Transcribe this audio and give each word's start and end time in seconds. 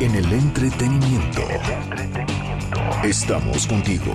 En 0.00 0.14
el 0.14 0.32
entretenimiento. 0.32 1.40
Estamos 3.02 3.66
contigo. 3.66 4.14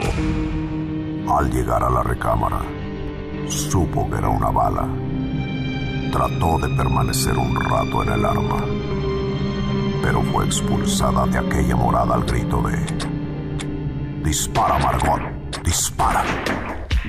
Al 1.27 1.51
llegar 1.51 1.83
a 1.83 1.89
la 1.89 2.01
recámara, 2.03 2.61
supo 3.49 4.09
que 4.09 4.17
era 4.17 4.29
una 4.29 4.49
bala. 4.49 4.87
Trató 6.09 6.57
de 6.59 6.69
permanecer 6.77 7.37
un 7.37 7.59
rato 7.59 8.01
en 8.01 8.09
el 8.13 8.25
arma, 8.25 8.65
pero 10.01 10.21
fue 10.23 10.45
expulsada 10.45 11.25
de 11.27 11.39
aquella 11.39 11.75
morada 11.75 12.15
al 12.15 12.23
grito 12.23 12.61
de... 12.61 14.23
Dispara, 14.23 14.79
Margot, 14.79 15.63
dispara. 15.65 16.23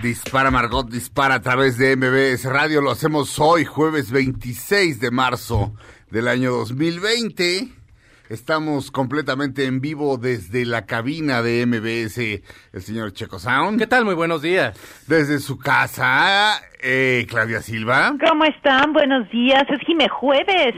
Dispara 0.03 0.51
Margot, 0.51 0.91
dispara 0.91 1.37
a 1.37 1.41
través 1.41 1.79
de 1.79 1.95
MBS 1.95 2.47
Radio. 2.47 2.81
Lo 2.81 2.91
hacemos 2.91 3.39
hoy, 3.39 3.65
jueves 3.65 4.11
26 4.11 4.99
de 4.99 5.13
marzo 5.13 5.75
del 6.11 6.27
año 6.27 6.51
2020. 6.51 7.84
Estamos 8.31 8.91
completamente 8.91 9.67
en 9.67 9.83
vivo 9.83 10.17
desde 10.17 10.65
la 10.65 10.87
cabina 10.87 11.43
de 11.43 11.67
MBS, 11.67 12.43
el 12.73 12.81
señor 12.81 13.13
Checo 13.13 13.39
Sound. 13.39 13.79
¿Qué 13.79 13.87
tal? 13.87 14.07
Muy 14.07 14.15
buenos 14.15 14.41
días. 14.41 14.79
Desde 15.07 15.39
su 15.41 15.59
casa, 15.59 16.59
eh, 16.81 17.27
Claudia 17.29 17.61
Silva. 17.61 18.15
¿Cómo 18.27 18.45
están? 18.47 18.95
Buenos 18.95 19.31
días. 19.31 19.65
Es 19.69 19.79
Jime 19.87 20.09
Jueves. 20.09 20.75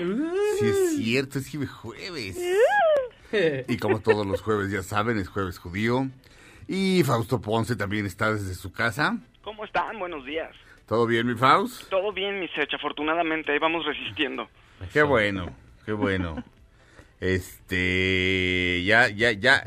Sí, 0.59 0.67
es 0.67 0.97
cierto, 0.97 1.39
es 1.39 1.47
Jive 1.47 1.67
Jueves. 1.67 2.37
Y 3.69 3.77
como 3.77 4.01
todos 4.01 4.25
los 4.25 4.41
jueves, 4.41 4.71
ya 4.71 4.83
saben, 4.83 5.19
es 5.19 5.29
jueves 5.29 5.59
judío. 5.59 6.09
Y 6.69 7.03
Fausto 7.03 7.41
Ponce 7.41 7.77
también 7.77 8.07
está 8.07 8.33
desde 8.33 8.55
su 8.55 8.73
casa. 8.73 9.19
¿Cómo 9.43 9.65
están? 9.65 9.99
Buenos 9.99 10.25
días. 10.25 10.53
¿Todo 10.87 11.07
bien, 11.07 11.27
mi 11.27 11.35
Faust? 11.35 11.91
Todo 11.91 12.13
bien, 12.13 12.41
mi 12.41 12.49
Sech. 12.49 12.73
Afortunadamente, 12.73 13.53
ahí 13.53 13.59
vamos 13.59 13.85
resistiendo. 13.85 14.49
Qué 14.93 15.03
bueno, 15.03 15.51
qué 15.85 15.93
bueno. 15.93 16.43
Este, 17.21 18.83
ya, 18.85 19.09
ya, 19.09 19.33
ya, 19.33 19.63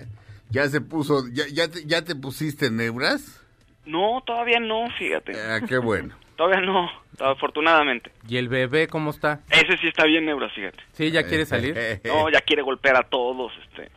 ya 0.50 0.67
se 0.69 0.81
puso, 0.81 1.28
ya, 1.31 1.45
ya, 1.52 1.67
te, 1.67 1.86
ya 1.86 2.03
te 2.03 2.16
pusiste 2.16 2.69
neuras. 2.69 3.42
No, 3.86 4.22
todavía 4.25 4.59
no, 4.59 4.88
fíjate. 4.97 5.33
Ah, 5.39 5.61
qué 5.67 5.77
bueno. 5.77 6.16
Todavía 6.39 6.61
no, 6.61 6.89
afortunadamente. 7.20 8.11
¿Y 8.25 8.38
el 8.38 8.47
bebé 8.47 8.88
cómo 8.88 9.09
está? 9.09 9.42
Ese 9.50 9.75
sí 9.77 9.89
está 9.89 10.05
bien 10.05 10.25
neuro, 10.25 10.50
fíjate. 10.50 10.77
¿Sí? 10.94 11.11
¿Ya 11.11 11.23
quiere 11.23 11.45
salir? 11.45 11.75
No, 12.05 12.30
ya 12.30 12.39
quiere 12.39 12.61
golpear 12.61 12.95
a 12.95 13.03
todos, 13.03 13.52
este... 13.67 13.92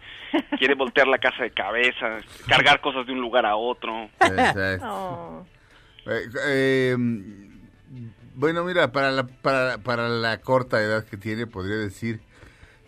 Quiere 0.59 0.75
voltear 0.75 1.07
la 1.07 1.19
casa 1.19 1.43
de 1.43 1.51
cabeza, 1.51 2.19
cargar 2.49 2.81
cosas 2.81 3.07
de 3.07 3.13
un 3.13 3.21
lugar 3.21 3.45
a 3.45 3.55
otro. 3.55 4.09
Exacto. 4.19 4.87
Oh. 4.89 5.47
Eh, 6.07 6.23
eh, 6.47 6.97
bueno, 8.35 8.65
mira, 8.65 8.93
para 8.93 9.11
la, 9.11 9.27
para, 9.27 9.79
para 9.79 10.09
la 10.09 10.41
corta 10.41 10.81
edad 10.81 11.05
que 11.05 11.17
tiene, 11.17 11.47
podría 11.47 11.77
decir, 11.77 12.21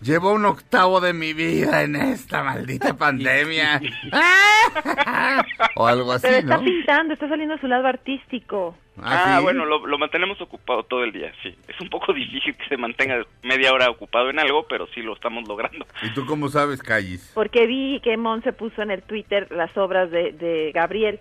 llevo 0.05 0.33
un 0.33 0.45
octavo 0.45 1.01
de 1.01 1.13
mi 1.13 1.33
vida 1.33 1.83
en 1.83 1.97
esta 1.97 2.43
maldita 2.45 2.95
pandemia. 2.99 3.81
o 5.77 5.87
algo 5.87 6.13
así, 6.13 6.27
Pero 6.27 6.39
está 6.39 6.57
¿no? 6.59 6.65
pintando, 6.65 7.15
está 7.15 7.29
saliendo 7.29 7.55
a 7.55 7.59
su 7.61 7.67
lado 7.67 7.87
artístico. 7.87 8.77
Ah, 9.03 9.37
¿sí? 9.39 9.43
bueno, 9.43 9.65
lo, 9.65 9.87
lo 9.87 9.99
mantenemos 9.99 10.41
ocupado 10.41 10.85
todo 10.85 11.03
el 11.03 11.13
día, 11.13 11.33
sí. 11.43 11.57
Es 11.67 11.81
un 11.81 11.89
poco 11.89 12.13
difícil 12.15 12.55
que 12.57 12.67
se 12.69 12.77
mantenga 12.77 13.25
media 13.43 13.73
hora 13.73 13.91
ocupado 13.91 14.31
en 14.31 14.39
algo, 14.39 14.67
pero 14.69 14.87
sí 14.95 15.03
lo 15.03 15.15
estamos 15.15 15.49
logrando. 15.49 15.87
¿Y 16.03 16.11
tú 16.11 16.25
cómo 16.27 16.49
sabes, 16.49 16.83
Callis? 16.83 17.33
Porque 17.35 17.67
vi 17.67 18.01
que 18.05 18.17
Mon 18.17 18.43
se 18.43 18.53
puso 18.53 18.83
en 18.83 18.91
el 18.91 19.03
Twitter 19.03 19.49
las 19.51 19.77
obras 19.77 20.11
de, 20.11 20.33
de 20.33 20.71
Gabriel, 20.73 21.21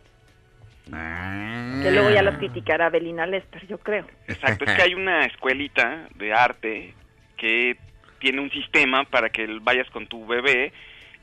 Ah. 0.91 1.79
que 1.81 1.91
luego 1.91 2.09
ya 2.09 2.21
las 2.21 2.37
criticará 2.37 2.89
Belina 2.89 3.25
Lester, 3.25 3.65
yo 3.67 3.77
creo. 3.77 4.05
Exacto, 4.27 4.65
es 4.65 4.73
que 4.73 4.81
hay 4.81 4.93
una 4.93 5.25
escuelita 5.25 6.09
de 6.15 6.33
arte 6.33 6.93
que 7.37 7.77
tiene 8.23 8.39
un 8.39 8.49
sistema 8.51 9.03
para 9.03 9.29
que 9.29 9.45
vayas 9.61 9.89
con 9.89 10.07
tu 10.07 10.25
bebé 10.25 10.71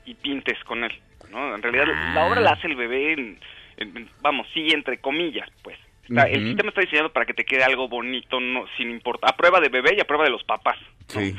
y 0.04 0.14
pintes 0.14 0.62
con 0.64 0.84
él, 0.84 0.92
¿no? 1.30 1.54
En 1.54 1.62
realidad 1.62 1.86
la 2.14 2.26
obra 2.26 2.40
la 2.42 2.50
hace 2.52 2.66
el 2.66 2.76
bebé, 2.76 3.14
en- 3.14 3.38
en- 3.78 4.08
vamos, 4.20 4.46
sí, 4.52 4.68
entre 4.70 4.98
comillas, 4.98 5.48
pues. 5.62 5.78
El 6.10 6.44
sistema 6.48 6.70
está 6.70 6.80
diseñado 6.80 7.12
para 7.12 7.24
que 7.24 7.34
te 7.34 7.44
quede 7.44 7.62
algo 7.62 7.88
bonito, 7.88 8.40
no 8.40 8.64
sin 8.76 8.90
importar, 8.90 9.30
a 9.30 9.36
prueba 9.36 9.60
de 9.60 9.68
bebé 9.68 9.94
y 9.96 10.00
a 10.00 10.04
prueba 10.04 10.24
de 10.24 10.30
los 10.30 10.42
papás. 10.44 10.76
¿no? 11.14 11.20
Sí. 11.20 11.36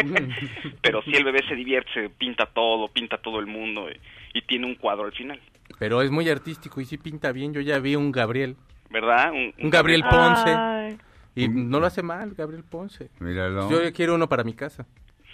Pero 0.82 1.02
si 1.02 1.12
el 1.14 1.22
bebé 1.24 1.42
se 1.46 1.54
divierte, 1.54 1.90
se 1.92 2.08
pinta 2.10 2.46
todo, 2.46 2.88
pinta 2.88 3.18
todo 3.18 3.38
el 3.40 3.46
mundo 3.46 3.88
y, 3.90 4.38
y 4.38 4.42
tiene 4.42 4.66
un 4.66 4.74
cuadro 4.74 5.04
al 5.04 5.12
final, 5.12 5.38
Pero 5.78 6.00
es 6.02 6.10
muy 6.10 6.28
artístico 6.30 6.80
y 6.80 6.84
sí 6.86 6.96
pinta 6.96 7.30
bien. 7.32 7.52
Yo 7.52 7.60
ya 7.60 7.78
vi 7.78 7.94
un 7.94 8.10
Gabriel. 8.10 8.56
¿verdad? 8.90 9.32
Un, 9.32 9.52
Un 9.58 9.70
Gabriel 9.70 10.02
Ponce. 10.02 10.50
Ay, 10.50 10.96
Y 11.36 11.48
no 11.48 11.78
lo 11.78 11.86
hace 11.86 12.02
mal, 12.02 12.34
Gabriel 12.34 12.64
Ponce. 12.64 13.10
Míralo. 13.20 13.70
Yo 13.70 13.82
ya 13.82 13.92
quiero 13.92 14.14
uno 14.16 14.28
para 14.28 14.42
mi 14.42 14.54
casa. 14.54 14.86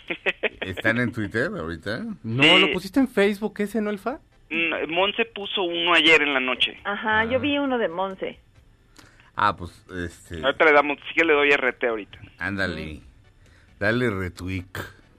¿Están 0.61 0.99
en 0.99 1.13
Twitter 1.13 1.47
ahorita? 1.57 2.05
No, 2.23 2.43
Sí. 2.43 2.59
lo 2.61 2.73
pusiste 2.73 3.01
en 3.01 3.09
Facebook, 3.09 3.55
ese 3.59 3.81
no 3.81 3.89
el 3.91 3.99
fa. 3.99 4.21
Mm, 4.51 4.93
Monse 4.93 5.25
puso 5.27 5.63
uno 5.63 5.95
ayer 5.95 6.21
en 6.23 6.35
la 6.35 6.41
noche. 6.41 6.77
Ajá, 6.85 7.25
yo 7.25 7.41
vi 7.41 7.57
uno 7.57 7.79
de 7.79 7.89
Monse. 7.89 8.39
Ah, 9.35 9.57
pues, 9.57 9.71
este, 10.05 10.45
Ahorita 10.45 10.65
le 10.67 10.73
damos, 10.73 10.99
sí 11.09 11.15
que 11.15 11.25
le 11.25 11.33
doy 11.33 11.51
RT 11.53 11.85
ahorita. 11.87 12.19
ándale. 12.39 13.01
Dale 13.81 14.11
retweet. 14.11 14.67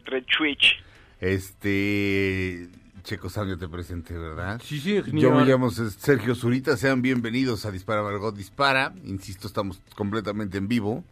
Retwitch. 0.06 0.84
Este, 1.20 2.68
Checo 3.04 3.30
Sanio 3.30 3.58
te 3.58 3.68
presente, 3.68 4.18
¿verdad? 4.18 4.62
Sí, 4.64 4.80
sí, 4.80 5.02
Yo 5.12 5.32
me 5.32 5.44
llamo 5.46 5.70
Sergio 5.72 6.36
Zurita, 6.36 6.78
sean 6.78 7.02
bienvenidos 7.02 7.66
a 7.66 7.72
Dispara 7.72 8.02
Margot 8.02 8.34
Dispara. 8.36 8.94
Insisto, 9.04 9.48
estamos 9.48 9.82
completamente 9.96 10.58
en 10.58 10.70
vivo. 10.70 11.04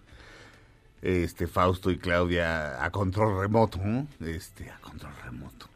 Este, 1.01 1.47
Fausto 1.47 1.91
y 1.91 1.97
Claudia 1.97 2.83
a 2.85 2.89
control 2.91 3.41
remoto, 3.41 3.77
¿no? 3.83 4.07
Este, 4.25 4.69
a 4.69 4.77
control 4.79 5.11
remoto. 5.25 5.67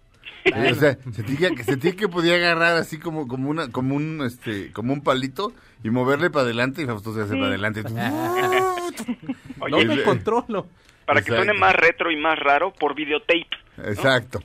O 0.46 0.76
sea, 0.76 0.98
sentí 1.12 1.36
que, 1.38 1.64
sentí 1.64 1.94
que 1.94 2.08
podía 2.08 2.36
agarrar 2.36 2.78
así 2.78 2.98
como, 3.00 3.28
como 3.28 3.50
una, 3.50 3.70
como 3.72 3.96
un, 3.96 4.22
este, 4.26 4.72
como 4.72 4.94
un 4.94 5.02
palito 5.02 5.52
y 5.84 5.90
moverle 5.90 6.30
para 6.30 6.44
adelante 6.46 6.84
y 6.84 6.86
Fausto 6.86 7.14
se 7.14 7.22
hace 7.22 7.34
para 7.34 7.48
adelante. 7.48 7.82
Oye, 9.60 9.72
No 9.72 9.78
me 9.86 9.94
el- 9.96 10.04
controlo. 10.04 10.68
para 11.06 11.22
que 11.22 11.34
suene 11.36 11.54
más 11.54 11.76
retro 11.76 12.12
y 12.12 12.16
más 12.18 12.38
raro, 12.40 12.72
por 12.74 12.96
videotape. 12.96 13.48
Exacto. 13.86 14.42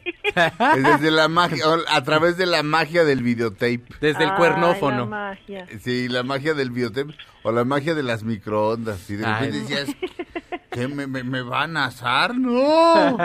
Es 0.74 0.82
desde 0.82 1.10
la 1.10 1.28
magia, 1.28 1.64
a 1.88 2.02
través 2.02 2.36
de 2.36 2.46
la 2.46 2.62
magia 2.62 3.04
del 3.04 3.22
videotape. 3.22 3.82
Desde 4.00 4.24
el 4.24 4.30
Ay, 4.30 4.36
cuernófono. 4.36 5.00
la 5.00 5.06
magia. 5.06 5.66
Sí, 5.82 6.08
la 6.08 6.22
magia 6.22 6.54
del 6.54 6.70
videotape 6.70 7.14
o 7.42 7.52
la 7.52 7.64
magia 7.64 7.94
de 7.94 8.02
las 8.02 8.22
microondas. 8.22 9.08
Y 9.10 9.16
de 9.16 9.26
Ay. 9.26 9.46
repente 9.50 9.58
decías, 9.60 9.96
¿qué 10.70 10.88
me, 10.88 11.06
me, 11.06 11.22
me 11.24 11.42
van 11.42 11.76
a 11.76 11.86
asar? 11.86 12.36
¡No! 12.36 13.16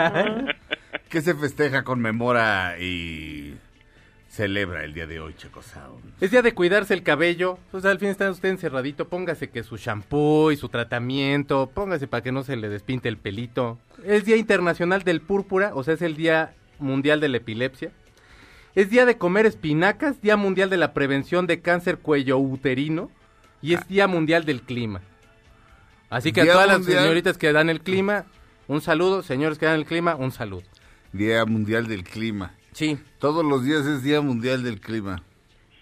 ¿Qué 1.08 1.22
se 1.22 1.34
festeja, 1.34 1.84
conmemora 1.84 2.78
y 2.80 3.54
celebra 4.36 4.84
el 4.84 4.92
día 4.92 5.06
de 5.06 5.18
hoy, 5.18 5.34
Checo 5.34 5.62
Sound? 5.62 6.12
Es 6.20 6.30
día 6.30 6.42
de 6.42 6.52
cuidarse 6.52 6.92
el 6.92 7.02
cabello. 7.02 7.58
Pues 7.70 7.84
al 7.86 7.98
fin 7.98 8.10
está 8.10 8.30
usted 8.30 8.50
encerradito. 8.50 9.08
Póngase 9.08 9.48
que 9.48 9.62
su 9.62 9.78
shampoo 9.78 10.52
y 10.52 10.56
su 10.56 10.68
tratamiento. 10.68 11.70
Póngase 11.72 12.06
para 12.06 12.22
que 12.22 12.32
no 12.32 12.44
se 12.44 12.56
le 12.56 12.68
despinte 12.68 13.08
el 13.08 13.16
pelito. 13.16 13.78
Es 14.04 14.26
Día 14.26 14.36
Internacional 14.36 15.02
del 15.02 15.22
Púrpura, 15.22 15.72
o 15.74 15.82
sea, 15.82 15.94
es 15.94 16.02
el 16.02 16.16
Día 16.16 16.54
Mundial 16.78 17.18
de 17.20 17.28
la 17.28 17.38
Epilepsia. 17.38 17.90
Es 18.74 18.90
Día 18.90 19.06
de 19.06 19.16
comer 19.16 19.46
espinacas, 19.46 20.20
Día 20.20 20.36
Mundial 20.36 20.68
de 20.68 20.76
la 20.76 20.92
Prevención 20.92 21.46
de 21.46 21.60
Cáncer 21.60 21.98
Cuello 21.98 22.38
Uterino 22.38 23.10
y 23.62 23.72
es 23.72 23.88
Día 23.88 24.06
Mundial 24.06 24.44
del 24.44 24.60
Clima. 24.60 25.00
Así 26.10 26.32
que 26.32 26.42
Día 26.42 26.52
a 26.52 26.54
todas 26.54 26.68
las 26.68 26.84
señoritas 26.84 27.38
que 27.38 27.52
dan 27.52 27.70
el 27.70 27.80
clima, 27.80 28.26
un 28.68 28.82
saludo. 28.82 29.22
Señores 29.22 29.58
que 29.58 29.64
dan 29.64 29.76
el 29.76 29.86
clima, 29.86 30.14
un 30.14 30.30
saludo. 30.30 30.62
Día 31.12 31.44
Mundial 31.46 31.86
del 31.88 32.04
Clima. 32.04 32.54
Sí, 32.76 32.98
Todos 33.18 33.42
los 33.42 33.64
días 33.64 33.86
es 33.86 34.02
Día 34.02 34.20
Mundial 34.20 34.62
del 34.62 34.82
Clima. 34.82 35.22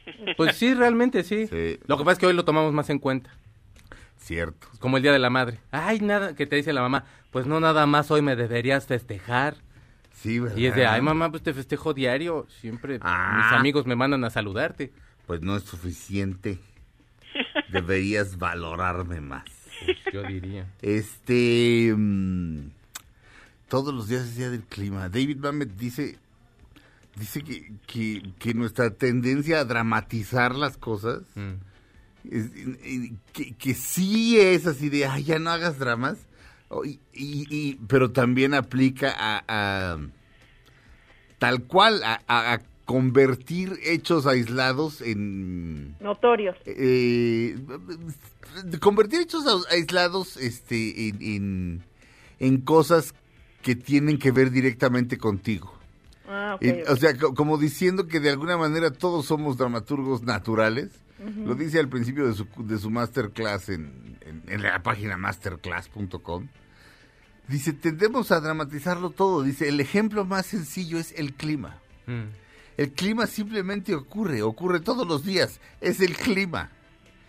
pues 0.37 0.57
sí, 0.57 0.75
realmente 0.75 1.25
sí. 1.25 1.49
Sí. 1.49 1.81
Lo 1.89 1.99
que 1.99 2.05
pasa 2.05 2.13
es 2.13 2.19
que 2.21 2.27
hoy 2.27 2.35
lo 2.35 2.45
tomamos 2.45 2.73
más 2.73 2.89
en 2.89 3.01
cuenta. 3.01 3.31
Cierto. 4.17 4.69
Como 4.79 4.97
el 4.97 5.03
Día 5.03 5.13
de 5.13 5.19
la 5.19 5.29
Madre. 5.29 5.59
Ay, 5.73 5.99
nada, 5.99 6.37
que 6.37 6.47
te 6.47 6.55
dice 6.55 6.73
la 6.73 6.83
mamá, 6.83 7.05
pues 7.33 7.47
no 7.47 7.59
nada 7.59 7.85
más 7.87 8.13
hoy 8.13 8.23
me 8.23 8.37
deberías 8.37 8.87
festejar. 8.87 9.57
Sí, 10.13 10.39
¿verdad? 10.39 10.57
Y 10.57 10.67
es 10.67 10.77
de, 10.77 10.87
ay 10.87 11.03
mamá, 11.03 11.33
pues 11.33 11.43
te 11.43 11.53
festejo 11.53 11.95
diario, 11.95 12.47
siempre 12.61 13.01
Ah. 13.03 13.43
mis 13.43 13.59
amigos 13.59 13.87
me 13.87 13.97
mandan 13.97 14.23
a 14.23 14.31
saludarte. 14.31 14.93
Pues 15.27 15.43
no 15.43 15.57
es 15.57 15.65
suficiente. 15.65 16.61
Deberías 17.71 18.39
valorarme 18.39 19.21
más. 19.21 19.45
Pues, 19.85 19.97
yo 20.13 20.23
diría. 20.23 20.69
Este. 20.81 21.93
mm, 21.97 22.69
todos 23.69 23.93
los 23.93 24.07
días 24.07 24.23
es 24.23 24.37
día 24.37 24.51
del 24.51 24.63
clima. 24.63 25.09
David 25.09 25.39
Mamet 25.39 25.71
dice. 25.71 26.21
Dice 27.17 27.43
que, 27.43 27.73
que, 27.87 28.23
que 28.39 28.55
nuestra 28.55 28.91
tendencia 28.91 29.61
a 29.61 29.65
dramatizar 29.65 30.55
las 30.55 30.77
cosas, 30.77 31.23
Mm. 31.35 31.55
es- 32.31 32.51
que, 33.33 33.53
que 33.55 33.75
sí 33.75 34.39
es 34.39 34.67
así 34.67 34.89
de, 34.89 35.07
ay, 35.07 35.25
ya 35.25 35.39
no 35.39 35.51
hagas 35.51 35.79
dramas, 35.79 36.17
y, 36.85 36.99
y- 37.13 37.47
y- 37.51 37.75
pero 37.87 38.11
también 38.11 38.55
aplica 38.55 39.15
a, 39.17 39.45
a- 39.47 39.99
tal 41.39 41.63
cual, 41.65 42.03
a, 42.03 42.21
a- 42.27 42.55
a 42.55 42.61
convertir 42.85 43.79
hechos 43.85 44.27
aislados 44.27 45.01
en... 45.01 45.97
Notorios. 46.01 46.57
eh, 46.67 47.57
convertir 48.81 49.21
hechos 49.21 49.45
aislados 49.71 50.37
este, 50.37 51.09
en, 51.09 51.23
en, 51.23 51.83
en 52.41 52.61
cosas 52.61 53.15
que 53.63 53.75
tienen 53.75 54.19
que 54.19 54.33
ver 54.33 54.51
directamente 54.51 55.17
contigo. 55.17 55.73
Ah. 56.55 56.65
Y, 56.65 56.83
o 56.91 56.97
sea, 56.97 57.17
co- 57.17 57.35
como 57.35 57.59
diciendo 57.59 58.07
que 58.07 58.21
de 58.21 58.31
alguna 58.31 58.57
manera 58.57 58.91
todos 58.93 59.27
somos 59.27 59.57
dramaturgos 59.57 60.23
naturales. 60.23 60.91
Lo 61.45 61.55
dice 61.55 61.79
al 61.79 61.89
principio 61.89 62.27
de 62.27 62.35
su, 62.35 62.47
de 62.59 62.77
su 62.79 62.91
masterclass 62.91 63.71
en, 63.71 64.19
en- 64.21 64.43
en 64.47 64.63
la 64.63 64.83
página 64.83 65.17
masterclass.com. 65.17 66.49
Dice, 67.49 67.73
tendemos 67.73 68.31
a 68.31 68.41
dramatizarlo 68.41 69.11
todo. 69.11 69.43
Dice, 69.43 69.69
el 69.69 69.81
ejemplo 69.81 70.25
más 70.27 70.47
sencillo 70.47 70.99
es 70.99 71.13
el 71.17 71.33
clima. 71.35 71.79
Mm. 72.07 72.25
El 72.77 72.93
clima 72.93 73.27
simplemente 73.27 73.95
ocurre, 73.95 74.43
ocurre 74.43 74.81
todos 74.81 75.07
los 75.07 75.25
días. 75.25 75.61
Es 75.81 76.01
el 76.01 76.15
clima. 76.17 76.71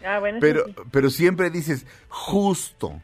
Ah, 0.05 0.19
bueno, 0.19 0.37
eso 0.37 0.41
Pero, 0.41 0.65
sí. 0.65 0.73
pero 0.91 1.09
siempre 1.09 1.49
dices, 1.49 1.85
justo 2.09 3.01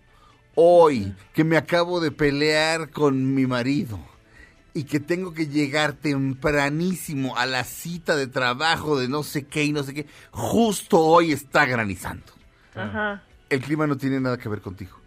hoy 0.56 1.16
que 1.34 1.44
me 1.44 1.56
acabo 1.58 2.00
de 2.02 2.12
pelear 2.12 2.90
con 2.90 3.34
mi 3.34 3.46
marido 3.48 4.00
y 4.74 4.84
que 4.84 5.00
tengo 5.00 5.34
que 5.34 5.48
llegar 5.48 5.94
tempranísimo 5.94 7.38
a 7.38 7.46
la 7.46 7.64
cita 7.64 8.16
de 8.16 8.28
trabajo 8.28 8.98
de 8.98 9.08
no 9.08 9.24
sé 9.24 9.46
qué 9.46 9.66
y 9.66 9.74
no 9.74 9.84
sé 9.84 9.94
qué, 9.94 10.08
justo 10.32 11.00
hoy 11.00 11.32
está 11.32 11.66
granizando. 11.66 12.32
Ajá. 12.76 13.24
El 13.50 13.62
clima 13.62 13.86
no 13.88 13.98
tiene 13.98 14.20
nada 14.20 14.38
que 14.38 14.48
ver 14.48 14.62
contigo. 14.62 14.98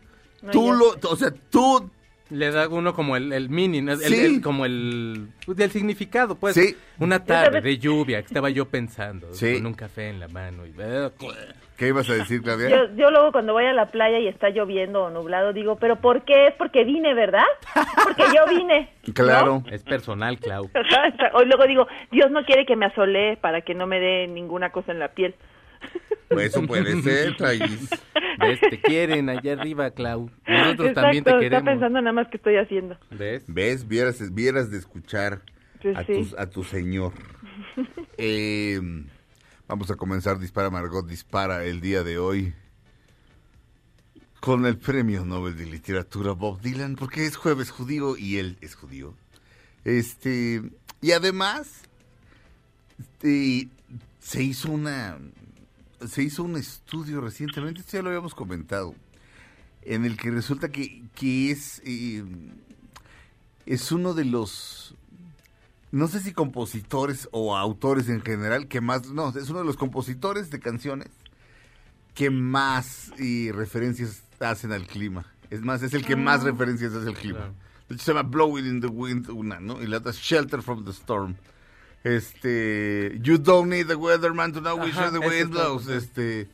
No, 0.42 0.50
tú 0.50 0.72
lo, 0.72 0.94
o 1.08 1.16
sea, 1.16 1.30
tú, 1.30 1.90
Le 2.34 2.50
da 2.50 2.68
uno 2.68 2.94
como 2.94 3.16
el, 3.16 3.32
el 3.32 3.48
meaning, 3.48 3.88
el- 3.88 3.98
Sí. 3.98 4.20
el- 4.24 4.40
como 4.42 4.64
el 4.66 5.28
pues, 5.46 5.56
del 5.56 5.70
significado, 5.70 6.34
pues. 6.34 6.54
Sí. 6.54 6.76
Una 6.98 7.24
tarde 7.24 7.60
de 7.60 7.78
lluvia 7.78 8.20
que 8.20 8.26
estaba 8.26 8.50
yo 8.50 8.66
pensando, 8.68 9.32
Sí. 9.32 9.54
con 9.54 9.66
un 9.66 9.74
café 9.74 10.08
en 10.08 10.20
la 10.20 10.28
mano 10.28 10.66
y 10.66 10.72
¿qué 11.76 11.88
ibas 11.88 12.08
a 12.10 12.14
decir, 12.14 12.40
Claudia? 12.42 12.68
Yo, 12.68 12.76
yo 12.96 13.10
luego 13.10 13.32
cuando 13.32 13.52
voy 13.52 13.64
a 13.64 13.72
la 13.72 13.86
playa 13.90 14.18
y 14.20 14.28
está 14.28 14.50
lloviendo 14.50 15.04
o 15.04 15.10
nublado 15.10 15.52
digo, 15.52 15.76
pero 15.76 15.96
¿por 15.96 16.24
qué? 16.24 16.48
Es 16.48 16.54
porque 16.54 16.84
vine, 16.84 17.14
¿verdad? 17.14 17.42
Porque 18.04 18.22
yo 18.34 18.46
vine. 18.56 18.90
Claro. 19.14 19.62
es 19.70 19.82
personal, 19.82 20.38
Clau. 20.38 20.70
O 21.34 21.42
luego 21.44 21.66
digo, 21.66 21.86
Dios 22.12 22.30
no 22.30 22.44
quiere 22.44 22.64
que 22.66 22.76
me 22.76 22.86
asolee 22.86 23.36
para 23.36 23.60
que 23.62 23.74
no 23.74 23.86
me 23.86 23.98
dé 24.00 24.26
ninguna 24.28 24.70
cosa 24.70 24.92
en 24.92 24.98
la 24.98 25.08
piel. 25.08 25.34
Pues 26.28 26.48
eso 26.48 26.66
puede 26.66 27.00
ser, 27.02 27.36
Thais. 27.36 27.60
¿Ves? 28.40 28.60
Te 28.60 28.80
quieren 28.80 29.28
allá 29.28 29.52
arriba, 29.52 29.90
Clau. 29.92 30.30
Nosotros 30.48 30.88
Exacto, 30.88 31.00
también 31.00 31.24
te 31.24 31.30
está 31.30 31.40
queremos. 31.40 31.64
pensando 31.64 32.00
nada 32.00 32.12
más 32.12 32.28
que 32.28 32.36
estoy 32.38 32.56
haciendo. 32.56 32.98
¿Ves? 33.10 33.44
¿Ves? 33.46 33.86
Vieras, 33.86 34.34
vieras 34.34 34.70
de 34.70 34.78
escuchar 34.78 35.42
Pues 35.80 35.96
a, 35.96 36.04
sí. 36.04 36.12
tu, 36.30 36.36
a 36.40 36.46
tu 36.50 36.64
señor. 36.64 37.12
Eh, 38.16 38.80
vamos 39.66 39.90
a 39.90 39.96
comenzar 39.96 40.38
Dispara 40.38 40.70
Margot 40.70 41.04
Dispara 41.06 41.64
el 41.64 41.80
día 41.80 42.04
de 42.04 42.18
hoy 42.18 42.54
con 44.40 44.66
el 44.66 44.76
premio 44.78 45.24
Nobel 45.24 45.56
de 45.56 45.66
Literatura 45.66 46.30
Bob 46.32 46.60
Dylan, 46.60 46.94
porque 46.94 47.26
es 47.26 47.36
jueves 47.36 47.70
judío 47.70 48.16
y 48.16 48.38
él 48.38 48.56
es 48.60 48.76
judío. 48.76 49.14
Este, 49.84 50.62
y 51.00 51.10
además 51.12 51.82
este, 53.00 53.68
se 54.20 54.42
hizo 54.44 54.70
una 54.70 55.18
se 56.08 56.22
hizo 56.22 56.42
un 56.42 56.56
estudio 56.56 57.20
recientemente, 57.20 57.80
esto 57.80 57.96
ya 57.96 58.02
lo 58.02 58.08
habíamos 58.08 58.34
comentado, 58.34 58.94
en 59.82 60.04
el 60.04 60.16
que 60.16 60.30
resulta 60.30 60.70
que, 60.70 61.02
que 61.14 61.50
es 61.50 61.82
eh, 61.84 62.24
es 63.66 63.92
uno 63.92 64.14
de 64.14 64.24
los 64.24 64.94
no 65.90 66.08
sé 66.08 66.20
si 66.20 66.32
compositores 66.32 67.28
o 67.30 67.56
autores 67.56 68.08
en 68.08 68.20
general 68.20 68.66
que 68.66 68.80
más 68.80 69.08
no 69.10 69.28
es 69.28 69.48
uno 69.48 69.60
de 69.60 69.64
los 69.64 69.76
compositores 69.76 70.50
de 70.50 70.60
canciones 70.60 71.08
que 72.14 72.30
más 72.30 73.12
eh, 73.18 73.52
referencias 73.54 74.22
hacen 74.38 74.72
al 74.72 74.86
clima. 74.86 75.26
Es 75.50 75.62
más 75.62 75.82
es 75.82 75.94
el 75.94 76.04
que 76.04 76.16
más 76.16 76.42
referencias 76.42 76.92
hace 76.94 77.08
al 77.08 77.16
clima. 77.16 77.52
De 77.88 77.94
hecho 77.94 78.04
se 78.04 78.12
llama 78.12 78.28
Blowing 78.28 78.66
in 78.66 78.80
the 78.80 78.86
Wind 78.86 79.28
una 79.30 79.60
no 79.60 79.82
y 79.82 79.86
la 79.86 79.98
otra 79.98 80.10
es 80.10 80.18
Shelter 80.18 80.62
from 80.62 80.84
the 80.84 80.90
Storm 80.90 81.36
este 82.04 83.18
You 83.22 83.38
don't 83.38 83.68
need 83.70 83.86
the 83.88 83.96
weatherman 83.96 84.52
to 84.52 84.60
know 84.60 84.76
which 84.78 84.94
way 84.96 85.10
the 85.10 85.18
wind 85.18 85.50
blows 85.50 85.88
este 85.88 86.48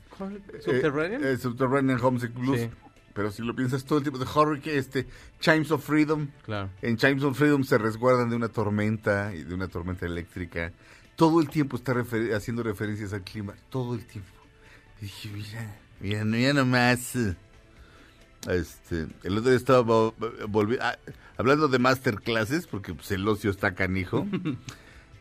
¿Subterranean? 0.65 1.25
eh, 1.25 1.33
eh, 1.33 1.37
Subterranean 1.39 1.99
Homesick 2.03 2.33
Blues. 2.35 2.61
Sí. 2.61 2.71
Pero 3.15 3.33
si 3.33 3.43
lo 3.43 3.55
piensas 3.57 3.85
todo 3.85 3.99
el 3.99 4.05
tiempo 4.05 4.19
de 4.19 4.27
Hurricane, 4.33 4.77
este, 4.79 5.07
Chimes 5.41 5.71
of 5.73 5.85
Freedom. 5.85 6.29
Claro. 6.45 6.71
En 6.81 6.97
Chimes 6.97 7.25
of 7.25 7.37
Freedom 7.37 7.65
se 7.65 7.77
resguardan 7.77 8.31
de 8.31 8.37
una 8.37 8.49
tormenta 8.49 9.35
y 9.35 9.43
de 9.43 9.53
una 9.55 9.67
tormenta 9.69 10.07
eléctrica. 10.07 10.73
Todo 11.17 11.41
el 11.41 11.49
tiempo 11.51 11.77
está 11.77 11.93
refer- 11.93 12.33
haciendo 12.35 12.63
referencias 12.63 13.13
al 13.13 13.23
clima. 13.23 13.55
Todo 13.69 13.95
el 13.95 14.07
tiempo. 14.07 14.31
Y 15.01 15.07
dije, 15.07 15.29
mira, 15.35 15.77
mira, 16.01 16.25
mira 16.25 16.53
nomás. 16.53 17.17
Este, 18.49 19.07
el 19.25 19.37
otro 19.39 19.51
día 19.51 19.57
estaba 19.57 19.81
vo- 19.83 20.15
volvi- 20.47 20.79
ah, 20.81 20.97
hablando 21.37 21.69
de 21.69 21.79
masterclasses, 21.79 22.67
porque 22.67 22.95
pues, 22.95 23.11
el 23.11 23.27
ocio 23.29 23.51
está 23.51 23.75
canijo. 23.75 24.27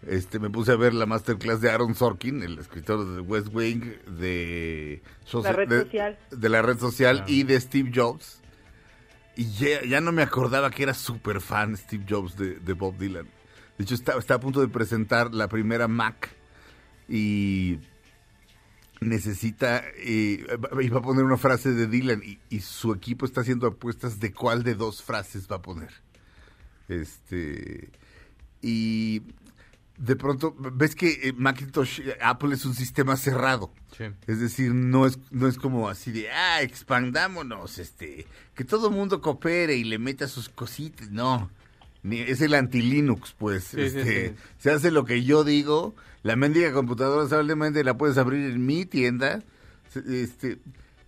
Este, 0.08 0.40
me 0.40 0.50
puse 0.50 0.72
a 0.72 0.76
ver 0.78 0.94
la 0.94 1.06
masterclass 1.06 1.60
de 1.62 1.70
Aaron 1.72 1.94
Sorkin, 1.94 2.42
el 2.42 2.58
escritor 2.58 3.06
de 3.16 3.22
West 3.22 3.48
Wing, 3.52 3.82
de, 4.20 5.02
La 5.34 5.52
red 5.52 5.68
de- 5.68 5.82
social. 5.84 6.20
de 6.32 6.50
la 6.50 6.62
red 6.62 6.78
social 6.80 7.20
Ah. 7.22 7.26
y 7.28 7.44
de 7.44 7.60
Steve 7.60 7.92
Jobs. 7.94 8.42
Y 9.36 9.52
ya, 9.52 9.84
ya 9.84 10.00
no 10.02 10.12
me 10.12 10.22
acordaba 10.22 10.72
que 10.72 10.84
era 10.84 10.94
súper 10.94 11.42
fan 11.42 11.76
Steve 11.78 12.06
Jobs 12.10 12.38
de, 12.38 12.60
de 12.60 12.74
Bob 12.74 12.98
Dylan. 12.98 13.28
De 13.78 13.84
hecho, 13.84 13.94
está, 13.96 14.18
está 14.18 14.36
a 14.36 14.40
punto 14.40 14.62
de 14.62 14.68
presentar 14.70 15.34
la 15.34 15.48
primera 15.48 15.88
Mac 15.88 16.30
y 17.08 17.80
necesita, 19.02 19.84
eh, 19.98 20.46
va 20.62 20.98
a 21.00 21.02
poner 21.02 21.24
una 21.24 21.38
frase 21.38 21.72
de 21.72 21.88
Dylan 21.88 22.22
y, 22.24 22.40
y 22.50 22.60
su 22.62 22.94
equipo 22.94 23.26
está 23.26 23.42
haciendo 23.42 23.68
apuestas 23.68 24.20
de 24.20 24.34
cuál 24.34 24.64
de 24.64 24.76
dos 24.76 25.02
frases 25.04 25.48
va 25.50 25.58
a 25.58 25.62
poner. 25.62 25.90
Este, 26.90 27.90
y 28.62 29.22
de 30.00 30.16
pronto, 30.16 30.56
ves 30.58 30.96
que 30.96 31.10
eh, 31.30 31.34
Macintosh, 31.36 32.02
Apple 32.22 32.54
es 32.56 32.66
un 32.66 32.74
sistema 32.74 33.18
cerrado. 33.18 33.72
Sí. 33.98 34.06
Es 34.28 34.40
decir, 34.40 34.74
no 34.74 35.06
es, 35.06 35.20
no 35.30 35.48
es 35.48 35.58
como 35.58 35.90
así 35.90 36.12
de, 36.12 36.32
ah, 36.32 36.62
expandámonos, 36.62 37.78
este, 37.80 38.26
que 38.56 38.64
todo 38.64 38.88
el 38.90 38.96
mundo 38.96 39.22
coopere 39.22 39.76
y 39.76 39.84
le 39.84 40.00
meta 40.00 40.28
sus 40.28 40.48
cositas. 40.50 41.12
No, 41.12 41.50
Ni- 42.02 42.22
es 42.22 42.40
el 42.42 42.54
anti-Linux, 42.56 43.36
pues. 43.38 43.66
Sí, 43.66 43.82
este, 43.82 44.30
sí. 44.30 44.36
Se 44.58 44.72
hace 44.72 44.90
lo 44.92 45.04
que 45.06 45.24
yo 45.24 45.44
digo, 45.44 45.96
la 46.24 46.36
mendiga 46.38 46.72
computadora 46.72 47.28
solamente 47.28 47.84
la 47.84 47.98
puedes 47.98 48.18
abrir 48.18 48.50
en 48.50 48.66
mi 48.66 48.86
tienda. 48.86 49.44
Este, 50.08 50.60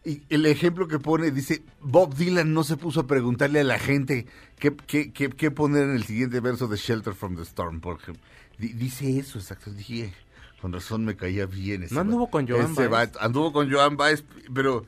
y 0.04 0.24
el 0.30 0.46
ejemplo 0.48 0.88
que 0.88 1.00
pone, 1.00 1.32
dice, 1.32 1.62
Bob 1.80 2.16
Dylan 2.16 2.54
no 2.54 2.63
se 2.63 2.75
puso 2.75 3.01
a 3.01 3.08
preguntarle 3.08 3.60
a 3.60 3.63
la 3.63 3.77
gente 3.80 4.25
qué, 4.60 4.75
qué, 4.75 5.13
qué, 5.13 5.30
qué 5.30 5.51
poner 5.51 5.84
en 5.84 5.96
el 5.96 6.04
siguiente 6.04 6.39
verso 6.39 6.68
de 6.68 6.75
Shelter 6.77 7.13
from 7.13 7.36
the 7.36 7.44
Storm, 7.44 7.80
por 7.80 7.98
ejemplo. 8.01 8.24
Di- 8.62 8.74
dice 8.74 9.18
eso, 9.18 9.39
exacto. 9.39 9.72
Dije, 9.72 10.13
con 10.62 10.72
razón 10.72 11.03
me 11.03 11.15
caía 11.15 11.48
bien 11.48 11.82
ese 11.82 11.96
¿No 11.96 12.01
anduvo 12.01 12.30
con 12.30 12.48
Joan 12.48 12.75
Baez? 12.75 13.10
Anduvo 13.20 13.51
con 13.51 13.72
Joan 13.72 13.98
Baez, 13.98 14.24
pero... 14.53 14.86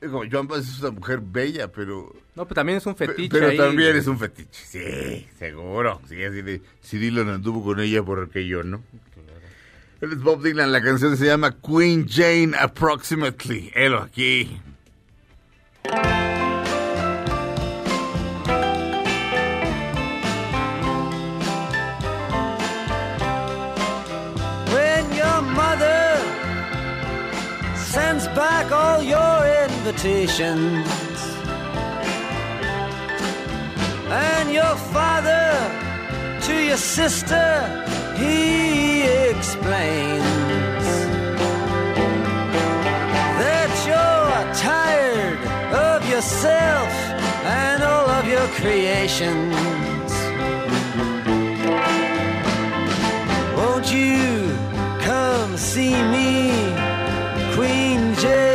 Joan 0.00 0.46
Baez 0.48 0.68
es 0.68 0.80
una 0.80 0.92
mujer 0.92 1.20
bella, 1.20 1.66
pero... 1.70 2.14
No, 2.36 2.44
pero 2.44 2.54
también 2.54 2.78
es 2.78 2.86
un 2.86 2.96
fetiche 2.96 3.28
Pero 3.28 3.48
ahí. 3.48 3.56
también 3.56 3.96
es 3.96 4.06
un 4.06 4.18
fetiche. 4.18 4.64
Sí, 4.64 5.26
seguro. 5.38 6.00
Sí, 6.08 6.22
así 6.22 6.42
de, 6.42 6.62
si 6.80 6.98
Dylan 6.98 7.28
anduvo 7.28 7.62
con 7.64 7.80
ella, 7.80 8.02
porque 8.04 8.46
yo 8.46 8.62
no? 8.62 8.82
Él 10.00 10.12
es 10.12 10.20
Bob 10.20 10.42
Dylan, 10.42 10.72
la 10.72 10.82
canción 10.82 11.16
se 11.16 11.26
llama 11.26 11.56
Queen 11.60 12.08
Jane 12.08 12.52
Approximately. 12.58 13.70
Él 13.74 13.94
aquí. 13.96 14.60
Invitations 29.84 30.86
and 34.10 34.52
your 34.52 34.76
father 34.94 35.50
to 36.40 36.54
your 36.68 36.76
sister 36.76 37.48
he 38.16 39.02
explains 39.30 40.86
that 43.42 43.72
you're 43.88 44.54
tired 44.54 45.40
of 45.74 46.08
yourself 46.08 46.92
and 47.44 47.82
all 47.82 48.08
of 48.08 48.24
your 48.28 48.46
creations 48.60 50.12
Won't 53.56 53.92
you 53.92 54.56
come 55.00 55.56
see 55.56 55.94
me, 56.14 56.52
Queen 57.56 58.14
Jane? 58.14 58.51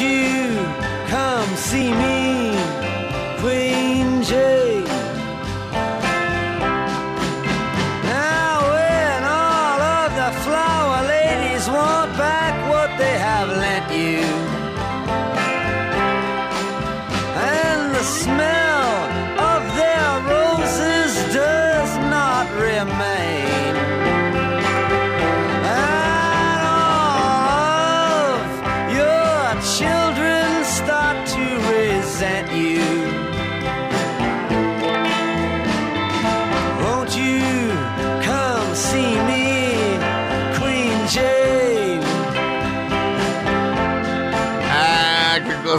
You. 0.00 0.56
Come 1.08 1.56
see 1.56 1.92
me, 1.92 2.19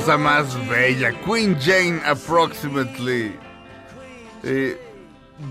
cosa 0.01 0.17
más 0.17 0.67
bella. 0.67 1.11
Queen 1.21 1.55
Jane 1.59 2.01
Approximately. 2.03 3.35
Eh, 4.41 4.79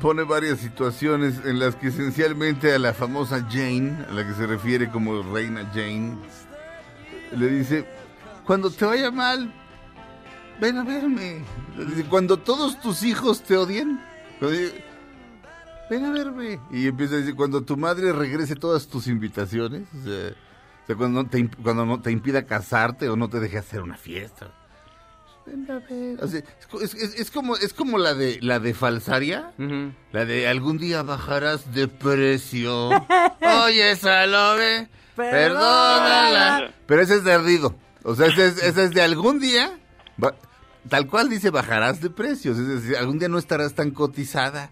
pone 0.03 0.25
varias 0.25 0.59
situaciones 0.59 1.41
en 1.45 1.61
las 1.61 1.77
que 1.77 1.89
esencialmente 1.89 2.75
a 2.75 2.79
la 2.81 2.93
famosa 2.93 3.47
Jane, 3.49 4.07
a 4.09 4.13
la 4.13 4.27
que 4.27 4.35
se 4.35 4.47
refiere 4.47 4.91
como 4.91 5.23
Reina 5.23 5.71
Jane, 5.73 6.17
le 7.37 7.49
dice, 7.49 7.87
cuando 8.45 8.71
te 8.71 8.85
vaya 8.85 9.13
mal, 9.13 9.55
ven 10.61 10.79
a 10.79 10.85
verme. 10.85 11.45
Cuando 12.09 12.37
todos 12.37 12.81
tus 12.81 13.05
hijos 13.05 13.43
te 13.43 13.57
odien, 13.57 14.01
ven 15.89 16.05
a 16.05 16.11
verme. 16.11 16.59
Y 16.73 16.89
empieza 16.89 17.15
a 17.15 17.19
decir, 17.19 17.37
cuando 17.37 17.63
tu 17.63 17.77
madre 17.77 18.13
regrese 18.13 18.57
todas 18.57 18.89
tus 18.89 19.07
invitaciones, 19.07 19.87
o 19.95 20.05
sea, 20.05 20.35
o 20.83 20.87
sea, 20.87 20.97
cuando, 20.97 21.23
no 21.23 21.29
te, 21.29 21.39
imp- 21.39 21.57
cuando 21.63 21.85
no 21.87 22.01
te 22.01 22.11
impida 22.11 22.45
casarte 22.47 23.09
o 23.09 23.17
no 23.17 23.29
te 23.29 23.41
deje 23.41 23.59
hacer 23.59 23.81
una 23.83 23.97
fiesta. 23.97 24.53
Ven 25.47 25.67
a 25.71 25.79
ver. 25.79 26.23
O 26.23 26.29
sea, 26.29 26.43
es, 26.83 26.95
es- 26.95 27.31
como, 27.31 27.57
es 27.57 27.73
como 27.73 27.97
la 27.99 28.15
de, 28.15 28.39
la 28.43 28.59
de 28.61 28.75
falsaria. 28.75 29.53
La 30.13 30.25
de 30.25 30.49
algún 30.49 30.79
día 30.79 31.03
bajarás 31.03 31.73
de 31.73 31.89
precio. 31.89 32.91
Oye, 33.65 33.97
Salome, 33.97 34.89
perdónala. 35.17 36.73
Pero 36.87 37.03
ese 37.03 37.17
es 37.17 37.25
de 37.25 37.33
ardido. 37.33 37.75
O 38.03 38.15
sea, 38.15 38.27
ese 38.27 38.47
es, 38.47 38.63
ese 38.63 38.85
es 38.85 38.91
de 38.93 39.03
algún 39.03 39.39
día. 39.41 39.79
va- 40.23 40.35
tal 40.89 41.07
cual 41.07 41.29
dice, 41.29 41.51
bajarás 41.51 42.01
de 42.01 42.11
precios. 42.11 42.59
Es 42.59 42.67
decir, 42.67 42.97
algún 42.97 43.19
día 43.19 43.29
no 43.29 43.39
estarás 43.39 43.75
tan 43.75 43.91
cotizada. 43.91 44.71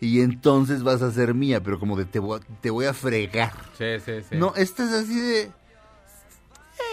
Y 0.00 0.20
entonces 0.20 0.82
vas 0.82 1.02
a 1.02 1.10
ser 1.10 1.34
mía, 1.34 1.62
pero 1.62 1.80
como 1.80 1.96
de 1.96 2.04
te 2.04 2.18
voy 2.18 2.40
a, 2.40 2.60
te 2.60 2.70
voy 2.70 2.86
a 2.86 2.94
fregar. 2.94 3.52
Sí, 3.76 3.98
sí, 4.04 4.12
sí. 4.28 4.36
No, 4.36 4.52
esta 4.56 4.84
es 4.84 4.92
así 4.92 5.18
de. 5.20 5.50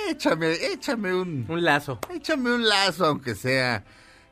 Échame, 0.09 0.53
échame 0.73 1.13
un. 1.13 1.45
Un 1.47 1.63
lazo. 1.63 1.99
Échame 2.13 2.53
un 2.53 2.67
lazo, 2.67 3.05
aunque 3.05 3.35
sea. 3.35 3.83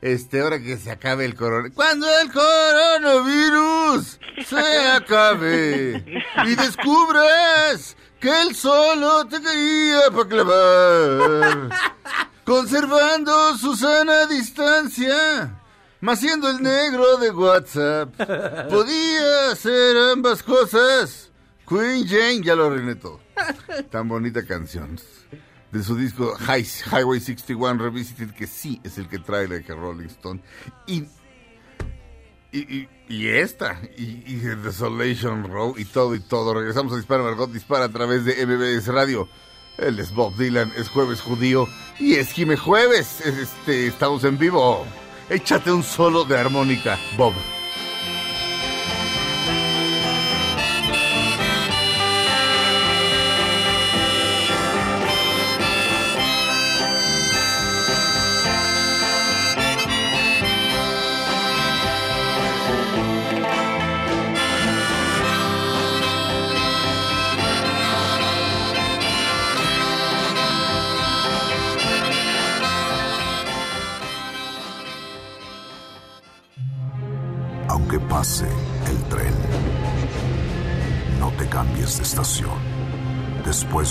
Este, 0.02 0.42
ahora 0.42 0.60
que 0.60 0.76
se 0.78 0.92
acabe 0.92 1.24
el 1.24 1.34
coronavirus. 1.34 1.76
Cuando 1.76 2.08
el 2.20 2.30
coronavirus 2.30 4.20
se 4.46 4.88
acabe 4.92 6.04
y 6.46 6.56
descubras 6.56 7.96
que 8.20 8.42
él 8.42 8.54
solo 8.54 9.26
te 9.28 9.42
quería 9.42 10.02
para 10.12 10.28
clavar, 10.28 11.70
conservando 12.44 13.58
su 13.58 13.78
sana 13.78 14.26
distancia, 14.28 15.58
mas 16.04 16.20
siendo 16.20 16.50
el 16.50 16.62
negro 16.62 17.18
de 17.18 17.32
WhatsApp, 17.32 18.14
podía 18.70 19.52
hacer 19.52 19.96
ambas 20.12 20.44
cosas. 20.44 21.32
Queen 21.68 22.06
Jane, 22.06 22.42
ya 22.44 22.56
lo 22.56 22.66
arruiné 22.66 22.96
todo. 22.96 23.22
Tan 23.90 24.10
bonita 24.10 24.46
canción. 24.46 25.00
De 25.72 25.82
su 25.82 25.96
disco 25.96 26.36
High- 26.38 26.68
Highway 26.92 27.20
61 27.22 27.82
Revisited, 27.82 28.32
que 28.32 28.48
sí 28.48 28.80
es 28.84 28.98
el 28.98 29.08
que 29.08 29.18
trae 29.20 29.48
la 29.48 29.62
que 29.62 29.74
Rolling 29.74 30.08
Stone. 30.08 30.42
Y, 30.88 31.06
y, 32.52 32.60
y, 32.60 32.90
y 33.08 33.28
esta, 33.30 33.80
y, 33.98 34.36
Desolation 34.36 35.46
Row, 35.50 35.74
y 35.78 35.86
todo, 35.86 36.14
y 36.16 36.20
todo. 36.20 36.54
Regresamos 36.54 36.94
a 36.94 36.98
Dispara, 36.98 37.24
Margot 37.24 37.50
Dispara 37.52 37.86
a 37.86 37.90
través 37.90 38.26
de 38.26 38.46
MBS 38.46 38.88
Radio. 38.88 39.28
Él 39.78 39.98
es 40.00 40.14
Bob 40.14 40.36
Dylan, 40.36 40.72
es 40.78 40.90
jueves 40.90 41.22
judío, 41.22 41.68
y 41.98 42.16
es 42.16 42.32
Jime 42.34 42.58
Jueves. 42.58 43.22
Este, 43.26 43.88
estamos 43.88 44.24
en 44.26 44.38
vivo. 44.38 44.86
Échate 45.30 45.72
un 45.72 45.84
solo 45.84 46.26
de 46.26 46.38
armónica, 46.38 46.98
Bob. 47.18 47.34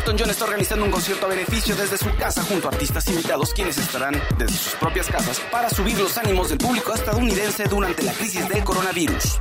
Elton 0.00 0.16
John 0.18 0.30
está 0.30 0.44
organizando 0.44 0.86
un 0.86 0.90
concierto 0.90 1.26
a 1.26 1.28
beneficio 1.28 1.76
desde 1.76 1.98
su 1.98 2.08
casa 2.16 2.42
junto 2.42 2.68
a 2.68 2.72
artistas 2.72 3.06
invitados 3.08 3.52
quienes 3.52 3.76
estarán 3.76 4.14
desde 4.38 4.56
sus 4.56 4.74
propias 4.76 5.08
casas 5.08 5.38
para 5.52 5.68
subir 5.68 5.98
los 5.98 6.16
ánimos 6.16 6.48
del 6.48 6.56
público 6.56 6.94
estadounidense 6.94 7.64
durante 7.64 8.02
la 8.04 8.14
crisis 8.14 8.48
del 8.48 8.64
coronavirus. 8.64 9.38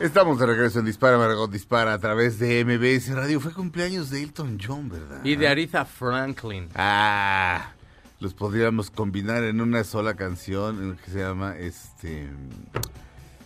Estamos 0.00 0.40
de 0.40 0.46
regreso 0.46 0.80
en 0.80 0.86
Dispara, 0.86 1.16
Margot 1.16 1.48
Dispara 1.48 1.92
a 1.92 1.98
través 2.00 2.40
de 2.40 2.64
MBS 2.64 3.14
Radio. 3.14 3.38
Fue 3.38 3.52
cumpleaños 3.52 4.10
de 4.10 4.24
Elton 4.24 4.58
John, 4.60 4.88
¿verdad? 4.88 5.20
Y 5.22 5.36
de 5.36 5.46
Aretha 5.46 5.84
Franklin. 5.84 6.68
Ah, 6.74 7.70
los 8.18 8.34
podríamos 8.34 8.90
combinar 8.90 9.44
en 9.44 9.60
una 9.60 9.84
sola 9.84 10.14
canción 10.14 10.82
en 10.82 10.96
que 10.96 11.08
se 11.08 11.20
llama 11.20 11.56
este 11.56 12.28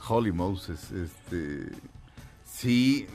Holy 0.09 0.33
Moses, 0.33 0.91
este 0.93 1.69
sí, 2.50 3.07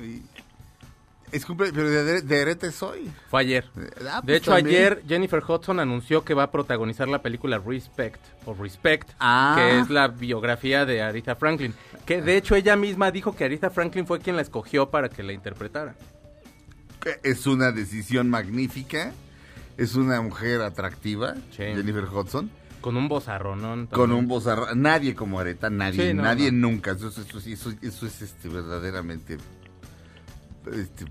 cumple, 1.46 1.72
pero 1.74 1.90
de, 1.90 2.22
de 2.22 2.42
Aretha 2.42 2.68
es 2.68 2.82
hoy. 2.82 3.10
Fue 3.30 3.42
ayer. 3.42 3.66
Ah, 4.10 4.22
De 4.22 4.26
pues 4.26 4.38
hecho, 4.38 4.52
también. 4.52 4.76
ayer 4.76 5.04
Jennifer 5.08 5.44
Hudson 5.48 5.80
anunció 5.80 6.24
que 6.26 6.34
va 6.34 6.44
a 6.44 6.52
protagonizar 6.52 7.08
la 7.08 7.22
película 7.22 7.60
Respect, 7.60 8.20
o 8.46 8.54
Respect, 8.54 9.10
Ah. 9.20 9.54
que 9.58 9.80
es 9.80 9.90
la 9.90 10.08
biografía 10.08 10.86
de 10.86 11.02
Aretha 11.02 11.36
Franklin. 11.36 11.74
Que 12.06 12.22
de 12.22 12.38
hecho 12.38 12.56
ella 12.56 12.76
misma 12.76 13.12
dijo 13.12 13.36
que 13.36 13.46
Aretha 13.46 13.70
Franklin 13.70 14.08
fue 14.08 14.20
quien 14.20 14.36
la 14.36 14.42
escogió 14.42 14.90
para 14.90 15.10
que 15.10 15.22
la 15.24 15.34
interpretara. 15.34 15.96
Que 17.02 17.20
Es 17.24 17.46
una 17.48 17.72
decisión 17.72 18.30
magnífica. 18.30 19.12
Es 19.78 19.96
una 19.96 20.20
mujer 20.22 20.62
atractiva, 20.62 21.36
Sí. 21.52 21.64
Jennifer 21.64 22.04
Hudson, 22.04 22.52
Con 22.82 22.98
un 22.98 23.08
vozarronón. 23.08 23.88
con 23.88 24.10
también. 24.10 24.20
un 24.20 24.28
voz 24.28 24.46
nadie 24.76 25.16
como 25.16 25.40
Aretha, 25.40 25.70
nadie, 25.70 26.10
Sí, 26.10 26.14
no, 26.14 26.24
nadie 26.24 26.52
no. 26.52 26.68
nunca. 26.68 26.92
Eso, 26.92 27.08
eso- 27.08 27.22
eso- 27.22 27.40
eso- 27.40 27.74
eso 27.82 28.06
es 28.06 28.22
este 28.22 28.50
verdaderamente 28.50 29.38
este, 30.74 31.06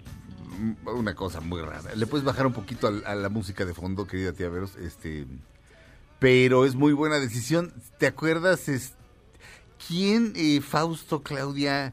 una 0.86 1.14
cosa 1.14 1.40
muy 1.40 1.60
rara. 1.60 1.94
Le 1.94 2.06
puedes 2.06 2.24
bajar 2.24 2.46
un 2.46 2.52
poquito 2.52 2.86
al- 2.88 3.04
a, 3.06 3.14
la 3.14 3.28
música 3.28 3.64
de 3.64 3.74
fondo, 3.74 4.06
querida 4.06 4.32
tía 4.32 4.48
Veros, 4.48 4.76
este, 4.76 5.26
pero 6.18 6.64
es 6.64 6.74
muy 6.74 6.92
buena 6.92 7.18
decisión. 7.18 7.72
¿Te 7.98 8.06
acuerdas 8.06 8.68
es, 8.68 8.96
quién, 9.86 10.32
eh, 10.36 10.60
Fausto, 10.60 11.22
Claudia? 11.22 11.92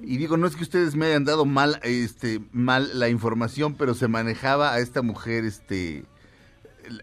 Y 0.00 0.18
digo, 0.18 0.36
no 0.36 0.46
es 0.46 0.56
que 0.56 0.62
ustedes 0.62 0.94
me 0.94 1.06
hayan 1.06 1.24
dado 1.24 1.44
mal, 1.46 1.78
este, 1.82 2.40
mal 2.52 2.98
la 2.98 3.08
información, 3.08 3.74
pero 3.74 3.94
se 3.94 4.08
manejaba 4.08 4.72
a 4.74 4.78
esta 4.80 5.00
mujer, 5.02 5.44
este, 5.44 6.04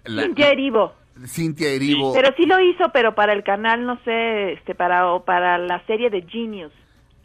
la- 0.05 0.23
Cintia 0.23 0.49
Erivo. 0.51 0.93
Cintia 1.27 1.69
Erivo. 1.69 2.13
Pero 2.13 2.29
sí 2.37 2.45
lo 2.45 2.59
hizo, 2.59 2.91
pero 2.91 3.13
para 3.13 3.33
el 3.33 3.43
canal, 3.43 3.85
no 3.85 3.99
sé, 4.03 4.53
este, 4.53 4.73
para, 4.75 5.11
o 5.11 5.25
para 5.25 5.57
la 5.59 5.83
serie 5.85 6.09
de 6.09 6.21
Genius. 6.23 6.71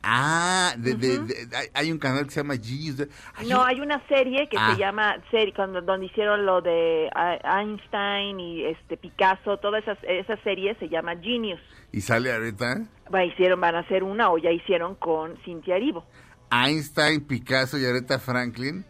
Ah, 0.02 0.74
de- 0.78 0.94
de- 0.94 1.18
de- 1.18 1.70
hay, 1.74 1.90
un 1.90 1.98
canal 1.98 2.24
que 2.24 2.30
se 2.30 2.40
llama 2.40 2.54
Genius. 2.56 3.00
hay 3.34 3.48
No, 3.48 3.62
un- 3.62 3.66
hay 3.68 3.80
una 3.80 4.00
serie 4.06 4.48
que 4.48 4.56
Ah. 4.58 4.72
se 4.74 4.80
llama 4.80 5.16
serie 5.30 5.52
cuando 5.52 5.80
donde 5.82 6.06
hicieron 6.06 6.46
lo 6.46 6.60
de 6.62 7.10
ah, 7.14 7.60
Einstein 7.60 8.38
y 8.38 8.64
este 8.64 8.96
Picasso, 8.96 9.56
todas 9.58 9.82
esas 9.82 9.98
esa 10.04 10.36
serie 10.44 10.76
se 10.78 10.88
llama 10.88 11.16
Genius. 11.16 11.60
Y 11.92 12.00
sale 12.00 12.32
ahorita 12.32 12.86
Va, 13.12 13.24
hicieron 13.24 13.60
van 13.60 13.74
a 13.74 13.80
hacer 13.80 14.02
una 14.04 14.30
o 14.30 14.38
ya 14.38 14.50
hicieron 14.50 14.94
con 14.94 15.36
Cintia 15.44 15.76
Erivo. 15.76 16.04
Einstein, 16.50 17.26
Picasso 17.26 17.76
y 17.78 17.84
Aretha 17.84 18.18
Franklin. 18.18 18.84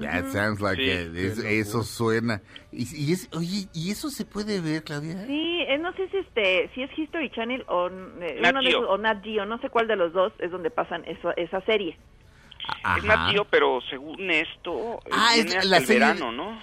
That 0.00 0.26
sounds 0.32 0.60
like 0.60 0.80
Sí. 0.82 0.90
it. 0.90 1.16
Es- 1.16 1.38
eso 1.38 1.82
suena. 1.82 2.42
Y, 2.72 2.84
y 2.94 3.12
es, 3.12 3.28
oye, 3.32 3.66
¿y 3.72 3.90
eso 3.90 4.10
se 4.10 4.24
puede 4.24 4.60
ver, 4.60 4.84
Claudia? 4.84 5.24
Sí, 5.26 5.60
eh, 5.68 5.78
no 5.78 5.92
sé 5.94 6.08
si 6.10 6.18
este 6.18 6.70
si 6.74 6.82
es 6.82 6.90
History 6.98 7.30
Channel 7.30 7.64
o 7.68 7.88
eh, 7.88 8.38
Nat 8.42 8.52
uno 8.52 8.60
de 8.62 8.68
Geo. 8.68 8.78
esos, 8.80 8.90
o 8.90 8.98
Nat 8.98 9.22
Geo, 9.24 9.46
no 9.46 9.58
sé 9.60 9.70
cuál 9.70 9.88
de 9.88 9.96
los 9.96 10.12
dos 10.12 10.32
es 10.38 10.50
donde 10.50 10.70
pasan 10.70 11.02
eso, 11.06 11.34
esa 11.36 11.60
serie. 11.62 11.96
Ajá. 12.82 12.98
Es 12.98 13.04
Nat 13.04 13.30
Geo, 13.30 13.44
pero 13.46 13.80
según 13.88 14.30
esto, 14.30 14.98
eh, 15.06 15.10
Ah, 15.12 15.34
es 15.36 15.64
la 15.64 15.78
el 15.78 15.86
serie 15.86 16.04
de- 16.04 16.12
verano, 16.14 16.32
¿no? 16.32 16.60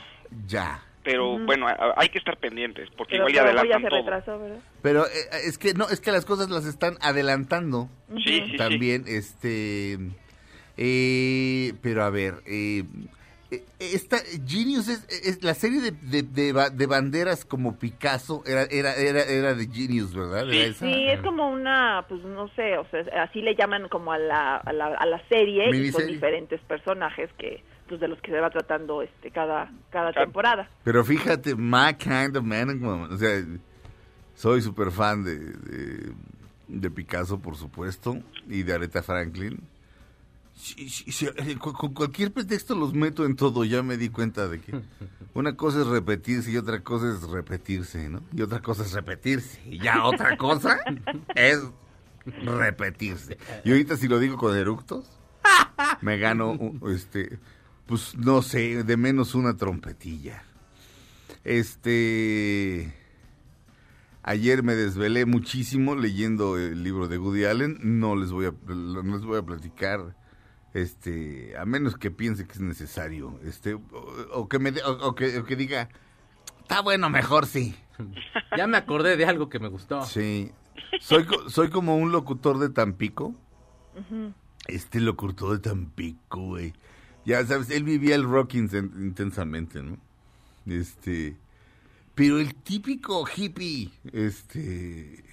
Ya. 0.47 0.81
Pero 1.03 1.37
bueno, 1.37 1.67
hay 1.97 2.07
que 2.09 2.17
estar 2.17 2.37
pendientes, 2.37 2.87
porque 2.95 3.17
Pero, 3.17 3.27
igual 3.29 3.33
ya 3.33 3.41
adelantan 3.61 3.81
se 3.81 3.89
retrasó. 3.89 4.39
Pero 4.81 5.05
eh, 5.05 5.09
es 5.45 5.57
que 5.57 5.73
no, 5.73 5.89
es 5.89 5.99
que 5.99 6.11
las 6.13 6.23
cosas 6.23 6.49
las 6.49 6.65
están 6.65 6.97
adelantando. 7.01 7.89
Sí, 8.17 8.23
sí, 8.23 8.51
sí. 8.51 8.57
También, 8.57 9.03
este. 9.07 9.97
eh, 10.77 11.73
pero 11.81 12.03
a 12.03 12.09
ver, 12.09 12.35
eh, 12.45 12.83
esta 13.79 14.17
Genius 14.45 14.87
es, 14.87 15.05
es 15.09 15.43
la 15.43 15.53
serie 15.53 15.81
de, 15.81 15.91
de, 15.91 16.23
de 16.23 16.53
ba- 16.53 16.69
de 16.69 16.85
banderas 16.87 17.45
como 17.45 17.77
Picasso 17.77 18.43
era 18.45 18.63
era 18.63 18.95
era, 18.95 19.21
era 19.23 19.53
de 19.53 19.67
Genius, 19.67 20.13
¿verdad? 20.15 20.45
Sí. 20.49 20.57
¿Era 20.57 20.65
esa? 20.69 20.85
Sí, 20.85 21.05
es 21.09 21.21
como 21.21 21.49
una, 21.49 22.05
pues 22.09 22.21
no 22.23 22.47
sé, 22.55 22.77
o 22.77 22.85
sea, 22.89 23.01
así 23.23 23.41
le 23.41 23.55
llaman 23.55 23.87
como 23.89 24.11
a 24.11 24.17
la, 24.17 24.57
a 24.57 24.73
la, 24.73 24.87
a 24.87 25.05
la 25.05 25.21
serie 25.27 25.69
y 25.69 25.91
son 25.91 26.01
diferentes 26.07 26.59
personajes 26.61 27.29
que, 27.37 27.63
pues 27.87 27.99
de 27.99 28.07
los 28.07 28.19
que 28.21 28.31
se 28.31 28.39
va 28.39 28.49
tratando 28.49 29.01
este 29.01 29.31
cada, 29.31 29.71
cada 29.89 30.11
temporada. 30.13 30.69
Pero 30.83 31.03
fíjate, 31.03 31.55
my 31.55 31.93
kind 31.97 32.35
of 32.37 32.43
man, 32.43 32.79
como- 32.79 33.03
o 33.13 33.17
sea, 33.17 33.43
soy 34.35 34.61
súper 34.61 34.91
fan 34.91 35.23
de, 35.23 35.37
de, 35.39 36.11
de 36.67 36.91
Picasso, 36.91 37.39
por 37.39 37.55
supuesto, 37.55 38.17
y 38.47 38.63
de 38.63 38.73
Aretha 38.73 39.03
Franklin. 39.03 39.59
Sí, 40.55 40.87
sí, 40.89 41.11
sí, 41.11 41.27
eh, 41.35 41.57
con, 41.57 41.93
cualquier 41.93 42.31
pretexto 42.31 42.75
los 42.75 42.93
meto 42.93 43.25
en 43.25 43.35
todo, 43.35 43.65
ya 43.65 43.83
me 43.83 43.97
di 43.97 44.09
cuenta 44.09 44.47
de 44.47 44.61
que 44.61 44.81
una 45.33 45.55
cosa 45.55 45.81
es 45.81 45.87
repetirse 45.87 46.51
y 46.51 46.57
otra 46.57 46.81
cosa 46.83 47.11
es 47.11 47.23
repetirse, 47.23 48.09
¿no? 48.09 48.21
Y 48.33 48.41
otra 48.41 48.61
cosa 48.61 48.83
es 48.83 48.93
repetirse, 48.93 49.61
y 49.65 49.79
ya 49.79 50.05
otra 50.05 50.37
cosa 50.37 50.79
es 51.35 51.59
repetirse. 52.25 53.37
Y 53.65 53.71
ahorita 53.71 53.97
si 53.97 54.07
lo 54.07 54.19
digo 54.19 54.37
con 54.37 54.55
eructos, 54.55 55.05
me 56.01 56.17
gano, 56.17 56.57
este, 56.87 57.39
pues 57.85 58.15
no 58.15 58.41
sé, 58.41 58.83
de 58.83 58.97
menos 58.97 59.35
una 59.35 59.57
trompetilla. 59.57 60.43
Este, 61.43 62.93
ayer 64.21 64.63
me 64.63 64.75
desvelé 64.75 65.25
muchísimo 65.25 65.95
leyendo 65.95 66.57
el 66.57 66.83
libro 66.83 67.07
de 67.07 67.17
Woody 67.17 67.45
Allen. 67.45 67.77
No 67.81 68.15
les 68.15 68.31
voy 68.31 68.45
a, 68.45 68.53
no 68.67 69.17
les 69.17 69.25
voy 69.25 69.39
a 69.39 69.43
platicar, 69.43 70.15
este, 70.73 71.55
a 71.57 71.65
menos 71.65 71.95
que 71.97 72.11
piense 72.11 72.45
que 72.45 72.53
es 72.53 72.59
necesario, 72.61 73.39
este, 73.43 73.73
o, 73.75 73.81
o 74.33 74.49
que 74.49 74.59
me, 74.59 74.71
de- 74.71 74.81
o, 74.83 74.91
o 75.09 75.15
que, 75.15 75.37
o 75.39 75.45
que 75.45 75.55
diga, 75.55 75.89
está 76.61 76.81
bueno, 76.81 77.09
mejor 77.09 77.45
sí. 77.45 77.75
Ya 78.57 78.65
me 78.67 78.77
acordé 78.77 79.17
de 79.17 79.25
algo 79.25 79.49
que 79.49 79.59
me 79.59 79.67
gustó. 79.67 80.03
Sí. 80.05 80.51
Soy, 80.99 81.25
co- 81.25 81.49
soy 81.49 81.69
como 81.69 81.95
un 81.97 82.11
locutor 82.11 82.57
de 82.59 82.69
Tampico. 82.69 83.35
Este 84.67 84.99
locutor 84.99 85.51
de 85.53 85.59
Tampico, 85.59 86.39
güey. 86.41 86.73
Ya 87.25 87.45
sabes, 87.45 87.69
él 87.69 87.83
vivía 87.83 88.15
el 88.15 88.23
rock 88.23 88.53
inten- 88.53 88.91
intensamente, 88.99 89.81
¿no? 89.83 89.97
Este. 90.65 91.37
Pero 92.15 92.39
el 92.39 92.53
típico 92.55 93.25
hippie, 93.35 93.91
este. 94.11 95.23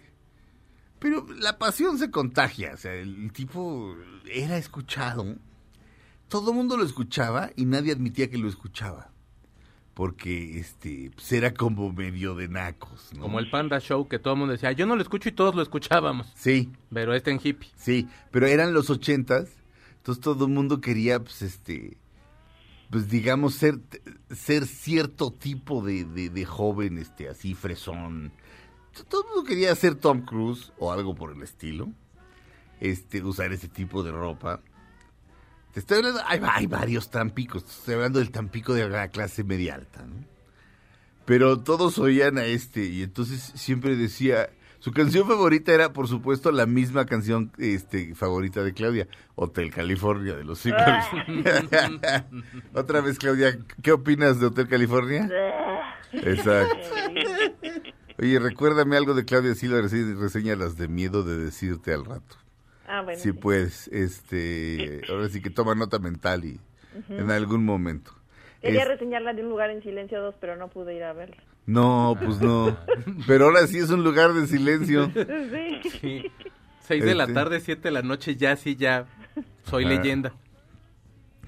Pero 1.00 1.26
la 1.38 1.58
pasión 1.58 1.98
se 1.98 2.10
contagia. 2.10 2.72
O 2.74 2.76
sea, 2.76 2.94
el 2.94 3.32
tipo 3.32 3.96
era 4.30 4.56
escuchado. 4.58 5.34
Todo 6.28 6.50
el 6.50 6.56
mundo 6.56 6.76
lo 6.76 6.84
escuchaba 6.84 7.50
y 7.56 7.64
nadie 7.64 7.90
admitía 7.92 8.30
que 8.30 8.38
lo 8.38 8.48
escuchaba. 8.48 9.10
Porque, 9.94 10.58
este, 10.60 11.10
pues 11.14 11.32
era 11.32 11.52
como 11.52 11.92
medio 11.92 12.34
de 12.34 12.48
nacos, 12.48 13.10
¿no? 13.14 13.22
Como 13.22 13.40
el 13.40 13.50
Panda 13.50 13.80
Show 13.80 14.06
que 14.08 14.18
todo 14.18 14.34
el 14.34 14.38
mundo 14.38 14.52
decía, 14.52 14.72
yo 14.72 14.86
no 14.86 14.94
lo 14.94 15.02
escucho 15.02 15.28
y 15.28 15.32
todos 15.32 15.54
lo 15.54 15.62
escuchábamos. 15.62 16.32
Sí, 16.36 16.70
Pero 16.92 17.14
este 17.14 17.32
en 17.32 17.40
hippie. 17.42 17.70
Sí, 17.76 18.08
pero 18.30 18.46
eran 18.46 18.72
los 18.72 18.88
ochentas, 18.88 19.50
entonces 19.96 20.22
todo 20.22 20.46
el 20.46 20.52
mundo 20.52 20.80
quería, 20.80 21.18
pues, 21.20 21.42
este, 21.42 21.98
pues, 22.90 23.08
digamos, 23.08 23.54
ser, 23.54 23.80
ser 24.30 24.66
cierto 24.66 25.32
tipo 25.32 25.84
de, 25.84 26.04
de, 26.04 26.30
de 26.30 26.44
joven, 26.44 26.96
este, 26.98 27.28
así, 27.28 27.54
fresón. 27.54 28.32
Todo 29.08 29.22
el 29.22 29.28
mundo 29.28 29.44
quería 29.44 29.74
ser 29.74 29.94
Tom 29.94 30.22
Cruise 30.22 30.72
o 30.78 30.92
algo 30.92 31.14
por 31.14 31.32
el 31.32 31.42
estilo, 31.42 31.88
este, 32.80 33.22
usar 33.22 33.52
ese 33.52 33.68
tipo 33.68 34.02
de 34.02 34.12
ropa. 34.12 34.60
Te 35.72 35.80
estoy 35.80 35.98
hablando, 35.98 36.20
hay, 36.26 36.40
hay 36.42 36.66
varios 36.66 37.10
Tampicos, 37.10 37.64
te 37.64 37.70
estoy 37.70 37.94
hablando 37.94 38.18
del 38.18 38.30
Tampico 38.30 38.74
de 38.74 38.88
la 38.88 39.08
clase 39.08 39.44
media 39.44 39.76
alta, 39.76 40.04
¿no? 40.04 40.24
Pero 41.24 41.60
todos 41.60 41.98
oían 41.98 42.38
a 42.38 42.44
este 42.44 42.86
y 42.86 43.02
entonces 43.02 43.52
siempre 43.54 43.94
decía, 43.94 44.50
su 44.80 44.90
canción 44.90 45.28
favorita 45.28 45.72
era 45.72 45.92
por 45.92 46.08
supuesto 46.08 46.50
la 46.50 46.66
misma 46.66 47.06
canción 47.06 47.52
este 47.58 48.14
favorita 48.16 48.64
de 48.64 48.72
Claudia, 48.72 49.06
Hotel 49.36 49.70
California 49.70 50.34
de 50.34 50.42
los 50.42 50.64
Eagles. 50.66 51.04
Otra 52.74 53.00
vez 53.00 53.18
Claudia, 53.18 53.58
¿qué 53.80 53.92
opinas 53.92 54.40
de 54.40 54.46
Hotel 54.46 54.66
California? 54.66 55.28
Exacto. 56.12 56.88
Oye, 58.20 58.38
recuérdame 58.38 58.96
algo 58.96 59.14
de 59.14 59.24
Claudia 59.24 59.54
Silva, 59.54 59.80
rese- 59.80 60.14
reseña 60.18 60.54
las 60.56 60.76
de 60.76 60.88
miedo 60.88 61.22
de 61.22 61.38
decirte 61.38 61.92
al 61.94 62.04
rato. 62.04 62.36
Ah, 62.86 63.02
bueno. 63.02 63.18
Sí, 63.20 63.30
sí. 63.30 63.32
pues, 63.32 63.88
este, 63.88 65.00
ahora 65.08 65.28
sí 65.28 65.40
que 65.40 65.50
toma 65.50 65.74
nota 65.74 65.98
mental 65.98 66.44
y 66.44 66.60
en 67.08 67.30
algún 67.30 67.64
momento. 67.64 68.12
Quería 68.60 68.82
Es- 68.82 68.88
reseñarla 68.88 69.32
de 69.32 69.42
un 69.42 69.48
lugar 69.48 69.70
en 69.70 69.82
silencio 69.82 70.20
2, 70.20 70.34
pero 70.40 70.56
no 70.56 70.68
pude 70.68 70.94
ir 70.94 71.04
a 71.04 71.12
verla. 71.14 71.36
no, 71.66 72.16
pues 72.22 72.40
no. 72.40 72.76
Pero 73.26 73.46
ahora 73.46 73.66
sí 73.66 73.78
es 73.78 73.90
un 73.90 74.02
lugar 74.04 74.32
de 74.34 74.46
silencio. 74.46 75.10
Sí. 75.14 75.90
Sí. 76.00 76.32
Seis 76.86 77.04
de 77.04 77.14
la 77.14 77.24
Este. 77.24 77.34
tarde, 77.34 77.60
siete 77.60 77.82
de 77.82 77.92
la 77.92 78.02
noche, 78.02 78.34
ya 78.36 78.56
sí, 78.56 78.74
ya 78.76 79.06
soy 79.64 79.84
Ajá. 79.84 79.94
leyenda. 79.94 80.34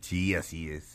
Sí, 0.01 0.35
así 0.35 0.69
es. 0.71 0.92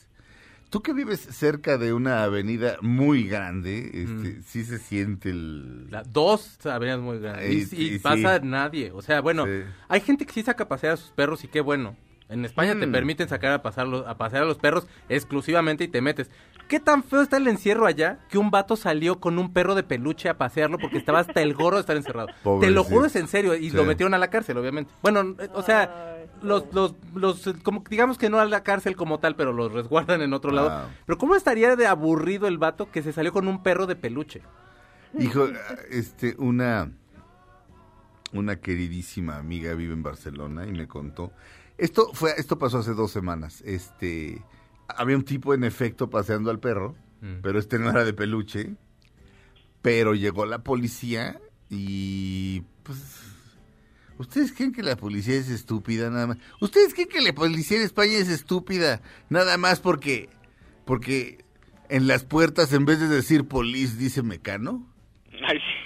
Tú 0.69 0.81
que 0.81 0.91
vives 0.93 1.21
cerca 1.21 1.77
de 1.77 1.93
una 1.93 2.23
avenida 2.23 2.75
muy 2.81 3.23
grande, 3.27 3.89
este, 3.93 4.41
sí 4.41 4.65
se 4.65 4.79
siente 4.79 5.29
el... 5.29 5.89
La- 5.89 6.03
dos 6.03 6.65
avenidas 6.65 6.99
muy 6.99 7.19
grandes. 7.19 7.71
Ay, 7.71 7.93
Y, 7.95 7.99
pasa 7.99 8.39
sí. 8.39 8.45
nadie. 8.45 8.91
O 8.91 9.01
sea, 9.01 9.21
bueno, 9.21 9.45
Sí. 9.45 9.63
hay 9.87 10.01
gente 10.01 10.25
que 10.25 10.33
sí 10.33 10.43
saca 10.43 10.65
a 10.65 10.67
pasear 10.67 10.93
a 10.93 10.97
sus 10.97 11.11
perros 11.11 11.43
y 11.45 11.47
qué 11.47 11.61
bueno. 11.61 11.95
En 12.29 12.43
España 12.43 12.77
te 12.77 12.85
Mm. 12.85 12.91
permiten 12.91 13.29
sacar 13.29 13.53
a, 13.53 13.63
pasarlo- 13.63 14.05
a 14.05 14.17
pasear 14.17 14.43
a 14.43 14.45
los 14.45 14.57
perros 14.57 14.85
exclusivamente 15.07 15.85
y 15.85 15.87
te 15.87 16.01
metes. 16.01 16.29
¿Qué 16.67 16.79
tan 16.79 17.03
feo 17.03 17.21
está 17.21 17.37
el 17.37 17.47
encierro 17.47 17.85
allá 17.85 18.19
que 18.29 18.37
un 18.37 18.51
vato 18.51 18.75
salió 18.75 19.19
con 19.19 19.39
un 19.39 19.53
perro 19.53 19.73
de 19.75 19.83
peluche 19.83 20.27
a 20.29 20.37
pasearlo 20.37 20.77
porque 20.77 20.97
estaba 20.97 21.19
hasta 21.19 21.41
el 21.41 21.53
gorro 21.53 21.77
de 21.77 21.81
estar 21.81 21.95
encerrado? 21.95 22.27
te 22.61 22.69
lo 22.71 22.83
juro, 22.83 23.05
es 23.05 23.15
en 23.15 23.27
serio. 23.27 23.55
Y 23.55 23.69
Sí. 23.69 23.75
lo 23.75 23.85
metieron 23.85 24.13
a 24.13 24.17
la 24.17 24.29
cárcel, 24.29 24.57
obviamente. 24.57 24.91
Bueno, 25.01 25.35
eh, 25.39 25.49
o 25.53 25.61
sea, 25.63 26.15
Ay, 26.17 26.29
los, 26.41 26.65
los, 26.73 26.95
los, 27.15 27.49
como 27.63 27.83
digamos 27.89 28.17
que 28.17 28.29
no 28.29 28.39
a 28.39 28.45
la 28.45 28.63
cárcel 28.63 28.95
como 28.95 29.19
tal, 29.19 29.35
pero 29.35 29.53
los 29.53 29.71
resguardan 29.71 30.21
en 30.21 30.33
otro 30.33 30.51
lado. 30.51 30.69
Wow. 30.69 30.89
Pero 31.05 31.17
¿cómo 31.17 31.35
estaría 31.35 31.75
de 31.75 31.87
aburrido 31.87 32.47
el 32.47 32.57
vato 32.57 32.91
que 32.91 33.01
se 33.01 33.13
salió 33.13 33.31
con 33.31 33.47
un 33.47 33.63
perro 33.63 33.87
de 33.87 33.95
peluche? 33.95 34.41
Hijo, 35.17 35.47
este, 35.89 36.35
una, 36.37 36.91
una 38.33 38.57
queridísima 38.57 39.37
amiga 39.37 39.73
vive 39.73 39.93
en 39.93 40.03
Barcelona 40.03 40.65
y 40.67 40.71
me 40.73 40.87
contó. 40.87 41.31
Esto 41.77 42.09
fue, 42.13 42.31
esto 42.37 42.57
pasó 42.59 42.79
hace 42.79 42.93
dos 42.93 43.11
semanas. 43.11 43.61
Este, 43.65 44.41
había 44.87 45.15
un 45.17 45.23
tipo 45.23 45.53
en 45.53 45.63
efecto 45.63 46.09
paseando 46.09 46.49
al 46.51 46.59
perro, 46.59 46.95
Mm. 47.21 47.41
pero 47.41 47.57
este 47.59 47.79
no 47.79 47.89
era 47.89 48.03
de 48.05 48.13
peluche. 48.13 48.75
Pero 49.81 50.13
llegó 50.15 50.45
la 50.45 50.59
policía 50.63 51.39
y, 51.69 52.61
pues, 52.83 52.99
¿ustedes 54.17 54.51
creen 54.53 54.71
que 54.73 54.83
la 54.83 54.95
policía 54.95 55.35
es 55.35 55.49
estúpida 55.49 56.09
nada 56.09 56.27
más? 56.27 56.37
¿Ustedes 56.61 56.93
creen 56.93 57.09
que 57.09 57.21
la 57.21 57.33
policía 57.33 57.77
en 57.77 57.83
España 57.83 58.13
es 58.17 58.29
estúpida 58.29 59.01
nada 59.29 59.57
más 59.57 59.79
porque, 59.79 60.29
porque 60.85 61.43
en 61.89 62.07
las 62.07 62.23
puertas 62.23 62.73
en 62.73 62.85
vez 62.85 62.99
de 62.99 63.07
decir 63.07 63.45
police 63.47 63.97
dice 63.97 64.21
mecano? 64.23 64.87
Ay, 65.47 65.57
sí. 65.57 65.76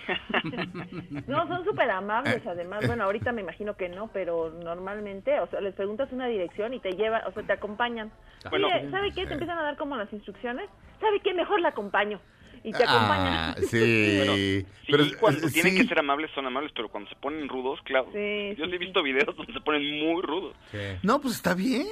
No, 1.27 1.47
son 1.47 1.63
súper 1.65 1.87
Eh, 1.89 1.91
amables, 1.91 2.45
además. 2.45 2.85
Bueno, 2.87 3.03
ahorita 3.05 3.31
me 3.31 3.41
imagino 3.41 3.75
que 3.75 3.89
no, 3.89 4.09
pero 4.13 4.49
normalmente, 4.63 5.39
o 5.39 5.47
sea, 5.47 5.61
les 5.61 5.73
preguntas 5.75 6.09
una 6.11 6.27
dirección 6.27 6.73
y 6.73 6.79
te 6.79 6.91
llevan, 6.93 7.21
o 7.27 7.31
sea, 7.31 7.43
te 7.43 7.53
acompañan. 7.53 8.11
Bueno. 8.49 8.67
Mire, 8.67 8.89
¿sabe 8.91 9.11
qué? 9.11 9.25
Te 9.25 9.33
empiezan 9.33 9.57
a 9.57 9.63
dar 9.63 9.77
como 9.77 9.95
las 9.97 10.11
instrucciones. 10.13 10.69
¿Sabe 10.99 11.19
qué? 11.21 11.33
Mejor 11.33 11.59
la 11.61 11.69
acompaño. 11.69 12.19
y 12.63 12.71
te 12.71 12.83
acompañan. 12.83 13.33
Ah, 13.33 13.55
sí. 13.69 14.17
Bueno, 14.17 14.33
sí, 14.35 14.65
pero, 14.89 15.03
cuando 15.19 15.47
eh, 15.47 15.51
tienen 15.51 15.75
que 15.75 15.85
ser 15.87 15.99
amables 15.99 16.29
son 16.35 16.45
amables, 16.45 16.71
pero 16.75 16.89
cuando 16.89 17.09
se 17.09 17.15
ponen 17.15 17.49
rudos, 17.49 17.79
claro. 17.83 18.05
Sí, 18.13 18.55
Yo 18.57 18.65
sí, 18.65 18.71
he 18.71 18.73
sí. 18.73 18.77
visto 18.77 19.01
videos 19.03 19.35
donde 19.35 19.51
se 19.53 19.61
ponen 19.61 19.81
muy 19.99 20.21
rudos. 20.21 20.55
No, 21.03 21.19
pues 21.19 21.35
está 21.35 21.55
bien. 21.55 21.87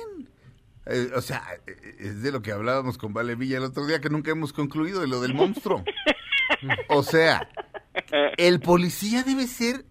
Eh, 0.85 1.07
o 1.15 1.21
sea, 1.21 1.43
eh, 1.67 1.75
es 1.99 2.23
de 2.23 2.31
lo 2.31 2.41
que 2.41 2.51
hablábamos 2.51 2.97
con 2.97 3.13
Vale 3.13 3.35
Villa 3.35 3.57
el 3.57 3.63
otro 3.63 3.85
día 3.85 3.99
que 3.99 4.09
nunca 4.09 4.31
hemos 4.31 4.53
concluido 4.53 5.01
de 5.01 5.07
lo 5.07 5.19
del 5.21 5.33
monstruo. 5.33 5.83
O 6.89 7.03
sea, 7.03 7.47
el 8.37 8.59
policía 8.59 9.23
debe 9.23 9.47
ser 9.47 9.85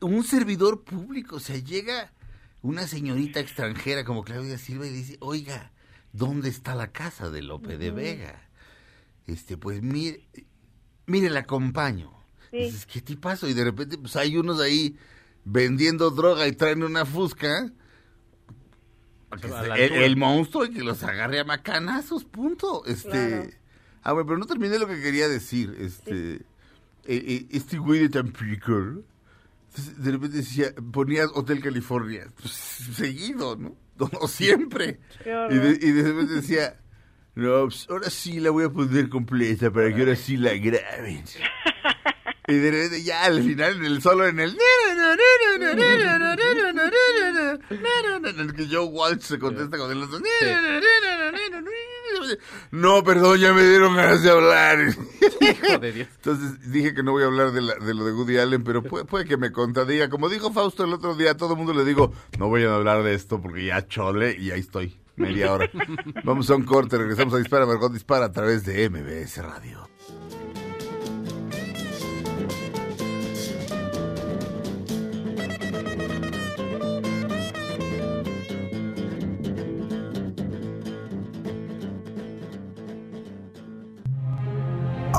un 0.00 0.24
servidor 0.24 0.82
público. 0.82 1.36
O 1.36 1.40
sea, 1.40 1.56
llega 1.56 2.12
una 2.62 2.86
señorita 2.86 3.40
extranjera 3.40 4.04
como 4.04 4.24
Claudia 4.24 4.58
Silva 4.58 4.86
y 4.86 4.90
dice, 4.90 5.16
oiga, 5.20 5.72
¿dónde 6.12 6.48
está 6.48 6.74
la 6.74 6.92
casa 6.92 7.30
de 7.30 7.42
Lope 7.42 7.78
de 7.78 7.90
Vega? 7.90 8.48
Este, 9.26 9.56
pues 9.56 9.82
mire, 9.82 10.26
mire, 11.06 11.30
la 11.30 11.40
acompaño. 11.40 12.12
Sí. 12.50 12.58
Dices, 12.58 12.86
¿qué 12.86 13.00
tipazo? 13.00 13.48
Y 13.48 13.54
de 13.54 13.64
repente, 13.64 13.96
pues 13.96 14.16
hay 14.16 14.36
unos 14.36 14.60
ahí 14.60 14.96
vendiendo 15.44 16.10
droga 16.10 16.46
y 16.48 16.52
traen 16.52 16.82
una 16.82 17.04
fusca. 17.04 17.70
La 19.48 19.76
el, 19.76 19.92
el 19.92 20.16
monstruo 20.16 20.64
y 20.64 20.70
que 20.70 20.82
los 20.82 21.04
agarre 21.04 21.38
a 21.38 21.44
macanazos, 21.44 22.24
punto. 22.24 22.84
Este. 22.84 23.10
Claro. 23.10 23.50
Ah, 24.02 24.12
bueno, 24.12 24.26
pero 24.26 24.38
no 24.38 24.46
terminé 24.46 24.78
lo 24.78 24.88
que 24.88 25.00
quería 25.00 25.28
decir. 25.28 25.76
Este. 25.78 26.44
Eh, 27.14 27.46
este 27.50 27.78
güey 27.78 28.00
de 28.00 28.08
Tampico. 28.08 29.02
De 29.98 30.10
repente 30.10 30.38
decía, 30.38 30.74
ponía 30.92 31.26
Hotel 31.26 31.62
California. 31.62 32.26
Pues, 32.40 32.52
seguido, 32.52 33.56
¿no? 33.56 33.76
O 34.20 34.28
siempre. 34.28 34.98
Y 35.24 35.54
de, 35.54 35.78
y 35.80 35.92
de 35.92 36.02
repente 36.02 36.34
decía, 36.34 36.80
no, 37.34 37.64
pues, 37.64 37.86
ahora 37.88 38.10
sí 38.10 38.40
la 38.40 38.50
voy 38.50 38.64
a 38.64 38.70
poner 38.70 39.08
completa 39.08 39.70
para 39.70 39.94
que 39.94 40.00
ahora 40.00 40.16
sí 40.16 40.36
la 40.36 40.54
graben. 40.54 41.24
Y 42.48 42.54
de 42.54 42.70
repente 42.70 43.02
ya 43.02 43.24
al 43.24 43.42
final 43.42 43.76
en 43.76 43.84
el 43.84 44.02
solo 44.02 44.26
en 44.26 44.40
el 44.40 44.56
que 48.54 48.66
Joe 48.70 48.86
Walsh 48.86 49.20
se 49.20 49.38
contesta 49.38 49.76
con 49.78 49.90
el 49.90 50.00
no 52.70 53.02
perdón 53.04 53.38
ya 53.38 53.52
me 53.52 53.62
dieron 53.64 53.94
ganas 53.96 54.22
de 54.22 54.30
hablar 54.30 54.78
Hijo 55.40 55.78
de 55.78 55.92
Dios. 55.92 56.08
entonces 56.16 56.70
dije 56.72 56.94
que 56.94 57.02
no 57.02 57.12
voy 57.12 57.22
a 57.22 57.26
hablar 57.26 57.52
de, 57.52 57.60
la- 57.62 57.74
de 57.76 57.94
lo 57.94 58.04
de 58.04 58.12
Woody 58.12 58.38
Allen 58.38 58.62
pero 58.64 58.82
puede, 58.82 59.04
puede 59.04 59.24
que 59.24 59.36
me 59.36 59.52
contradiga. 59.52 60.08
Como 60.10 60.28
dijo 60.28 60.52
Fausto 60.52 60.84
el 60.84 60.92
otro 60.92 61.14
día 61.14 61.32
a 61.32 61.36
todo 61.36 61.52
el 61.52 61.58
mundo 61.58 61.72
le 61.74 61.84
digo 61.84 62.12
no 62.38 62.50
vayan 62.50 62.70
a 62.70 62.76
hablar 62.76 63.02
de 63.02 63.14
esto 63.14 63.40
porque 63.40 63.66
ya 63.66 63.86
chole 63.86 64.36
y 64.38 64.50
ahí 64.50 64.60
estoy 64.60 64.96
media 65.16 65.52
hora 65.52 65.70
vamos 66.24 66.48
a 66.50 66.54
un 66.56 66.64
corte 66.64 66.96
regresamos 66.98 67.34
a 67.34 67.38
Dispara 67.38 67.66
Margot 67.66 67.92
Dispara 67.92 68.26
a 68.26 68.32
través 68.32 68.64
de 68.64 68.88
MBS 68.88 69.38
Radio 69.38 69.89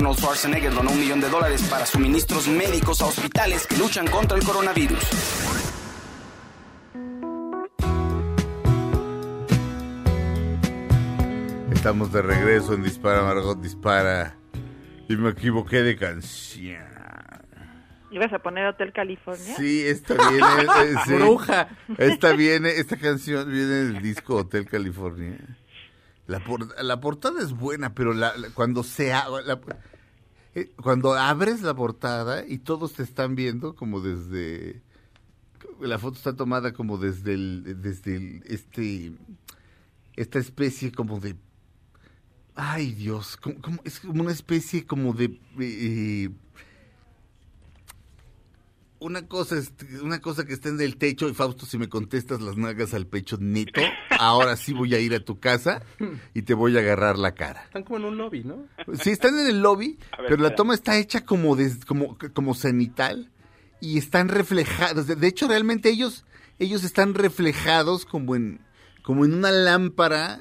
Arnold 0.00 0.18
Schwarzenegger 0.18 0.72
donó 0.72 0.92
un 0.92 0.98
millón 0.98 1.20
de 1.20 1.28
dólares 1.28 1.60
para 1.68 1.84
suministros 1.84 2.48
médicos 2.48 3.02
a 3.02 3.04
hospitales 3.04 3.66
que 3.66 3.76
luchan 3.76 4.06
contra 4.06 4.38
el 4.38 4.42
coronavirus. 4.42 4.98
Estamos 11.72 12.12
de 12.12 12.22
regreso 12.22 12.74
en 12.74 12.82
Dispara 12.82 13.22
Margot 13.22 13.60
Dispara 13.60 14.36
y 15.08 15.16
me 15.16 15.30
equivoqué 15.30 15.82
de 15.82 15.96
canción. 15.96 16.84
¿Ibas 18.10 18.32
a 18.32 18.38
poner 18.40 18.66
Hotel 18.66 18.92
California? 18.92 19.54
Sí, 19.56 19.82
esta 19.86 20.14
viene. 20.30 20.46
eh, 20.82 20.94
sí. 21.06 21.12
Bruja. 21.14 21.68
Esta 21.96 22.32
viene, 22.32 22.70
esta 22.70 22.96
canción 22.96 23.48
viene 23.50 23.66
del 23.66 24.02
disco 24.02 24.36
Hotel 24.36 24.66
California. 24.66 25.38
La, 26.26 26.40
por- 26.40 26.82
la 26.82 27.00
portada 27.00 27.40
es 27.40 27.52
buena, 27.52 27.94
pero 27.94 28.12
la, 28.12 28.36
la- 28.36 28.50
cuando 28.50 28.82
se 28.82 29.08
la- 29.10 29.60
eh, 30.54 30.70
cuando 30.82 31.14
abres 31.14 31.62
la 31.62 31.74
portada 31.74 32.44
y 32.46 32.58
todos 32.58 32.94
te 32.94 33.02
están 33.02 33.34
viendo 33.36 33.74
como 33.74 34.00
desde 34.00 34.82
la 35.80 35.98
foto 35.98 36.16
está 36.18 36.34
tomada 36.36 36.72
como 36.72 36.98
desde 36.98 37.34
el 37.34 37.80
desde 37.82 38.42
este 38.46 39.12
esta 40.16 40.38
especie 40.38 40.92
como 40.92 41.20
de 41.20 41.36
ay 42.54 42.92
Dios, 42.92 43.36
como- 43.36 43.80
es 43.84 44.00
como 44.00 44.22
una 44.22 44.32
especie 44.32 44.84
como 44.86 45.12
de 45.14 45.38
eh, 45.58 46.30
una 49.00 49.26
cosa 49.26 49.56
es, 49.58 49.72
una 50.02 50.20
cosa 50.20 50.44
que 50.44 50.52
está 50.52 50.68
en 50.68 50.80
el 50.80 50.96
techo 50.96 51.28
y 51.28 51.34
Fausto 51.34 51.66
si 51.66 51.78
me 51.78 51.88
contestas 51.88 52.40
las 52.40 52.56
nalgas 52.56 52.94
al 52.94 53.06
pecho 53.06 53.36
neto, 53.40 53.80
ahora 54.18 54.56
sí 54.56 54.72
voy 54.72 54.94
a 54.94 55.00
ir 55.00 55.14
a 55.14 55.24
tu 55.24 55.40
casa 55.40 55.82
y 56.34 56.42
te 56.42 56.54
voy 56.54 56.76
a 56.76 56.80
agarrar 56.80 57.18
la 57.18 57.34
cara. 57.34 57.64
Están 57.64 57.82
como 57.84 57.98
en 57.98 58.04
un 58.04 58.16
lobby, 58.18 58.44
¿no? 58.44 58.66
Sí, 59.02 59.10
están 59.10 59.38
en 59.38 59.46
el 59.46 59.60
lobby, 59.62 59.98
ver, 60.18 60.26
pero 60.28 60.42
la 60.42 60.54
toma 60.54 60.74
está 60.74 60.96
hecha 60.98 61.24
como 61.24 61.56
des- 61.56 61.84
como 61.84 62.16
como 62.34 62.54
cenital 62.54 63.30
y 63.80 63.96
están 63.98 64.28
reflejados. 64.28 65.06
De, 65.06 65.16
de 65.16 65.26
hecho, 65.26 65.48
realmente 65.48 65.88
ellos 65.88 66.24
ellos 66.58 66.84
están 66.84 67.14
reflejados 67.14 68.04
como 68.04 68.36
en 68.36 68.60
como 69.02 69.24
en 69.24 69.32
una 69.32 69.50
lámpara 69.50 70.40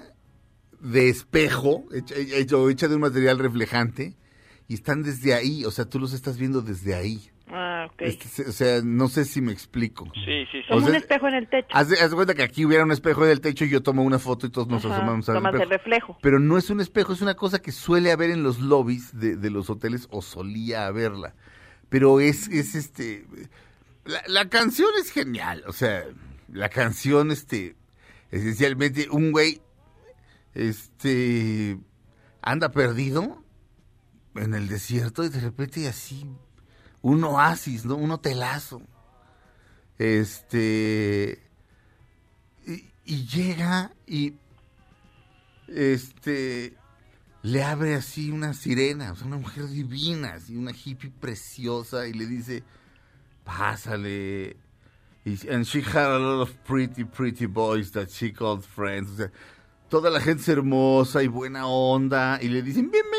de 0.81 1.09
espejo 1.09 1.85
hecha, 1.93 2.15
hecho- 2.15 2.69
hecha 2.69 2.87
de 2.87 2.95
un 2.95 3.01
material 3.01 3.39
reflejante 3.39 4.15
y 4.67 4.73
están 4.75 5.01
desde 5.03 5.33
ahí, 5.33 5.65
o 5.65 5.71
sea, 5.71 5.85
tú 5.85 5.99
los 5.99 6.13
estás 6.13 6.37
viendo 6.37 6.61
desde 6.61 6.93
ahí. 6.95 7.29
Ah, 7.51 7.87
ok. 7.91 8.01
Este, 8.01 8.47
o 8.47 8.51
sea, 8.51 8.81
no 8.83 9.07
sé 9.07 9.25
si 9.25 9.41
me 9.41 9.51
explico. 9.51 10.05
Sí, 10.13 10.45
sí, 10.51 10.59
sí. 10.61 10.61
Como 10.67 10.79
o 10.79 10.81
sea, 10.81 10.89
un 10.91 10.95
espejo 10.95 11.27
en 11.27 11.33
el 11.35 11.49
techo. 11.49 11.67
Haz 11.71 11.89
de, 11.89 11.99
haz 11.99 12.09
de 12.11 12.15
cuenta 12.15 12.35
que 12.35 12.43
aquí 12.43 12.65
hubiera 12.65 12.83
un 12.83 12.91
espejo 12.91 13.25
en 13.25 13.31
el 13.31 13.41
techo 13.41 13.65
y 13.65 13.69
yo 13.69 13.81
tomo 13.81 14.03
una 14.03 14.19
foto 14.19 14.45
y 14.45 14.49
todos 14.51 14.67
nos 14.67 14.85
Ajá, 14.85 14.95
asomamos 14.95 15.27
al 15.29 15.37
espejo. 15.37 15.63
el 15.63 15.69
reflejo. 15.69 16.17
Pero 16.21 16.39
no 16.39 16.57
es 16.57 16.69
un 16.69 16.79
espejo, 16.79 17.13
es 17.13 17.21
una 17.21 17.35
cosa 17.35 17.59
que 17.59 17.71
suele 17.71 18.11
haber 18.11 18.29
en 18.29 18.43
los 18.43 18.59
lobbies 18.59 19.17
de, 19.19 19.35
de 19.35 19.49
los 19.49 19.69
hoteles 19.69 20.07
o 20.11 20.21
solía 20.21 20.85
haberla. 20.85 21.33
Pero 21.89 22.19
es, 22.19 22.47
es 22.49 22.75
este... 22.75 23.25
La, 24.05 24.21
la 24.27 24.49
canción 24.49 24.89
es 24.99 25.11
genial, 25.11 25.63
o 25.67 25.73
sea, 25.73 26.03
la 26.51 26.69
canción, 26.69 27.31
este, 27.31 27.75
esencialmente 28.31 29.07
un 29.11 29.31
güey, 29.31 29.61
este, 30.53 31.77
anda 32.41 32.69
perdido 32.71 33.43
en 34.35 34.53
el 34.53 34.67
desierto 34.67 35.23
y 35.23 35.29
de 35.29 35.39
repente 35.39 35.87
así, 35.87 36.25
un 37.01 37.23
oasis, 37.23 37.85
¿no? 37.85 37.95
Un 37.95 38.11
hotelazo. 38.11 38.81
Este, 39.97 41.41
y, 43.05 43.25
llega 43.25 43.91
y 44.07 44.35
este 45.67 46.75
le 47.41 47.63
abre 47.63 47.95
así 47.95 48.31
una 48.31 48.53
sirena, 48.53 49.13
o 49.13 49.25
una 49.25 49.37
mujer 49.37 49.67
divina, 49.67 50.33
así 50.35 50.55
una 50.55 50.71
hippie 50.71 51.11
preciosa 51.11 52.07
y 52.07 52.13
le 52.13 52.25
dice, 52.25 52.63
"Pásale." 53.45 54.57
And 55.49 55.65
she 55.65 55.81
had 55.81 56.11
a 56.11 56.17
lot 56.17 56.41
of 56.41 56.55
pretty 56.65 57.03
pretty 57.03 57.45
boys 57.45 57.91
that 57.91 58.09
she 58.09 58.31
called 58.31 58.63
friends. 58.63 59.11
O 59.11 59.17
sea, 59.17 59.31
toda 59.89 60.09
la 60.09 60.21
gente 60.21 60.51
hermosa 60.51 61.21
y 61.23 61.27
buena 61.27 61.67
onda 61.67 62.39
y 62.41 62.47
le 62.49 62.61
dicen, 62.61 62.89
"Bienvenidos 62.89 63.18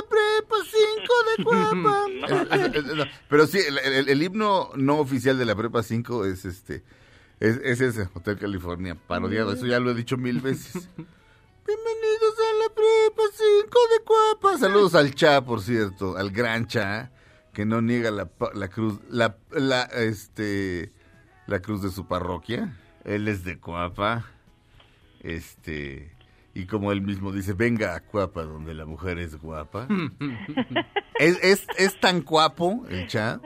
la 0.00 0.08
prepa 0.08 0.56
5 0.64 1.14
de 1.36 1.44
Cuapa." 2.98 3.08
Pero 3.28 3.46
sí, 3.46 3.58
el, 3.58 3.78
el- 3.78 4.08
el 4.08 4.22
himno 4.22 4.70
no 4.76 4.98
oficial 4.98 5.38
de 5.38 5.44
la 5.44 5.54
prepa 5.54 5.82
5 5.82 6.24
es 6.26 6.44
este 6.44 6.82
es, 7.40 7.58
es 7.64 7.80
ese, 7.80 8.08
Hotel 8.14 8.38
California, 8.38 8.94
parodiado. 9.06 9.52
Eso 9.52 9.64
ya 9.66 9.80
lo 9.80 9.90
he 9.90 9.94
dicho 9.94 10.16
mil 10.18 10.40
veces. 10.40 10.74
Bienvenidos 11.66 12.34
a 12.38 12.68
la 12.68 12.74
prepa 12.74 13.22
5 13.32 13.78
de 13.98 14.04
Cuapa. 14.04 14.58
Saludos 14.58 14.94
al 14.94 15.14
Cha, 15.14 15.40
por 15.44 15.62
cierto, 15.62 16.16
al 16.18 16.30
gran 16.32 16.66
Cha, 16.66 17.10
que 17.54 17.64
no 17.64 17.80
niega 17.80 18.10
la, 18.10 18.26
cruz, 18.68 18.98
la, 19.08 19.36
la, 19.52 19.82
este, 19.84 20.92
la 21.46 21.60
cruz 21.62 21.80
de 21.82 21.90
su 21.90 22.06
parroquia. 22.06 22.76
Él 23.04 23.26
es 23.28 23.44
de 23.44 23.58
Cuapa. 23.58 24.26
Este, 25.20 26.12
y 26.60 26.66
como 26.66 26.92
él 26.92 27.02
mismo 27.02 27.32
dice, 27.32 27.52
venga 27.54 27.94
a 27.94 28.00
Cuapa, 28.00 28.42
donde 28.42 28.74
la 28.74 28.86
mujer 28.86 29.18
es 29.18 29.36
guapa. 29.36 29.86
es, 31.18 31.38
es, 31.42 31.66
es 31.78 32.00
tan 32.00 32.22
guapo 32.22 32.84
el 32.88 33.06
Cha 33.06 33.40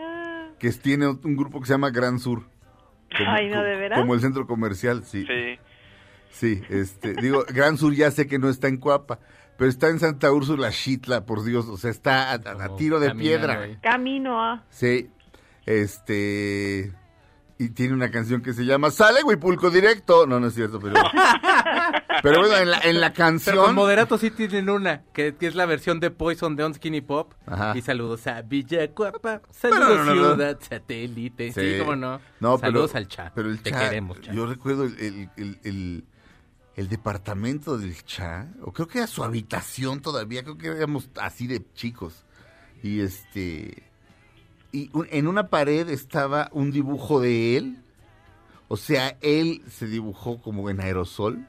que 0.59 0.70
tiene 0.72 1.09
un 1.09 1.37
grupo 1.37 1.61
que 1.61 1.66
se 1.66 1.72
llama 1.74 1.90
Gran 1.90 2.18
Sur. 2.18 2.42
Como, 3.16 3.31
Ay, 3.31 3.48
¿no, 3.48 3.62
de 3.62 3.77
veras? 3.77 3.98
Como 4.00 4.14
el 4.14 4.20
centro 4.20 4.46
comercial, 4.46 5.05
sí. 5.05 5.27
Sí. 5.27 5.59
Sí, 6.31 6.62
este, 6.68 7.14
digo, 7.14 7.44
Gran 7.48 7.77
Sur 7.79 7.94
ya 7.94 8.11
sé 8.11 8.27
que 8.27 8.38
no 8.40 8.48
está 8.48 8.66
en 8.68 8.79
Cuapa, 8.79 9.20
pero 9.57 9.70
está 9.70 9.88
en 9.88 10.00
Santa 10.00 10.33
Úrsula, 10.33 10.72
Xitla, 10.72 11.24
por 11.27 11.44
Dios, 11.44 11.68
o 11.68 11.77
sea, 11.77 11.90
está 11.92 12.31
a, 12.31 12.33
a- 12.33 12.35
a 12.35 12.40
Como 12.66 12.77
tiro 12.77 12.98
de 12.98 13.14
piedra. 13.14 13.61
ahí. 13.62 13.79
Camino 13.81 14.42
a... 14.42 14.64
Sí, 14.70 15.11
este, 15.64 16.92
y 17.59 17.69
tiene 17.69 17.95
una 17.95 18.11
canción 18.11 18.43
que 18.43 18.53
se 18.53 18.64
llama 18.64 18.90
Sale 18.90 19.23
Huipulco 19.23 19.71
Directo. 19.71 20.27
No, 20.27 20.40
no 20.40 20.49
es 20.49 20.55
cierto, 20.55 20.81
pero, 20.81 20.95
pero 22.23 22.40
bueno, 22.40 22.57
en 22.57 22.71
la, 22.71 22.79
en 22.81 23.01
la 23.01 23.12
Pero 23.12 23.17
canción. 23.27 23.57
con 23.57 23.75
Moderato 23.75 24.19
sí 24.19 24.31
tienen 24.31 24.69
una, 24.71 25.03
que, 25.12 25.35
que 25.37 25.47
es 25.47 25.55
la 25.55 25.67
versión 25.67 26.01
de 26.01 26.11
Poison 26.11 26.57
de 26.57 26.64
On 26.64 26.75
Skinny 26.75 27.01
Pop. 27.01 27.33
Ajá. 27.47 27.73
Y 27.77 27.83
saludos 27.83 28.27
a 28.27 28.43
Villacuapa, 28.43 29.43
Pero 29.62 29.75
saludos 29.75 29.99
no, 29.99 30.05
no, 30.05 30.14
no. 30.14 30.35
Ciudad 30.35 30.59
Satélite. 30.61 31.53
Sí, 31.53 31.79
cómo 31.79 31.97
no. 31.97 32.21
Saludos 32.40 32.90
pero, 32.93 32.99
al 32.99 33.09
Cha. 33.09 33.33
Pero 33.35 33.51
el 33.51 33.61
Te 33.62 33.71
Cha, 33.71 33.81
queremos, 33.81 34.21
Cha. 34.21 34.33
Yo 34.33 34.47
recuerdo 34.47 34.85
el, 34.85 34.99
el, 34.99 35.31
el, 35.37 35.59
el- 35.64 36.05
el 36.77 36.88
departamento 36.88 37.79
del 37.79 37.95
Cha, 38.05 38.49
o 38.62 38.73
creo 38.73 38.88
que 38.88 38.99
era 38.99 39.07
su 39.07 39.23
habitación 39.23 40.01
todavía, 40.01 40.43
creo 40.43 40.59
que 40.59 40.67
éramos 40.67 41.09
así 41.21 41.47
de 41.47 41.64
chicos. 41.75 42.25
Y 42.83 42.99
este. 43.01 43.85
Y 44.75 44.91
un- 44.93 45.07
en 45.11 45.29
una 45.29 45.49
pared 45.49 45.89
estaba 45.89 46.49
un 46.53 46.71
dibujo 46.73 47.21
de 47.21 47.57
él. 47.57 47.79
O 48.69 48.77
sea, 48.77 49.17
él 49.21 49.63
se 49.71 49.87
dibujó 49.87 50.41
como 50.43 50.69
en 50.71 50.81
aerosol. 50.81 51.47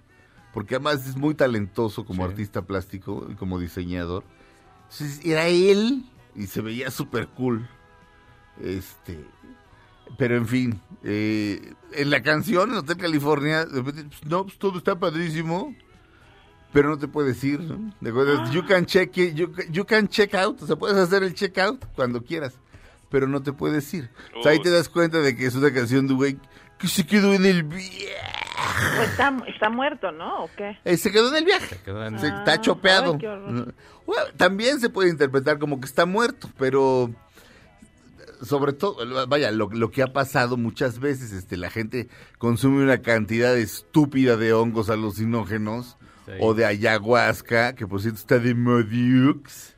Porque 0.54 0.76
además 0.76 1.06
es 1.08 1.18
muy 1.18 1.34
talentoso 1.36 2.06
como 2.06 2.24
Sí. 2.26 2.30
artista 2.32 2.62
plástico 2.62 3.28
y 3.30 3.36
como 3.36 3.60
diseñador. 3.60 4.24
Entonces 4.84 5.20
era 5.26 5.48
él 5.48 6.06
y 6.36 6.48
se 6.48 6.62
veía 6.62 6.92
súper 6.92 7.28
cool. 7.30 7.68
Este. 8.62 9.20
Pero 10.18 10.38
en 10.38 10.48
fin, 10.48 10.80
eh, 11.04 11.74
en 11.94 12.10
la 12.10 12.22
canción, 12.22 12.70
en 12.72 12.78
Hotel 12.78 12.98
California, 12.98 13.66
pues, 13.84 13.96
no, 14.26 14.44
pues 14.46 14.58
todo 14.60 14.78
está 14.78 14.98
padrísimo, 14.98 15.76
pero 16.72 16.90
no 16.90 16.98
te 16.98 17.08
puedes 17.08 17.44
ir, 17.44 17.60
¿no? 17.62 17.92
¿De 18.00 18.12
acuerdo? 18.12 18.50
You 18.52 18.66
can 18.66 18.86
check 18.86 19.18
it, 19.18 19.34
you, 19.34 19.52
you 19.72 19.84
can 19.84 20.08
check 20.08 20.36
out, 20.36 20.62
o 20.62 20.68
sea, 20.68 20.76
puedes 20.76 20.96
hacer 20.98 21.24
el 21.24 21.34
check 21.34 21.58
out 21.58 21.84
cuando 21.96 22.24
quieras, 22.24 22.54
pero 23.16 23.30
no 23.30 23.42
te 23.42 23.54
puedes 23.54 23.94
ir. 23.94 24.10
O 24.38 24.44
sea, 24.44 24.52
ahí 24.52 24.60
te 24.62 24.70
das 24.70 24.90
cuenta 24.90 25.20
de 25.20 25.38
que 25.38 25.46
es 25.46 25.56
una 25.56 25.72
canción 25.74 26.06
de 26.06 26.14
güey 26.16 26.38
que 26.78 26.90
se 26.90 27.06
quedó 27.08 27.34
en 27.34 27.46
el 27.46 27.64
viaje. 27.64 28.10
Pues 28.98 29.10
está, 29.10 29.34
está 29.48 29.70
muerto, 29.70 30.12
¿no? 30.12 30.44
¿O 30.44 30.50
qué? 30.58 30.78
Eh, 30.84 30.98
se 30.98 31.14
quedó 31.14 31.30
en 31.30 31.38
el 31.38 31.46
viaje. 31.46 31.78
quedó 31.86 32.06
en- 32.06 32.20
Se- 32.20 32.28
Ah, 32.28 32.40
está 32.40 32.60
chopeado. 32.60 33.14
ay. 33.14 33.74
Bueno, 34.06 34.24
también 34.36 34.82
se 34.82 34.90
puede 34.90 35.10
interpretar 35.10 35.60
como 35.60 35.80
que 35.80 35.86
está 35.86 36.06
muerto, 36.06 36.50
pero 36.58 37.10
sobre 38.44 38.74
todo, 38.74 38.98
vaya, 39.30 39.50
lo, 39.52 39.70
lo 39.72 39.92
que 39.92 40.04
ha 40.04 40.08
pasado 40.12 40.58
muchas 40.58 41.00
veces, 41.00 41.32
este, 41.32 41.56
la 41.56 41.70
gente 41.70 42.10
consume 42.38 42.84
una 42.84 43.02
cantidad 43.02 43.56
estúpida 43.58 44.36
de 44.36 44.52
hongos 44.52 44.90
alucinógenos 44.90 45.96
Sí. 46.26 46.32
o 46.42 46.54
de 46.54 46.66
ayahuasca, 46.66 47.76
que 47.76 47.88
por 47.88 48.02
cierto 48.02 48.20
está 48.20 48.40
de 48.40 48.56
Modiux. 48.56 49.75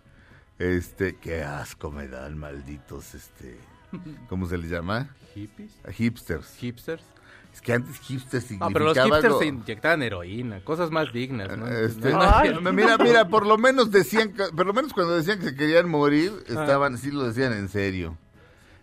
Este, 0.59 1.15
qué 1.15 1.43
asco 1.43 1.91
me 1.91 2.07
dan, 2.07 2.37
malditos, 2.37 3.13
este, 3.13 3.57
¿cómo 4.27 4.47
se 4.47 4.57
les 4.57 4.71
llama? 4.71 5.09
¿Hippies? 5.35 5.71
Hipsters. 5.95 6.55
¿Hipsters? 6.57 7.03
Es 7.53 7.61
que 7.61 7.73
antes 7.73 7.97
hipsters 7.99 8.43
significaba 8.43 8.69
Ah, 8.69 8.73
pero 8.73 8.85
los 8.85 8.97
hipsters 8.97 9.25
algo- 9.25 9.39
se 9.39 9.45
inyectaban 9.47 10.03
heroína, 10.03 10.63
cosas 10.63 10.91
más 10.91 11.11
dignas, 11.11 11.57
¿no? 11.57 11.67
Este, 11.67 12.11
No, 12.11 12.21
Ay. 12.21 12.57
no, 12.61 12.71
mira, 12.73 12.97
mira, 12.97 13.27
por 13.29 13.45
lo 13.47 13.57
menos 13.57 13.89
decían, 13.91 14.33
por 14.55 14.65
lo 14.65 14.73
menos 14.73 14.93
cuando 14.93 15.15
decían 15.15 15.39
que 15.39 15.45
se 15.45 15.55
querían 15.55 15.89
morir, 15.89 16.31
Ah. 16.49 16.61
estaban, 16.61 16.97
sí 16.97 17.09
lo 17.11 17.23
decían 17.23 17.53
en 17.53 17.67
serio. 17.69 18.17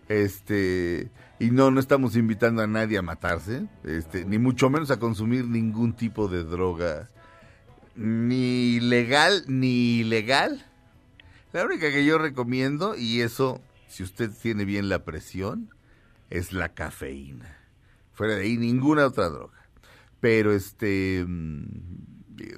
Este, 0.09 1.09
y 1.39 1.51
no, 1.51 1.71
no 1.71 1.79
estamos 1.79 2.15
invitando 2.15 2.61
a 2.61 2.67
nadie 2.67 2.97
a 2.97 3.01
matarse, 3.01 3.65
este, 3.83 4.23
ni 4.25 4.37
mucho 4.39 4.69
menos 4.69 4.91
a 4.91 4.99
consumir 4.99 5.45
ningún 5.45 5.93
tipo 5.93 6.27
de 6.27 6.43
droga, 6.43 7.09
ni 7.95 8.79
legal 8.81 9.43
ni 9.47 9.99
ilegal. 9.99 10.65
La 11.55 11.63
única 11.63 11.89
que 11.89 12.03
yo 12.03 12.17
recomiendo, 12.17 12.97
y 12.97 13.21
eso, 13.21 13.61
si 13.87 14.03
usted 14.03 14.29
tiene 14.29 14.65
bien 14.65 14.89
la 14.89 15.05
presión, 15.05 15.69
es 16.29 16.51
la 16.51 16.73
cafeína. 16.73 17.57
Fuera 18.11 18.35
de 18.35 18.41
ahí, 18.41 18.57
ninguna 18.57 19.05
otra 19.05 19.29
droga. 19.29 19.65
Pero 20.19 20.51
este, 20.51 21.23
mm, 21.25 21.63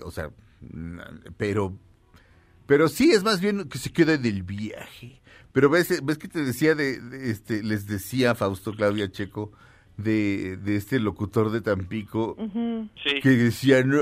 o 0.03 0.09
sea, 0.09 0.31
pero, 1.37 1.77
pero 2.65 2.89
sí 2.89 3.11
es 3.11 3.23
más 3.23 3.39
bien 3.39 3.69
que 3.69 3.77
se 3.77 3.93
queda 3.93 4.17
del 4.17 4.41
viaje. 4.41 5.21
Pero 5.51 5.69
ves, 5.69 6.03
ves 6.03 6.17
que 6.17 6.27
te 6.27 6.43
decía 6.43 6.73
de, 6.73 6.99
de 6.99 7.29
este, 7.29 7.61
les 7.61 7.85
decía 7.85 8.33
Fausto 8.33 8.73
Claudia 8.73 9.11
Checo 9.11 9.51
de, 9.97 10.57
de 10.57 10.75
este 10.75 10.99
locutor 10.99 11.51
de 11.51 11.61
Tampico. 11.61 12.37
Sí. 13.03 13.19
que 13.21 13.29
decía, 13.29 13.83
no, 13.83 13.97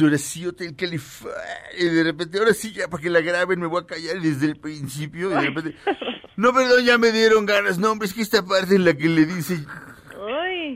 ahora 0.00 0.18
sí 0.18 0.46
Hotel 0.46 0.74
California, 0.76 1.38
y 1.78 1.84
de 1.84 2.02
repente, 2.04 2.38
ahora 2.38 2.52
sí 2.52 2.72
ya 2.72 2.88
para 2.88 3.02
que 3.02 3.10
la 3.10 3.20
graben 3.20 3.60
me 3.60 3.66
voy 3.66 3.82
a 3.82 3.86
callar 3.86 4.20
desde 4.20 4.46
el 4.46 4.56
principio, 4.56 5.30
y 5.30 5.34
de 5.34 5.40
repente, 5.40 5.76
no, 6.36 6.52
perdón, 6.52 6.84
ya 6.84 6.98
me 6.98 7.12
dieron 7.12 7.46
ganas, 7.46 7.78
no, 7.78 7.92
hombre, 7.92 8.06
es 8.08 8.14
que 8.14 8.22
esta 8.22 8.44
parte 8.44 8.74
en 8.74 8.84
la 8.84 8.94
que 8.94 9.08
le 9.08 9.24
dice, 9.24 9.64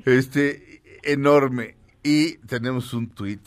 este, 0.05 0.83
enorme, 1.03 1.77
y 2.03 2.37
tenemos 2.39 2.93
un 2.95 3.09
tweet 3.11 3.41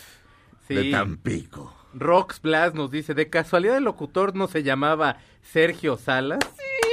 Sí. 0.67 0.75
de 0.75 0.91
Tampico. 0.91 1.75
Rox 1.93 2.41
Blas 2.41 2.73
nos 2.73 2.89
dice, 2.89 3.13
¿de 3.13 3.29
casualidad 3.29 3.77
el 3.77 3.83
locutor 3.83 4.33
no 4.35 4.47
se 4.47 4.63
llamaba 4.63 5.17
Sergio 5.41 5.97
Salas? 5.97 6.39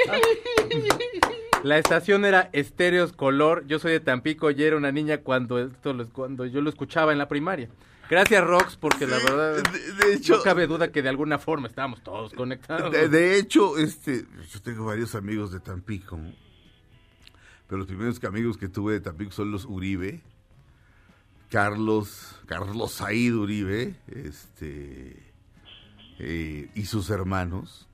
Ah. 0.09 0.17
La 1.63 1.79
estación 1.79 2.25
era 2.25 2.49
Estéreos 2.53 3.13
Color, 3.13 3.67
yo 3.67 3.79
soy 3.79 3.93
de 3.93 4.01
Tampico 4.01 4.51
y 4.51 4.63
era 4.63 4.77
una 4.77 4.93
niña 4.93 5.19
cuando 5.19 5.59
esto 5.59 5.95
cuando 6.13 6.47
yo 6.47 6.63
lo 6.63 6.71
escuchaba 6.71 7.13
en 7.13 7.19
la 7.19 7.29
primaria. 7.29 7.69
Gracias 8.09 8.43
Rox, 8.45 8.77
porque 8.77 9.07
la 9.07 9.19
verdad 9.19 9.63
De, 9.63 9.93
de 9.93 10.15
hecho, 10.15 10.39
no 10.39 10.43
cabe 10.43 10.67
duda 10.67 10.91
que 10.91 11.03
de 11.03 11.11
alguna 11.11 11.39
forma 11.39 11.69
estábamos 11.69 12.03
todos 12.03 12.33
conectados. 12.33 12.91
de, 12.91 13.09
de 13.09 13.39
hecho, 13.39 13.79
este, 13.79 14.27
yo 14.51 14.63
tengo 14.63 14.87
varios 14.87 15.15
amigos 15.15 15.53
de 15.53 15.61
Tampico, 15.61 16.19
pero 17.69 17.79
los 17.79 17.87
primeros 17.87 18.23
amigos 18.25 18.57
que 18.57 18.69
tuve 18.69 18.95
de 18.95 19.01
Tampico 19.01 19.31
son 19.31 19.53
los 19.53 19.67
Uribe, 19.67 20.23
Carlos, 21.51 22.41
Carlos 22.47 22.93
Said 22.93 23.35
Uribe, 23.35 23.97
este, 24.09 25.33
eh, 26.19 26.71
y 26.75 26.85
sus 26.87 27.11
hermanos. 27.11 27.87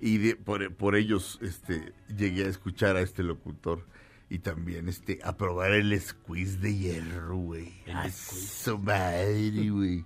Y 0.00 0.18
de- 0.18 0.36
por, 0.36 0.74
por 0.74 0.96
ellos 0.96 1.38
este, 1.42 1.92
llegué 2.16 2.44
a 2.44 2.48
escuchar 2.48 2.96
a 2.96 3.00
este 3.00 3.22
locutor 3.22 3.86
y 4.28 4.40
también 4.40 4.88
este, 4.88 5.20
a 5.22 5.36
probar 5.36 5.72
el 5.72 5.98
squeeze 6.00 6.58
de 6.58 6.76
hierro, 6.76 7.36
güey. 7.36 7.72
A 7.94 8.10
su 8.10 8.78
madre, 8.78 9.70
güey. 9.70 10.04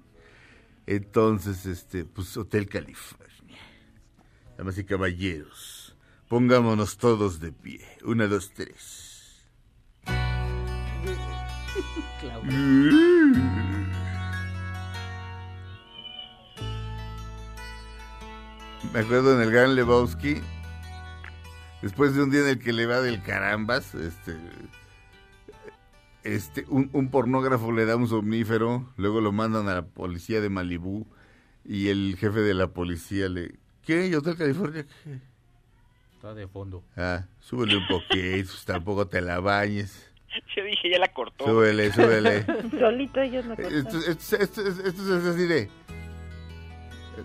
Entonces, 0.87 1.67
este, 1.67 2.05
pues 2.05 2.37
Hotel 2.37 2.69
California. 2.69 3.29
Damas 4.57 4.77
y 4.79 4.85
caballeros, 4.85 5.97
pongámonos 6.29 6.99
todos 6.99 7.41
de 7.41 7.53
pie. 7.53 7.81
Una, 8.05 8.27
dos, 8.27 8.53
tres. 8.55 9.47
Me 18.93 19.01
acuerdo 19.01 19.35
en 19.37 19.43
el 19.43 19.51
Gran 19.53 19.75
Lebowski, 19.77 20.37
después 21.83 22.15
de 22.15 22.23
un 22.25 22.31
día 22.31 22.41
en 22.41 22.49
el 22.49 22.59
que 22.59 22.73
le 22.73 22.87
va 22.87 23.01
del 23.01 23.23
carambas, 23.23 23.95
este, 23.95 24.37
este, 26.25 26.65
un, 26.69 26.91
un 26.93 27.09
pornógrafo 27.11 27.71
le 27.73 27.85
da 27.87 27.95
un 27.97 28.09
somnífero, 28.09 28.93
luego 28.97 29.21
lo 29.21 29.31
mandan 29.33 29.69
a 29.69 29.75
la 29.75 29.83
policía 29.87 30.41
de 30.41 30.49
Malibú 30.49 31.07
y 31.65 31.89
el 31.89 32.17
jefe 32.19 32.41
de 32.41 32.55
la 32.55 32.69
policía 32.69 33.29
le, 33.29 33.59
¿qué? 33.85 34.09
¿Y 34.09 34.15
Hotel 34.15 34.37
California? 34.37 34.85
¿Qué? 35.05 35.19
Está 36.17 36.35
de 36.35 36.49
fondo. 36.49 36.83
Ah, 36.97 37.27
súbele 37.39 37.77
un 37.77 37.87
poquito, 37.87 38.49
pues, 38.51 38.65
tampoco 38.65 39.07
te 39.07 39.21
la 39.21 39.39
bañes. 39.39 40.11
Yo 40.57 40.65
dije, 40.65 40.91
ya 40.91 40.99
la 40.99 41.13
cortó. 41.13 41.45
Súbele, 41.47 41.93
súbele. 41.93 42.45
solito 42.79 43.21
ellos 43.21 43.45
Esto, 43.45 43.57
cortaron. 43.57 43.77
esto- 43.87 44.37
esto- 44.37 44.63
esto 44.89 45.19
es 45.19 45.25
así 45.27 45.47
de 45.47 45.71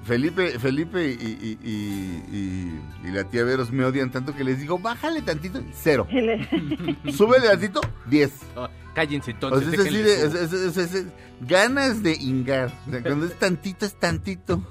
Felipe, 0.06 0.60
Felipe 0.60 1.04
y, 1.10 1.14
y- 1.14 1.60
y- 1.64 2.24
y- 2.32 3.08
y 3.08 3.12
la 3.12 3.24
tía 3.24 3.44
Veros 3.44 3.72
me 3.72 3.84
odian 3.86 4.12
tanto 4.12 4.36
que 4.36 4.44
les 4.44 4.60
digo, 4.60 4.78
bájale 4.78 5.22
tantito, 5.24 5.62
cero. 5.74 6.08
Súbele 7.12 7.48
tantito, 7.48 7.82
diez. 8.06 8.32
Ah, 8.56 8.70
cállense 8.94 9.32
O 9.32 9.34
entonces. 9.34 9.70
sea, 9.72 9.82
es 9.82 9.88
así 9.88 9.98
de, 9.98 10.30
su- 10.30 10.38
es- 10.38 10.54
es- 10.54 10.78
es- 10.78 10.94
es- 10.96 11.06
ganas 11.42 12.04
de 12.04 12.14
ingar. 12.14 12.72
O 12.88 12.92
sea, 12.92 13.02
cuando 13.02 13.26
es 13.26 13.38
tantito, 13.40 13.86
es 13.86 13.96
tantito. 14.00 14.62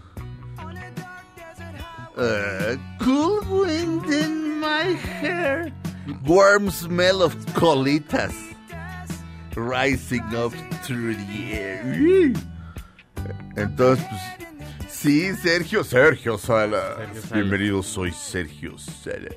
Uh, 2.16 2.76
cool 3.04 3.40
wind 3.50 4.04
in 4.12 4.60
my 4.60 4.94
hair. 5.20 5.72
Warm 6.24 6.70
smell 6.70 7.22
of 7.22 7.34
colitas. 7.54 8.32
Rising 9.56 10.22
up 10.36 10.52
through 10.86 11.16
the 11.16 11.52
air. 11.54 12.32
Entonces, 13.56 14.04
pues, 14.08 14.22
sí, 15.04 15.34
Sergio, 15.36 15.84
Sergio 15.84 16.38
Salas. 16.38 16.96
Sergio 16.96 17.20
Salas. 17.22 17.32
Bienvenido, 17.32 17.82
soy 17.82 18.10
Sergio 18.12 18.78
Salas. 18.78 19.36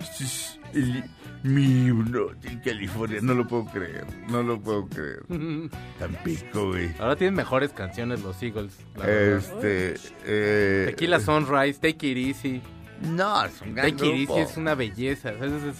Este 0.00 0.24
es 0.24 0.58
el 0.72 1.04
mi 1.42 1.90
uno 1.90 2.28
de 2.40 2.60
California. 2.62 3.18
No 3.20 3.34
lo 3.34 3.46
puedo 3.46 3.66
creer. 3.66 4.06
No 4.28 4.42
lo 4.42 4.58
puedo 4.60 4.86
creer. 4.88 5.22
Tampico, 5.98 6.68
güey. 6.68 6.90
Ahora 6.98 7.16
tienen 7.16 7.34
mejores 7.34 7.72
canciones 7.72 8.22
los 8.22 8.42
Eagles. 8.42 8.72
la. 8.96 9.10
Este. 9.10 9.94
Eh, 10.24 10.84
Tequila 10.90 11.20
Sunrise, 11.20 11.74
Take 11.80 12.06
It 12.08 12.16
Easy. 12.16 12.62
No, 13.02 13.44
es 13.44 13.60
un 13.60 13.74
gran 13.74 13.90
Take 13.96 14.06
It. 14.06 14.30
Easy 14.30 14.40
es 14.40 14.56
una 14.56 14.74
belleza. 14.74 15.32
sea, 15.36 15.44
es- 15.46 15.62
es- 15.64 15.76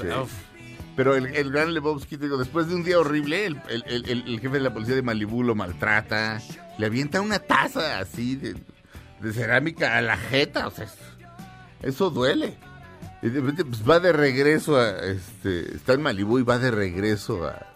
Sí. 0.00 0.06
Pero 1.00 1.14
el, 1.16 1.34
el 1.34 1.50
gran 1.50 1.72
Lebowski, 1.72 2.18
digo, 2.18 2.36
después 2.36 2.68
de 2.68 2.74
un 2.74 2.84
día 2.84 2.98
horrible, 2.98 3.46
el, 3.46 3.58
el- 3.86 4.04
el- 4.06 4.38
jefe 4.38 4.56
de 4.56 4.60
la 4.60 4.74
policía 4.74 4.94
de 4.96 5.00
Malibú 5.00 5.42
lo 5.42 5.54
maltrata, 5.54 6.42
le 6.76 6.84
avienta 6.84 7.22
una 7.22 7.38
taza 7.38 8.00
así 8.00 8.36
de, 8.36 8.54
cerámica 9.32 9.96
a 9.96 10.02
la 10.02 10.18
jeta, 10.18 10.66
o 10.66 10.70
sea, 10.70 10.84
es- 10.84 10.98
eso 11.80 12.10
duele. 12.10 12.52
Y 13.22 13.30
de 13.30 13.40
repente 13.40 13.64
pues, 13.64 13.82
va 13.88 13.98
de 13.98 14.12
regreso 14.12 14.76
a, 14.78 14.90
este, 15.06 15.74
está 15.74 15.94
en 15.94 16.02
Malibú 16.02 16.38
y 16.38 16.42
va 16.42 16.58
de 16.58 16.70
regreso 16.70 17.46
a, 17.48 17.66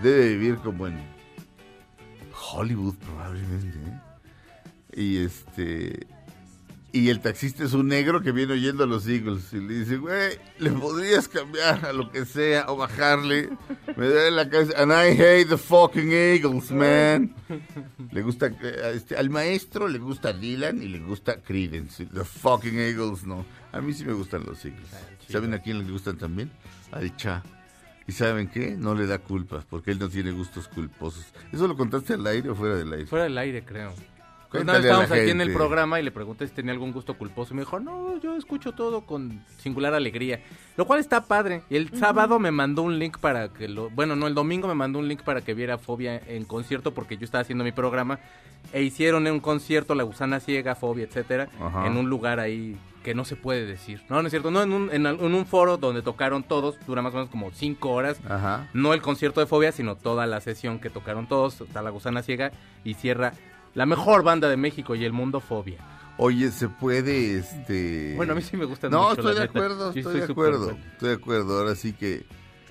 debe 0.00 0.30
vivir 0.30 0.56
como 0.56 0.88
en 0.88 0.98
Hollywood 2.52 2.96
probablemente. 2.96 3.78
¿eh? 3.78 4.00
Y 5.00 5.18
este, 5.24 6.04
y 6.92 7.08
el 7.08 7.20
taxista 7.20 7.64
es 7.64 7.72
un 7.72 7.88
negro 7.88 8.20
que 8.20 8.32
viene 8.32 8.52
oyendo 8.52 8.84
a 8.84 8.86
los 8.86 9.08
Eagles. 9.08 9.52
Y 9.54 9.60
le 9.60 9.80
dice, 9.80 9.96
güey, 9.96 10.38
le 10.58 10.70
podrías 10.70 11.26
cambiar 11.26 11.86
a 11.86 11.92
lo 11.92 12.10
que 12.10 12.26
sea 12.26 12.66
o 12.68 12.76
bajarle. 12.76 13.48
Me 13.96 14.08
da 14.08 14.30
la 14.30 14.48
cabeza. 14.48 14.74
And 14.76 14.92
I 14.92 15.18
hate 15.18 15.48
the 15.48 15.56
fucking 15.56 16.12
Eagles, 16.12 16.70
man. 16.70 17.34
Le 18.10 18.22
gusta, 18.22 18.48
eh, 18.48 18.92
este, 18.94 19.16
al 19.16 19.30
maestro 19.30 19.88
le 19.88 19.98
gusta 19.98 20.34
Dylan 20.34 20.82
y 20.82 20.88
le 20.88 20.98
gusta 20.98 21.40
Creedence. 21.40 22.04
The 22.04 22.24
fucking 22.24 22.78
Eagles, 22.78 23.24
no. 23.24 23.46
A 23.72 23.80
mí 23.80 23.94
sí 23.94 24.04
me 24.04 24.12
gustan 24.12 24.44
los 24.44 24.62
Eagles. 24.62 24.90
¿Saben 25.28 25.54
a 25.54 25.60
quién 25.60 25.78
les 25.78 25.90
gustan 25.90 26.18
también? 26.18 26.50
Al 26.90 27.16
Cha. 27.16 27.42
¿Y 28.06 28.12
saben 28.12 28.48
qué? 28.48 28.76
No 28.76 28.94
le 28.94 29.06
da 29.06 29.18
culpa, 29.18 29.64
porque 29.70 29.92
él 29.92 29.98
no 29.98 30.08
tiene 30.08 30.32
gustos 30.32 30.68
culposos. 30.68 31.24
¿Eso 31.52 31.66
lo 31.66 31.76
contaste 31.76 32.14
al 32.14 32.26
aire 32.26 32.50
o 32.50 32.54
fuera 32.54 32.76
del 32.76 32.92
aire? 32.92 33.06
Fuera 33.06 33.24
del 33.24 33.38
aire, 33.38 33.64
creo. 33.64 33.94
Una 34.54 34.74
vez 34.74 34.84
estábamos 34.84 35.10
aquí 35.10 35.30
en 35.30 35.40
el 35.40 35.52
programa 35.52 36.00
y 36.00 36.02
le 36.02 36.10
pregunté 36.10 36.46
si 36.46 36.54
tenía 36.54 36.72
algún 36.72 36.92
gusto 36.92 37.14
culposo. 37.14 37.52
Y 37.52 37.56
me 37.56 37.62
dijo, 37.62 37.80
no, 37.80 38.20
yo 38.20 38.36
escucho 38.36 38.72
todo 38.72 39.02
con 39.02 39.44
singular 39.58 39.94
alegría. 39.94 40.40
Lo 40.76 40.86
cual 40.86 41.00
está 41.00 41.24
padre. 41.24 41.62
Y 41.70 41.76
el 41.76 41.96
sábado 41.98 42.38
me 42.38 42.50
mandó 42.50 42.82
un 42.82 42.98
link 42.98 43.18
para 43.18 43.48
que 43.48 43.68
lo... 43.68 43.90
Bueno, 43.90 44.16
no, 44.16 44.26
el 44.26 44.34
domingo 44.34 44.68
me 44.68 44.74
mandó 44.74 44.98
un 44.98 45.08
link 45.08 45.22
para 45.22 45.40
que 45.40 45.54
viera 45.54 45.78
Fobia 45.78 46.20
en 46.26 46.44
concierto 46.44 46.92
porque 46.92 47.16
yo 47.16 47.24
estaba 47.24 47.42
haciendo 47.42 47.64
mi 47.64 47.72
programa. 47.72 48.18
E 48.72 48.82
hicieron 48.82 49.26
un 49.26 49.40
concierto, 49.40 49.94
La 49.94 50.04
Gusana 50.04 50.40
Ciega, 50.40 50.74
Fobia, 50.74 51.04
etcétera, 51.04 51.48
en 51.84 51.96
un 51.96 52.08
lugar 52.08 52.38
ahí 52.38 52.76
que 53.02 53.14
no 53.14 53.24
se 53.24 53.36
puede 53.36 53.66
decir. 53.66 54.02
No, 54.08 54.22
no 54.22 54.28
es 54.28 54.30
cierto. 54.30 54.50
No, 54.50 54.62
en 54.62 54.72
un, 54.72 54.90
en, 54.92 55.06
un 55.06 55.46
foro 55.46 55.76
donde 55.76 56.02
tocaron 56.02 56.42
todos, 56.42 56.78
dura 56.86 57.02
más 57.02 57.12
o 57.12 57.16
menos 57.16 57.30
como 57.30 57.50
cinco 57.50 57.90
horas. 57.90 58.20
Ajá. 58.28 58.68
No 58.72 58.94
el 58.94 59.02
concierto 59.02 59.40
de 59.40 59.46
Fobia, 59.46 59.72
sino 59.72 59.96
toda 59.96 60.26
la 60.26 60.40
sesión 60.40 60.78
que 60.78 60.90
tocaron 60.90 61.26
todos. 61.26 61.60
Está 61.60 61.82
La 61.82 61.90
Gusana 61.90 62.22
Ciega 62.22 62.52
y 62.84 62.94
cierra 62.94 63.34
la 63.74 63.86
mejor 63.86 64.22
banda 64.22 64.48
de 64.48 64.56
México 64.56 64.94
y 64.94 65.04
el 65.04 65.12
mundo, 65.12 65.40
Fobia. 65.40 65.78
Oye, 66.18 66.50
se 66.50 66.68
puede, 66.68 67.38
este... 67.38 68.12
Bueno, 68.16 68.32
a 68.32 68.36
mí 68.36 68.42
sí 68.42 68.56
me 68.56 68.64
gustan 68.66 68.90
No, 68.90 69.08
mucho, 69.08 69.20
estoy 69.20 69.34
la 69.34 69.40
de 69.40 69.46
neta. 69.46 69.58
acuerdo, 69.58 69.92
Yo 69.94 70.00
estoy 70.00 70.18
de 70.20 70.24
acuerdo, 70.24 70.66
fan. 70.68 70.84
estoy 70.92 71.08
de 71.08 71.14
acuerdo. 71.14 71.58
Ahora 71.58 71.74
sí 71.74 71.92
que 71.94 72.24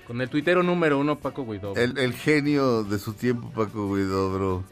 Con 0.06 0.20
el 0.20 0.28
tuitero 0.30 0.62
número 0.62 0.98
uno, 0.98 1.18
Paco 1.18 1.44
Guidó. 1.44 1.74
el, 1.76 1.98
el 1.98 2.14
genio 2.14 2.84
de 2.84 2.98
su 2.98 3.14
tiempo, 3.14 3.50
Paco 3.50 3.94
Guidobro. 3.94 4.64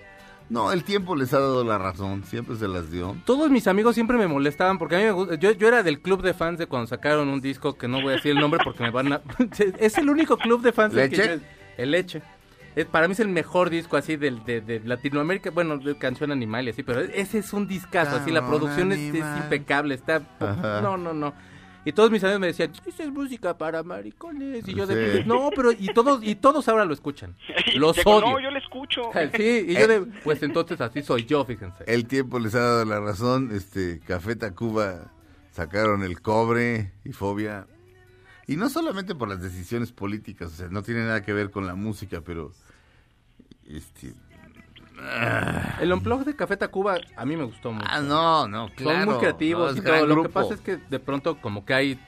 No, 0.48 0.72
el 0.72 0.82
tiempo 0.82 1.14
les 1.14 1.32
ha 1.34 1.38
dado 1.38 1.62
la 1.62 1.78
razón, 1.78 2.24
siempre 2.24 2.56
se 2.56 2.66
las 2.66 2.90
dio. 2.90 3.16
Todos 3.24 3.50
mis 3.50 3.68
amigos 3.68 3.94
siempre 3.94 4.16
me 4.16 4.26
molestaban 4.26 4.78
porque 4.78 4.96
a 4.96 4.98
mí 4.98 5.04
me 5.04 5.10
gusta. 5.12 5.34
Yo, 5.36 5.52
yo 5.52 5.68
era 5.68 5.82
del 5.84 6.00
club 6.00 6.22
de 6.22 6.34
fans 6.34 6.58
de 6.58 6.66
cuando 6.66 6.88
sacaron 6.88 7.28
un 7.28 7.40
disco 7.40 7.76
que 7.76 7.86
no 7.86 8.00
voy 8.00 8.08
a 8.12 8.16
decir 8.16 8.32
el 8.32 8.38
nombre 8.40 8.58
porque 8.64 8.82
me 8.82 8.90
van 8.90 9.12
a. 9.12 9.20
es 9.78 9.96
el 9.98 10.10
único 10.10 10.36
club 10.36 10.62
de 10.62 10.72
fans 10.72 10.92
del 10.94 11.08
que 11.10 11.16
¿Leche? 11.18 11.36
yo- 11.36 11.42
el 11.76 11.90
Leche. 11.92 12.22
Es, 12.76 12.87
para 12.87 13.09
mí 13.09 13.12
es 13.12 13.20
el 13.20 13.28
mejor 13.28 13.68
disco 13.70 13.96
así 13.96 14.16
del, 14.16 14.44
de, 14.44 14.61
de 14.61 14.80
Latinoamérica. 14.80 15.50
Bueno, 15.50 15.78
de 15.78 15.96
canción 15.98 16.30
animal 16.30 16.66
y 16.66 16.70
así, 16.70 16.83
pero 16.83 17.00
ese 17.00 17.38
es 17.38 17.52
un 17.52 17.66
discazo. 17.66 18.16
Así 18.16 18.30
la 18.30 18.46
producción 18.46 18.92
es, 18.92 18.98
impecable. 18.98 19.94
Está. 19.94 20.22
Ajá. 20.38 20.80
No, 20.80 20.96
no, 20.96 21.12
no. 21.12 21.35
Y 21.85 21.92
todos 21.92 22.11
mis 22.11 22.22
amigos 22.22 22.40
me 22.40 22.46
decían, 22.48 22.72
esa 22.85 23.02
es 23.04 23.11
música 23.11 23.56
para 23.56 23.83
maricones. 23.83 24.68
Y 24.68 24.74
yo 24.74 24.87
de, 24.87 25.22
Sí. 25.22 25.22
no, 25.26 25.50
pero 25.56 25.72
y 25.72 25.87
todos, 25.94 26.20
y 26.22 26.35
todos 26.35 26.68
ahora 26.68 26.85
lo 26.85 26.92
escuchan. 26.92 27.35
Los 27.74 27.96
Checo, 27.96 28.16
odio. 28.16 28.33
No, 28.33 28.40
yo 28.40 28.50
le 28.50 28.59
escucho. 28.59 29.02
Sí, 29.35 29.64
y 29.68 29.74
yo 29.74 29.88
de, 29.88 30.00
pues 30.22 30.42
entonces 30.42 30.80
así 30.80 31.02
soy 31.02 31.24
yo, 31.24 31.44
fíjense. 31.44 31.85
El 31.87 32.06
tiempo 32.06 32.38
les 32.38 32.54
ha 32.54 32.61
dado 32.61 32.85
la 32.85 33.00
razón. 33.00 33.50
Este, 33.52 34.00
Café 34.00 34.37
Tacuba 34.37 35.11
sacaron 35.52 36.02
el 36.02 36.20
cobre 36.20 36.92
y 37.04 37.12
fobia. 37.12 37.66
Y 38.50 38.56
no 38.56 38.68
solamente 38.68 39.14
por 39.14 39.28
las 39.28 39.40
decisiones 39.40 39.92
políticas, 39.92 40.48
o 40.52 40.56
sea, 40.56 40.68
no 40.68 40.82
tiene 40.82 41.04
nada 41.04 41.22
que 41.22 41.32
ver 41.32 41.52
con 41.52 41.68
la 41.68 41.76
música, 41.76 42.20
pero 42.20 42.50
este 43.64 44.12
El 45.80 45.92
unplug 45.92 46.24
de 46.24 46.34
Café 46.34 46.56
Tacuba 46.56 46.98
a 47.16 47.24
mí 47.24 47.36
me 47.36 47.44
gustó 47.44 47.70
mucho. 47.70 47.86
Ah, 47.88 48.00
no, 48.00 48.48
no, 48.48 48.68
claro. 48.74 48.98
Son 49.04 49.08
muy 49.10 49.18
creativos 49.20 49.76
no, 49.76 49.80
y 49.80 49.84
todo. 49.84 50.04
Lo 50.06 50.22
que 50.24 50.28
pasa 50.30 50.54
es 50.54 50.60
que 50.60 50.78
de 50.78 50.98
pronto 50.98 51.40
como 51.40 51.64
que 51.64 51.74
hay 51.74 52.00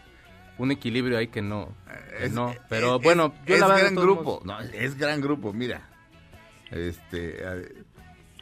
un 0.58 0.72
equilibrio 0.72 1.16
ahí 1.16 1.28
que 1.28 1.42
no. 1.42 1.72
que 2.18 2.26
Es- 2.26 2.32
no. 2.32 2.52
Pero 2.68 2.96
es- 2.96 3.02
bueno, 3.04 3.32
yo 3.46 3.54
es 3.54 3.60
la 3.60 3.68
verdad, 3.68 3.76
de 3.84 3.90
gran 3.92 3.94
grupo, 4.04 4.22
modos- 4.24 4.44
no, 4.44 4.60
es 4.60 4.98
gran 4.98 5.20
grupo, 5.20 5.52
mira. 5.52 5.88
Este, 6.72 7.44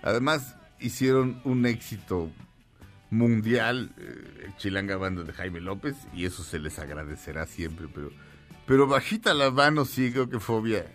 además 0.02 0.56
hicieron 0.78 1.38
un 1.44 1.66
éxito 1.66 2.30
mundial, 3.10 3.92
eh, 3.98 4.50
Chilanga 4.56 4.96
Banda 4.96 5.24
de 5.24 5.32
Jaime 5.32 5.60
López, 5.60 5.96
y 6.14 6.24
eso 6.24 6.42
se 6.42 6.58
les 6.58 6.78
agradecerá 6.78 7.46
siempre, 7.46 7.88
pero, 7.92 8.10
pero 8.66 8.86
bajita 8.86 9.34
la 9.34 9.50
mano 9.50 9.84
sí 9.84 10.12
creo 10.12 10.28
que 10.28 10.40
Fobia, 10.40 10.86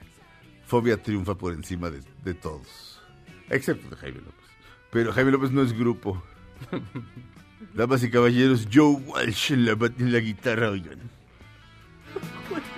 Fobia 0.65 1.01
triunfa 1.01 1.35
por 1.35 1.53
encima 1.53 1.89
de, 1.89 2.01
de 2.23 2.33
todos, 2.33 3.01
excepto 3.49 3.89
de 3.89 3.95
Jaime 3.97 4.19
López. 4.19 4.45
Pero 4.91 5.11
Jaime 5.11 5.31
López 5.31 5.51
no 5.51 5.61
es 5.61 5.73
grupo. 5.73 6.23
Damas 7.73 8.01
y 8.03 8.09
caballeros, 8.09 8.67
Joe 8.73 8.95
Walsh 8.95 9.51
en 9.51 9.65
la, 9.65 9.71
en 9.73 10.13
la 10.13 10.19
guitarra, 10.19 10.69
oigan. 10.69 10.99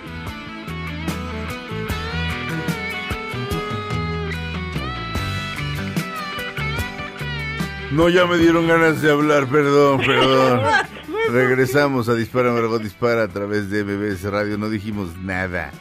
No, 7.91 8.09
ya 8.09 8.25
me 8.25 8.37
dieron 8.37 8.67
ganas 8.67 9.01
de 9.01 9.09
hablar, 9.09 9.47
perdón, 9.47 10.01
perdón. 10.05 10.61
Regresamos 11.31 12.09
a 12.09 12.15
Dispara 12.15 12.51
Margot 12.51 12.81
Dispara 12.81 13.23
a 13.23 13.27
través 13.27 13.69
de 13.69 13.83
MBS 13.83 14.23
Radio. 14.23 14.57
No 14.57 14.69
dijimos 14.69 15.17
nada, 15.17 15.71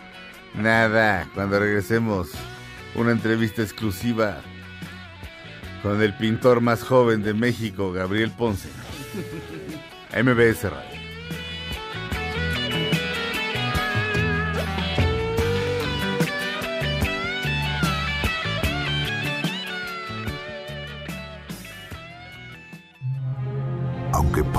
nada. 0.55 1.29
Cuando 1.35 1.59
regresemos, 1.59 2.31
una 2.95 3.11
entrevista 3.11 3.63
exclusiva 3.63 4.41
con 5.83 6.01
el 6.01 6.17
pintor 6.17 6.61
más 6.61 6.83
joven 6.83 7.23
de 7.23 7.35
México, 7.35 7.93
Gabriel 7.93 8.31
Ponce. 8.31 8.69
MBS 10.13 10.63
Radio. 10.65 10.96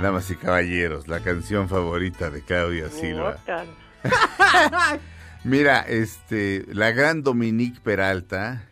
Damas 0.00 0.30
y 0.30 0.36
caballeros, 0.36 1.08
la 1.08 1.20
canción 1.20 1.68
favorita 1.68 2.30
de 2.30 2.42
Claudia 2.42 2.90
Silva. 2.90 3.38
Mira, 5.44 5.80
este, 5.80 6.66
la 6.68 6.90
gran 6.90 7.22
Dominique 7.22 7.80
Peralta, 7.80 8.68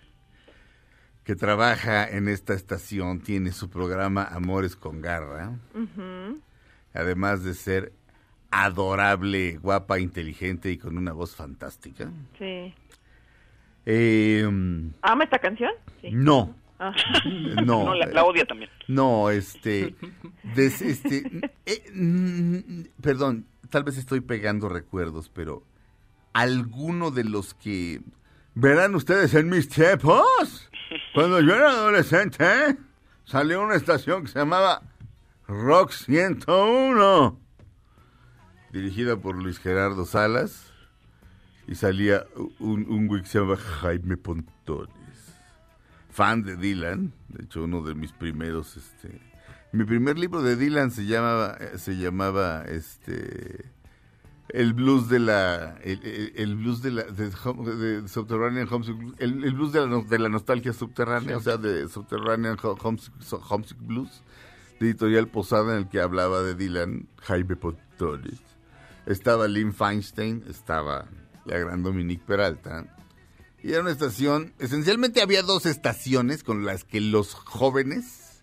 que 1.24 1.34
trabaja 1.34 2.06
en 2.06 2.28
esta 2.28 2.52
estación, 2.52 3.20
tiene 3.20 3.52
su 3.52 3.70
programa 3.70 4.24
Amores 4.24 4.76
con 4.76 5.00
Garra, 5.00 5.52
además 6.92 7.42
de 7.42 7.54
ser 7.54 7.92
adorable, 8.50 9.56
guapa, 9.56 9.98
inteligente 9.98 10.70
y 10.70 10.76
con 10.76 10.98
una 10.98 11.12
voz 11.12 11.34
fantástica. 11.34 12.10
Sí. 12.38 12.74
Eh, 13.86 14.46
¿Ama 15.00 15.24
esta 15.24 15.38
canción? 15.38 15.72
Sí. 16.02 16.10
no, 16.12 16.54
Ah. 16.78 16.92
no. 17.64 17.84
No, 17.84 17.94
la, 17.94 18.06
la 18.06 18.24
odia 18.24 18.44
también. 18.44 18.70
No, 18.88 19.30
este, 19.30 19.94
des- 20.54 20.82
este, 20.82 21.52
eh, 21.66 21.84
mm, 21.94 22.82
perdón, 23.00 23.46
tal 23.70 23.84
vez 23.84 23.96
estoy 23.98 24.20
pegando 24.20 24.68
recuerdos, 24.68 25.30
pero 25.32 25.62
alguno 26.32 27.10
de 27.10 27.24
los 27.24 27.54
que 27.54 28.00
verán 28.54 28.94
ustedes 28.94 29.34
en 29.34 29.48
mis 29.48 29.68
tiempos? 29.68 30.68
Cuando 31.14 31.40
yo 31.40 31.54
era 31.54 31.70
adolescente, 31.70 32.76
salió 33.24 33.62
una 33.62 33.74
estación 33.76 34.22
que 34.22 34.28
se 34.28 34.38
llamaba 34.40 34.82
Rock 35.46 35.90
101, 35.92 37.38
dirigida 38.72 39.16
por 39.16 39.36
Luis 39.40 39.58
Gerardo 39.58 40.04
Salas, 40.04 40.72
y 41.66 41.74
salía 41.76 42.26
un, 42.58 42.86
un 42.88 43.06
güey 43.06 43.22
que 43.22 43.28
se 43.28 43.38
llama 43.38 43.56
Jaime 43.56 44.16
Pontones, 44.16 44.94
fan 46.14 46.42
de 46.44 46.56
Dylan, 46.56 47.12
de 47.28 47.44
hecho 47.44 47.64
uno 47.64 47.82
de 47.82 47.94
mis 47.94 48.12
primeros, 48.12 48.76
este, 48.76 49.20
mi 49.72 49.84
primer 49.84 50.16
libro 50.16 50.42
de 50.42 50.54
Dylan 50.54 50.92
se 50.92 51.06
llamaba, 51.06 51.58
se 51.76 51.96
llamaba, 51.96 52.62
este, 52.68 53.64
el 54.50 54.74
blues 54.74 55.08
de 55.08 55.18
la 55.18 55.76
el, 55.82 56.54
blues 56.54 56.82
de 56.82 56.92
la 56.92 57.02
de, 57.02 58.06
Subterranean 58.06 58.68
Homesick 58.70 58.96
el, 59.18 59.42
el 59.42 59.54
blues 59.54 59.72
de 59.72 60.18
la, 60.20 60.28
nostalgia 60.28 60.72
subterránea, 60.72 61.36
o 61.36 61.40
sea, 61.40 61.56
de 61.56 61.88
Subterranean 61.88 62.56
Ho- 62.62 62.78
Homesick, 62.80 63.12
Homesick 63.48 63.78
Blues, 63.80 64.22
de 64.78 64.86
editorial 64.86 65.26
Posada, 65.26 65.72
en 65.72 65.78
el 65.78 65.88
que 65.88 66.00
hablaba 66.00 66.42
de 66.42 66.54
Dylan, 66.54 67.08
Jaime 67.22 67.56
Pontones. 67.56 68.40
Estaba 69.06 69.48
Lynn 69.48 69.72
Feinstein, 69.74 70.44
estaba 70.48 71.06
la 71.44 71.58
gran 71.58 71.82
Dominique 71.82 72.22
Peralta. 72.24 72.86
Y 73.64 73.72
era 73.72 73.80
una 73.80 73.92
estación, 73.92 74.52
esencialmente 74.58 75.22
había 75.22 75.42
dos 75.42 75.64
estaciones 75.64 76.44
con 76.44 76.66
las 76.66 76.84
que 76.84 77.00
los 77.00 77.32
jóvenes 77.32 78.42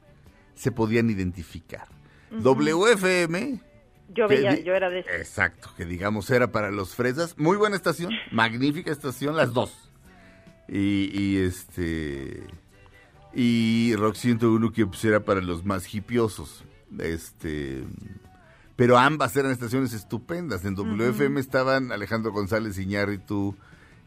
se 0.55 0.71
podían 0.71 1.11
identificar. 1.11 1.87
WFM, 2.31 3.61
Yo 4.09 4.27
veía, 4.27 4.59
yo 4.61 4.73
era 4.73 4.89
de. 4.89 5.01
Exacto, 5.01 5.69
que 5.77 5.85
digamos 5.85 6.27
era 6.31 6.51
para 6.51 6.71
los 6.71 6.95
fresas. 6.95 7.35
Muy 7.37 7.55
buena 7.55 7.75
estación, 7.75 8.11
magnífica 8.31 8.91
estación, 8.91 9.37
las 9.37 9.53
dos. 9.53 9.91
Y, 10.67 11.11
y 11.13 11.37
este. 11.37 12.47
Y 13.31 13.95
Rock 13.97 14.15
101 14.15 14.71
que 14.71 14.87
pues, 14.87 15.05
era 15.05 15.19
para 15.19 15.41
los 15.41 15.63
más 15.63 15.93
hipiosos. 15.93 16.65
Este. 16.97 17.83
Pero 18.75 18.97
ambas 18.97 19.35
eran 19.35 19.51
estaciones 19.51 19.93
estupendas. 19.93 20.65
En 20.65 20.73
WFM 20.73 21.39
estaban 21.39 21.91
Alejandro 21.91 22.31
González 22.31 22.79
Iñárritu, 22.79 23.55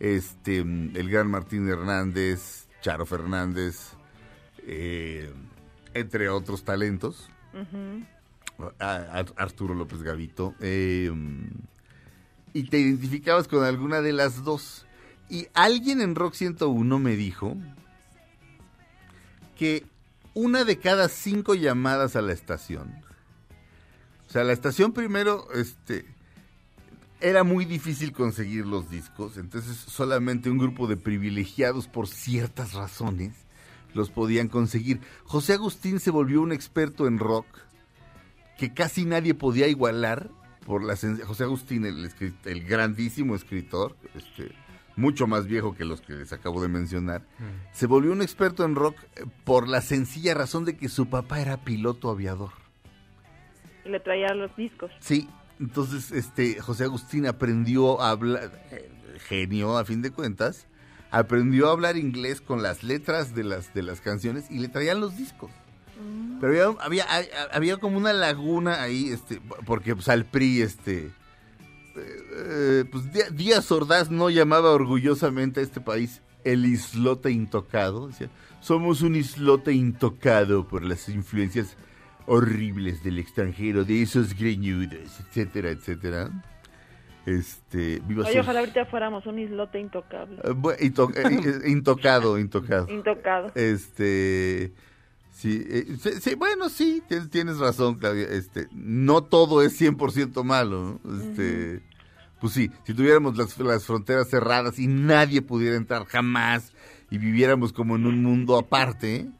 este, 0.00 0.58
el 0.58 1.08
gran 1.10 1.28
Martín 1.30 1.68
Hernández, 1.68 2.66
Charo 2.82 3.06
Fernández, 3.06 3.90
eh, 4.66 5.32
entre 5.94 6.28
otros 6.28 6.64
talentos. 6.64 7.28
a- 8.78 8.86
a- 9.20 9.42
Arturo 9.42 9.74
López 9.74 10.02
Gavito, 10.02 10.54
eh, 10.60 11.10
y 12.52 12.64
te 12.64 12.78
identificabas 12.78 13.48
con 13.48 13.64
alguna 13.64 14.00
de 14.00 14.12
las 14.12 14.44
dos. 14.44 14.86
Y 15.28 15.48
alguien 15.54 16.00
en 16.00 16.14
Rock 16.14 16.34
101 16.34 16.98
me 16.98 17.16
dijo 17.16 17.56
que 19.56 19.86
una 20.34 20.64
de 20.64 20.78
cada 20.78 21.08
cinco 21.08 21.54
llamadas 21.54 22.16
a 22.16 22.22
la 22.22 22.32
estación, 22.32 22.92
o 24.28 24.30
sea, 24.32 24.44
la 24.44 24.52
estación 24.52 24.92
primero, 24.92 25.46
este, 25.54 26.04
era 27.24 27.42
muy 27.42 27.64
difícil 27.64 28.12
conseguir 28.12 28.66
los 28.66 28.90
discos, 28.90 29.38
entonces 29.38 29.74
solamente 29.78 30.50
un 30.50 30.58
grupo 30.58 30.86
de 30.86 30.98
privilegiados 30.98 31.88
por 31.88 32.06
ciertas 32.06 32.74
razones 32.74 33.32
los 33.94 34.10
podían 34.10 34.48
conseguir. 34.48 35.00
José 35.24 35.54
Agustín 35.54 36.00
se 36.00 36.10
volvió 36.10 36.42
un 36.42 36.52
experto 36.52 37.06
en 37.06 37.18
rock 37.18 37.46
que 38.58 38.74
casi 38.74 39.06
nadie 39.06 39.32
podía 39.32 39.68
igualar 39.68 40.28
por 40.66 40.84
la 40.84 40.96
José 40.96 41.44
Agustín, 41.44 41.86
el, 41.86 42.64
grandísimo 42.64 43.34
escritor, 43.34 43.96
este, 44.14 44.52
mucho 44.94 45.26
más 45.26 45.46
viejo 45.46 45.74
que 45.74 45.86
los 45.86 46.02
que 46.02 46.12
les 46.12 46.32
acabo 46.34 46.60
de 46.60 46.68
mencionar, 46.68 47.22
se 47.72 47.86
volvió 47.86 48.12
un 48.12 48.20
experto 48.20 48.66
en 48.66 48.74
rock 48.74 48.98
eh, 49.16 49.24
por 49.44 49.66
la 49.66 49.80
sencilla 49.80 50.34
razón 50.34 50.66
de 50.66 50.76
que 50.76 50.90
su 50.90 51.08
papá 51.08 51.40
era 51.40 51.56
piloto 51.56 52.10
aviador. 52.10 52.50
Y 53.86 53.88
le 53.88 54.00
traía 54.00 54.34
los 54.34 54.54
discos. 54.56 54.90
Sí, 55.00 55.28
entonces 55.60 56.10
este 56.12 56.60
José 56.60 56.84
Agustín 56.84 57.26
aprendió 57.26 58.00
a 58.00 58.10
hablar, 58.10 58.50
eh, 58.70 58.90
genio 59.28 59.76
a 59.78 59.84
fin 59.84 60.02
de 60.02 60.10
cuentas, 60.10 60.66
aprendió 61.10 61.68
a 61.68 61.72
hablar 61.72 61.96
inglés 61.96 62.40
con 62.40 62.62
las 62.62 62.82
letras 62.82 63.34
de 63.34 63.44
las 63.44 63.72
de 63.74 63.82
las 63.82 64.00
canciones 64.00 64.50
y 64.50 64.58
le 64.58 64.68
traían 64.68 65.00
los 65.00 65.16
discos. 65.16 65.50
Pero 66.40 66.76
había, 66.80 67.04
había, 67.04 67.06
había 67.52 67.76
como 67.78 67.96
una 67.96 68.12
laguna 68.12 68.82
ahí, 68.82 69.08
este, 69.10 69.40
porque 69.64 69.94
pues, 69.94 70.08
al 70.08 70.24
PRI, 70.24 70.62
este, 70.62 71.10
eh, 71.96 72.84
pues 72.90 73.04
Dí- 73.12 73.30
Díaz 73.30 73.70
Ordaz 73.70 74.10
no 74.10 74.28
llamaba 74.30 74.70
orgullosamente 74.72 75.60
a 75.60 75.62
este 75.62 75.80
país 75.80 76.20
el 76.42 76.66
islote 76.66 77.30
intocado. 77.30 78.08
Decía, 78.08 78.28
somos 78.60 79.00
un 79.02 79.14
islote 79.16 79.72
intocado 79.72 80.66
por 80.66 80.82
las 80.82 81.08
influencias 81.08 81.76
horribles 82.26 83.02
del 83.04 83.18
extranjero, 83.18 83.84
de 83.84 84.02
esos 84.02 84.34
greñudos, 84.34 85.20
etcétera, 85.28 85.70
etcétera. 85.70 86.30
Este, 87.26 88.02
viva 88.06 88.26
Oye, 88.26 88.40
ojalá 88.40 88.60
ahorita 88.60 88.84
fuéramos 88.86 89.24
un 89.26 89.38
islote 89.38 89.80
intocable. 89.80 90.40
eh, 90.44 90.76
into- 90.84 91.10
eh, 91.14 91.40
eh, 91.64 91.68
intocado, 91.70 92.38
intocado. 92.38 92.86
Intocado. 92.90 93.50
Este, 93.54 94.72
sí, 95.32 95.64
eh, 95.66 96.34
bueno, 96.36 96.68
sí, 96.68 97.02
tienes, 97.30 97.58
razón, 97.58 97.94
Claudia. 97.94 98.26
Este, 98.28 98.68
no 98.72 99.22
todo 99.24 99.62
es 99.62 99.80
100% 99.80 100.44
malo, 100.44 101.00
¿no? 101.02 101.18
Este, 101.18 101.80
pues 102.40 102.52
sí, 102.52 102.70
si 102.84 102.92
tuviéramos 102.92 103.38
las, 103.38 103.58
las 103.58 103.86
fronteras 103.86 104.28
cerradas 104.28 104.78
y 104.78 104.86
nadie 104.86 105.40
pudiera 105.40 105.76
entrar 105.76 106.04
jamás 106.04 106.72
y 107.10 107.16
viviéramos 107.16 107.72
como 107.72 107.96
en 107.96 108.04
un 108.04 108.22
mundo 108.22 108.58
aparte, 108.58 109.30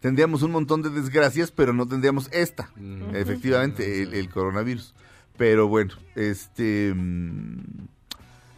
tendríamos 0.00 0.42
un 0.42 0.50
montón 0.52 0.82
de 0.82 0.90
desgracias, 0.90 1.50
pero 1.50 1.72
no 1.72 1.86
tendríamos 1.86 2.28
esta, 2.32 2.70
efectivamente, 3.14 4.02
el, 4.02 4.14
el 4.14 4.28
coronavirus. 4.30 4.94
Pero 5.36 5.68
bueno, 5.68 5.94
este, 6.16 6.92
mm, 6.94 7.60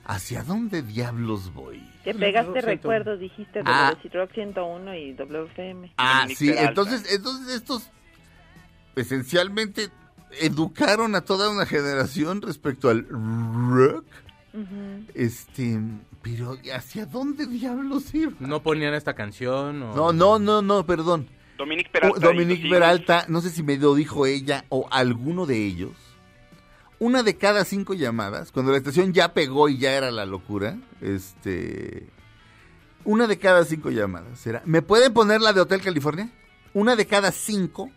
¿hacia 0.05 0.43
dónde 0.43 0.83
diablos 0.83 1.53
voy? 1.55 1.89
Que 2.03 2.15
pegaste 2.15 2.49
Rock 2.53 2.65
101. 2.65 2.67
recuerdos, 2.67 3.21
dijiste, 3.21 3.61
de 3.61 3.65
Ah. 3.67 3.95
de 4.03 4.09
Rock 4.19 4.33
101 4.35 4.95
y 4.97 5.13
WFM. 5.15 5.93
Ah, 5.99 6.27
sí, 6.35 6.47
Peralta. 6.49 6.69
entonces, 6.71 7.13
entonces 7.15 7.55
estos 7.55 7.89
esencialmente 8.97 9.91
educaron 10.41 11.15
a 11.15 11.21
toda 11.21 11.51
una 11.51 11.67
generación 11.67 12.43
respecto 12.43 12.89
al 12.91 13.07
rock. 13.09 14.05
Este, 15.15 15.79
pero 16.23 16.57
¿hacia 16.75 17.07
dónde 17.07 17.47
diablos 17.47 18.15
iba? 18.15 18.33
No 18.41 18.63
ponían 18.63 18.95
esta 18.95 19.15
canción 19.15 19.83
o... 19.83 19.95
No, 19.95 20.13
no, 20.13 20.39
no, 20.39 20.63
no, 20.63 20.87
perdón. 20.87 21.29
Dominique 21.59 21.91
Peralta. 21.91 22.21
Dominique 22.21 22.69
Peralta, 22.69 23.25
no 23.29 23.41
sé 23.41 23.51
si 23.51 23.63
me 23.63 23.77
lo 23.77 23.95
dijo 23.95 24.27
ella 24.27 24.65
o 24.69 24.89
alguno 24.91 25.47
de 25.47 25.65
ellos. 25.65 25.93
Una 26.99 27.23
de 27.23 27.37
cada 27.37 27.65
cinco 27.65 27.95
llamadas, 27.95 28.53
cuando 28.53 28.71
la 28.71 28.79
estación 28.79 29.13
ya 29.13 29.35
pegó 29.35 29.69
y 29.69 29.79
ya 29.79 29.93
era 29.93 30.11
la 30.11 30.25
locura, 30.25 30.79
este, 31.01 32.09
una 33.05 33.27
de 33.27 33.39
cada 33.39 33.65
cinco 33.65 33.91
llamadas 33.91 34.47
era, 34.47 34.63
¿me 34.65 34.83
pueden 34.83 35.13
poner 35.13 35.41
la 35.41 35.53
de 35.53 35.61
Hotel 35.61 35.81
California? 35.81 36.31
Una 36.75 36.95
de 36.95 37.07
cada 37.07 37.33
cinco 37.33 37.91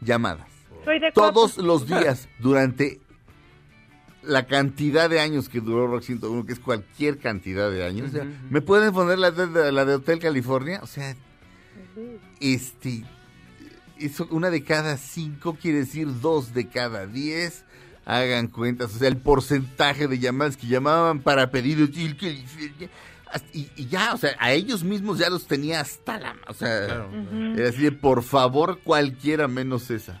llamadas. 0.00 0.48
Soy 0.84 0.98
de 0.98 1.12
Todos 1.12 1.58
los 1.58 1.86
días 1.86 2.28
durante 2.40 3.00
la 4.26 4.46
cantidad 4.46 5.08
de 5.10 5.20
años 5.20 5.48
que 5.48 5.60
duró 5.60 5.86
Rock 5.86 6.02
101, 6.02 6.46
que 6.46 6.52
es 6.54 6.60
cualquier 6.60 7.18
cantidad 7.18 7.70
de 7.70 7.84
años. 7.86 8.08
o 8.08 8.12
sea, 8.12 8.22
Ujú. 8.22 8.32
¿Me 8.50 8.60
pueden 8.60 8.92
poner 8.92 9.18
la 9.18 9.30
de, 9.30 9.72
la 9.72 9.84
de 9.84 9.94
Hotel 9.94 10.18
California? 10.18 10.80
O 10.82 10.86
sea, 10.86 11.14
este, 12.40 13.04
eso, 13.98 14.26
una 14.30 14.50
de 14.50 14.62
cada 14.64 14.96
cinco 14.96 15.56
quiere 15.60 15.78
decir 15.80 16.08
dos 16.20 16.54
de 16.54 16.68
cada 16.68 17.06
diez. 17.06 17.64
Hagan 18.06 18.48
cuentas, 18.48 18.94
o 18.94 18.98
sea, 18.98 19.08
el 19.08 19.16
porcentaje 19.16 20.08
de 20.08 20.18
llamadas 20.18 20.58
que 20.58 20.66
llamaban 20.66 21.20
para 21.20 21.50
pedir 21.50 21.82
Hotel 21.82 22.16
California. 22.16 22.90
hasta- 23.32 23.48
Y, 23.56 23.68
y 23.76 23.86
ya, 23.86 24.12
o 24.14 24.18
sea, 24.18 24.36
a 24.38 24.52
ellos 24.52 24.84
mismos 24.84 25.18
ya 25.18 25.28
los 25.30 25.46
tenía 25.46 25.80
hasta 25.80 26.20
la... 26.20 26.36
O 26.46 26.52
sea, 26.54 26.84
Claro. 26.86 27.10
era 27.56 27.68
así 27.70 27.82
de, 27.82 27.92
por 27.92 28.22
favor, 28.22 28.78
cualquiera 28.84 29.48
menos 29.48 29.90
esa. 29.90 30.20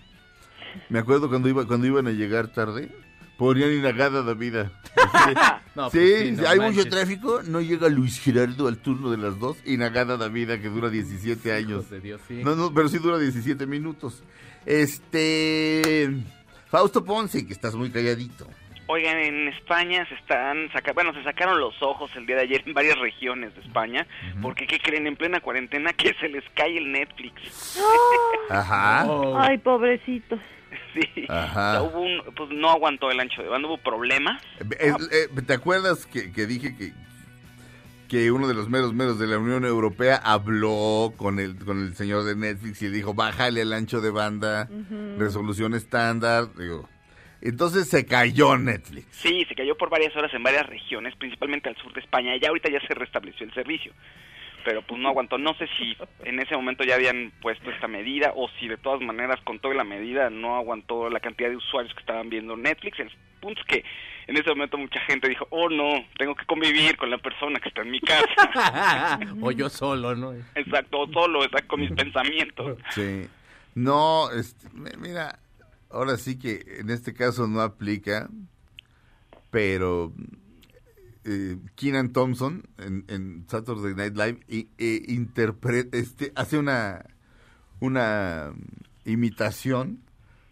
Me 0.88 0.98
acuerdo 0.98 1.28
cuando 1.28 1.48
iba 1.48 1.66
cuando 1.66 1.86
iban 1.86 2.06
a 2.08 2.10
llegar 2.10 2.48
tarde, 2.48 2.90
ponían 3.36 3.72
inagada 3.72 4.22
la 4.22 4.34
vida. 4.34 4.72
De, 5.26 5.34
No, 5.74 5.90
sí, 5.90 5.98
pues 5.98 6.20
sí, 6.20 6.30
no 6.32 6.48
hay 6.48 6.60
mucho 6.60 6.88
tráfico, 6.88 7.42
no 7.42 7.60
llega 7.60 7.88
Luis 7.88 8.20
Gerardo 8.20 8.68
al 8.68 8.78
turno 8.78 9.10
de 9.10 9.16
las 9.16 9.38
dos, 9.40 9.56
inagada 9.64 10.16
la 10.16 10.28
vida 10.28 10.60
que 10.60 10.68
dura 10.68 10.88
17 10.88 11.52
años. 11.52 11.70
Hijos 11.70 11.90
de 11.90 12.00
Dios, 12.00 12.20
sí. 12.28 12.42
No, 12.44 12.54
no, 12.54 12.72
pero 12.72 12.88
sí 12.88 12.98
dura 12.98 13.18
17 13.18 13.66
minutos. 13.66 14.22
Este... 14.66 16.10
Fausto 16.68 17.04
Ponce, 17.04 17.46
que 17.46 17.52
estás 17.52 17.74
muy 17.74 17.90
calladito. 17.90 18.46
Oigan, 18.86 19.16
en 19.18 19.48
España 19.48 20.06
se 20.08 20.14
están 20.14 20.70
saca 20.72 20.92
bueno, 20.92 21.14
se 21.14 21.22
sacaron 21.22 21.58
los 21.58 21.74
ojos 21.82 22.10
el 22.16 22.26
día 22.26 22.36
de 22.36 22.42
ayer 22.42 22.62
en 22.66 22.74
varias 22.74 22.98
regiones 22.98 23.54
de 23.54 23.62
España, 23.62 24.06
porque 24.42 24.66
¿qué 24.66 24.78
creen? 24.78 25.06
En 25.06 25.16
plena 25.16 25.40
cuarentena 25.40 25.92
que 25.94 26.12
se 26.20 26.28
les 26.28 26.44
cae 26.54 26.76
el 26.76 26.92
Netflix. 26.92 27.80
Ajá. 28.50 29.06
Oh. 29.06 29.38
Ay, 29.38 29.56
pobrecitos. 29.58 30.38
Sí. 30.94 31.26
Ajá. 31.28 31.82
O 31.82 31.90
sea, 31.90 31.98
hubo 31.98 32.00
un, 32.02 32.34
pues 32.34 32.50
no 32.50 32.70
aguantó 32.70 33.10
el 33.10 33.20
ancho 33.20 33.42
de 33.42 33.48
banda, 33.48 33.68
hubo 33.68 33.78
problemas. 33.78 34.42
Eh, 34.78 34.92
eh, 35.10 35.42
¿Te 35.46 35.52
acuerdas 35.52 36.06
que, 36.06 36.32
que 36.32 36.46
dije 36.46 36.76
que, 36.76 36.92
que 38.08 38.30
uno 38.30 38.46
de 38.46 38.54
los 38.54 38.68
meros 38.68 38.94
meros 38.94 39.18
de 39.18 39.26
la 39.26 39.38
Unión 39.38 39.64
Europea 39.64 40.16
habló 40.16 41.12
con 41.16 41.40
el, 41.40 41.56
con 41.56 41.80
el 41.82 41.94
señor 41.94 42.24
de 42.24 42.36
Netflix 42.36 42.80
y 42.82 42.86
le 42.86 42.96
dijo, 42.96 43.12
bájale 43.12 43.62
el 43.62 43.72
ancho 43.72 44.00
de 44.00 44.10
banda, 44.10 44.68
resolución 45.18 45.74
estándar? 45.74 46.54
Digo, 46.54 46.88
entonces 47.40 47.88
se 47.88 48.06
cayó 48.06 48.56
Netflix. 48.56 49.06
Sí, 49.10 49.44
se 49.48 49.54
cayó 49.54 49.76
por 49.76 49.90
varias 49.90 50.16
horas 50.16 50.32
en 50.32 50.42
varias 50.42 50.66
regiones, 50.66 51.14
principalmente 51.16 51.68
al 51.68 51.76
sur 51.76 51.92
de 51.92 52.00
España. 52.00 52.36
Ya 52.40 52.48
ahorita 52.48 52.70
ya 52.70 52.80
se 52.86 52.94
restableció 52.94 53.44
el 53.44 53.52
servicio. 53.52 53.92
Pero 54.64 54.82
pues 54.82 55.00
no 55.00 55.08
aguantó. 55.08 55.36
No 55.38 55.54
sé 55.54 55.68
si 55.78 55.96
en 56.24 56.40
ese 56.40 56.56
momento 56.56 56.84
ya 56.84 56.94
habían 56.94 57.32
puesto 57.42 57.70
esta 57.70 57.86
medida 57.86 58.32
o 58.34 58.48
si 58.58 58.66
de 58.68 58.76
todas 58.78 59.00
maneras 59.02 59.38
con 59.44 59.58
toda 59.58 59.74
la 59.74 59.84
medida 59.84 60.30
no 60.30 60.56
aguantó 60.56 61.10
la 61.10 61.20
cantidad 61.20 61.50
de 61.50 61.56
usuarios 61.56 61.92
que 61.94 62.00
estaban 62.00 62.30
viendo 62.30 62.56
Netflix. 62.56 62.98
El 62.98 63.10
punto 63.40 63.60
es 63.60 63.66
que 63.66 63.84
en 64.26 64.36
ese 64.38 64.48
momento 64.48 64.78
mucha 64.78 65.00
gente 65.00 65.28
dijo, 65.28 65.46
oh 65.50 65.68
no, 65.68 66.02
tengo 66.16 66.34
que 66.34 66.46
convivir 66.46 66.96
con 66.96 67.10
la 67.10 67.18
persona 67.18 67.60
que 67.60 67.68
está 67.68 67.82
en 67.82 67.90
mi 67.90 68.00
casa. 68.00 69.20
o 69.42 69.50
yo 69.50 69.68
solo, 69.68 70.14
¿no? 70.16 70.32
exacto, 70.54 71.00
o 71.00 71.12
solo, 71.12 71.44
exacto, 71.44 71.68
con 71.68 71.80
mis 71.80 71.92
pensamientos. 71.92 72.78
Sí. 72.90 73.26
No, 73.74 74.30
este, 74.30 74.68
mi- 74.72 74.96
mira, 74.98 75.38
ahora 75.90 76.16
sí 76.16 76.38
que 76.38 76.62
en 76.80 76.88
este 76.88 77.12
caso 77.12 77.46
no 77.46 77.60
aplica, 77.60 78.28
pero 79.50 80.12
eh, 81.24 81.56
Keenan 81.76 82.12
Thompson 82.12 82.62
en, 82.78 83.04
en 83.08 83.44
Saturday 83.48 83.94
Night 83.94 84.16
Live 84.16 84.40
y, 84.48 84.68
e 84.78 85.02
interpreta, 85.08 85.96
este, 85.96 86.32
hace 86.36 86.58
una, 86.58 87.04
una 87.80 88.52
imitación 89.04 90.00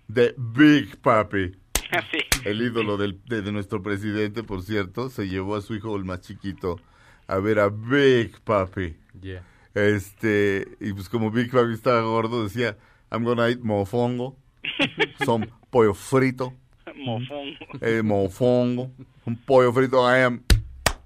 de 0.09 0.35
Big 0.37 0.99
Papi. 0.99 1.53
Sí. 2.11 2.21
El 2.47 2.63
ídolo 2.63 2.97
del, 2.97 3.21
de, 3.27 3.43
de 3.43 3.53
nuestro 3.53 3.83
presidente, 3.83 4.43
por 4.43 4.63
cierto, 4.63 5.11
se 5.11 5.29
llevó 5.29 5.57
a 5.57 5.61
su 5.61 5.75
hijo 5.75 5.95
el 5.95 6.07
más 6.07 6.23
chiquito 6.23 6.81
a 7.27 7.37
ver 7.37 7.59
a 7.59 7.69
Big 7.69 8.41
Papi. 8.41 8.97
Yeah. 9.21 9.45
Este, 9.75 10.69
y 10.81 10.95
pues 10.95 11.11
como 11.11 11.31
Big 11.31 11.51
Papi 11.51 11.75
estaba 11.75 12.01
gordo, 12.01 12.45
decía, 12.45 12.79
I'm 13.11 13.25
gonna 13.25 13.51
eat 13.51 13.61
mofongo, 13.61 14.39
son 15.27 15.51
pollo 15.69 15.93
frito, 15.93 16.55
Mofón. 16.97 17.59
eh, 17.83 18.01
mofongo, 18.03 18.91
un 19.27 19.37
pollo 19.37 19.71
frito, 19.75 19.99
I 20.11 20.23
am 20.23 20.43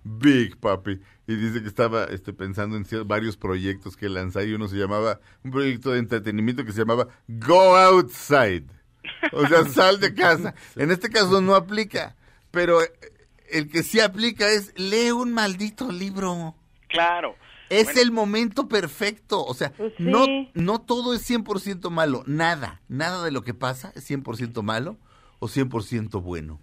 Big 0.06 0.56
Papi. 0.58 1.00
Y 1.26 1.34
dice 1.34 1.60
que 1.62 1.68
estaba 1.68 2.04
este, 2.04 2.32
pensando 2.32 2.76
en 2.76 2.84
cier- 2.84 3.06
varios 3.06 3.36
proyectos 3.36 3.96
que 3.96 4.08
lanzar 4.08 4.46
y 4.46 4.54
uno 4.54 4.68
se 4.68 4.76
llamaba, 4.76 5.18
un 5.42 5.50
proyecto 5.50 5.90
de 5.90 5.98
entretenimiento 5.98 6.64
que 6.64 6.72
se 6.72 6.78
llamaba 6.80 7.08
Go 7.26 7.76
Outside. 7.76 8.64
O 9.32 9.46
sea, 9.48 9.64
sal 9.68 9.98
de 10.00 10.14
casa. 10.14 10.54
En 10.76 10.90
este 10.90 11.08
caso 11.10 11.40
no 11.40 11.54
aplica, 11.56 12.14
pero 12.52 12.82
eh, 12.82 12.92
el 13.50 13.68
que 13.68 13.82
sí 13.82 13.98
aplica 14.00 14.48
es 14.48 14.72
lee 14.78 15.10
un 15.10 15.32
maldito 15.32 15.90
libro. 15.90 16.54
Claro. 16.88 17.34
Es 17.68 17.86
Bueno. 17.86 18.00
el 18.02 18.12
momento 18.12 18.68
perfecto. 18.68 19.44
O 19.44 19.52
sea, 19.54 19.72
Pues 19.72 19.92
sí. 19.96 20.04
no, 20.04 20.24
no 20.54 20.80
todo 20.80 21.14
es 21.14 21.28
100% 21.28 21.90
malo. 21.90 22.22
Nada, 22.26 22.80
nada 22.88 23.24
de 23.24 23.32
lo 23.32 23.42
que 23.42 23.54
pasa 23.54 23.90
es 23.96 24.08
100% 24.08 24.62
malo 24.62 24.96
o 25.40 25.48
100% 25.48 26.22
bueno. 26.22 26.60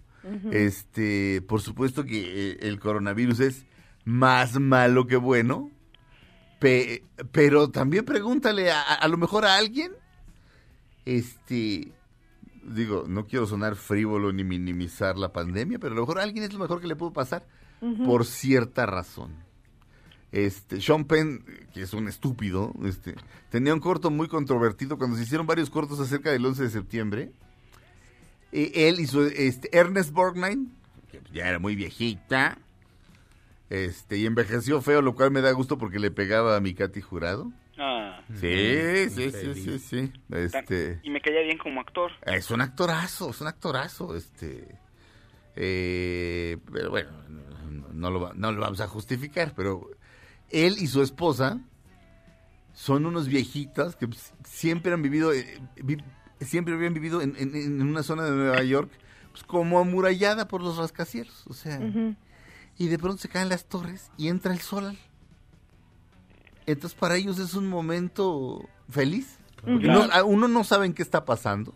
Este, 0.52 1.42
por 1.42 1.60
supuesto 1.60 2.04
que 2.04 2.52
eh, 2.52 2.58
el 2.62 2.80
coronavirus 2.80 3.40
es 3.40 3.66
más 4.04 4.58
malo 4.58 5.06
que 5.06 5.16
bueno, 5.16 5.70
pe- 6.60 7.04
pero 7.32 7.70
también 7.70 8.04
pregúntale 8.04 8.70
a, 8.70 8.80
a- 8.80 8.94
a 8.94 9.08
lo 9.08 9.16
mejor 9.18 9.44
a 9.44 9.56
alguien, 9.56 9.92
este, 11.04 11.92
digo, 12.62 13.04
no 13.06 13.26
quiero 13.26 13.46
sonar 13.46 13.76
frívolo 13.76 14.32
ni 14.32 14.44
minimizar 14.44 15.18
la 15.18 15.32
pandemia, 15.32 15.78
pero 15.78 15.92
a 15.92 15.96
lo 15.96 16.02
mejor 16.02 16.18
a 16.18 16.22
alguien 16.22 16.44
es 16.44 16.52
lo 16.52 16.58
mejor 16.60 16.80
que 16.80 16.86
le 16.86 16.96
pudo 16.96 17.12
pasar 17.12 17.46
por 18.06 18.24
cierta 18.24 18.86
razón. 18.86 19.32
Este, 20.32 20.80
Sean 20.80 21.04
Penn, 21.04 21.44
que 21.74 21.82
es 21.82 21.92
un 21.92 22.08
estúpido, 22.08 22.72
este, 22.84 23.14
tenía 23.50 23.74
un 23.74 23.80
corto 23.80 24.10
muy 24.10 24.26
controvertido 24.26 24.96
cuando 24.98 25.16
se 25.16 25.22
hicieron 25.24 25.46
varios 25.46 25.68
cortos 25.70 26.00
acerca 26.00 26.30
del 26.32 26.44
11 26.46 26.62
de 26.62 26.70
septiembre. 26.70 27.32
Eh, 28.56 28.88
él 28.88 29.00
y 29.00 29.06
su, 29.08 29.22
este, 29.24 29.76
Ernest 29.76 30.12
Borgnine, 30.12 30.68
que 31.10 31.20
ya 31.32 31.48
era 31.48 31.58
muy 31.58 31.74
viejita, 31.74 32.56
este, 33.68 34.18
y 34.18 34.26
envejeció 34.26 34.80
feo, 34.80 35.02
lo 35.02 35.16
cual 35.16 35.32
me 35.32 35.40
da 35.40 35.50
gusto 35.50 35.76
porque 35.76 35.98
le 35.98 36.10
pegaba 36.12 36.56
a 36.56 36.60
mi 36.60 36.72
Katy 36.74 37.00
Jurado. 37.00 37.50
Ah, 37.76 38.22
Sí, 38.40 39.08
sí, 39.10 39.10
sí, 39.10 39.30
feliz. 39.32 39.64
sí, 39.64 39.78
sí. 39.80 40.12
Este, 40.30 41.00
y 41.02 41.10
me 41.10 41.20
caía 41.20 41.40
bien 41.42 41.58
como 41.58 41.80
actor. 41.80 42.12
es 42.24 42.50
un 42.52 42.60
actorazo, 42.60 43.30
es 43.30 43.40
un 43.40 43.48
actorazo, 43.48 44.14
este. 44.16 44.78
eh, 45.56 46.56
pero 46.72 46.90
bueno, 46.90 47.10
no, 47.92 48.10
lo, 48.10 48.20
va- 48.20 48.32
no 48.36 48.52
lo 48.52 48.60
vamos 48.60 48.80
a 48.80 48.86
justificar, 48.86 49.52
pero 49.56 49.90
él 50.50 50.76
y 50.78 50.86
su 50.86 51.02
esposa 51.02 51.58
son 52.72 53.06
unos 53.06 53.26
viejitas 53.28 53.96
que 53.96 54.06
pues, 54.08 54.32
siempre 54.44 54.92
han 54.92 55.02
vivido, 55.02 55.32
eh, 55.32 55.60
vi- 55.82 55.98
siempre 56.44 56.74
habían 56.74 56.94
vivido 56.94 57.20
en, 57.22 57.34
en- 57.38 57.54
en 57.54 57.82
una 57.82 58.02
zona 58.02 58.24
de 58.24 58.30
Nueva 58.32 58.62
York, 58.62 58.90
pues 59.32 59.42
como 59.44 59.78
amurallada 59.78 60.46
por 60.48 60.62
los 60.62 60.76
rascacielos, 60.76 61.44
o 61.48 61.54
sea, 61.54 61.78
y 62.78 62.88
de 62.88 62.98
pronto 62.98 63.18
se 63.20 63.28
caen 63.28 63.48
las 63.48 63.64
torres 63.66 64.10
y 64.16 64.28
entra 64.28 64.52
el 64.52 64.60
sol. 64.60 64.96
Entonces 66.66 66.98
para 66.98 67.16
ellos 67.16 67.38
es 67.38 67.54
un 67.54 67.68
momento 67.68 68.68
feliz. 68.88 69.38
Porque 69.62 69.86
no- 69.86 70.26
uno 70.26 70.48
no 70.48 70.62
sabe 70.64 70.86
en 70.86 70.92
qué 70.94 71.02
está 71.02 71.24
pasando. 71.24 71.74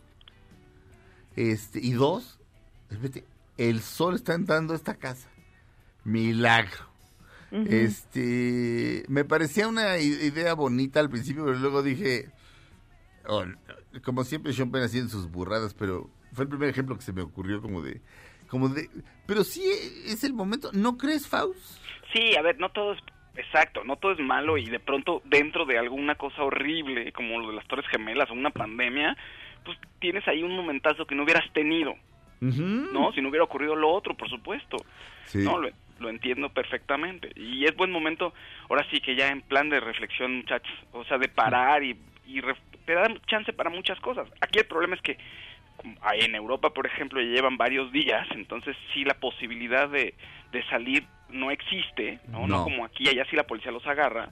Este, 1.37 1.79
y 1.81 1.93
dos, 1.93 2.39
el 3.57 3.81
sol 3.81 4.15
está 4.17 4.35
entrando 4.35 4.73
a 4.73 4.77
esta 4.77 4.95
casa. 4.95 5.29
Milagro. 6.05 6.87
Este, 7.51 9.05
me 9.09 9.25
parecía 9.25 9.69
una 9.69 9.99
idea 9.99 10.53
bonita 10.55 11.01
al 11.01 11.09
principio, 11.09 11.45
pero 11.47 11.59
luego 11.59 11.83
dije, 11.83 12.31
oh, 13.27 13.45
como 14.05 14.25
siempre 14.25 14.53
Sean 14.53 14.71
Penn 14.71 14.83
haciendo 14.83 15.11
sus 15.11 15.31
burradas, 15.31 15.75
pero 15.75 16.11
fue 16.33 16.45
el 16.45 16.51
primer 16.51 16.69
ejemplo 16.69 16.97
que 16.97 17.03
se 17.03 17.13
me 17.13 17.23
ocurrió 17.23 17.61
como 17.61 17.83
de, 17.83 18.01
como 18.49 18.69
de, 18.69 18.89
pero 19.27 19.45
sí 19.45 19.63
es 20.07 20.25
el 20.25 20.35
momento, 20.35 20.71
¿no 20.73 20.97
crees, 20.97 21.29
Faust? 21.29 21.59
Sí, 22.13 22.37
a 22.37 22.43
ver, 22.43 22.59
no 22.59 22.71
todo 22.71 22.93
es 22.93 23.01
exacto, 23.37 23.85
no 23.85 23.97
todo 23.97 24.13
es 24.13 24.19
malo 24.19 24.59
y 24.59 24.67
de 24.67 24.81
pronto 24.81 25.23
dentro 25.25 25.65
de 25.65 25.79
alguna 25.79 26.17
cosa 26.17 26.43
horrible 26.43 27.13
como 27.13 27.39
lo 27.39 27.49
de 27.49 27.57
las 27.57 27.67
Torres 27.67 27.87
Gemelas 27.89 28.31
o 28.31 28.35
una 28.35 28.51
pandemia, 28.51 29.17
pues 29.65 29.79
tienes 30.01 30.27
ahí 30.29 30.43
un 30.43 30.57
momentazo 30.57 31.07
que 31.07 31.15
no 31.15 31.25
hubieras 31.25 31.51
tenido, 31.53 31.95
¿no? 32.41 33.13
Si 33.13 33.21
no 33.21 33.29
hubiera 33.29 33.45
ocurrido 33.45 33.77
lo 33.77 33.91
otro, 33.91 34.17
por 34.17 34.29
supuesto. 34.29 34.77
Sí. 35.27 35.39
No, 35.39 35.59
lo, 35.59 35.69
lo 35.99 36.09
entiendo 36.09 36.49
perfectamente. 36.51 37.33
Y 37.37 37.65
es 37.65 37.77
buen 37.77 37.91
momento, 37.91 38.33
ahora 38.69 38.87
sí 38.91 39.01
que 39.01 39.17
ya 39.17 39.29
en 39.29 39.43
plan 39.43 39.69
de 39.69 39.81
reflexión, 39.81 40.37
muchachos, 40.37 40.73
o 40.93 41.05
sea, 41.05 41.19
de 41.19 41.29
parar 41.29 41.83
y, 41.83 41.97
y 42.29 42.41
ref- 42.41 42.59
te 42.85 42.95
dan 42.95 43.19
chance 43.27 43.53
para 43.53 43.71
muchas 43.71 43.99
cosas. 44.01 44.29
Aquí 44.41 44.59
el 44.61 44.67
problema 44.67 44.95
es 44.95 45.03
que 45.03 45.17
ahí 46.03 46.21
en 46.21 46.35
Europa, 46.35 46.71
por 46.71 46.87
ejemplo, 46.87 47.21
ya 47.21 47.29
llevan 47.29 47.57
varios 47.57 47.91
días, 47.93 48.27
entonces 48.33 48.77
sí 48.93 49.05
la 49.05 49.15
posibilidad 49.15 49.89
de, 49.89 50.15
de 50.53 50.63
salir 50.69 51.05
no 51.31 51.51
existe, 51.51 52.21
¿no? 52.29 52.41
No. 52.47 52.59
No 52.59 52.65
como 52.65 52.85
aquí, 52.85 53.09
allá 53.09 53.25
sí 53.31 53.37
la 53.37 53.47
policía 53.47 53.73
los 53.73 53.87
agarra. 53.87 54.31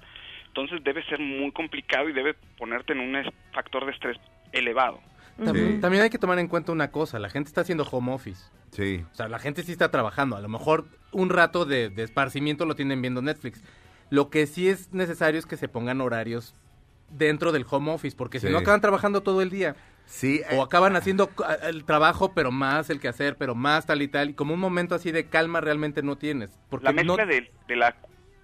Entonces 0.49 0.83
debe 0.85 1.03
ser 1.05 1.19
muy 1.21 1.53
complicado 1.53 2.09
y 2.09 2.13
debe 2.13 2.35
ponerte 2.59 2.93
en 2.93 3.01
un 3.01 3.31
factor 3.53 3.85
de 3.87 3.93
estrés 3.93 4.17
elevado. 4.53 5.01
También, 5.43 5.75
Sí. 5.75 5.81
también 5.83 6.03
hay 6.03 6.11
que 6.11 6.19
tomar 6.19 6.39
en 6.39 6.49
cuenta 6.49 6.73
una 6.73 6.91
cosa, 6.91 7.19
la 7.19 7.29
gente 7.29 7.49
está 7.49 7.61
haciendo 7.61 7.85
home 7.85 8.13
office. 8.13 8.51
Sí. 8.71 9.05
O 9.13 9.15
sea, 9.15 9.29
la 9.29 9.39
gente 9.39 9.63
sí 9.63 9.73
está 9.73 9.91
trabajando. 9.91 10.37
A 10.37 10.41
lo 10.41 10.49
mejor 10.49 10.87
un 11.13 11.29
rato 11.29 11.65
de, 11.67 11.91
de 11.91 12.03
esparcimiento 12.05 12.65
lo 12.65 12.75
tienen 12.75 13.03
viendo 13.03 13.21
Netflix. 13.21 13.63
Lo 14.09 14.31
que 14.31 14.47
sí 14.47 14.69
es 14.69 14.93
necesario 14.95 15.39
es 15.39 15.45
que 15.47 15.57
se 15.59 15.69
pongan 15.69 16.01
horarios 16.01 16.55
dentro 17.11 17.53
del 17.53 17.65
home 17.69 17.93
office, 17.93 18.17
porque 18.17 18.41
Sí. 18.41 18.47
si 18.47 18.53
no 18.53 18.59
acaban 18.59 18.81
trabajando 18.81 19.23
todo 19.23 19.43
el 19.43 19.51
día. 19.51 19.77
Sí, 20.07 20.41
O 20.53 20.63
acaban 20.63 20.95
haciendo 20.95 21.29
el 21.65 21.85
trabajo, 21.85 22.33
pero 22.33 22.53
más 22.53 22.91
el 22.91 23.01
que 23.01 23.09
hacer, 23.09 23.37
pero 23.37 23.57
más 23.57 23.87
tal 23.87 24.03
y 24.03 24.09
tal. 24.09 24.31
Y 24.31 24.35
como 24.35 24.55
un 24.55 24.61
momento 24.61 24.95
así 24.95 25.11
de 25.11 25.29
calma 25.29 25.61
realmente 25.61 26.01
no 26.03 26.17
tienes. 26.17 26.57
Porque 26.71 26.85
la 26.85 26.93
mezcla 26.93 27.25
no- 27.25 27.27
de, 27.27 27.51
de 27.67 27.77
la 27.77 27.97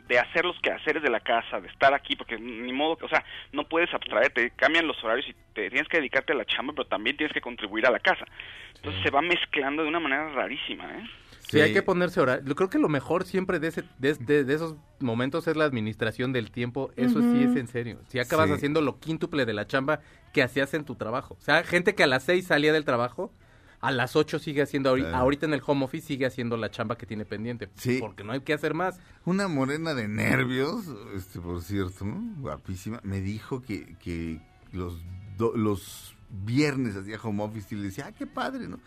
de 0.09 0.19
hacer 0.19 0.45
los 0.45 0.59
quehaceres 0.61 1.03
de 1.03 1.09
la 1.09 1.21
casa, 1.21 1.61
de 1.61 1.69
estar 1.69 1.95
aquí, 1.95 2.17
porque 2.17 2.37
ni 2.37 2.73
modo, 2.73 2.99
o 3.01 3.09
sea, 3.09 3.25
no 3.53 3.67
puedes 3.69 3.95
abstraerte, 3.95 4.51
cambian 4.57 4.87
los 4.89 5.03
horarios 5.05 5.27
y 5.29 5.35
te 5.55 5.71
tienes 5.71 5.89
que 5.89 5.99
dedicarte 5.99 6.33
a 6.33 6.37
la 6.37 6.45
chamba, 6.45 6.75
pero 6.75 6.87
también 6.89 7.17
tienes 7.17 7.33
que 7.33 7.41
contribuir 7.41 7.87
a 7.87 7.91
la 7.91 8.01
casa. 8.01 8.27
Entonces 8.75 9.01
se 9.05 9.11
va 9.11 9.23
mezclando 9.23 9.83
de 9.85 9.89
una 9.89 10.01
manera 10.01 10.29
rarísima, 10.31 10.85
¿eh? 10.99 11.09
Sí, 11.53 11.61
hay 11.61 11.73
que 11.73 11.83
ponerse 11.83 12.21
horario. 12.21 12.45
Yo 12.47 12.55
creo 12.55 12.69
que 12.71 12.79
lo 12.79 12.89
mejor 12.89 13.25
siempre 13.25 13.59
de, 13.61 13.69
ese, 13.69 13.85
de, 13.99 14.15
de- 14.15 14.45
de 14.45 14.55
esos 14.55 14.77
momentos 15.01 15.47
es 15.49 15.57
la 15.57 15.65
administración 15.65 16.33
del 16.33 16.51
tiempo. 16.51 16.91
Eso 16.97 17.21
sí 17.21 17.43
es 17.45 17.57
en 17.57 17.69
serio. 17.69 18.01
Si 18.09 18.19
acabas 18.19 18.49
Sí. 18.49 18.55
haciendo 18.55 18.81
lo 18.81 18.99
quíntuple 18.99 19.45
de 19.47 19.53
la 19.53 19.67
chamba 19.67 20.01
que 20.33 20.43
hacías 20.43 20.75
en 20.75 20.85
tu 20.85 20.95
trabajo. 20.97 21.37
O 21.39 21.43
sea, 21.45 21.63
gente 21.65 21.95
que 21.95 22.03
a 22.03 22.07
las 22.07 22.23
seis 22.25 22.47
salía 22.47 22.73
del 22.73 22.85
trabajo, 22.85 23.33
a 23.81 23.91
las 23.91 24.15
ocho 24.17 24.39
sigue 24.39 24.63
haciendo, 24.63 24.95
ahori- 24.95 25.01
Claro. 25.01 25.17
ahorita 25.17 25.47
en 25.47 25.55
el 25.55 25.63
home 25.67 25.85
office 25.85 26.07
sigue 26.07 26.25
haciendo 26.27 26.57
la 26.57 26.71
chamba 26.71 26.97
que 26.97 27.05
tiene 27.05 27.25
pendiente. 27.25 27.69
Sí. 27.77 27.99
Porque 28.01 28.23
no 28.25 28.33
hay 28.33 28.41
que 28.41 28.53
hacer 28.53 28.75
más. 28.75 29.01
Una 29.25 29.49
morena 29.49 29.93
de 29.95 30.07
nervios, 30.09 30.85
este 31.17 31.41
por 31.41 31.61
cierto, 31.63 32.05
¿no? 32.05 32.23
guapísima, 32.41 33.01
me 33.03 33.21
dijo 33.21 33.61
que, 33.61 33.97
que 33.99 34.41
los, 34.73 35.03
do- 35.37 35.57
los 35.57 36.15
viernes 36.31 36.97
hacía 36.97 37.19
home 37.23 37.43
office 37.43 37.75
y 37.75 37.79
le 37.79 37.85
decía, 37.85 38.07
ah, 38.07 38.13
qué 38.13 38.27
padre, 38.27 38.69
¿no? 38.69 38.79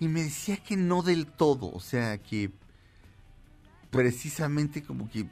Y 0.00 0.08
me 0.08 0.22
decía 0.22 0.56
que 0.56 0.76
no 0.76 1.02
del 1.02 1.26
todo, 1.26 1.70
o 1.72 1.80
sea, 1.80 2.18
que 2.18 2.50
precisamente 3.90 4.82
como 4.82 5.08
que, 5.08 5.26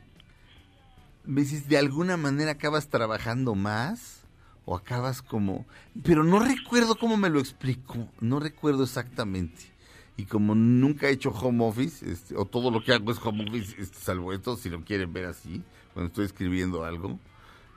me 1.25 1.41
dices, 1.43 1.69
de 1.69 1.79
alguna 1.79 2.17
manera 2.17 2.53
acabas 2.53 2.89
trabajando 2.89 3.55
más 3.55 4.21
o 4.65 4.77
acabas 4.77 5.21
como... 5.21 5.67
Pero 6.05 6.23
no 6.23 6.39
recuerdo 6.39 6.97
cómo 6.97 7.17
me 7.17 7.29
lo 7.29 7.41
explicó, 7.41 8.09
no 8.21 8.39
recuerdo 8.39 8.85
exactamente. 8.85 9.73
Y 10.17 10.27
como 10.27 10.55
nunca 10.55 11.09
he 11.09 11.13
hecho 11.13 11.31
home 11.31 11.65
office, 11.65 12.09
este, 12.09 12.37
o 12.37 12.45
todo 12.45 12.71
lo 12.71 12.85
que 12.85 12.93
hago 12.93 13.11
es 13.11 13.19
home 13.23 13.49
office, 13.49 13.75
este, 13.81 13.99
salvo 13.99 14.33
esto, 14.33 14.57
si 14.57 14.71
lo 14.71 14.85
quieren 14.85 15.13
ver 15.13 15.25
así, 15.25 15.63
cuando 15.93 16.09
estoy 16.09 16.27
escribiendo 16.27 16.85
algo, 16.85 17.19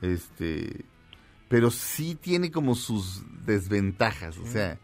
este... 0.01 0.85
Pero 1.47 1.69
sí 1.71 2.15
tiene 2.15 2.51
como 2.51 2.75
sus 2.75 3.23
desventajas, 3.45 4.37
o 4.37 4.47
sea, 4.47 4.79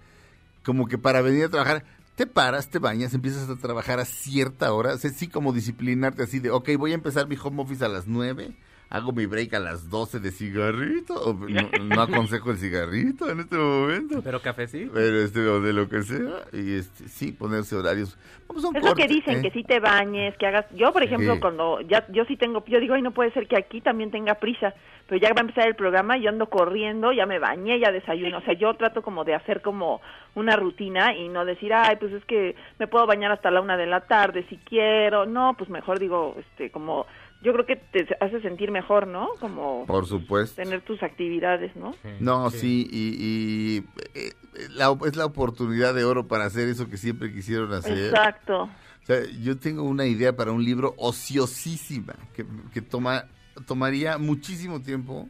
como 0.64 0.88
que 0.88 0.98
para 0.98 1.22
venir 1.22 1.46
a 1.46 1.50
trabajar, 1.50 1.84
te 2.16 2.28
paras, 2.28 2.70
te 2.70 2.80
bañas, 2.80 3.14
empiezas 3.14 3.50
a 3.50 3.56
trabajar 3.56 4.00
a 4.00 4.06
cierta 4.06 4.74
hora, 4.74 4.94
o 4.94 4.98
sea, 4.98 5.12
sí 5.12 5.28
como 5.28 5.54
disciplinarte 5.54 6.24
así 6.24 6.40
de, 6.40 6.52
ok, 6.52 6.70
voy 6.78 6.92
a 6.92 6.96
empezar 6.96 7.28
mi 7.28 7.38
home 7.42 7.62
office 7.62 7.84
a 7.84 7.90
las 7.90 8.08
9, 8.08 8.56
hago 8.92 9.14
mi 9.14 9.26
break 9.26 9.54
a 9.54 9.60
las 9.60 9.90
12 9.90 10.20
de 10.20 10.32
cigarrito, 10.32 11.14
o 11.14 11.34
no, 11.50 11.70
no 11.84 12.02
aconsejo 12.02 12.52
el 12.52 12.58
cigarrito 12.58 13.30
en 13.30 13.40
este 13.40 13.56
momento. 13.56 14.22
Pero 14.22 14.42
café 14.42 14.68
sí. 14.68 14.90
Pero 14.94 15.18
este, 15.22 15.40
o 15.48 15.62
de 15.62 15.72
lo 15.74 15.88
que 15.88 16.04
sea, 16.04 16.44
y 16.52 16.76
este, 16.76 17.08
sí, 17.08 17.32
ponerse 17.32 17.76
horarios. 17.76 18.18
Vamos 18.50 18.66
a 18.66 18.68
un 18.68 18.76
Es 18.76 18.84
lo 18.84 18.94
que 18.94 19.08
dicen, 19.08 19.40
¿eh? 19.40 19.42
que 19.42 19.52
sí 19.52 19.64
te 19.64 19.80
bañes, 19.80 20.38
que 20.38 20.46
hagas... 20.46 20.66
Yo, 20.76 20.92
por 20.92 21.04
ejemplo, 21.04 21.36
Sí. 21.36 21.40
cuando 21.40 21.80
ya 21.82 22.06
yo 22.10 22.26
sí 22.26 22.36
tengo... 22.36 22.64
Yo 22.66 22.82
digo, 22.82 22.94
ay, 22.94 23.02
no 23.02 23.12
puede 23.12 23.32
ser 23.32 23.48
que 23.48 23.58
aquí 23.58 23.80
también 23.80 24.12
tenga 24.12 24.36
prisa, 24.36 24.74
pero 25.08 25.22
ya 25.22 25.30
va 25.30 25.40
a 25.40 25.42
empezar 25.42 25.68
el 25.68 25.76
programa, 25.76 26.18
yo 26.18 26.28
ando 26.30 26.48
corriendo, 26.48 27.14
ya 27.14 27.26
me 27.26 27.40
bañé, 27.40 27.80
ya 27.80 27.94
desayuno. 27.94 28.40
O 28.40 28.42
sea, 28.42 28.56
yo 28.56 28.74
trato 28.74 29.02
como 29.02 29.24
de 29.24 29.36
hacer 29.36 29.62
como 29.62 30.02
una 30.36 30.58
rutina 30.58 31.16
y 31.16 31.30
no 31.30 31.46
decir, 31.46 31.74
ay, 31.74 31.96
pues 31.96 32.12
es 32.12 32.26
que 32.26 32.58
me 32.78 32.88
puedo 32.88 33.08
bañar 33.08 33.32
hasta 33.32 33.52
la 33.52 33.62
una 33.62 33.78
de 33.78 33.86
la 33.86 34.02
tarde 34.02 34.46
si 34.50 34.58
quiero. 34.58 35.26
No, 35.26 35.56
pues 35.58 35.70
mejor 35.70 35.98
digo, 35.98 36.36
este, 36.38 36.72
como... 36.72 37.06
Yo 37.42 37.54
creo 37.54 37.66
que 37.66 37.76
te 37.76 38.06
hace 38.20 38.40
sentir 38.42 38.70
mejor, 38.72 39.08
¿no? 39.08 39.30
Como 39.40 39.86
Por 39.88 40.06
supuesto. 40.06 40.62
tener 40.62 40.82
tus 40.82 41.02
actividades, 41.02 41.76
¿no? 41.76 41.96
No, 42.20 42.50
sí, 42.52 42.88
y, 42.92 43.16
y, 43.20 43.86
eh, 44.14 44.34
la- 44.70 44.96
es 45.08 45.16
la 45.16 45.26
oportunidad 45.26 45.96
de 45.96 46.04
oro 46.04 46.28
para 46.28 46.46
hacer 46.46 46.70
eso 46.70 46.88
que 46.88 46.98
siempre 46.98 47.34
quisieron 47.34 47.74
hacer. 47.74 47.98
Exacto. 48.14 48.64
O 48.64 49.06
sea, 49.06 49.24
yo 49.42 49.58
tengo 49.58 49.82
una 49.84 50.06
idea 50.06 50.36
para 50.36 50.52
un 50.52 50.64
libro 50.64 50.94
ociosísima 50.98 52.14
que, 52.36 52.46
que 52.74 52.82
toma, 52.82 53.26
tomaría 53.66 54.20
muchísimo 54.20 54.80
tiempo, 54.82 55.28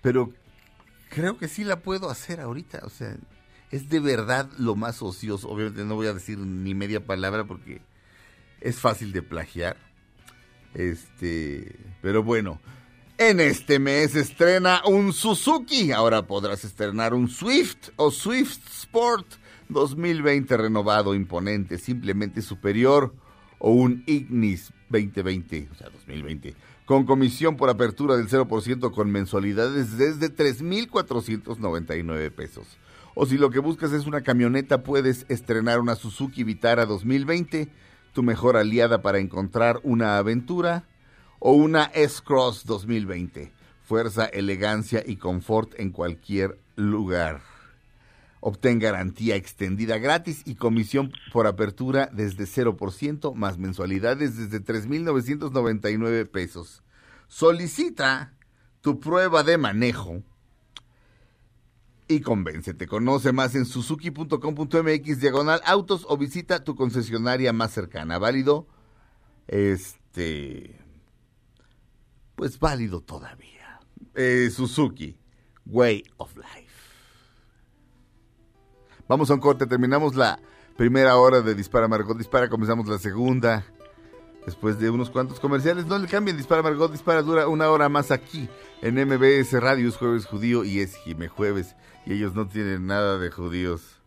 pero 0.00 0.32
creo 1.10 1.36
que 1.36 1.48
sí 1.48 1.64
la 1.64 1.80
puedo 1.80 2.08
hacer 2.08 2.40
ahorita. 2.40 2.80
O 2.84 2.88
sea, 2.88 3.14
es 3.70 3.90
de 3.90 4.00
verdad 4.00 4.48
lo 4.58 4.74
más 4.76 5.02
ocioso. 5.02 5.50
Obviamente 5.50 5.84
no 5.84 5.94
voy 5.96 6.06
a 6.06 6.14
decir 6.14 6.38
ni 6.38 6.74
media 6.74 7.04
palabra 7.04 7.44
porque 7.44 7.82
es 8.62 8.80
fácil 8.80 9.12
de 9.12 9.20
plagiar. 9.20 9.76
Este, 10.78 11.76
pero 12.00 12.22
bueno, 12.22 12.60
en 13.18 13.40
este 13.40 13.80
mes 13.80 14.14
estrena 14.14 14.80
un 14.86 15.12
Suzuki. 15.12 15.90
Ahora 15.90 16.28
podrás 16.28 16.64
estrenar 16.64 17.14
un 17.14 17.28
Swift 17.28 17.88
o 17.96 18.12
Swift 18.12 18.60
Sport 18.70 19.26
2020 19.70 20.56
renovado, 20.56 21.16
imponente, 21.16 21.78
simplemente 21.78 22.42
superior 22.42 23.12
o 23.58 23.72
un 23.72 24.04
Ignis 24.06 24.72
2020, 24.88 25.68
o 25.72 25.74
sea, 25.74 25.90
2020, 25.90 26.54
con 26.84 27.04
comisión 27.06 27.56
por 27.56 27.70
apertura 27.70 28.16
del 28.16 28.28
0% 28.28 28.92
con 28.92 29.10
mensualidades 29.10 29.98
desde 29.98 30.32
3.499 30.32 32.30
pesos. 32.30 32.78
O 33.16 33.26
si 33.26 33.36
lo 33.36 33.50
que 33.50 33.58
buscas 33.58 33.90
es 33.90 34.06
una 34.06 34.20
camioneta, 34.20 34.84
puedes 34.84 35.26
estrenar 35.28 35.80
una 35.80 35.96
Suzuki 35.96 36.44
Vitara 36.44 36.86
2020, 36.86 37.68
tu 38.12 38.22
mejor 38.22 38.56
aliada 38.56 39.02
para 39.02 39.18
encontrar 39.18 39.80
una 39.82 40.18
aventura, 40.18 40.84
o 41.38 41.52
una 41.52 41.84
S-Cross 41.84 42.64
2020. 42.66 43.52
Fuerza, 43.84 44.26
elegancia 44.26 45.02
y 45.06 45.16
confort 45.16 45.78
en 45.78 45.90
cualquier 45.90 46.58
lugar. 46.76 47.40
Obtén 48.40 48.78
garantía 48.78 49.34
extendida 49.34 49.98
gratis 49.98 50.42
y 50.44 50.54
comisión 50.54 51.12
por 51.32 51.46
apertura 51.46 52.08
desde 52.12 52.44
0% 52.44 53.34
más 53.34 53.58
mensualidades 53.58 54.36
desde 54.36 54.64
3.999 54.64 56.28
pesos. 56.30 56.82
Solicita 57.26 58.34
tu 58.80 59.00
prueba 59.00 59.42
de 59.42 59.58
manejo 59.58 60.22
y 62.08 62.20
convéncete. 62.20 62.86
Conoce 62.86 63.32
más 63.32 63.54
en 63.54 63.66
suzuki.com.mx 63.66 65.20
diagonal 65.20 65.60
autos 65.64 66.06
o 66.08 66.16
visita 66.16 66.64
tu 66.64 66.74
concesionaria 66.74 67.52
más 67.52 67.72
cercana. 67.72 68.18
Válido, 68.18 68.66
este, 69.46 70.80
pues 72.34 72.58
válido 72.58 73.02
todavía. 73.02 73.80
Eh, 74.14 74.50
Suzuki, 74.50 75.18
Way 75.66 76.02
of 76.16 76.36
Life. 76.36 76.68
Vamos 79.06 79.30
a 79.30 79.34
un 79.34 79.40
corte, 79.40 79.66
terminamos 79.66 80.16
la 80.16 80.38
primera 80.76 81.16
hora 81.16 81.40
de 81.40 81.54
Dispara 81.54 81.88
Margot 81.88 82.16
Dispara, 82.16 82.48
comenzamos 82.48 82.86
la 82.88 82.98
segunda. 82.98 83.64
Después 84.44 84.78
de 84.78 84.88
unos 84.88 85.10
cuantos 85.10 85.40
comerciales, 85.40 85.86
no 85.86 85.98
le 85.98 86.08
cambien, 86.08 86.36
Dispara 86.36 86.62
Margot 86.62 86.90
Dispara 86.90 87.22
dura 87.22 87.48
una 87.48 87.70
hora 87.70 87.88
más 87.88 88.10
aquí 88.10 88.48
en 88.80 88.94
MBS 88.94 89.52
Radio, 89.60 89.88
es 89.88 89.96
jueves 89.96 90.26
judío 90.26 90.64
y 90.64 90.80
es 90.80 90.96
Jime 90.96 91.28
Jueves. 91.28 91.74
Y 92.08 92.14
ellos 92.14 92.34
no 92.34 92.48
tienen 92.48 92.86
nada 92.86 93.18
de 93.18 93.30
judíos. 93.30 94.00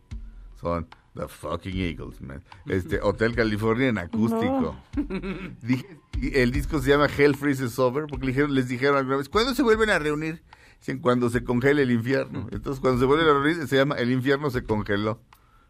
Son 0.60 0.86
the 1.14 1.28
fucking 1.28 1.76
Eagles, 1.76 2.20
man. 2.20 2.42
Este, 2.66 3.00
Hotel 3.02 3.34
California 3.34 3.88
en 3.88 3.98
acústico. 3.98 4.76
Dije- 5.62 5.98
el 6.34 6.50
disco 6.52 6.80
se 6.80 6.90
llama 6.90 7.06
Hell 7.06 7.34
Freezes 7.36 7.78
Over 7.78 8.06
porque 8.08 8.26
le 8.26 8.32
dijeron- 8.32 8.54
les 8.54 8.68
dijeron 8.68 8.96
alguna 8.96 9.16
vez, 9.18 9.28
¿cuándo 9.28 9.54
se 9.54 9.62
vuelven 9.62 9.90
a 9.90 9.98
reunir? 9.98 10.42
Dicen, 10.80 10.98
cuando 10.98 11.30
se 11.30 11.44
congele 11.44 11.82
el 11.82 11.92
infierno. 11.92 12.48
Entonces, 12.50 12.80
cuando 12.80 12.98
se 12.98 13.06
vuelven 13.06 13.28
a 13.28 13.32
reunir, 13.40 13.68
se 13.68 13.76
llama 13.76 13.94
El 13.96 14.10
infierno 14.10 14.50
se 14.50 14.64
congeló. 14.64 15.20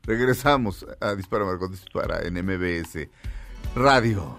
Regresamos 0.05 0.87
a 1.01 1.15
Dispara 1.15 1.45
Margot 1.45 1.71
Dispara 1.71 2.21
en 2.23 2.35
MBS 2.35 3.09
Radio. 3.77 4.39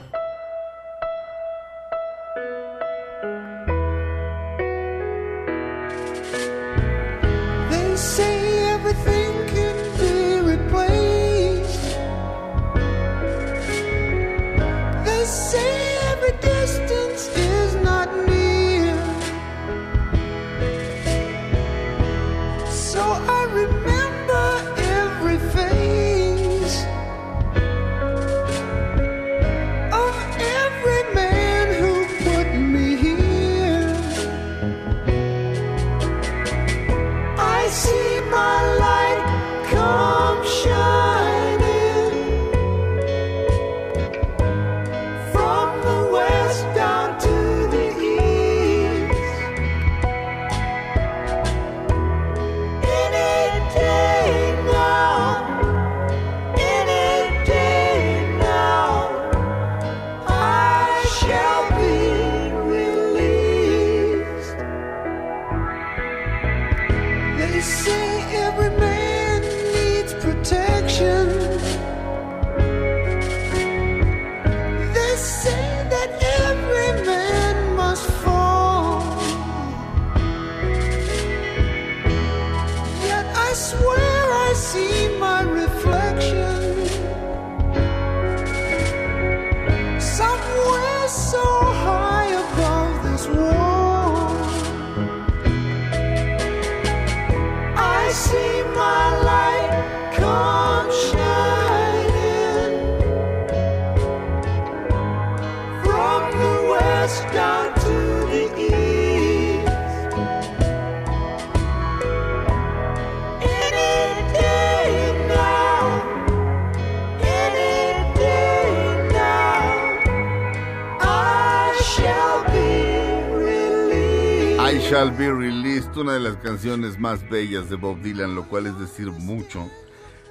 Dylan, 128.01 128.35
lo 128.35 128.47
cual 128.47 128.67
es 128.67 128.79
decir 128.79 129.11
mucho. 129.11 129.69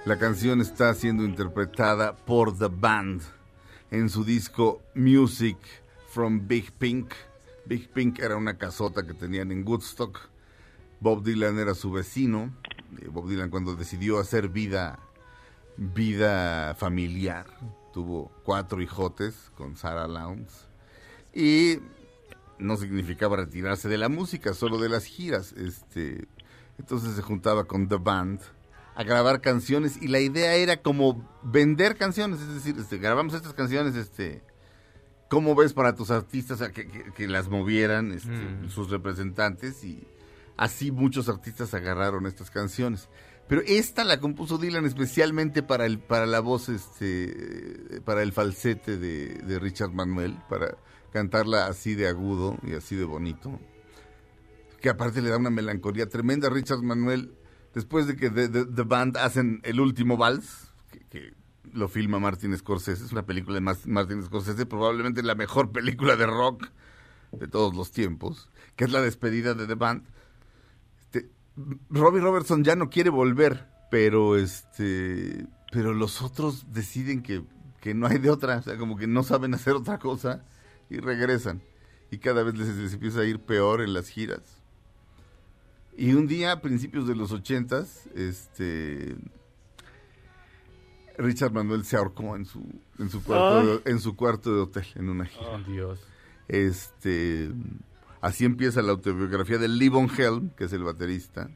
La 0.05 0.19
canción 0.19 0.61
está 0.61 0.93
siendo 0.95 1.25
interpretada 1.25 2.17
por 2.17 2.57
The 2.57 2.69
Band 2.69 3.23
en 3.91 4.09
su 4.09 4.25
disco 4.25 4.83
Music 4.95 5.59
from 6.09 6.47
Big 6.47 6.73
Pink. 6.73 7.13
Big 7.67 7.91
Pink 7.91 8.19
era 8.19 8.37
una 8.37 8.57
casota 8.57 9.07
que 9.07 9.15
tenían 9.15 9.53
en 9.53 9.67
Woodstock. 9.67 10.19
Bob 11.01 11.23
Dylan 11.23 11.59
era 11.59 11.75
su 11.75 11.93
vecino. 11.93 12.53
Eh, 13.01 13.09
Bob 13.09 13.29
Dylan 13.29 13.51
cuando 13.51 13.75
decidió 13.75 14.19
hacer 14.19 14.49
vida 14.49 14.99
vida 15.77 16.75
familiar, 16.75 17.47
tuvo 17.93 18.31
cuatro 18.45 18.83
hijotes 18.83 19.51
con 19.57 19.77
Sarah 19.77 20.07
Lowndes 20.09 20.69
y 21.33 21.79
no 22.59 22.77
significaba 22.77 23.37
retirarse 23.37 23.89
de 23.89 23.97
la 23.97 24.11
música, 24.11 24.53
solo 24.53 24.79
de 24.79 24.91
las 24.91 25.05
giras. 25.05 25.53
Este, 25.53 26.29
entonces 26.81 27.15
se 27.15 27.23
juntaba 27.23 27.65
con 27.65 27.89
The 27.89 27.97
Band 27.97 28.41
a 28.95 29.05
grabar 29.05 29.41
canciones 29.41 29.99
y 30.01 30.09
la 30.09 30.21
idea 30.21 30.55
era 30.55 30.83
como 30.83 31.29
vender 31.43 31.97
canciones, 31.97 32.41
es 32.41 32.55
decir, 32.55 32.77
este, 32.79 32.99
grabamos 32.99 33.35
estas 33.35 33.53
canciones, 33.53 33.95
este, 33.95 34.43
¿cómo 35.29 35.55
ves 35.55 35.73
para 35.73 35.95
tus 35.95 36.11
artistas 36.11 36.61
que, 36.71 37.13
que, 37.15 37.29
las 37.29 37.49
movieran 37.49 38.13
este, 38.13 38.31
mm. 38.31 38.71
sus 38.71 38.91
representantes? 38.91 39.85
Y 39.85 40.07
así 40.57 40.91
muchos 40.91 41.29
artistas 41.29 41.75
agarraron 41.75 42.27
estas 42.27 42.51
canciones. 42.51 43.09
Pero 43.47 43.63
esta 43.67 44.05
la 44.05 44.21
compuso 44.21 44.59
Dylan 44.59 44.87
especialmente 44.87 45.63
para 45.63 45.85
el 45.85 45.99
para 45.99 46.25
la 46.25 46.39
voz 46.41 46.69
este 46.69 48.01
para 48.05 48.23
el 48.23 48.33
falsete 48.33 48.97
de, 48.97 49.35
de 49.35 49.59
Richard 49.59 49.91
Manuel 49.91 50.39
para 50.49 50.77
cantarla 51.13 51.67
así 51.67 51.97
de 51.97 52.07
agudo 52.07 52.57
y 52.63 52.75
así 52.75 52.95
de 52.95 53.05
bonito. 53.05 53.59
Que 54.81 54.89
aparte 54.89 55.23
le 55.23 55.31
da 55.31 55.37
una 55.37 55.51
melancolía 55.51 56.09
tremenda. 56.09 56.49
Richard 56.49 56.83
Manuel, 56.83 57.35
después 57.75 58.07
de 58.07 58.17
que 58.17 58.31
The, 58.31 58.83
Band 58.83 59.17
hacen 59.17 59.61
el 59.65 59.81
último 59.81 60.17
vals, 60.17 60.73
que, 61.11 61.35
lo 61.73 61.89
filma 61.89 62.19
Martin 62.19 62.57
Scorsese, 62.57 63.05
es 63.05 63.13
una 63.13 63.27
película 63.27 63.55
de 63.55 63.61
Martin 63.61 64.23
Scorsese, 64.25 64.67
probablemente 64.67 65.23
la 65.23 65.35
mejor 65.35 65.71
película 65.71 66.17
de 66.17 66.27
rock 66.27 66.67
de 67.33 67.47
todos 67.47 67.77
los 67.77 67.93
tiempos, 67.93 68.51
que 68.75 68.85
es 68.85 68.91
la 68.91 69.01
despedida 69.01 69.55
de 69.55 69.67
The 69.67 69.75
Band. 69.75 70.05
Este, 71.01 71.31
Robbie 71.91 72.21
Robertson 72.21 72.65
ya 72.65 72.75
no 72.75 72.91
quiere 72.91 73.11
volver, 73.11 73.69
pero 73.91 74.37
este 74.37 75.47
pero 75.71 75.95
los 75.95 76.21
otros 76.23 76.73
deciden 76.73 77.23
que, 77.23 77.45
que 77.81 77.95
no 77.95 78.07
hay 78.07 78.19
de 78.19 78.31
otra, 78.31 78.59
o 78.59 78.63
sea, 78.63 78.77
como 78.77 78.97
que 78.97 79.07
no 79.07 79.23
saben 79.23 79.55
hacer 79.55 79.75
otra 79.75 79.99
cosa 79.99 80.45
y 80.89 80.99
regresan. 80.99 81.63
Y 82.11 82.19
cada 82.19 82.43
vez 82.43 82.57
les, 82.57 82.93
empieza 82.93 83.21
a 83.21 83.25
ir 83.25 83.41
peor 83.41 83.81
en 83.81 83.95
las 83.95 84.09
giras. 84.09 84.60
Y 85.97 86.13
un 86.15 86.27
día, 86.27 86.53
a 86.53 86.61
principios 86.61 87.07
de 87.07 87.15
los 87.15 87.33
ochentas, 87.33 88.07
este, 88.15 89.17
Richard 91.19 91.53
Manuel 91.53 91.85
se 91.85 91.97
ahorcó 91.97 92.37
en 92.37 92.45
su, 92.45 92.65
en 92.99 93.11
su 93.11 93.23
cuarto, 93.23 93.79
de, 93.79 93.91
en 93.91 94.01
su 94.01 94.17
cuarto 94.17 94.55
de 94.55 94.61
hotel, 94.61 94.87
en 94.95 95.09
una 95.09 95.27
gira. 95.27 95.51
Oh, 95.51 95.59
Dios. 95.59 96.01
Este, 96.49 97.51
así 98.21 98.45
empieza 98.45 98.83
la 98.83 98.93
autobiografía 98.93 99.59
de 99.59 99.69
Livon 99.69 100.11
Helm, 100.17 100.51
que 100.51 100.65
es 100.65 100.73
el 100.73 100.83
baterista. 100.83 101.51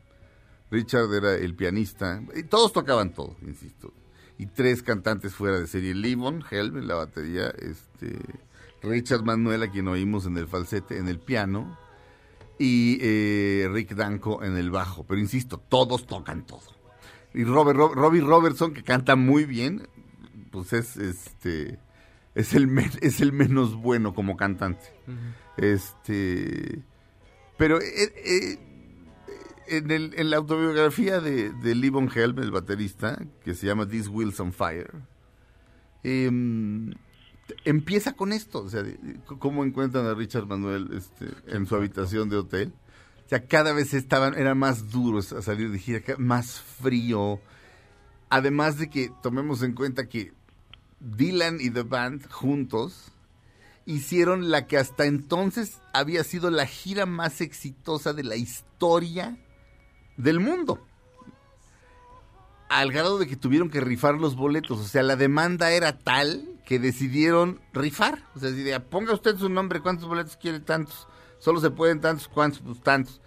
Richard 0.70 1.12
era 1.14 1.34
el 1.34 1.54
pianista. 1.54 2.22
Y 2.34 2.42
todos 2.44 2.72
tocaban 2.72 3.12
todo, 3.12 3.36
insisto. 3.42 3.92
Y 4.38 4.46
tres 4.46 4.82
cantantes 4.82 5.34
fuera 5.34 5.58
de 5.58 5.66
serie. 5.66 5.94
Livon 5.94 6.44
Helm 6.50 6.76
en 6.76 6.88
la 6.88 6.96
batería, 6.96 7.48
este, 7.58 8.18
Richard 8.82 9.22
Manuel, 9.24 9.62
a 9.62 9.70
quien 9.70 9.88
oímos 9.88 10.26
en 10.26 10.36
el 10.36 10.46
falsete, 10.46 10.98
en 10.98 11.08
el 11.08 11.18
piano, 11.18 11.78
y 12.58 12.98
eh, 13.00 13.68
Rick 13.70 13.94
Danko 13.94 14.42
en 14.42 14.56
el 14.56 14.70
bajo. 14.70 15.04
Pero 15.04 15.20
insisto, 15.20 15.58
todos 15.58 16.06
tocan 16.06 16.46
todo. 16.46 16.74
Y 17.32 17.44
Robert, 17.44 17.78
Robbie 17.78 18.20
Robertson, 18.20 18.72
que 18.72 18.84
canta 18.84 19.16
muy 19.16 19.44
bien, 19.44 19.88
pues 20.50 20.72
es 20.72 20.96
este 20.96 21.78
es 22.34 22.54
el 22.54 22.68
es 23.00 23.20
el 23.20 23.32
menos 23.32 23.74
bueno 23.74 24.14
como 24.14 24.36
cantante. 24.36 24.84
Este 25.56 26.82
pero 27.56 27.80
eh, 27.80 28.12
eh, 28.16 28.58
en, 29.68 29.90
el, 29.90 30.12
en 30.16 30.30
la 30.30 30.36
autobiografía 30.38 31.20
de, 31.20 31.50
de 31.50 31.74
Livon 31.74 32.10
Helm, 32.14 32.38
el 32.40 32.50
baterista, 32.50 33.18
que 33.44 33.54
se 33.54 33.66
llama 33.66 33.86
This 33.86 34.08
Wheels 34.08 34.40
on 34.40 34.52
Fire, 34.52 34.90
eh, 36.02 36.30
empieza 37.64 38.12
con 38.12 38.32
esto, 38.32 38.62
o 38.62 38.70
sea, 38.70 38.84
cómo 39.38 39.64
encuentran 39.64 40.06
a 40.06 40.14
Richard 40.14 40.46
Manuel 40.46 40.90
este, 40.92 41.26
en 41.46 41.66
su 41.66 41.76
habitación 41.76 42.28
de 42.28 42.36
hotel. 42.36 42.72
O 43.26 43.28
sea, 43.28 43.46
cada 43.46 43.72
vez 43.72 43.94
estaban, 43.94 44.34
era 44.34 44.54
más 44.54 44.90
duros 44.90 45.32
a 45.32 45.42
salir 45.42 45.70
de 45.70 45.78
gira, 45.78 46.00
más 46.18 46.60
frío. 46.60 47.40
Además 48.28 48.78
de 48.78 48.90
que 48.90 49.10
tomemos 49.22 49.62
en 49.62 49.72
cuenta 49.72 50.08
que 50.08 50.32
Dylan 51.00 51.58
y 51.60 51.70
The 51.70 51.82
Band 51.82 52.30
juntos 52.30 53.12
hicieron 53.86 54.50
la 54.50 54.66
que 54.66 54.78
hasta 54.78 55.04
entonces 55.06 55.78
había 55.92 56.24
sido 56.24 56.50
la 56.50 56.66
gira 56.66 57.06
más 57.06 57.40
exitosa 57.40 58.12
de 58.12 58.24
la 58.24 58.36
historia 58.36 59.38
del 60.16 60.40
mundo. 60.40 60.86
Al 62.68 62.92
grado 62.92 63.18
de 63.18 63.26
que 63.26 63.36
tuvieron 63.36 63.70
que 63.70 63.80
rifar 63.80 64.14
los 64.14 64.36
boletos. 64.36 64.80
O 64.80 64.84
sea, 64.84 65.02
la 65.02 65.16
demanda 65.16 65.70
era 65.72 65.98
tal 65.98 66.53
que 66.64 66.78
decidieron 66.78 67.60
rifar. 67.72 68.22
O 68.34 68.38
sea, 68.38 68.84
ponga 68.84 69.12
usted 69.12 69.36
su 69.36 69.48
nombre, 69.48 69.80
¿cuántos 69.80 70.08
boletos 70.08 70.36
quiere? 70.36 70.60
Tantos. 70.60 71.08
Solo 71.38 71.60
se 71.60 71.70
pueden 71.70 72.00
tantos, 72.00 72.28
¿cuántos? 72.28 72.60
Pues 72.60 72.82
tantos. 72.82 73.20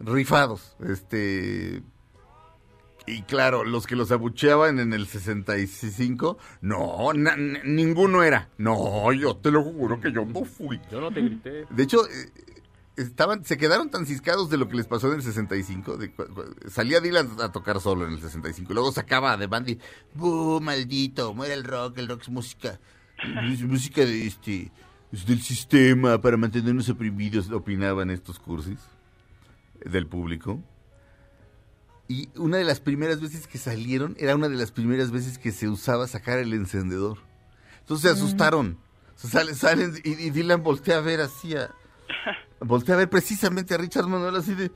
Rifados. 0.00 0.76
Este. 0.80 1.82
Y 3.06 3.22
claro, 3.22 3.64
los 3.64 3.86
que 3.86 3.96
los 3.96 4.12
abucheaban 4.12 4.78
en 4.78 4.92
el 4.92 5.06
65, 5.06 6.38
no, 6.60 7.10
ninguno 7.64 8.22
era. 8.22 8.50
No, 8.58 9.12
yo 9.12 9.36
te 9.36 9.50
lo 9.50 9.64
juro 9.64 10.00
que 10.00 10.12
yo 10.12 10.24
no 10.24 10.44
fui. 10.44 10.80
Yo 10.90 11.00
no 11.00 11.10
te 11.10 11.20
grité. 11.20 11.66
De 11.70 11.82
hecho, 11.82 12.06
eh, 12.06 12.51
estaban, 12.96 13.44
se 13.44 13.56
quedaron 13.56 13.90
tan 13.90 14.06
ciscados 14.06 14.50
de 14.50 14.56
lo 14.56 14.68
que 14.68 14.76
les 14.76 14.86
pasó 14.86 15.08
en 15.08 15.14
el 15.14 15.22
65. 15.22 15.96
De, 15.96 16.12
salía 16.68 17.00
Dylan 17.00 17.40
a 17.40 17.52
tocar 17.52 17.80
solo 17.80 18.06
en 18.06 18.12
el 18.12 18.20
65. 18.20 18.72
Luego 18.72 18.92
sacaba 18.92 19.36
de 19.36 19.46
Bandy, 19.46 19.78
¡buh, 20.14 20.60
maldito! 20.60 21.34
Muere 21.34 21.54
el 21.54 21.64
rock, 21.64 21.98
el 21.98 22.08
rock 22.08 22.22
es 22.22 22.28
música. 22.28 22.80
música 23.66 24.02
de 24.02 24.26
este, 24.26 24.70
del 25.10 25.40
sistema 25.42 26.20
para 26.20 26.36
mantenernos 26.36 26.88
oprimidos, 26.88 27.50
opinaban 27.50 28.10
estos 28.10 28.38
cursis 28.38 28.78
del 29.84 30.06
público. 30.06 30.62
Y 32.08 32.28
una 32.36 32.58
de 32.58 32.64
las 32.64 32.80
primeras 32.80 33.20
veces 33.20 33.46
que 33.46 33.58
salieron 33.58 34.16
era 34.18 34.34
una 34.34 34.48
de 34.48 34.56
las 34.56 34.70
primeras 34.70 35.10
veces 35.10 35.38
que 35.38 35.50
se 35.50 35.68
usaba 35.68 36.06
sacar 36.08 36.38
el 36.38 36.52
encendedor. 36.52 37.18
Entonces 37.80 38.10
se 38.10 38.16
asustaron. 38.16 38.78
salen, 39.16 39.54
salen 39.54 39.94
y, 40.04 40.10
y 40.10 40.30
Dylan 40.30 40.62
voltea 40.62 40.98
a 40.98 41.00
ver 41.00 41.20
así 41.20 41.56
a, 41.56 41.70
volteé 42.60 42.94
a 42.94 42.98
ver 42.98 43.10
precisamente 43.10 43.74
a 43.74 43.78
Richard 43.78 44.06
Manuel 44.06 44.36
así 44.36 44.54
de... 44.54 44.70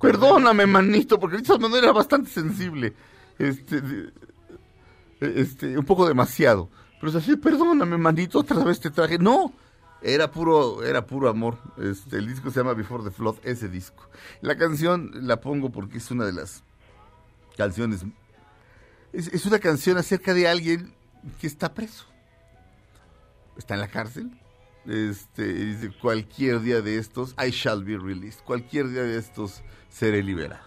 perdóname, 0.00 0.66
manito, 0.66 1.18
porque 1.18 1.38
Richard 1.38 1.60
Manuel 1.60 1.84
era 1.84 1.92
bastante 1.92 2.30
sensible. 2.30 2.94
Este, 3.38 3.82
este, 5.20 5.78
un 5.78 5.84
poco 5.84 6.06
demasiado. 6.06 6.68
Pero 7.00 7.10
es 7.10 7.16
así, 7.16 7.36
perdóname, 7.36 7.98
manito, 7.98 8.40
otra 8.40 8.62
vez 8.64 8.80
te 8.80 8.90
traje. 8.90 9.18
No, 9.18 9.52
era 10.02 10.30
puro, 10.30 10.82
era 10.82 11.06
puro 11.06 11.28
amor. 11.28 11.58
Este, 11.78 12.18
el 12.18 12.26
disco 12.26 12.50
se 12.50 12.60
llama 12.60 12.74
Before 12.74 13.04
the 13.04 13.10
Flood, 13.10 13.36
ese 13.42 13.68
disco. 13.68 14.08
La 14.40 14.56
canción 14.56 15.10
la 15.14 15.40
pongo 15.40 15.70
porque 15.70 15.98
es 15.98 16.10
una 16.10 16.24
de 16.24 16.32
las 16.32 16.64
canciones. 17.56 18.04
Es, 19.12 19.28
es 19.28 19.46
una 19.46 19.58
canción 19.58 19.98
acerca 19.98 20.34
de 20.34 20.48
alguien 20.48 20.94
que 21.40 21.46
está 21.46 21.74
preso. 21.74 22.06
Está 23.56 23.74
en 23.74 23.80
la 23.80 23.88
cárcel 23.88 24.30
este, 24.88 25.52
dice, 25.52 25.90
cualquier 26.00 26.60
día 26.60 26.80
de 26.80 26.98
estos, 26.98 27.34
I 27.38 27.50
shall 27.50 27.82
be 27.84 27.96
released. 27.98 28.44
Cualquier 28.44 28.88
día 28.88 29.02
de 29.02 29.18
estos 29.18 29.62
seré 29.88 30.22
liberado. 30.22 30.64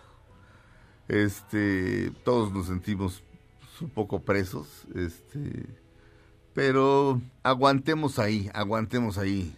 Este, 1.07 2.11
todos 2.23 2.53
nos 2.53 2.67
sentimos 2.67 3.23
un 3.81 3.89
poco 3.89 4.21
presos, 4.21 4.85
este, 4.93 5.65
pero 6.53 7.21
aguantemos 7.43 8.19
ahí, 8.19 8.49
aguantemos 8.53 9.17
ahí. 9.17 9.55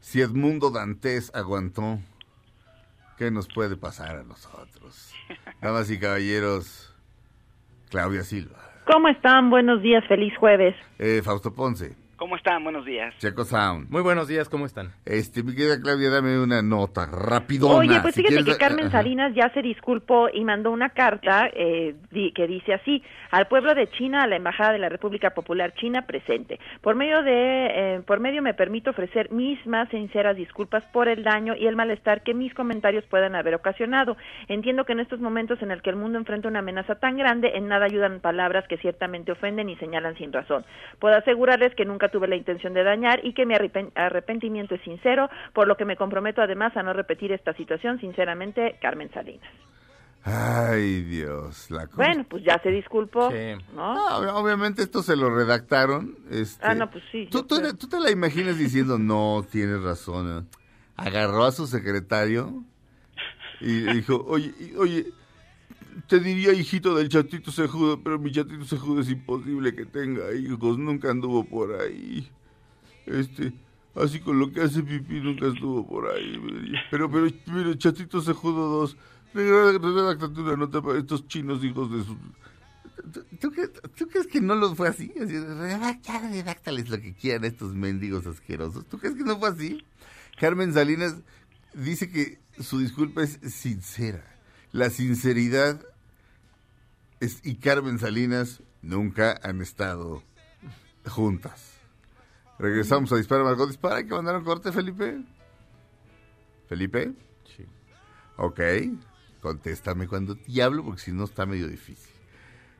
Si 0.00 0.20
Edmundo 0.20 0.70
Dantes 0.70 1.32
aguantó, 1.34 1.98
¿qué 3.18 3.30
nos 3.30 3.48
puede 3.48 3.76
pasar 3.76 4.16
a 4.16 4.22
nosotros? 4.22 5.12
Damas 5.60 5.90
y 5.90 5.98
caballeros, 5.98 6.94
Claudia 7.90 8.22
Silva. 8.22 8.58
¿Cómo 8.86 9.08
están? 9.08 9.50
Buenos 9.50 9.82
días, 9.82 10.04
feliz 10.06 10.32
jueves. 10.38 10.76
Eh, 10.98 11.20
Fausto 11.24 11.52
Ponce. 11.52 12.05
¿Cómo 12.16 12.34
están? 12.36 12.64
Buenos 12.64 12.86
días. 12.86 13.14
Checo 13.18 13.44
Sound. 13.44 13.90
Muy 13.90 14.00
buenos 14.00 14.26
días, 14.26 14.48
¿cómo 14.48 14.64
están? 14.64 14.90
Este, 15.04 15.42
mi 15.42 15.54
querida 15.54 15.78
Claudia, 15.78 16.08
dame 16.08 16.38
una 16.40 16.62
nota 16.62 17.04
rapidona. 17.04 17.74
Oye, 17.76 18.00
pues 18.00 18.14
Si 18.14 18.22
fíjate 18.22 18.36
quieres- 18.42 18.54
que 18.54 18.58
Carmen. 18.58 18.90
Salinas 18.90 19.34
ya 19.34 19.50
se 19.52 19.60
disculpó 19.60 20.28
y 20.32 20.42
mandó 20.42 20.70
una 20.70 20.88
carta 20.88 21.50
eh, 21.52 21.94
di- 22.10 22.32
que 22.32 22.46
dice 22.46 22.72
así, 22.72 23.02
al 23.32 23.48
pueblo 23.48 23.74
de 23.74 23.90
China, 23.90 24.22
a 24.22 24.26
la 24.26 24.36
Embajada 24.36 24.72
de 24.72 24.78
la 24.78 24.88
República 24.88 25.30
Popular 25.34 25.74
China 25.74 26.06
presente. 26.06 26.58
Por 26.80 26.94
medio 26.94 27.22
de, 27.22 27.66
eh, 27.96 28.00
por 28.06 28.18
medio 28.18 28.40
me 28.40 28.54
permito 28.54 28.90
ofrecer 28.92 29.30
mis 29.30 29.64
más 29.66 29.90
sinceras 29.90 30.36
disculpas 30.38 30.84
por 30.94 31.08
el 31.08 31.22
daño 31.22 31.54
y 31.54 31.66
el 31.66 31.76
malestar 31.76 32.22
que 32.22 32.32
mis 32.32 32.54
comentarios 32.54 33.04
puedan 33.10 33.34
haber 33.34 33.54
ocasionado. 33.56 34.16
Entiendo 34.48 34.86
que 34.86 34.92
en 34.92 35.00
estos 35.00 35.20
momentos 35.20 35.60
en 35.60 35.70
el 35.70 35.82
que 35.82 35.90
el 35.90 35.96
mundo 35.96 36.16
enfrenta 36.18 36.48
una 36.48 36.60
amenaza 36.60 36.94
tan 36.94 37.18
grande, 37.18 37.52
en 37.56 37.68
nada 37.68 37.84
ayudan 37.84 38.20
palabras 38.20 38.66
que 38.68 38.78
ciertamente 38.78 39.32
ofenden 39.32 39.68
y 39.68 39.76
señalan 39.76 40.16
sin 40.16 40.32
razón. 40.32 40.64
Puedo 40.98 41.14
asegurarles 41.14 41.74
que 41.74 41.84
nunca 41.84 42.05
tuve 42.08 42.28
la 42.28 42.36
intención 42.36 42.72
de 42.74 42.82
dañar 42.84 43.20
y 43.24 43.32
que 43.34 43.46
mi 43.46 43.54
arrepen- 43.54 43.92
arrepentimiento 43.94 44.74
es 44.74 44.82
sincero, 44.82 45.28
por 45.52 45.66
lo 45.68 45.76
que 45.76 45.84
me 45.84 45.96
comprometo 45.96 46.40
además 46.42 46.76
a 46.76 46.82
no 46.82 46.92
repetir 46.92 47.32
esta 47.32 47.52
situación, 47.54 48.00
sinceramente, 48.00 48.76
Carmen 48.80 49.10
Salinas. 49.12 49.48
Ay, 50.28 51.02
Dios. 51.02 51.70
La 51.70 51.86
cosa- 51.86 51.96
Bueno, 51.96 52.24
pues 52.28 52.42
ya 52.44 52.60
se 52.60 52.70
disculpó, 52.70 53.30
Sí. 53.30 53.36
¿no? 53.76 53.94
No, 53.94 54.08
ob- 54.20 54.32
obviamente 54.42 54.82
esto 54.82 55.00
se 55.02 55.14
lo 55.16 55.32
redactaron. 55.32 56.16
Este, 56.30 56.66
Ah, 56.66 56.74
no, 56.74 56.90
pues 56.90 57.04
sí, 57.12 57.28
¿Tú, 57.30 57.44
tú- 57.44 57.60
tú 57.76 57.88
te 57.88 58.00
la 58.00 58.10
imaginas 58.10 58.58
diciendo, 58.58 58.98
no, 58.98 59.44
tienes 59.48 59.80
razón. 59.82 60.38
eh". 60.38 60.58
Agarró 60.96 61.44
a 61.44 61.52
su 61.52 61.66
secretario 61.68 62.64
y 63.60 63.80
le 63.82 63.94
dijo, 63.94 64.24
oye, 64.26 64.52
oye, 64.76 65.06
te 66.08 66.20
diría 66.20 66.52
hijito 66.52 66.94
del 66.94 67.08
chatito 67.08 67.50
sejudo, 67.50 68.02
pero 68.02 68.18
mi 68.18 68.30
chatito 68.30 68.64
sejudo 68.64 69.00
es 69.00 69.10
imposible 69.10 69.74
que 69.74 69.86
tenga 69.86 70.34
hijos, 70.34 70.78
nunca 70.78 71.10
anduvo 71.10 71.44
por 71.44 71.80
ahí. 71.80 72.28
Este, 73.06 73.52
así 73.94 74.20
con 74.20 74.38
lo 74.38 74.52
que 74.52 74.62
hace 74.62 74.82
pipí 74.82 75.20
nunca 75.20 75.46
estuvo 75.46 75.86
por 75.86 76.10
ahí. 76.10 76.38
Pero, 76.90 77.10
pero, 77.10 77.28
pero 77.46 77.74
chatito 77.74 78.20
sejudo 78.20 78.68
2, 78.80 78.96
redáctate 79.34 80.40
una 80.40 80.56
nota 80.56 80.82
para 80.82 80.98
estos 80.98 81.26
chinos 81.28 81.64
hijos 81.64 81.90
de 81.90 82.04
su... 82.04 82.16
¿Tú, 83.40 83.52
crees, 83.52 84.26
que 84.26 84.40
no 84.40 84.54
lo 84.56 84.74
fue 84.74 84.88
así? 84.88 85.12
Así, 85.22 85.36
"Ah, 85.36 85.98
ya 86.02 86.18
redáctales 86.18 86.88
lo 86.88 87.00
que 87.00 87.14
quieran 87.14 87.44
estos 87.44 87.74
mendigos 87.74 88.26
asquerosos. 88.26 88.84
¿Tú 88.86 88.98
crees 88.98 89.14
que 89.14 89.22
no 89.22 89.38
fue 89.38 89.50
así? 89.50 89.84
Carmen 90.40 90.72
Salinas 90.72 91.16
dice 91.74 92.10
que 92.10 92.40
su 92.58 92.80
disculpa 92.80 93.22
es 93.22 93.38
sincera. 93.42 94.35
La 94.76 94.90
sinceridad 94.90 95.80
es, 97.20 97.40
y 97.46 97.54
Carmen 97.54 97.98
Salinas 97.98 98.62
nunca 98.82 99.40
han 99.42 99.62
estado 99.62 100.22
juntas. 101.06 101.78
Regresamos 102.58 103.10
a 103.10 103.16
Dispara 103.16 103.42
Margot 103.42 103.68
Dispara. 103.68 103.96
¿Hay 103.96 104.06
que 104.06 104.12
mandar 104.12 104.36
un 104.36 104.44
corte, 104.44 104.72
Felipe? 104.72 105.24
¿Felipe? 106.68 107.14
Sí. 107.56 107.64
Ok. 108.36 108.60
Contéstame 109.40 110.08
cuando 110.08 110.36
te 110.36 110.62
hablo 110.62 110.84
porque 110.84 111.00
si 111.00 111.10
no 111.10 111.24
está 111.24 111.46
medio 111.46 111.68
difícil. 111.68 112.12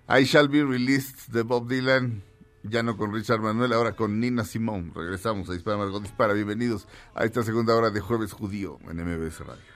I 0.07 0.25
Shall 0.25 0.49
Be 0.49 0.65
Released 0.65 1.33
de 1.33 1.41
Bob 1.45 1.67
Dylan. 1.67 2.23
Ya 2.63 2.83
no 2.83 2.99
con 2.99 3.15
Richard 3.15 3.41
Manuel, 3.41 3.73
ahora 3.73 3.97
con 3.97 4.21
Nina 4.21 4.45
Simone. 4.45 4.93
Regresamos 4.95 5.49
a 5.49 5.55
Dispara 5.55 5.79
Margot 5.79 6.03
Dispara. 6.03 6.35
Bienvenidos 6.35 6.87
a 7.15 7.25
esta 7.25 7.43
segunda 7.43 7.75
hora 7.75 7.89
de 7.89 8.01
Jueves 8.01 8.35
Judío 8.35 8.79
en 8.87 8.99
MBS 8.99 9.41
Radio. 9.41 9.76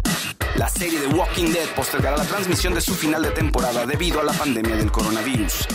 La 0.57 0.67
serie 0.67 0.99
de 0.99 1.07
Walking 1.07 1.53
Dead 1.53 1.67
postergará 1.75 2.17
la 2.17 2.25
transmisión 2.25 2.73
de 2.73 2.81
su 2.81 2.93
final 2.93 3.23
de 3.23 3.31
temporada 3.31 3.85
debido 3.85 4.19
a 4.19 4.23
la 4.23 4.33
pandemia 4.33 4.75
del 4.75 4.91
coronavirus. 4.91 5.67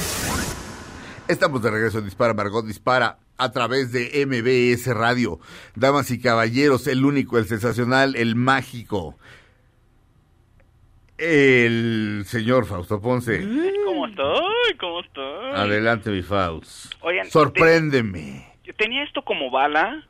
Estamos 1.28 1.62
de 1.62 1.70
regreso 1.70 1.98
en 1.98 2.04
Dispara 2.04 2.34
Margot 2.34 2.64
Dispara 2.64 3.18
a 3.38 3.50
través 3.52 3.90
de 3.90 4.26
MBS 4.26 4.94
Radio. 4.94 5.40
Damas 5.74 6.10
y 6.10 6.20
caballeros, 6.20 6.86
el 6.86 7.04
único, 7.04 7.38
el 7.38 7.46
sensacional, 7.46 8.16
el 8.16 8.36
mágico. 8.36 9.16
El 11.16 12.24
señor 12.26 12.66
Fausto 12.66 13.00
Ponce. 13.00 13.40
¿Cómo 13.86 14.06
estoy? 14.06 14.76
¿Cómo 14.78 15.00
estoy? 15.00 15.52
Adelante, 15.54 16.10
mi 16.10 16.22
Faust. 16.22 16.92
Oigan, 17.00 17.30
Sorpréndeme. 17.30 18.46
Yo 18.62 18.74
tenía 18.74 19.02
esto 19.04 19.22
como 19.22 19.50
bala, 19.50 20.06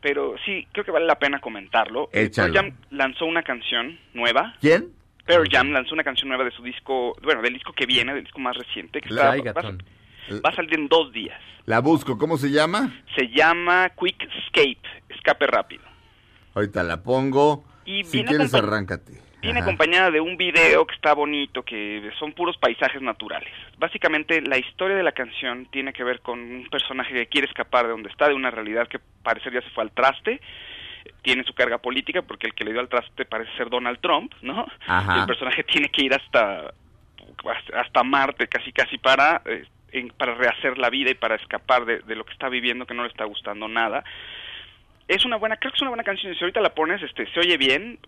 pero 0.00 0.34
sí, 0.44 0.66
creo 0.72 0.84
que 0.84 0.90
vale 0.90 1.06
la 1.06 1.18
pena 1.18 1.40
comentarlo. 1.40 2.08
Eh, 2.12 2.24
Échalo. 2.24 2.52
Pearl 2.52 2.66
Jam 2.70 2.78
lanzó 2.90 3.26
una 3.26 3.42
canción 3.42 3.98
nueva. 4.14 4.54
¿Quién? 4.60 4.92
Pearl 5.26 5.48
Jam 5.50 5.70
lanzó 5.70 5.94
una 5.94 6.04
canción 6.04 6.28
nueva 6.28 6.44
de 6.44 6.50
su 6.50 6.62
disco, 6.62 7.16
bueno, 7.22 7.42
del 7.42 7.54
disco 7.54 7.72
que 7.72 7.86
viene, 7.86 8.14
del 8.14 8.24
disco 8.24 8.40
más 8.40 8.56
reciente, 8.56 9.00
que 9.00 9.10
está, 9.10 9.36
va, 9.36 9.72
va 10.44 10.50
a 10.50 10.54
salir 10.54 10.74
en 10.74 10.88
dos 10.88 11.12
días. 11.12 11.40
La 11.66 11.80
busco. 11.80 12.18
¿Cómo 12.18 12.36
se 12.36 12.50
llama? 12.50 13.02
Se 13.14 13.28
llama 13.28 13.90
Quick 13.90 14.22
Escape, 14.22 14.80
escape 15.08 15.46
rápido. 15.46 15.84
Ahorita 16.54 16.82
la 16.82 17.02
pongo. 17.02 17.64
Y 17.84 18.04
si 18.04 18.24
quieres, 18.24 18.52
arráncate. 18.54 19.12
Viene 19.40 19.60
Ajá. 19.60 19.68
acompañada 19.68 20.10
de 20.10 20.20
un 20.20 20.36
video 20.36 20.86
que 20.86 20.94
está 20.94 21.14
bonito, 21.14 21.62
que 21.62 22.10
son 22.18 22.32
puros 22.32 22.56
paisajes 22.58 23.00
naturales. 23.00 23.52
Básicamente, 23.78 24.42
la 24.42 24.58
historia 24.58 24.96
de 24.96 25.02
la 25.02 25.12
canción 25.12 25.66
tiene 25.66 25.92
que 25.94 26.04
ver 26.04 26.20
con 26.20 26.38
un 26.40 26.68
personaje 26.70 27.14
que 27.14 27.26
quiere 27.26 27.46
escapar 27.46 27.86
de 27.86 27.92
donde 27.92 28.10
está, 28.10 28.28
de 28.28 28.34
una 28.34 28.50
realidad 28.50 28.86
que 28.88 28.98
parecer 29.22 29.52
ya 29.54 29.62
se 29.62 29.70
fue 29.70 29.82
al 29.84 29.92
traste. 29.92 30.40
Tiene 31.22 31.44
su 31.44 31.54
carga 31.54 31.78
política, 31.78 32.20
porque 32.22 32.46
el 32.48 32.54
que 32.54 32.64
le 32.64 32.72
dio 32.72 32.80
al 32.80 32.88
traste 32.90 33.24
parece 33.24 33.50
ser 33.56 33.70
Donald 33.70 33.98
Trump, 34.00 34.32
¿no? 34.42 34.66
Ajá. 34.86 35.16
Y 35.16 35.20
el 35.20 35.26
personaje 35.26 35.64
tiene 35.64 35.88
que 35.88 36.02
ir 36.04 36.12
hasta, 36.14 36.74
hasta 37.74 38.02
Marte, 38.02 38.46
casi 38.46 38.72
casi 38.72 38.98
para, 38.98 39.40
eh, 39.46 39.64
en- 39.92 40.08
para 40.10 40.34
rehacer 40.34 40.76
la 40.76 40.90
vida 40.90 41.10
y 41.10 41.14
para 41.14 41.36
escapar 41.36 41.86
de, 41.86 42.00
de 42.00 42.14
lo 42.14 42.24
que 42.24 42.32
está 42.32 42.50
viviendo, 42.50 42.84
que 42.86 42.94
no 42.94 43.02
le 43.04 43.08
está 43.08 43.24
gustando 43.24 43.68
nada 43.68 44.04
es 45.08 45.24
una 45.24 45.34
buena, 45.38 45.56
creo 45.56 45.72
que 45.72 45.76
es 45.76 45.82
una 45.82 45.90
buena 45.90 46.04
canción. 46.04 46.32
Si 46.36 46.44
ahorita 46.44 46.60
la 46.60 46.72
pones, 46.72 47.02
este, 47.02 47.26
se 47.32 47.40
oye 47.40 47.56
bien. 47.56 47.98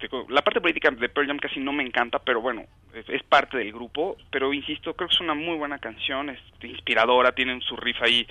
Este, 0.00 0.16
la 0.28 0.42
parte 0.42 0.60
política 0.60 0.90
de 0.90 1.08
Pearl 1.08 1.26
Jam 1.26 1.38
casi 1.38 1.58
no 1.58 1.72
me 1.72 1.82
encanta, 1.82 2.20
pero 2.20 2.40
bueno, 2.40 2.64
es, 2.94 3.22
parte 3.24 3.58
del 3.58 3.72
grupo. 3.72 4.16
Pero 4.30 4.52
insisto, 4.52 4.94
creo 4.94 5.08
que 5.08 5.14
es 5.14 5.20
una 5.20 5.34
muy 5.34 5.56
buena 5.56 5.78
canción, 5.78 6.30
es 6.30 6.38
inspiradora, 6.62 7.32
tienen 7.32 7.60
su 7.62 7.76
riff 7.76 8.00
ahí 8.02 8.26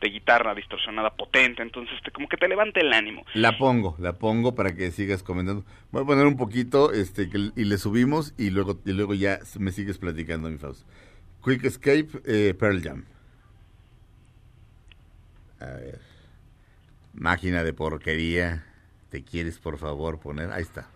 de 0.00 0.10
guitarra 0.10 0.54
distorsionada 0.54 1.08
potente, 1.08 1.62
entonces 1.62 1.96
este, 1.96 2.10
como 2.10 2.28
que 2.28 2.36
te 2.36 2.46
levanta 2.46 2.80
el 2.80 2.92
ánimo. 2.92 3.24
La 3.32 3.56
pongo, 3.56 3.96
la 3.98 4.12
pongo 4.12 4.54
para 4.54 4.74
que 4.74 4.90
sigas 4.90 5.22
comentando. 5.22 5.64
Voy 5.90 6.02
a 6.02 6.06
poner 6.06 6.26
un 6.26 6.36
poquito 6.36 6.92
este 6.92 7.30
y 7.56 7.64
le 7.64 7.78
subimos 7.78 8.34
y 8.36 8.50
luego 8.50 8.78
y 8.84 8.92
luego 8.92 9.14
ya 9.14 9.38
me 9.58 9.72
sigues 9.72 9.96
platicando, 9.96 10.50
mi 10.50 10.58
Faust. 10.58 10.86
Quick 11.42 11.64
Escape, 11.64 12.08
eh, 12.26 12.52
Pearl 12.52 12.82
Jam. 12.82 13.04
A 15.60 15.64
ver. 15.64 16.00
Máquina 17.14 17.64
de 17.64 17.72
porquería. 17.72 18.66
¿Te 19.08 19.24
quieres, 19.24 19.58
por 19.58 19.78
favor, 19.78 20.20
poner? 20.20 20.52
Ahí 20.52 20.62
está. 20.62 20.90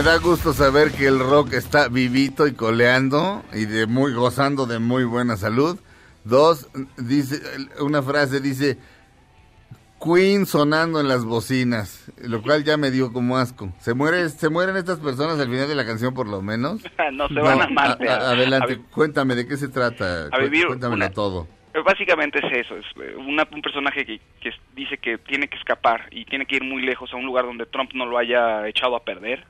Me 0.00 0.06
da 0.06 0.16
gusto 0.16 0.54
saber 0.54 0.92
que 0.92 1.06
el 1.06 1.18
rock 1.18 1.52
está 1.52 1.88
vivito 1.88 2.46
y 2.46 2.54
coleando 2.54 3.42
y 3.52 3.66
de 3.66 3.84
muy 3.84 4.14
gozando 4.14 4.64
de 4.64 4.78
muy 4.78 5.04
buena 5.04 5.36
salud. 5.36 5.78
Dos, 6.24 6.68
dice 6.96 7.42
una 7.80 8.02
frase 8.02 8.40
dice 8.40 8.78
Queen 10.02 10.46
sonando 10.46 11.00
en 11.00 11.08
las 11.08 11.26
bocinas, 11.26 12.10
lo 12.16 12.40
cual 12.40 12.64
ya 12.64 12.78
me 12.78 12.90
dio 12.90 13.12
como 13.12 13.36
asco. 13.36 13.74
¿Se 13.78 13.92
muere 13.92 14.30
se 14.30 14.48
mueren 14.48 14.78
estas 14.78 15.00
personas 15.00 15.38
al 15.38 15.50
final 15.50 15.68
de 15.68 15.74
la 15.74 15.84
canción 15.84 16.14
por 16.14 16.26
lo 16.28 16.40
menos? 16.40 16.80
no 17.12 17.28
se 17.28 17.34
van 17.34 17.60
a 17.60 17.68
Marte. 17.68 18.08
adelante, 18.08 18.80
cuéntame 18.94 19.34
de 19.34 19.46
qué 19.46 19.58
se 19.58 19.68
trata. 19.68 20.28
A 20.32 20.38
vivir 20.38 20.66
Cuéntamelo 20.66 21.10
todo. 21.10 21.59
Básicamente 21.72 22.40
es 22.44 22.66
eso, 22.66 22.76
es 22.76 22.86
eh, 22.96 23.14
un 23.16 23.62
personaje 23.62 24.04
que, 24.04 24.20
que, 24.40 24.52
dice 24.74 24.98
que 24.98 25.18
tiene 25.18 25.46
que 25.46 25.56
escapar 25.56 26.08
y 26.10 26.24
tiene 26.24 26.44
que 26.44 26.56
ir 26.56 26.64
muy 26.64 26.82
lejos 26.82 27.12
a 27.12 27.16
un 27.16 27.24
lugar 27.24 27.44
donde 27.44 27.66
Trump 27.66 27.92
no 27.94 28.06
lo 28.06 28.18
haya 28.18 28.66
echado 28.66 28.96
a 28.96 29.04
perder, 29.04 29.44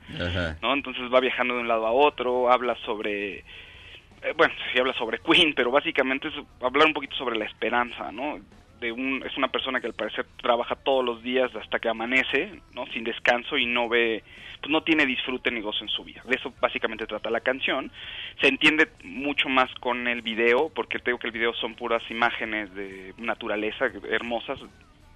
¿no? 0.61 0.73
Entonces 0.73 1.03
va 1.11 1.19
viajando 1.19 1.55
de 1.55 1.61
un 1.61 1.67
lado 1.67 1.87
a 1.87 1.91
otro, 1.91 2.51
habla 2.51 2.75
sobre, 2.85 3.39
eh, 3.39 4.33
bueno, 4.37 4.53
sí 4.71 4.79
habla 4.79 4.93
sobre 4.93 5.17
Queen, 5.17 5.53
pero 5.55 5.71
básicamente 5.71 6.27
es 6.27 6.35
hablar 6.61 6.85
un 6.85 6.93
poquito 6.93 7.15
sobre 7.15 7.39
la 7.39 7.45
esperanza, 7.45 8.11
¿no? 8.11 8.39
De 8.81 8.91
un, 8.91 9.23
es 9.25 9.37
una 9.37 9.47
persona 9.47 9.79
que 9.79 9.87
al 9.87 9.93
parecer 9.93 10.25
trabaja 10.41 10.75
todos 10.75 11.05
los 11.05 11.23
días 11.23 11.55
hasta 11.55 11.79
que 11.79 11.87
amanece, 11.87 12.61
¿no? 12.73 12.85
Sin 12.87 13.05
descanso 13.05 13.57
y 13.57 13.65
no 13.65 13.87
ve 13.87 14.23
pues 14.59 14.69
no 14.71 14.83
tiene 14.83 15.05
disfrute 15.05 15.49
ni 15.49 15.61
gozo 15.61 15.83
en 15.83 15.89
su 15.89 16.03
vida. 16.03 16.21
De 16.25 16.35
eso 16.35 16.53
básicamente 16.61 17.07
trata 17.07 17.29
la 17.29 17.41
canción. 17.41 17.91
Se 18.39 18.47
entiende 18.47 18.89
mucho 19.03 19.49
más 19.49 19.73
con 19.75 20.07
el 20.07 20.21
video, 20.21 20.69
porque 20.69 20.99
tengo 20.99 21.17
que 21.17 21.27
el 21.27 21.33
video 21.33 21.53
son 21.53 21.75
puras 21.75 22.03
imágenes 22.09 22.73
de 22.75 23.13
naturaleza 23.17 23.85
hermosas, 24.09 24.59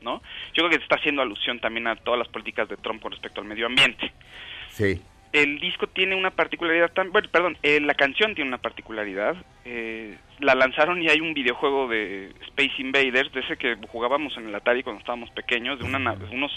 ¿no? 0.01 0.21
Yo 0.53 0.63
creo 0.63 0.69
que 0.69 0.83
está 0.83 0.95
haciendo 0.95 1.21
alusión 1.21 1.59
también 1.59 1.87
a 1.87 1.95
todas 1.95 2.17
las 2.17 2.27
políticas 2.29 2.67
de 2.69 2.77
Trump 2.77 3.01
con 3.01 3.11
respecto 3.11 3.41
al 3.41 3.47
medio 3.47 3.67
ambiente. 3.67 4.11
Sí 4.69 5.01
el 5.35 5.59
disco 5.59 5.85
tiene 5.87 6.15
una 6.15 6.31
particularidad 6.31 6.91
tan, 6.93 7.11
bueno, 7.11 7.27
perdón, 7.29 7.57
eh, 7.61 7.81
la 7.81 7.93
canción 7.93 8.33
tiene 8.35 8.47
una 8.47 8.57
particularidad. 8.57 9.35
Eh, 9.65 10.17
la 10.39 10.55
lanzaron 10.55 11.01
y 11.01 11.09
hay 11.09 11.19
un 11.19 11.33
videojuego 11.33 11.89
de 11.89 12.31
Space 12.47 12.75
Invaders, 12.77 13.33
de 13.33 13.41
ese 13.41 13.57
que 13.57 13.75
jugábamos 13.89 14.37
en 14.37 14.47
el 14.47 14.55
Atari 14.55 14.81
cuando 14.81 15.01
estábamos 15.01 15.29
pequeños, 15.31 15.77
de, 15.77 15.83
una, 15.85 16.13
unos 16.31 16.53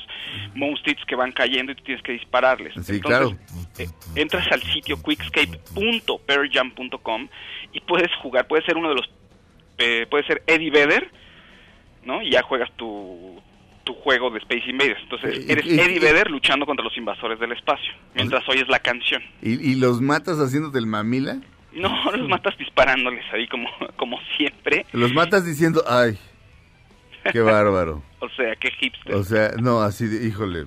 monstruos 0.55 1.05
que 1.07 1.17
van 1.17 1.33
cayendo 1.33 1.73
y 1.73 1.75
tú 1.75 1.83
tienes 1.83 2.05
que 2.05 2.13
dispararles. 2.13 2.75
Sí, 2.87 3.01
claro. 3.01 3.33
Eh, 3.79 3.89
entras 4.15 4.47
al 4.53 4.63
sitio 4.63 5.03
quickscape.perjam.com 5.03 7.29
y 7.73 7.81
puedes 7.81 8.15
jugar, 8.23 8.47
puede 8.47 8.65
ser 8.65 8.77
uno 8.77 8.91
de 8.91 8.95
los, 8.95 9.11
puede 10.09 10.25
ser 10.25 10.45
Eddie 10.47 10.71
Vedder, 10.71 11.11
¿no? 12.05 12.23
Y 12.23 12.31
ya 12.31 12.43
juegas 12.43 12.71
tu, 12.77 13.43
tu 13.89 13.95
juego 13.95 14.31
de 14.31 14.39
Space 14.41 14.69
Invaders. 14.69 15.01
Entonces, 15.03 15.49
eres 15.49 15.65
Eddie 15.65 15.99
Vedder 15.99 16.31
luchando 16.31 16.67
contra 16.67 16.85
los 16.85 16.95
invasores 16.99 17.41
del 17.41 17.53
espacio, 17.53 17.91
mientras 18.15 18.47
oyes 18.47 18.69
la 18.69 18.81
canción. 18.81 19.23
¿Y, 19.41 19.77
los 19.77 20.03
matas 20.03 20.39
haciéndote 20.39 20.79
el 20.79 20.87
mamila? 20.87 21.41
No, 21.73 22.13
los 22.17 22.29
matas 22.29 22.57
disparándoles 22.59 23.25
ahí 23.33 23.49
como, 23.49 23.67
como 23.97 24.19
siempre. 24.37 24.85
Los 24.93 25.15
matas 25.15 25.47
diciendo, 25.47 25.83
ay, 25.89 26.19
qué 27.33 27.41
bárbaro. 27.41 28.03
o 28.21 28.29
sea, 28.29 28.55
qué 28.57 28.71
hipster. 28.73 29.15
O 29.15 29.25
sea, 29.25 29.53
no, 29.59 29.81
así 29.81 30.07
de, 30.07 30.29
híjole. 30.29 30.67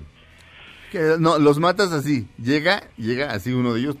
no, 1.20 1.38
los 1.38 1.60
matas 1.60 1.92
así. 1.92 2.26
Llega, 2.38 2.82
llega 2.96 3.30
así 3.30 3.52
uno 3.52 3.72
de 3.74 3.82
ellos, 3.82 3.96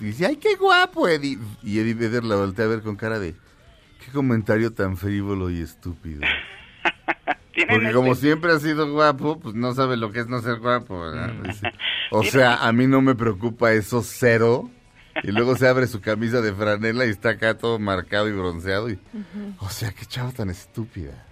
y 0.00 0.04
dice, 0.04 0.26
ay, 0.26 0.36
qué 0.36 0.54
guapo, 0.54 1.08
Eddie. 1.08 1.36
Y 1.64 1.80
Eddie 1.80 1.94
Vedder 1.94 2.22
la 2.22 2.36
voltea 2.36 2.66
a 2.66 2.68
ver 2.68 2.82
con 2.82 2.94
cara 2.94 3.18
de, 3.18 3.34
qué 4.04 4.12
comentario 4.12 4.72
tan 4.72 4.96
frívolo 4.96 5.50
y 5.50 5.60
estúpido. 5.60 6.20
Porque 7.68 7.92
como 7.92 8.14
siempre 8.14 8.52
ha 8.52 8.58
sido 8.58 8.90
guapo, 8.90 9.38
pues 9.40 9.54
no 9.54 9.74
sabe 9.74 9.96
lo 9.96 10.12
que 10.12 10.20
es 10.20 10.28
no 10.28 10.40
ser 10.40 10.58
guapo. 10.58 11.04
Mm. 11.04 11.50
O 12.10 12.22
sea, 12.22 12.56
a 12.56 12.72
mí 12.72 12.86
no 12.86 13.00
me 13.00 13.14
preocupa 13.14 13.72
eso 13.72 14.02
cero. 14.02 14.70
Y 15.22 15.30
luego 15.30 15.56
se 15.56 15.68
abre 15.68 15.86
su 15.86 16.00
camisa 16.00 16.40
de 16.40 16.52
franela 16.52 17.06
y 17.06 17.10
está 17.10 17.30
acá 17.30 17.56
todo 17.56 17.78
marcado 17.78 18.28
y 18.28 18.32
bronceado. 18.32 18.90
Y, 18.90 18.98
O 19.58 19.68
sea, 19.68 19.92
qué 19.92 20.04
chavo 20.06 20.32
tan 20.32 20.50
estúpida. 20.50 21.24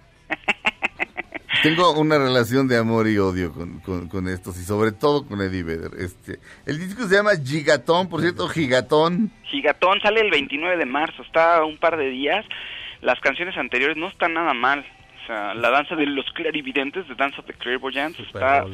Tengo 1.61 1.91
una 1.93 2.17
relación 2.17 2.67
de 2.67 2.77
amor 2.77 3.07
y 3.07 3.17
odio 3.17 3.53
con, 3.53 3.79
con, 4.09 4.27
estos 4.27 4.59
y 4.59 4.63
sobre 4.63 4.91
todo 4.91 5.25
con 5.25 5.41
Eddie 5.41 5.63
Vedder. 5.63 5.91
Este, 5.97 6.39
el 6.65 6.77
disco 6.77 7.07
se 7.07 7.15
llama 7.15 7.31
Gigatón, 7.41 8.09
por 8.09 8.19
cierto, 8.19 8.49
Gigatón. 8.49 9.31
Gigatón 9.43 10.01
sale 10.01 10.21
el 10.21 10.31
29 10.31 10.75
de 10.75 10.85
marzo, 10.85 11.21
está 11.21 11.63
un 11.63 11.77
par 11.77 11.95
de 11.95 12.09
días. 12.09 12.45
Las 13.01 13.19
canciones 13.21 13.55
anteriores 13.57 13.95
no 13.95 14.09
están 14.09 14.33
nada 14.33 14.53
mal 14.53 14.85
la 15.29 15.69
danza 15.69 15.95
de 15.95 16.05
los 16.05 16.25
clarividentes, 16.33 17.07
de 17.07 17.15
Dance 17.15 17.39
of 17.39 17.45
the 17.45 17.53
Clairvoyants, 17.53 18.19
está... 18.19 18.65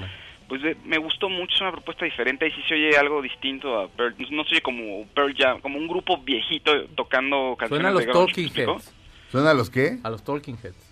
Pues 0.48 0.64
me 0.84 0.98
gustó 0.98 1.30
mucho, 1.30 1.54
es 1.54 1.62
una 1.62 1.72
propuesta 1.72 2.06
diferente, 2.06 2.48
y 2.48 2.52
sí 2.52 2.62
se 2.68 2.74
oye 2.74 2.98
algo 2.98 3.22
distinto 3.22 3.82
a 3.82 3.88
Pearl, 3.88 4.16
no 4.32 4.44
se 4.46 4.56
oye 4.56 4.62
como 4.62 5.06
Pearl 5.14 5.36
Jam, 5.38 5.62
como 5.62 5.78
un 5.78 5.88
grupo 5.88 6.18
viejito 6.18 6.72
tocando 6.96 7.56
canciones 7.56 7.86
Suena 7.86 7.90
a 7.90 7.92
los 7.92 8.08
Talking 8.08 8.52
Heads. 8.56 8.96
¿Suena 9.32 9.52
a 9.52 9.54
los 9.54 9.70
qué? 9.70 10.00
A 10.02 10.10
los 10.10 10.24
Talking 10.24 10.58
Heads. 10.58 10.90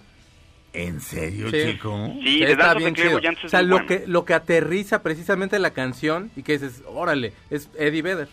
¿En 0.74 1.02
serio, 1.02 1.50
chico? 1.50 2.14
Sí, 2.22 2.42
de 2.42 2.56
Dance 2.56 2.86
of 2.86 2.96
the 2.96 3.48
O 3.48 3.50
sea, 3.50 3.64
lo, 3.64 3.88
que, 3.88 4.04
lo 4.06 4.26
que 4.26 4.36
aterriza 4.36 5.02
precisamente 5.02 5.58
la 5.58 5.72
canción 5.72 6.30
y 6.36 6.44
que 6.44 6.54
dices, 6.54 6.84
órale, 6.86 7.34
es 7.50 7.72
Eddie 7.80 8.04
Vedder. 8.04 8.28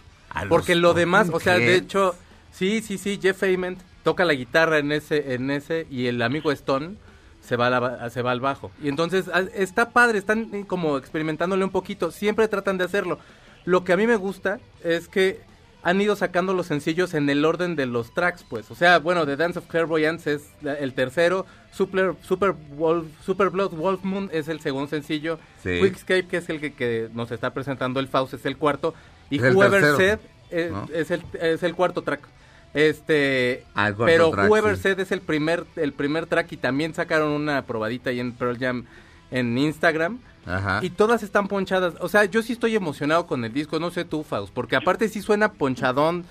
Porque 0.51 0.75
lo 0.75 0.93
demás, 0.93 1.31
o 1.33 1.41
sea, 1.41 1.57
de 1.57 1.75
hecho, 1.75 2.14
sí, 2.51 2.83
sí, 2.83 2.99
sí, 2.99 3.18
Jeff 3.22 3.43
Ament 3.43 3.81
toca 4.03 4.27
la 4.27 4.35
guitarra 4.35 4.79
en 4.79 4.93
ese, 4.93 5.35
en 5.35 5.51
ese 5.51 5.87
y 5.91 6.07
el 6.07 6.20
amigo 6.20 6.53
Stone 6.53 6.97
se 7.45 7.57
va, 7.57 8.11
se 8.11 8.23
va 8.23 8.31
al 8.31 8.41
bajo. 8.41 8.71
Y 8.83 8.89
entonces 8.89 9.27
está 9.55 9.91
padre, 9.91 10.19
están 10.19 10.49
eh, 10.53 10.65
como 10.67 10.97
experimentándole 10.97 11.65
un 11.65 11.71
poquito, 11.71 12.11
siempre 12.11 12.49
tratan 12.49 12.79
de 12.79 12.85
hacerlo. 12.85 13.19
Lo 13.65 13.85
que 13.85 13.93
a 13.93 13.97
mí 13.97 14.07
me 14.07 14.17
gusta 14.17 14.59
es 14.83 15.09
que 15.09 15.41
han 15.83 16.01
ido 16.01 16.17
sacando 16.17 16.55
los 16.55 16.67
sencillos 16.67 17.13
en 17.13 17.29
el 17.29 17.45
orden 17.45 17.77
de 17.77 17.85
los 17.85 18.15
tracks, 18.15 18.45
pues. 18.49 18.71
O 18.71 18.75
sea, 18.75 18.99
bueno, 18.99 19.27
The 19.27 19.37
Dance 19.37 19.59
of 19.59 19.67
Clairvoyance 19.67 20.33
es 20.33 20.51
el 20.63 20.95
tercero, 20.95 21.45
Super, 21.71 22.15
Super, 22.23 22.53
Wolf, 22.53 23.07
Super 23.23 23.51
Blood 23.51 23.73
Wolf 23.73 24.03
Moon 24.03 24.31
es 24.33 24.49
el 24.49 24.61
segundo 24.61 24.89
sencillo, 24.89 25.39
Quickscape, 25.63 26.27
que 26.27 26.39
es 26.39 26.49
el 26.49 26.61
que, 26.61 27.11
nos 27.13 27.31
está 27.31 27.53
presentando 27.53 28.01
el 28.01 28.09
Faust, 28.09 28.35
es 28.35 28.47
el 28.47 28.57
cuarto, 28.57 28.95
y 29.29 29.39
Whoever 29.39 29.97
Said 29.97 30.19
eh, 30.51 30.73
es, 30.95 31.11
el, 31.11 31.23
es 31.39 31.63
el 31.63 31.75
cuarto 31.75 32.03
track. 32.03 32.27
Este, 32.75 33.64
ah, 33.77 33.93
pero 33.97 34.31
Whoever 34.31 34.77
Said 34.77 34.99
es 34.99 35.12
el 35.12 35.20
primer 35.20 35.64
el 35.77 35.93
primer 35.93 36.27
track 36.27 36.51
y 36.53 36.57
también 36.57 36.93
sacaron 36.93 37.31
una 37.31 37.62
probadita 37.62 38.11
ahí 38.11 38.18
en 38.18 38.33
Pearl 38.33 38.59
Jam 38.59 38.85
en 39.31 39.57
Instagram. 39.57 40.18
Y 40.83 40.91
todas 40.91 41.22
están 41.22 41.49
ponchadas. 41.49 41.95
O 42.01 42.09
sea, 42.09 42.27
yo 42.27 42.43
sí 42.43 42.53
estoy 42.53 42.77
emocionado 42.77 43.27
con 43.27 43.45
el 43.45 43.53
disco, 43.53 43.81
no 43.81 43.91
sé 43.91 44.05
tú, 44.05 44.22
Faust, 44.25 44.53
porque 44.53 44.77
aparte 44.77 45.09
sí 45.09 45.22
suena 45.22 45.53
ponchadón. 45.53 46.27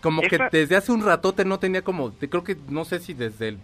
Como 0.00 0.20
que 0.20 0.36
desde 0.50 0.74
hace 0.74 0.90
un 0.90 1.04
ratote 1.04 1.44
no 1.44 1.60
tenía 1.60 1.82
como, 1.82 2.12
creo 2.12 2.42
que 2.42 2.56
no 2.68 2.84
sé 2.84 2.98
si 2.98 3.14
desde 3.14 3.50
el, 3.50 3.58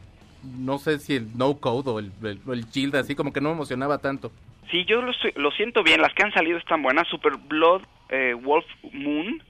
no 0.44 0.78
sé 0.78 1.00
si 1.00 1.16
el 1.16 1.36
No 1.36 1.56
Code 1.56 1.90
o 1.90 1.98
el, 1.98 2.12
el, 2.22 2.94
así 2.94 3.16
como 3.16 3.32
que 3.32 3.40
no 3.40 3.48
me 3.48 3.56
emocionaba 3.56 3.98
tanto. 3.98 4.30
Sí, 4.70 4.84
yo 4.84 5.02
lo, 5.02 5.12
lo 5.34 5.50
siento 5.50 5.82
bien, 5.82 6.00
las 6.00 6.14
que 6.14 6.22
han 6.22 6.32
salido 6.32 6.56
están 6.58 6.80
buenas. 6.80 7.08
Super 7.08 7.36
Blood, 7.36 7.82
eh, 8.10 8.34
Wolf 8.40 8.66
Moon, 8.92 9.42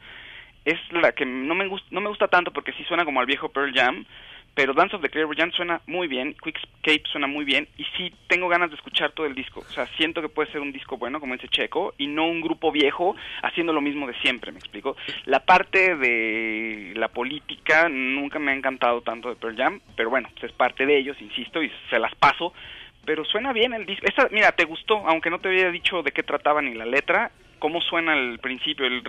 es 0.71 0.79
la 0.93 1.12
que 1.12 1.25
no 1.25 1.55
me, 1.55 1.66
gusta, 1.66 1.89
no 1.91 2.01
me 2.01 2.09
gusta 2.09 2.29
tanto 2.29 2.53
porque 2.53 2.73
sí 2.73 2.85
suena 2.85 3.05
como 3.05 3.21
al 3.21 3.27
viejo 3.27 3.49
Pearl 3.49 3.73
Jam, 3.75 4.05
pero 4.55 4.75
Dance 4.75 4.97
of 4.97 5.03
the 5.03 5.27
Jam 5.37 5.53
suena 5.53 5.81
muy 5.87 6.09
bien, 6.09 6.35
Quickscape 6.43 7.05
suena 7.12 7.29
muy 7.29 7.45
bien 7.45 7.69
y 7.77 7.85
sí 7.97 8.12
tengo 8.27 8.49
ganas 8.49 8.71
de 8.71 8.77
escuchar 8.77 9.12
todo 9.12 9.25
el 9.25 9.37
disco. 9.37 9.61
O 9.61 9.73
sea, 9.73 9.87
siento 9.97 10.21
que 10.21 10.29
puede 10.29 10.51
ser 10.51 10.61
un 10.61 10.73
disco 10.73 10.97
bueno, 10.97 11.21
como 11.21 11.35
dice 11.35 11.49
Checo, 11.49 11.95
y 11.97 12.09
no 12.09 12.27
un 12.27 12.41
grupo 12.41 12.73
viejo 12.73 13.14
haciendo 13.43 13.73
lo 13.73 13.81
mismo 13.81 14.09
de 14.09 14.14
siempre, 14.21 14.51
¿me 14.51 14.59
explico? 14.59 14.97
La 15.27 15.45
parte 15.45 15.95
de 15.95 16.93
la 16.97 17.07
política 17.07 17.89
nunca 17.89 18.41
me 18.41 18.51
ha 18.51 18.55
encantado 18.55 19.01
tanto 19.01 19.29
de 19.29 19.37
Pearl 19.37 19.57
Jam, 19.57 19.81
pero 19.97 20.11
bueno, 20.11 20.29
pues 20.33 20.51
es 20.51 20.53
parte 20.53 20.87
de 20.87 20.99
ellos, 20.99 21.16
insisto, 21.21 21.62
y 21.62 21.71
se 21.89 22.01
las 22.01 22.14
paso. 22.16 22.53
Pero 23.05 23.25
suena 23.25 23.53
bien 23.53 23.73
el 23.75 23.87
disco. 23.87 24.07
mira, 24.33 24.51
te 24.53 24.64
gustó, 24.64 25.07
aunque 25.07 25.31
no 25.31 25.39
te 25.39 25.49
había 25.49 25.71
dicho 25.71 26.03
de 26.03 26.11
qué 26.11 26.25
trataba 26.25 26.61
ni 26.61 26.75
la 26.75 26.85
letra, 26.85 27.31
cómo 27.59 27.81
suena 27.81 28.13
al 28.13 28.39
principio, 28.39 28.87
el, 28.87 29.03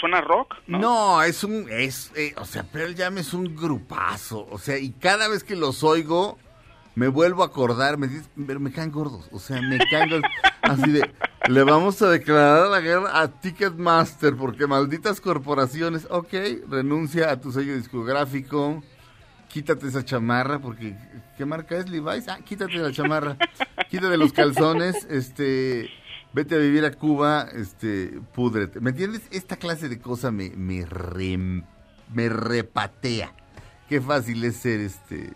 ¿suena 0.00 0.20
rock? 0.20 0.56
No, 0.66 1.22
es 1.22 1.44
un, 1.44 1.66
es, 1.70 2.12
eh, 2.16 2.34
o 2.36 2.44
sea, 2.44 2.62
Pearl 2.64 2.94
Jam 2.96 3.18
es 3.18 3.34
un 3.34 3.56
grupazo, 3.56 4.46
o 4.50 4.58
sea, 4.58 4.78
y 4.78 4.90
cada 4.92 5.28
vez 5.28 5.44
que 5.44 5.56
los 5.56 5.84
oigo, 5.84 6.38
me 6.94 7.08
vuelvo 7.08 7.42
a 7.42 7.46
acordar, 7.46 7.96
me, 7.96 8.08
me 8.36 8.72
caen 8.72 8.90
gordos, 8.90 9.28
o 9.32 9.38
sea, 9.38 9.60
me 9.62 9.78
caen 9.90 10.10
gordos, 10.10 10.30
así 10.62 10.90
de, 10.90 11.10
le 11.48 11.62
vamos 11.62 12.02
a 12.02 12.10
declarar 12.10 12.68
la 12.68 12.80
guerra 12.80 13.20
a 13.20 13.28
Ticketmaster, 13.28 14.36
porque 14.36 14.66
malditas 14.66 15.20
corporaciones, 15.20 16.06
ok, 16.10 16.32
renuncia 16.68 17.30
a 17.30 17.40
tu 17.40 17.52
sello 17.52 17.76
discográfico, 17.76 18.82
quítate 19.48 19.86
esa 19.86 20.04
chamarra, 20.04 20.58
porque, 20.58 20.96
¿qué 21.36 21.44
marca 21.46 21.76
es 21.76 21.88
Levi's? 21.88 22.28
Ah, 22.28 22.38
quítate 22.44 22.76
la 22.76 22.92
chamarra, 22.92 23.36
quítate 23.88 24.16
los 24.16 24.32
calzones, 24.32 25.06
este 25.10 25.90
vete 26.32 26.54
a 26.54 26.58
vivir 26.58 26.84
a 26.84 26.92
Cuba, 26.92 27.48
este, 27.54 28.20
púdrete. 28.34 28.80
¿Me 28.80 28.90
entiendes? 28.90 29.22
Esta 29.30 29.56
clase 29.56 29.88
de 29.88 29.98
cosa 29.98 30.30
me, 30.30 30.50
me, 30.50 30.86
me 32.12 32.28
repatea. 32.28 33.34
Qué 33.88 34.00
fácil 34.00 34.44
es 34.44 34.56
ser, 34.56 34.80
este, 34.80 35.32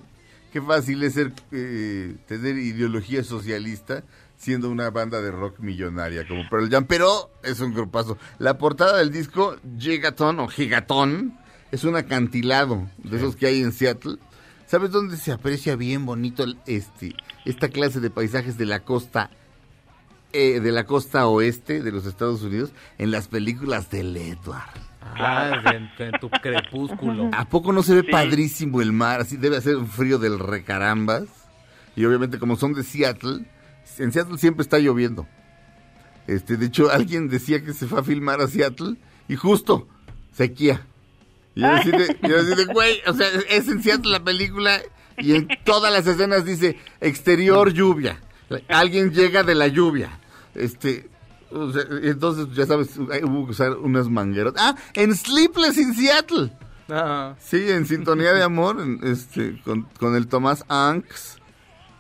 qué 0.53 0.61
fácil 0.61 1.03
es 1.03 1.15
ser, 1.15 1.33
eh, 1.51 2.17
tener 2.27 2.59
ideología 2.59 3.25
socialista 3.25 4.05
siendo 4.37 4.71
una 4.71 4.91
banda 4.91 5.21
de 5.23 5.31
rock 5.31 5.61
millonaria 5.61 6.27
como 6.27 6.49
Pearl 6.49 6.69
Jam, 6.69 6.85
pero 6.87 7.31
es 7.45 7.61
un 7.61 7.73
grupazo. 7.73 8.19
La 8.39 8.59
portada 8.59 8.99
del 8.99 9.13
disco 9.13 9.57
Gigaton 9.79 10.41
o 10.41 10.49
Gigaton 10.49 11.39
es 11.71 11.85
un 11.85 11.95
acantilado 11.95 12.89
de 12.99 13.17
esos 13.17 13.37
que 13.37 13.47
hay 13.47 13.63
en 13.63 13.73
Seattle. 13.73 14.19
¿Sabes 14.67 14.91
dónde 14.91 15.17
se 15.17 15.33
aprecia 15.33 15.77
bien 15.77 16.05
bonito 16.07 16.45
este 16.67 17.15
esta 17.45 17.69
clase 17.69 18.01
de 18.01 18.11
paisajes 18.11 18.59
de 18.59 18.67
la 18.67 18.81
costa 18.81 19.31
eh, 20.33 20.61
de 20.61 20.73
la 20.73 20.85
costa 20.85 21.27
oeste 21.27 21.83
de 21.83 21.93
los 21.93 22.07
Estados 22.07 22.43
Unidos 22.43 22.73
en 22.99 23.11
las 23.11 23.29
películas 23.29 23.91
del 23.91 24.17
Edward? 24.17 24.81
Ah, 25.15 25.61
en, 25.75 25.91
en 25.99 26.13
tu 26.21 26.31
crepúsculo. 26.31 27.31
¿A 27.33 27.45
poco 27.49 27.73
no 27.73 27.83
se 27.83 27.95
ve 27.95 28.03
Sí. 28.03 28.11
padrísimo 28.11 28.81
el 28.81 28.93
mar? 28.93 29.21
Así 29.21 29.37
debe 29.37 29.57
hacer 29.59 29.77
un 29.77 29.89
frío 29.89 30.19
del 30.19 30.39
recarambas. 30.39 31.25
Y 31.97 32.05
obviamente 32.05 32.39
como 32.39 32.57
son 32.57 32.73
de 32.73 32.83
Seattle, 32.83 33.45
en 33.99 34.13
Seattle 34.13 34.39
siempre 34.39 34.63
está 34.63 34.79
lloviendo. 34.79 35.27
Este, 36.27 36.57
de 36.57 36.67
hecho, 36.67 36.91
alguien 36.91 37.29
decía 37.29 37.63
que 37.65 37.73
se 37.75 37.87
fue 37.87 38.01
a 38.01 38.03
filmar 38.03 38.41
a 38.41 38.47
Seattle 38.47 38.97
y 39.29 39.37
justo 39.37 39.89
sequía. 40.33 40.87
Y 41.55 41.61
yo 41.61 41.69
así 41.69 41.91
de, 41.91 42.17
yo 42.23 42.39
así 42.41 42.55
de, 42.55 42.65
güey, 42.73 43.01
o 43.07 43.13
sea, 43.13 43.27
es 43.51 43.69
en 43.69 43.83
Seattle 43.83 44.11
la 44.13 44.25
película 44.25 44.81
y 45.19 45.35
en 45.35 45.49
todas 45.65 45.93
las 45.93 46.07
escenas 46.07 46.47
dice 46.47 46.79
exterior 47.01 47.73
lluvia. 47.73 48.21
Alguien 48.69 49.13
llega 49.13 49.43
de 49.43 49.55
la 49.55 49.67
lluvia. 49.67 50.19
Este, 50.55 51.09
o 51.51 51.71
sea, 51.73 51.83
entonces 52.03 52.49
ya 52.55 52.67
sabes, 52.67 52.97
hubo 52.97 53.47
que 53.47 53.53
usar 53.53 53.77
unas 53.77 54.09
mangueras. 54.09 54.55
Ah, 54.57 54.77
en 54.95 55.15
Sleepless 55.15 55.79
in 55.79 55.95
Seattle. 55.95 56.53
Ah, 56.89 57.35
Sí, 57.41 57.71
en 57.71 57.87
sintonía 57.87 58.33
de 58.33 58.43
amor, 58.43 58.81
en, 58.81 59.01
este, 59.03 59.61
con, 59.65 59.83
con 59.99 60.17
el 60.17 60.27
Tomás 60.27 60.65
Anks 60.69 61.39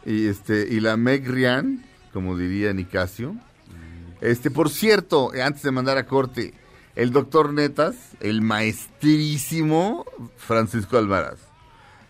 y 0.04 0.26
este 0.26 0.66
y 0.68 0.80
la 0.80 0.96
Meg 0.96 1.28
Ryan, 1.28 1.84
como 2.12 2.36
diría 2.36 2.72
Nicasio. 2.72 3.36
Este, 4.20 4.50
por 4.50 4.70
cierto, 4.70 5.32
antes 5.42 5.62
de 5.62 5.70
mandar 5.72 5.98
a 5.98 6.06
corte, 6.06 6.54
el 6.94 7.10
doctor 7.10 7.52
Netas, 7.52 7.96
el 8.20 8.40
maestrísimo 8.42 10.04
Francisco 10.36 10.96
Almaraz, 10.96 11.38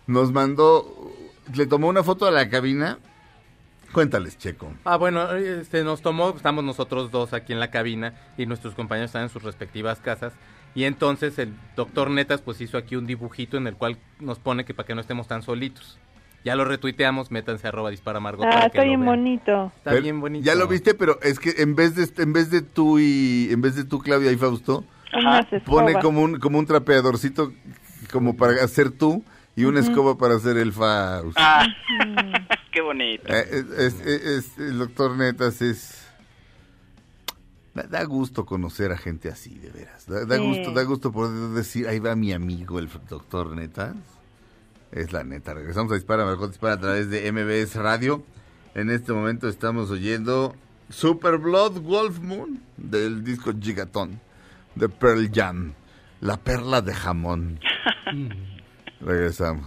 nos 0.07 0.33
mandó, 0.33 1.13
le 1.55 1.67
tomó 1.67 1.89
una 1.89 2.03
foto 2.03 2.27
a 2.27 2.31
la 2.31 2.49
cabina. 2.51 2.99
Cuéntales, 3.93 4.39
Checo. 4.39 4.73
Ah, 4.85 4.97
bueno, 4.97 5.31
este, 5.33 5.85
nos 5.85 6.01
tomó, 6.03 6.31
estamos 6.31 6.65
nosotros 6.65 7.11
dos 7.11 7.33
aquí 7.35 7.53
en 7.53 7.61
la 7.61 7.71
cabina 7.71 8.15
y 8.39 8.47
nuestros 8.47 8.75
compañeros 8.75 9.11
están 9.11 9.23
en 9.25 9.29
sus 9.29 9.43
respectivas 9.43 9.99
casas. 10.01 10.33
Y 10.75 10.85
entonces 10.85 11.39
el 11.39 11.53
doctor 11.77 12.11
Netas 12.11 12.41
pues 12.41 12.61
hizo 12.63 12.79
aquí 12.79 12.97
un 12.97 13.07
dibujito 13.07 13.59
en 13.59 13.67
el 13.67 13.75
cual 13.77 13.99
nos 14.21 14.39
pone 14.39 14.65
que 14.65 14.73
para 14.73 14.87
que 14.87 14.95
no 14.95 15.03
estemos 15.03 15.29
tan 15.29 15.43
solitos. 15.43 15.99
Ya 16.45 16.57
lo 16.57 16.65
retuiteamos, 16.65 17.31
métanse 17.31 17.67
a 17.67 17.69
arroba 17.69 17.91
dispara 17.91 18.19
Margot 18.19 18.47
Ah, 18.51 18.67
está 18.67 18.83
bien 18.83 19.05
bonito. 19.05 19.71
Está 19.77 19.91
Pero- 19.91 20.03
bien 20.03 20.21
bonito. 20.21 20.45
Ya 20.45 20.55
lo 20.55 20.67
viste, 20.67 20.95
pero 20.95 21.21
es 21.23 21.39
que 21.39 21.55
en 21.59 21.77
vez 21.77 21.95
de 21.95 22.23
en 22.23 22.33
vez 22.33 22.51
de 22.51 22.63
tú 22.63 22.99
y 22.99 23.49
en 23.53 23.61
vez 23.61 23.77
de 23.77 23.85
tú 23.85 23.99
Claudia 24.01 24.33
y 24.33 24.37
Fausto, 24.37 24.85
pone 25.67 25.93
como 26.01 26.23
un 26.23 26.41
como 26.41 26.59
un 26.59 26.67
trapeadorcito 26.67 27.53
como 28.11 28.37
para 28.37 28.65
hacer 28.65 28.91
tú 28.91 29.23
y 29.55 29.65
una 29.65 29.81
escoba 29.81 30.17
para 30.17 30.35
hacer 30.37 30.57
el 30.57 30.73
Faust. 30.73 31.37
Ah, 31.39 31.67
qué 32.73 32.81
bonito. 32.81 33.25
Eh, 33.29 33.47
es- 33.51 33.71
es- 33.95 34.01
es- 34.07 34.25
es- 34.25 34.59
el 34.59 34.79
doctor 34.79 35.17
Netas 35.17 35.63
es 35.63 35.99
da, 37.75 37.85
da 37.85 38.05
gusto 38.05 38.45
conocer 38.45 38.93
a 38.93 38.99
gente 38.99 39.29
así, 39.31 39.59
de 39.59 39.71
veras. 39.71 40.07
Da, 40.07 40.25
da 40.25 40.37
Sí. 40.39 40.43
gusto, 40.47 40.73
da 40.73 40.83
gusto 40.83 41.13
poder 41.13 41.51
decir, 41.51 41.87
ahí 41.89 41.99
va 42.01 42.17
mi 42.17 42.33
amigo 42.33 42.79
el 42.79 42.89
doctor 43.09 43.55
Netas. 43.55 43.95
Es 44.91 45.11
la 45.13 45.25
neta. 45.25 45.55
Regresamos 45.55 45.91
a 45.93 45.95
Dispara, 45.95 46.25
Margot 46.27 46.51
Dispara 46.51 46.75
a 46.75 46.81
través 46.81 47.09
de 47.09 47.27
MBS 47.33 47.77
Radio. 47.81 48.23
En 48.75 48.91
este 48.91 49.13
momento 49.15 49.49
estamos 49.49 49.91
oyendo 49.91 50.55
Super 50.91 51.39
Blood 51.39 51.81
Wolf 51.81 52.19
Moon 52.21 52.63
del 52.77 53.25
disco 53.25 53.53
Gigaton 53.59 54.21
de 54.75 54.89
Pearl 54.91 55.31
Jam. 55.33 55.73
La 56.21 56.37
perla 56.37 56.83
de 56.83 56.93
jamón. 56.95 57.59
Regresamos. 59.01 59.67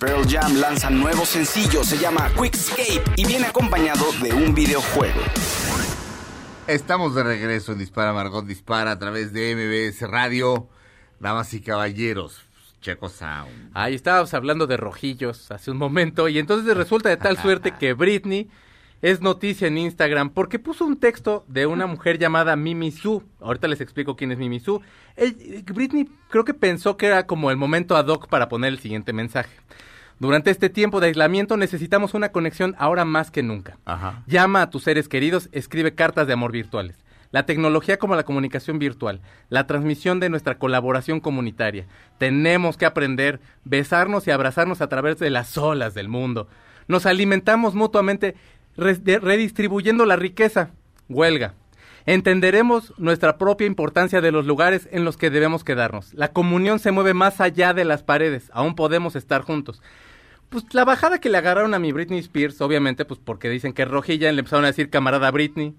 Pearl 0.00 0.26
Jam 0.26 0.56
lanza 0.58 0.88
nuevo 0.90 1.24
sencillo, 1.26 1.84
se 1.84 1.98
llama 1.98 2.30
Quickscape 2.40 3.02
y 3.16 3.26
viene 3.26 3.46
acompañado 3.46 4.04
de 4.22 4.32
un 4.32 4.54
videojuego. 4.54 5.20
Estamos 6.66 7.14
de 7.14 7.22
regreso 7.22 7.72
en 7.72 7.78
Dispara 7.78 8.12
Margot 8.12 8.46
Dispara 8.46 8.92
a 8.92 8.98
través 8.98 9.32
de 9.32 9.54
MBS 9.54 10.08
Radio. 10.08 10.68
Damas 11.18 11.52
y 11.52 11.60
caballeros, 11.60 12.40
Checo 12.80 13.10
Sound. 13.10 13.72
Ahí 13.74 13.94
estábamos 13.94 14.32
hablando 14.32 14.66
de 14.66 14.78
rojillos 14.78 15.50
hace 15.50 15.70
un 15.70 15.76
momento 15.76 16.28
y 16.28 16.38
entonces 16.38 16.74
resulta 16.74 17.10
de 17.10 17.18
tal 17.18 17.36
suerte 17.36 17.74
que 17.78 17.92
Britney 17.92 18.48
es 19.02 19.20
noticia 19.20 19.66
en 19.68 19.76
Instagram 19.76 20.30
porque 20.30 20.58
puso 20.58 20.86
un 20.86 20.98
texto 20.98 21.44
de 21.46 21.66
una 21.66 21.86
mujer 21.86 22.18
llamada 22.18 22.56
Mimi 22.56 22.90
Su. 22.90 23.22
Ahorita 23.40 23.68
les 23.68 23.82
explico 23.82 24.16
quién 24.16 24.32
es 24.32 24.38
Mimi 24.38 24.60
Su. 24.60 24.80
El- 25.16 25.62
Britney 25.74 26.08
creo 26.30 26.44
que 26.46 26.54
pensó 26.54 26.96
que 26.96 27.06
era 27.06 27.26
como 27.26 27.50
el 27.50 27.58
momento 27.58 27.96
ad 27.96 28.06
hoc 28.06 28.28
para 28.28 28.48
poner 28.48 28.72
el 28.72 28.78
siguiente 28.78 29.12
mensaje. 29.12 29.50
Durante 30.20 30.50
este 30.50 30.68
tiempo 30.68 31.00
de 31.00 31.06
aislamiento 31.06 31.56
necesitamos 31.56 32.12
una 32.12 32.30
conexión 32.30 32.76
ahora 32.78 33.06
más 33.06 33.30
que 33.30 33.42
nunca. 33.42 33.78
Ajá. 33.86 34.22
Llama 34.26 34.60
a 34.60 34.68
tus 34.68 34.82
seres 34.82 35.08
queridos, 35.08 35.48
escribe 35.50 35.94
cartas 35.94 36.26
de 36.26 36.34
amor 36.34 36.52
virtuales. 36.52 36.98
La 37.30 37.46
tecnología 37.46 37.98
como 37.98 38.14
la 38.14 38.24
comunicación 38.24 38.78
virtual, 38.78 39.22
la 39.48 39.66
transmisión 39.66 40.20
de 40.20 40.28
nuestra 40.28 40.58
colaboración 40.58 41.20
comunitaria. 41.20 41.86
Tenemos 42.18 42.76
que 42.76 42.84
aprender, 42.84 43.40
besarnos 43.64 44.26
y 44.26 44.30
abrazarnos 44.30 44.82
a 44.82 44.90
través 44.90 45.18
de 45.18 45.30
las 45.30 45.56
olas 45.56 45.94
del 45.94 46.08
mundo. 46.10 46.48
Nos 46.86 47.06
alimentamos 47.06 47.74
mutuamente 47.74 48.34
redistribuyendo 48.76 50.04
la 50.04 50.16
riqueza. 50.16 50.72
Huelga. 51.08 51.54
Entenderemos 52.04 52.92
nuestra 52.98 53.38
propia 53.38 53.66
importancia 53.66 54.20
de 54.20 54.32
los 54.32 54.44
lugares 54.44 54.86
en 54.92 55.06
los 55.06 55.16
que 55.16 55.30
debemos 55.30 55.64
quedarnos. 55.64 56.12
La 56.12 56.32
comunión 56.32 56.78
se 56.78 56.90
mueve 56.90 57.14
más 57.14 57.40
allá 57.40 57.72
de 57.72 57.86
las 57.86 58.02
paredes. 58.02 58.50
Aún 58.52 58.74
podemos 58.74 59.16
estar 59.16 59.42
juntos 59.42 59.80
pues 60.50 60.64
la 60.72 60.84
bajada 60.84 61.18
que 61.20 61.30
le 61.30 61.38
agarraron 61.38 61.72
a 61.74 61.78
mi 61.78 61.92
Britney 61.92 62.18
Spears, 62.20 62.60
obviamente, 62.60 63.04
pues 63.04 63.18
porque 63.24 63.48
dicen 63.48 63.72
que 63.72 63.82
es 63.82 63.88
rojilla, 63.88 64.30
le 64.32 64.40
empezaron 64.40 64.64
a 64.64 64.68
decir 64.68 64.90
camarada 64.90 65.30
Britney, 65.30 65.74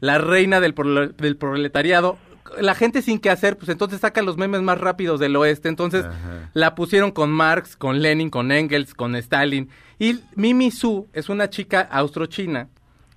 la 0.00 0.18
reina 0.18 0.60
del, 0.60 0.74
del 1.16 1.36
proletariado. 1.36 2.18
La 2.60 2.74
gente 2.76 3.02
sin 3.02 3.18
qué 3.18 3.28
hacer, 3.30 3.56
pues 3.56 3.68
entonces 3.70 4.00
saca 4.00 4.22
los 4.22 4.36
memes 4.36 4.62
más 4.62 4.78
rápidos 4.78 5.18
del 5.18 5.34
oeste. 5.34 5.68
Entonces 5.68 6.04
Ajá. 6.04 6.50
la 6.54 6.74
pusieron 6.76 7.10
con 7.10 7.30
Marx, 7.30 7.76
con 7.76 8.00
Lenin, 8.02 8.30
con 8.30 8.52
Engels, 8.52 8.94
con 8.94 9.16
Stalin. 9.16 9.68
Y 9.98 10.20
Mimi 10.36 10.70
Su 10.70 11.08
es 11.12 11.28
una 11.28 11.50
chica 11.50 11.80
austrochina 11.80 12.68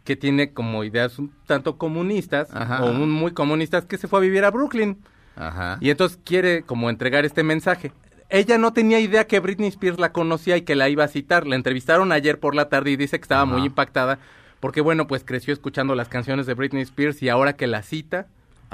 que 0.04 0.16
tiene 0.16 0.52
como 0.54 0.84
ideas 0.84 1.20
un 1.20 1.32
tanto 1.46 1.78
comunistas, 1.78 2.50
Ajá. 2.56 2.84
o 2.84 2.90
un- 2.92 3.12
muy 3.12 3.32
comunistas, 3.32 3.86
que 3.86 3.98
se 4.00 4.08
fue 4.08 4.18
a 4.20 4.22
vivir 4.24 4.44
a 4.46 4.50
Brooklyn. 4.52 4.98
Ajá. 5.36 5.78
Y 5.80 5.92
entonces 5.92 6.18
quiere 6.26 6.64
como 6.64 6.90
entregar 6.90 7.24
este 7.24 7.44
mensaje. 7.44 7.92
Ella 8.30 8.58
no 8.58 8.74
tenía 8.74 9.00
idea 9.00 9.26
que 9.28 9.40
Britney 9.40 9.70
Spears 9.70 10.00
la 10.00 10.12
conocía 10.12 10.56
y 10.58 10.62
que 10.62 10.76
la 10.76 10.88
iba 10.90 11.04
a 11.04 11.08
citar. 11.08 11.48
La 11.48 11.56
entrevistaron 11.56 12.12
ayer 12.12 12.40
por 12.40 12.54
la 12.56 12.70
tarde 12.70 12.92
y 12.92 12.96
dice 12.96 13.18
que 13.20 13.24
estaba 13.24 13.42
Ajá. 13.44 13.52
muy 13.52 13.66
impactada 13.66 14.20
porque, 14.60 14.82
bueno, 14.82 15.08
pues 15.08 15.24
creció 15.26 15.54
escuchando 15.54 15.96
las 15.96 16.10
canciones 16.10 16.46
de 16.46 16.54
Britney 16.54 16.84
Spears 16.84 17.22
y 17.24 17.30
ahora 17.30 17.54
que 17.54 17.66
la 17.66 17.82
cita, 17.82 18.28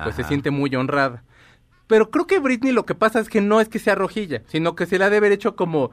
pues 0.03 0.15
se 0.15 0.23
siente 0.23 0.51
muy 0.51 0.75
honrada. 0.75 1.23
Pero 1.87 2.09
creo 2.09 2.25
que 2.27 2.39
Britney 2.39 2.73
lo 2.73 2.85
que 2.85 2.95
pasa 2.95 3.19
es 3.19 3.29
que 3.29 3.39
no 3.41 3.61
es 3.61 3.69
que 3.69 3.79
sea 3.79 3.95
rojilla, 3.95 4.41
sino 4.47 4.75
que 4.75 4.87
se 4.87 4.97
le 4.97 5.05
ha 5.05 5.09
de 5.09 5.17
haber 5.17 5.31
hecho 5.31 5.55
como 5.55 5.91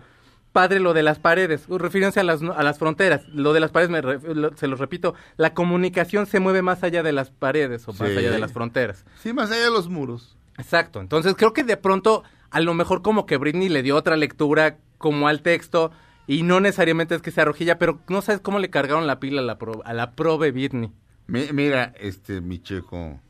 padre 0.53 0.81
lo 0.81 0.93
de 0.95 1.03
las 1.03 1.19
paredes, 1.19 1.67
refiriéndose 1.69 2.21
a 2.21 2.25
las, 2.25 2.43
a 2.43 2.63
las 2.63 2.79
fronteras. 2.79 3.27
Lo 3.29 3.53
de 3.53 3.61
las 3.61 3.71
paredes, 3.71 3.91
me 3.91 4.03
lo- 4.03 4.57
se 4.57 4.67
los 4.67 4.79
repito, 4.81 5.15
la 5.37 5.55
comunicación 5.55 6.27
se 6.27 6.41
mueve 6.41 6.63
más 6.63 6.83
allá 6.83 7.03
de 7.03 7.13
las 7.13 7.31
paredes 7.31 7.87
o 7.87 7.93
más 7.93 8.09
Sí. 8.11 8.17
allá 8.19 8.31
de 8.31 8.39
las 8.39 8.53
fronteras. 8.53 9.05
Sí, 9.23 9.33
más 9.33 9.51
allá 9.51 9.65
de 9.65 9.71
los 9.71 9.89
muros. 9.89 10.37
Exacto. 10.59 11.01
Entonces 11.01 11.35
creo 11.37 11.53
que 11.53 11.65
de 11.65 11.77
pronto, 11.77 12.23
a 12.53 12.61
lo 12.61 12.75
mejor 12.75 13.03
como 13.03 13.27
que 13.27 13.37
Britney 13.37 13.69
le 13.69 13.83
dio 13.83 13.97
otra 13.97 14.17
lectura 14.17 14.79
como 14.99 15.27
al 15.29 15.43
texto 15.43 15.91
y 16.27 16.43
no 16.45 16.61
necesariamente 16.61 17.15
es 17.17 17.23
que 17.23 17.31
sea 17.33 17.45
rojilla, 17.45 17.79
pero 17.79 18.01
no 18.09 18.23
sabes 18.23 18.41
cómo 18.41 18.59
le 18.61 18.71
cargaron 18.71 19.07
la 19.07 19.19
pila 19.19 19.41
a 19.41 19.45
la, 19.45 19.59
pro- 19.59 19.83
a 19.85 19.93
la 19.93 20.13
prove 20.13 20.53
Britney. 20.53 20.93
Mi- 21.27 21.53
mira, 21.53 21.93
este, 21.99 22.41
mi 22.41 22.61
checo. 22.63 23.21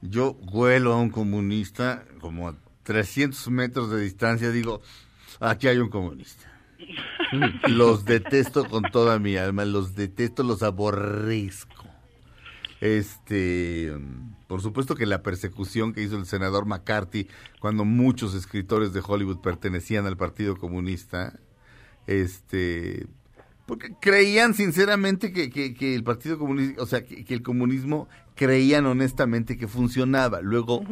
yo 0.00 0.34
vuelo 0.34 0.92
a 0.94 0.96
un 1.00 1.10
comunista 1.10 2.04
como 2.20 2.48
a 2.48 2.56
300 2.82 3.48
metros 3.50 3.90
de 3.90 4.00
distancia, 4.00 4.50
digo, 4.50 4.82
aquí 5.38 5.68
hay 5.68 5.78
un 5.78 5.88
comunista. 5.90 6.48
los 7.68 8.04
detesto 8.04 8.68
con 8.68 8.82
toda 8.90 9.18
mi 9.20 9.36
alma, 9.36 9.64
los 9.64 9.94
detesto, 9.94 10.42
los 10.42 10.62
aborrezco. 10.64 11.84
Este, 12.80 13.92
por 14.52 14.60
supuesto 14.60 14.96
que 14.96 15.06
la 15.06 15.22
persecución 15.22 15.94
que 15.94 16.02
hizo 16.02 16.18
el 16.18 16.26
senador 16.26 16.66
McCarthy 16.66 17.26
cuando 17.58 17.86
muchos 17.86 18.34
escritores 18.34 18.92
de 18.92 19.00
Hollywood 19.02 19.40
pertenecían 19.40 20.04
al 20.04 20.18
Partido 20.18 20.58
Comunista, 20.58 21.40
este, 22.06 23.06
porque 23.64 23.94
creían 23.98 24.52
sinceramente 24.52 25.32
que, 25.32 25.48
que, 25.48 25.94
el 25.94 26.04
Partido 26.04 26.38
Comunista, 26.38 26.82
o 26.82 26.84
sea, 26.84 27.02
que, 27.02 27.24
el 27.32 27.42
comunismo 27.42 28.10
creían 28.34 28.84
honestamente 28.84 29.56
que 29.56 29.68
funcionaba. 29.68 30.42
Luego, 30.42 30.84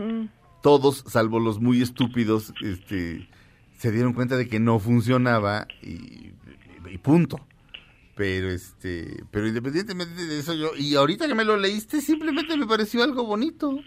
todos, 0.63 1.05
salvo 1.07 1.39
los 1.39 1.61
muy 1.61 1.83
estúpidos, 1.83 2.55
este, 2.63 3.29
se 3.77 3.93
dieron 3.93 4.15
cuenta 4.15 4.39
de 4.39 4.49
que 4.49 4.59
no 4.59 4.79
funcionaba 4.79 5.69
y, 5.83 6.33
punto. 7.03 7.47
Pero 8.21 8.51
este, 8.51 9.25
pero 9.31 9.49
independientemente 9.49 10.27
de 10.27 10.41
eso 10.41 10.53
yo 10.53 10.73
y 10.77 10.95
ahorita 10.95 11.27
que 11.27 11.35
me 11.35 11.43
lo 11.43 11.57
leíste 11.57 12.03
simplemente 12.03 12.55
me 12.59 12.67
pareció 12.67 13.03
algo 13.03 13.25
bonito. 13.25 13.71
O 13.71 13.81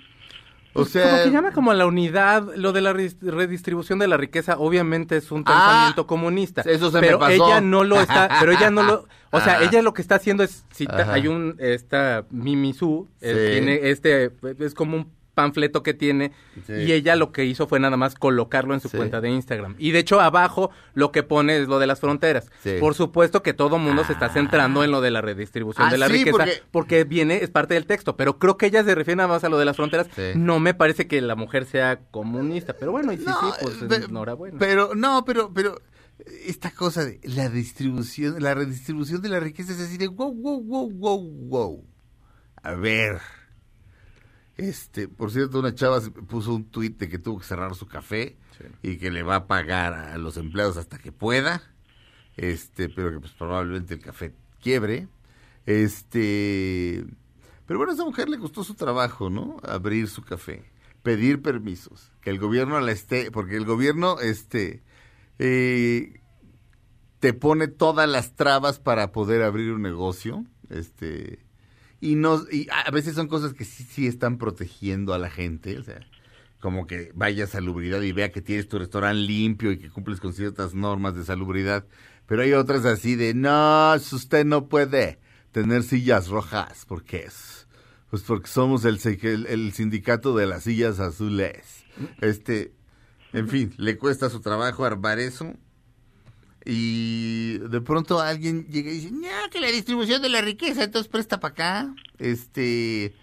pues 0.73 0.89
sea, 0.89 1.11
como 1.11 1.23
que 1.26 1.30
llama 1.30 1.51
como 1.51 1.69
a 1.69 1.76
la 1.76 1.85
unidad, 1.85 2.43
lo 2.55 2.73
de 2.73 2.81
la 2.81 2.93
redistribución 2.93 3.99
de 3.99 4.07
la 4.07 4.18
riqueza, 4.18 4.57
obviamente 4.57 5.18
es 5.18 5.31
un 5.31 5.43
ah, 5.45 5.51
pensamiento 5.51 6.07
comunista. 6.07 6.64
Eso 6.65 6.89
se 6.89 6.99
pero 6.99 7.19
me 7.19 7.27
pasó. 7.27 7.45
ella 7.45 7.61
no 7.61 7.84
lo 7.84 8.01
está, 8.01 8.27
pero 8.39 8.53
ella 8.53 8.72
no 8.72 8.81
lo, 8.81 9.07
o 9.30 9.39
sea, 9.39 9.61
ella 9.61 9.84
lo 9.84 9.93
que 9.93 10.01
está 10.01 10.15
haciendo 10.15 10.41
es 10.41 10.65
cita, 10.72 11.14
hay 11.14 11.27
un 11.27 11.55
esta 11.60 12.26
Mimi 12.31 12.73
Su, 12.73 13.07
tiene 13.19 13.91
este 13.91 14.31
es 14.57 14.73
como 14.73 14.97
un 14.97 15.11
panfleto 15.34 15.84
que 15.84 15.93
tiene 15.93 16.31
y 16.68 16.91
ella 16.91 17.15
lo 17.15 17.31
que 17.31 17.45
hizo 17.45 17.68
fue 17.68 17.80
nada 17.80 17.97
más 17.97 18.15
colocarlo 18.15 18.73
en 18.73 18.80
su 18.80 18.89
cuenta 18.89 19.22
de 19.22 19.30
Instagram. 19.30 19.76
Y 19.77 19.91
de 19.91 19.99
hecho 19.99 20.22
abajo 20.22 20.72
lo 20.93 21.11
que 21.11 21.23
pone 21.23 21.57
es 21.57 21.68
lo 21.68 21.80
de 21.80 21.88
las 21.88 21.99
fronteras. 21.99 22.49
Por 22.80 22.95
supuesto 22.95 23.43
que 23.43 23.53
todo 23.53 23.77
mundo 23.77 24.03
se 24.05 24.14
está 24.14 24.30
centrando 24.30 24.84
en 24.84 24.91
lo 24.91 25.01
de 25.01 25.11
la 25.11 25.22
redistribución 25.22 25.88
ah, 25.88 25.91
de 25.91 25.97
la 25.97 26.07
riqueza 26.07 26.45
porque... 26.72 27.03
viene, 27.03 27.43
es 27.43 27.49
parte 27.49 27.73
del 27.73 27.85
texto, 27.85 28.15
pero 28.15 28.39
creo 28.39 28.57
que 28.57 28.68
ella 28.68 28.84
se 28.84 28.95
refiere 28.95 29.18
nada 29.18 29.30
más 29.30 29.43
a 29.43 29.49
lo 29.49 29.57
de 29.57 29.65
las 29.65 29.76
fronteras. 29.76 30.07
No 30.35 30.60
me 30.60 30.73
parece 30.73 31.07
que 31.07 31.22
la 31.22 31.35
mujer 31.35 31.65
sea 31.65 31.99
comunista, 32.11 32.73
pero 32.73 32.91
bueno, 32.91 33.11
y 33.11 33.18
sí, 33.18 33.26
sí, 33.26 33.47
pues 33.61 33.77
pero, 33.88 34.05
enhorabuena. 34.05 34.57
Pero 34.60 34.95
no, 34.95 35.26
pero 35.26 35.53
pero 35.53 35.81
esta 36.45 36.72
cosa 36.72 37.05
de 37.05 37.19
la 37.23 37.49
distribución, 37.49 38.41
la 38.41 38.53
redistribución 38.53 39.22
de 39.22 39.30
la 39.30 39.39
riqueza 39.39 39.73
es 39.73 39.80
así 39.80 39.97
de 39.97 40.07
wow, 40.07 40.34
wow, 40.34 40.61
wow, 40.61 40.89
wow, 40.91 41.31
wow. 41.47 41.85
A 42.61 42.73
ver, 42.76 43.19
este, 44.57 45.07
por 45.07 45.31
cierto, 45.31 45.59
una 45.59 45.73
chava 45.73 45.99
puso 46.27 46.53
un 46.53 46.65
tuit 46.65 46.97
de 46.97 47.09
que 47.09 47.17
tuvo 47.17 47.39
que 47.39 47.45
cerrar 47.45 47.75
su 47.75 47.88
café 47.88 48.38
y 48.81 48.97
que 48.97 49.09
le 49.11 49.23
va 49.23 49.35
a 49.35 49.47
pagar 49.47 49.93
a 49.93 50.17
los 50.17 50.38
empleados 50.38 50.77
hasta 50.77 50.99
que 50.99 51.11
pueda. 51.11 51.61
Este, 52.38 52.89
pero 52.89 53.11
que 53.11 53.19
pues 53.19 53.34
probablemente 53.34 53.93
el 53.95 53.99
café 53.99 54.34
quiebre. 54.61 55.07
Este, 55.65 57.05
pero 57.65 57.80
bueno, 57.80 57.91
a 57.91 57.95
esa 57.95 58.05
mujer 58.05 58.30
le 58.30 58.38
costó 58.38 58.63
su 58.63 58.75
trabajo, 58.75 59.30
¿no? 59.30 59.57
Abrir 59.63 60.07
su 60.07 60.23
café, 60.23 60.63
pedir 61.01 61.41
permisos, 61.41 62.11
que 62.21 62.30
el 62.30 62.39
gobierno 62.39 62.80
la 62.80 62.91
esté, 62.91 63.31
porque 63.31 63.55
el 63.55 63.65
gobierno, 63.65 64.19
este, 64.19 64.84
eh, 65.39 66.21
te 67.19 67.34
pone 67.34 67.67
todas 67.67 68.09
las 68.09 68.35
trabas 68.35 68.80
para 68.80 69.11
poder 69.11 69.43
abrir 69.43 69.71
un 69.71 69.81
negocio, 69.81 70.45
este, 70.69 71.39
y 72.03 72.15
no 72.15 72.41
y 72.51 72.67
a 72.69 72.91
veces 72.91 73.15
son 73.15 73.30
cosas 73.30 73.53
que 73.53 73.63
sí, 73.63 73.85
sí 73.85 74.07
están 74.07 74.38
protegiendo 74.38 75.13
a 75.13 75.17
la 75.17 75.30
gente, 75.30 75.80
o 75.80 75.84
sea, 75.84 76.05
como 76.59 76.85
que 76.85 77.13
vaya 77.15 77.45
a 77.45 77.47
salubridad 77.47 78.01
y 78.01 78.11
vea 78.11 78.30
que 78.30 78.41
tienes 78.41 78.67
tu 78.67 78.77
restaurante 78.77 79.21
limpio 79.21 79.71
y 79.71 79.77
que 79.77 79.89
cumples 79.89 80.19
con 80.19 80.34
ciertas 80.34 80.73
normas 80.73 81.15
de 81.15 81.23
salubridad, 81.23 81.85
pero 82.25 82.41
hay 82.41 82.51
otras 82.51 82.84
así 82.84 83.15
de, 83.15 83.34
no, 83.34 83.93
usted 83.95 84.43
no 84.43 84.67
puede 84.67 85.19
tener 85.53 85.84
sillas 85.84 86.27
rojas, 86.27 86.84
porque 86.89 87.23
es? 87.23 87.67
Pues 88.09 88.23
porque 88.23 88.47
somos 88.49 88.84
el, 88.84 88.99
el, 89.21 89.45
el 89.47 89.71
sindicato 89.71 90.35
de 90.35 90.45
las 90.45 90.63
sillas 90.63 90.99
azules. 90.99 91.85
Este, 92.19 92.73
en 93.31 93.47
fin, 93.47 93.73
le 93.77 93.97
cuesta 93.97 94.30
su 94.30 94.41
trabajo 94.41 94.84
armar 94.84 95.19
eso 95.19 95.53
y 96.65 97.57
de 97.57 97.81
pronto 97.81 98.19
alguien 98.19 98.68
llega 98.68 98.91
y 98.91 98.95
dice, 98.95 99.11
no, 99.11 99.49
que 99.52 99.60
la 99.60 99.68
distribución 99.68 100.22
de 100.22 100.30
la 100.30 100.41
riqueza, 100.41 100.84
entonces 100.84 101.11
presta 101.11 101.40
para 101.40 101.52
acá. 101.52 101.95
Este, 102.19 103.14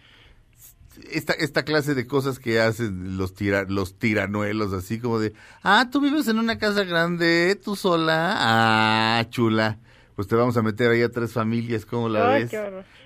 esta, 1.10 1.32
esta 1.32 1.64
clase 1.64 1.94
de 1.94 2.06
cosas 2.06 2.38
que 2.38 2.60
hacen 2.60 3.16
los, 3.16 3.34
tira, 3.34 3.64
los 3.64 3.98
tiranuelos, 3.98 4.72
así 4.72 5.00
como 5.00 5.18
de, 5.18 5.32
ah, 5.62 5.88
tú 5.90 6.00
vives 6.00 6.28
en 6.28 6.38
una 6.38 6.58
casa 6.58 6.84
grande, 6.84 7.58
tú 7.62 7.76
sola, 7.76 8.34
ah, 8.36 9.26
chula. 9.30 9.78
Pues 10.16 10.28
te 10.28 10.36
vamos 10.36 10.56
a 10.58 10.62
meter 10.62 10.90
ahí 10.90 11.00
a 11.00 11.10
tres 11.10 11.32
familias, 11.32 11.86
¿cómo 11.86 12.10
la 12.10 12.28
ves? 12.28 12.52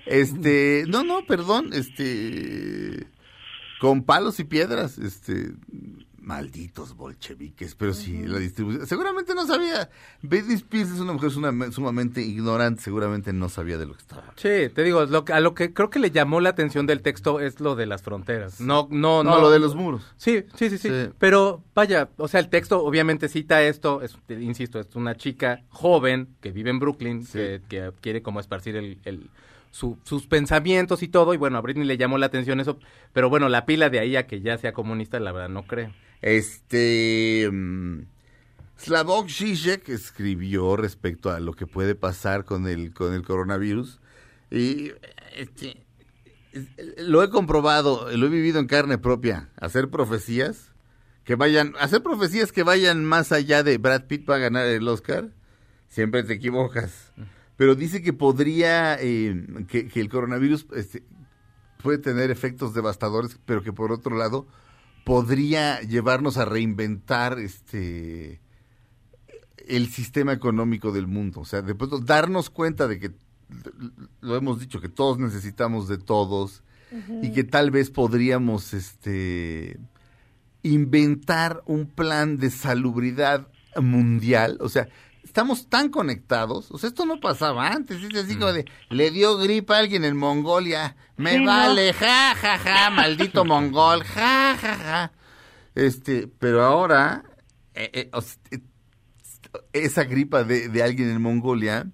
Este, 0.05 0.83
no, 0.87 1.05
no, 1.05 1.25
perdón, 1.25 1.71
este, 1.71 3.07
con 3.79 4.03
palos 4.03 4.39
y 4.41 4.43
piedras, 4.43 4.97
este, 4.97 5.53
Malditos 6.25 6.95
bolcheviques, 6.95 7.75
pero 7.75 7.93
sí, 7.93 8.23
la 8.25 8.39
distribución. 8.39 8.87
Seguramente 8.87 9.35
no 9.35 9.45
sabía. 9.45 9.91
Betty 10.23 10.53
Spears 10.53 10.91
es 10.91 10.99
una 10.99 11.13
mujer 11.13 11.29
sumamente 11.29 12.21
ignorante, 12.21 12.81
seguramente 12.81 13.31
no 13.31 13.47
sabía 13.47 13.77
de 13.77 13.85
lo 13.85 13.93
que 13.93 13.99
estaba. 13.99 14.33
Sí, 14.35 14.73
te 14.73 14.83
digo, 14.83 15.05
lo, 15.05 15.23
a 15.31 15.39
lo 15.39 15.53
que 15.53 15.71
creo 15.71 15.91
que 15.91 15.99
le 15.99 16.09
llamó 16.09 16.41
la 16.41 16.49
atención 16.49 16.87
del 16.87 17.03
texto 17.03 17.39
es 17.39 17.59
lo 17.59 17.75
de 17.75 17.85
las 17.85 18.01
fronteras. 18.01 18.59
No, 18.59 18.87
no, 18.89 19.23
no. 19.23 19.39
lo 19.39 19.51
de 19.51 19.59
los 19.59 19.75
muros. 19.75 20.01
Sí, 20.17 20.45
sí, 20.55 20.71
sí, 20.71 20.79
sí, 20.79 20.89
Pero 21.19 21.63
vaya, 21.75 22.09
o 22.17 22.27
sea, 22.27 22.39
el 22.39 22.49
texto 22.49 22.83
obviamente 22.83 23.29
cita 23.29 23.61
esto, 23.61 24.01
es, 24.01 24.17
insisto, 24.29 24.79
es 24.79 24.95
una 24.95 25.15
chica 25.15 25.61
joven 25.69 26.29
que 26.41 26.51
vive 26.51 26.71
en 26.71 26.79
Brooklyn, 26.79 27.23
que, 27.25 27.91
quiere 28.01 28.23
como 28.23 28.39
esparcir 28.39 28.75
el, 28.77 28.97
el 29.05 29.29
sus 29.69 30.25
pensamientos 30.27 31.03
y 31.03 31.09
todo, 31.09 31.33
y 31.33 31.37
bueno, 31.37 31.57
a 31.57 31.61
Britney 31.61 31.85
le 31.85 31.97
llamó 31.97 32.17
la 32.17 32.27
atención 32.27 32.61
eso, 32.61 32.79
pero 33.11 33.29
bueno, 33.29 33.49
la 33.49 33.65
pila 33.65 33.89
de 33.89 33.99
ahí 33.99 34.15
a 34.15 34.25
que 34.25 34.39
ya 34.39 34.57
sea 34.57 34.71
comunista, 34.71 35.19
la 35.19 35.33
verdad 35.33 35.49
no 35.49 35.63
creo. 35.63 35.91
Este. 36.21 37.49
Mm, 37.51 38.01
Slavoj 38.77 39.27
Žižek 39.27 39.89
escribió 39.89 40.75
respecto 40.75 41.31
a 41.31 41.39
lo 41.39 41.53
que 41.53 41.65
puede 41.65 41.95
pasar 41.95 42.45
con 42.45 42.67
el, 42.67 42.93
con 42.93 43.13
el 43.13 43.23
coronavirus. 43.23 43.99
Y 44.51 44.91
este, 45.35 45.85
lo 46.97 47.23
he 47.23 47.29
comprobado, 47.29 48.09
lo 48.15 48.27
he 48.27 48.29
vivido 48.29 48.59
en 48.59 48.67
carne 48.67 48.97
propia. 48.97 49.49
Hacer 49.57 49.89
profecías 49.89 50.71
que 51.23 51.35
vayan, 51.35 51.73
hacer 51.79 52.03
profecías 52.03 52.51
que 52.51 52.63
vayan 52.63 53.03
más 53.03 53.31
allá 53.31 53.63
de 53.63 53.77
Brad 53.77 54.03
Pitt 54.03 54.25
para 54.25 54.39
ganar 54.39 54.65
el 54.67 54.87
Oscar, 54.87 55.29
siempre 55.87 56.23
te 56.23 56.33
equivocas. 56.33 57.11
Pero 57.57 57.75
dice 57.75 58.01
que 58.01 58.13
podría, 58.13 58.97
eh, 59.01 59.45
que, 59.67 59.87
que, 59.87 60.01
el 60.01 60.09
coronavirus 60.09 60.67
este, 60.75 61.03
puede 61.81 61.97
tener 61.97 62.29
efectos 62.29 62.73
devastadores, 62.73 63.39
pero 63.45 63.63
que 63.63 63.73
por 63.73 63.91
otro 63.91 64.15
lado 64.17 64.47
podría 65.05 65.79
llevarnos 65.81 66.37
a 66.37 66.43
reinventar 66.43 67.39
este 67.39 68.41
el 69.67 69.89
sistema 69.89 70.33
económico 70.33 70.91
del 70.91 71.07
mundo. 71.07 71.39
O 71.39 71.45
sea, 71.45 71.61
de 71.61 71.73
pronto 71.73 71.99
darnos 71.99 72.49
cuenta 72.49 72.87
de 72.87 72.99
que, 72.99 73.11
lo 74.21 74.35
hemos 74.35 74.59
dicho, 74.59 74.81
que 74.81 74.89
todos 74.89 75.17
necesitamos 75.17 75.87
de 75.87 75.97
todos 75.97 76.63
y 77.21 77.31
que 77.31 77.43
tal 77.43 77.71
vez 77.71 77.89
podríamos 77.89 78.73
este 78.73 79.79
inventar 80.63 81.61
un 81.65 81.87
plan 81.87 82.37
de 82.37 82.49
salubridad 82.49 83.47
mundial. 83.75 84.57
O 84.61 84.69
sea, 84.69 84.87
estamos 85.35 85.67
tan 85.67 85.89
conectados, 85.89 86.71
o 86.71 86.77
sea, 86.77 86.87
esto 86.87 87.05
no 87.05 87.19
pasaba 87.19 87.67
antes, 87.67 88.01
es 88.01 88.23
así 88.23 88.35
como 88.35 88.51
mm. 88.51 88.55
de, 88.55 88.65
le 88.89 89.11
dio 89.11 89.37
gripa 89.37 89.75
a 89.75 89.79
alguien 89.79 90.05
en 90.05 90.15
Mongolia, 90.15 90.95
me 91.17 91.45
vale, 91.45 91.91
ja, 91.91 92.33
ja, 92.35 92.57
ja, 92.57 92.89
maldito 92.89 93.43
mongol, 93.45 94.01
ja, 94.05 94.55
ja, 94.55 94.75
ja. 94.75 95.11
Este, 95.75 96.29
pero 96.39 96.63
ahora, 96.63 97.25
eh, 97.73 97.91
eh, 97.91 98.09
eh, 98.51 98.59
esa 99.73 100.05
gripa 100.05 100.45
de, 100.45 100.69
de, 100.69 100.81
alguien 100.81 101.09
en 101.09 101.21
Mongolia 101.21 101.85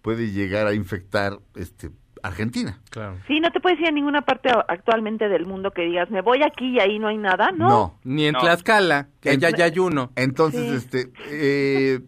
puede 0.00 0.30
llegar 0.30 0.68
a 0.68 0.72
infectar, 0.72 1.40
este, 1.56 1.90
Argentina. 2.22 2.78
Claro. 2.90 3.18
Sí, 3.26 3.40
no 3.40 3.50
te 3.50 3.58
puedes 3.58 3.80
ir 3.80 3.88
a 3.88 3.90
ninguna 3.90 4.22
parte 4.22 4.48
actualmente 4.68 5.28
del 5.28 5.44
mundo 5.44 5.72
que 5.72 5.82
digas, 5.82 6.08
me 6.12 6.22
voy 6.22 6.44
aquí 6.44 6.76
y 6.76 6.78
ahí 6.78 7.00
no 7.00 7.08
hay 7.08 7.18
nada, 7.18 7.50
¿no? 7.50 7.68
No. 7.68 7.98
Ni 8.04 8.26
en 8.26 8.34
Tlaxcala, 8.34 9.08
que 9.20 9.30
allá 9.30 9.50
ya 9.50 9.64
hay 9.64 9.78
uno. 9.80 10.12
Entonces, 10.14 10.84
este, 10.84 11.10
eh, 11.30 12.00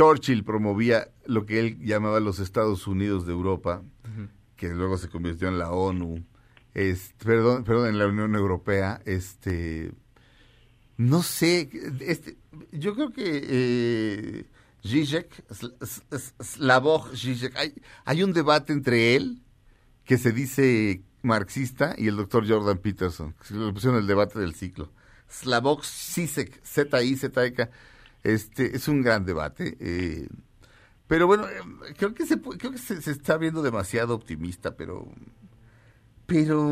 Churchill 0.00 0.44
promovía 0.44 1.10
lo 1.26 1.44
que 1.44 1.60
él 1.60 1.78
llamaba 1.78 2.20
los 2.20 2.38
Estados 2.38 2.86
Unidos 2.86 3.26
de 3.26 3.32
Europa, 3.32 3.82
que 4.56 4.70
luego 4.70 4.96
se 4.96 5.10
convirtió 5.10 5.48
en 5.48 5.58
la 5.58 5.72
ONU, 5.72 6.24
perdón, 7.22 7.64
perdón, 7.64 7.88
en 7.88 7.98
la 7.98 8.06
Unión 8.06 8.34
Europea, 8.34 9.02
este, 9.04 9.92
no 10.96 11.22
sé, 11.22 11.68
este, 12.00 12.38
yo 12.72 12.94
creo 12.94 13.12
que 13.12 13.42
eh, 13.44 14.46
Zizek, 14.86 15.44
Slavoj 16.40 17.14
Zizek, 17.14 17.54
hay, 17.56 17.74
hay 18.06 18.22
un 18.22 18.32
debate 18.32 18.72
entre 18.72 19.16
él, 19.16 19.42
que 20.04 20.16
se 20.16 20.32
dice 20.32 21.02
marxista 21.20 21.94
y 21.98 22.08
el 22.08 22.16
doctor 22.16 22.48
Jordan 22.48 22.78
Peterson. 22.78 23.34
que 23.46 23.52
Le 23.52 23.70
pusieron 23.74 23.98
el 23.98 24.06
debate 24.06 24.38
del 24.38 24.54
ciclo. 24.54 24.90
Slavoj 25.28 25.84
Zizek, 25.84 26.64
Z-I-Z-E-K. 26.64 27.70
Este, 28.22 28.76
es 28.76 28.88
un 28.88 29.02
gran 29.02 29.24
debate. 29.24 29.76
eh, 29.80 30.28
pero 31.10 31.26
bueno, 31.26 31.48
eh, 31.48 31.60
creo 31.96 32.14
que, 32.14 32.24
se, 32.24 32.40
creo 32.40 32.70
que 32.70 32.78
se, 32.78 33.02
se 33.02 33.10
está 33.10 33.36
viendo 33.36 33.62
demasiado 33.62 34.14
optimista, 34.14 34.76
pero... 34.76 35.08
Pero... 36.24 36.68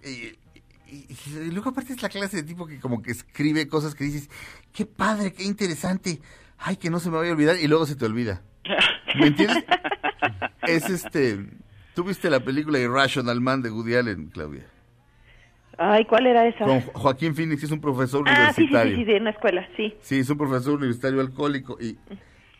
eh, 0.00 0.38
y, 0.86 1.06
y 1.10 1.50
luego 1.50 1.68
aparte 1.68 1.92
es 1.92 2.00
la 2.00 2.08
clase 2.08 2.38
de 2.38 2.42
tipo 2.44 2.66
que 2.66 2.80
como 2.80 3.02
que 3.02 3.10
escribe 3.10 3.68
cosas 3.68 3.94
que 3.94 4.04
dices, 4.04 4.30
qué 4.72 4.86
padre, 4.86 5.34
qué 5.34 5.44
interesante, 5.44 6.22
ay, 6.56 6.76
que 6.76 6.88
no 6.88 7.00
se 7.00 7.10
me 7.10 7.18
vaya 7.18 7.32
a 7.32 7.34
olvidar, 7.34 7.58
y 7.58 7.68
luego 7.68 7.84
se 7.84 7.96
te 7.96 8.06
olvida. 8.06 8.40
¿Me 9.18 9.26
entiendes? 9.26 9.64
es 10.62 10.88
este... 10.88 11.46
¿Tú 11.94 12.04
viste 12.04 12.30
la 12.30 12.40
película 12.40 12.78
Irrational 12.78 13.42
Man 13.42 13.60
de 13.60 13.70
Woody 13.70 13.94
Allen, 13.96 14.28
Claudia? 14.28 14.66
Ay, 15.78 16.04
¿cuál 16.04 16.26
era 16.26 16.46
esa? 16.46 16.64
Con 16.64 16.80
Jo- 16.80 16.92
Joaquín 16.94 17.34
Phoenix, 17.34 17.62
es 17.62 17.70
un 17.70 17.80
profesor 17.80 18.22
ah, 18.26 18.30
sí, 18.30 18.36
sí, 18.36 18.62
universitario. 18.62 18.96
sí, 18.96 19.04
sí, 19.04 19.04
de 19.12 19.16
una 19.20 19.30
escuela, 19.30 19.68
sí. 19.76 19.94
Sí, 20.00 20.18
es 20.20 20.30
un 20.30 20.38
profesor 20.38 20.74
universitario 20.74 21.20
alcohólico 21.20 21.78
y 21.80 21.96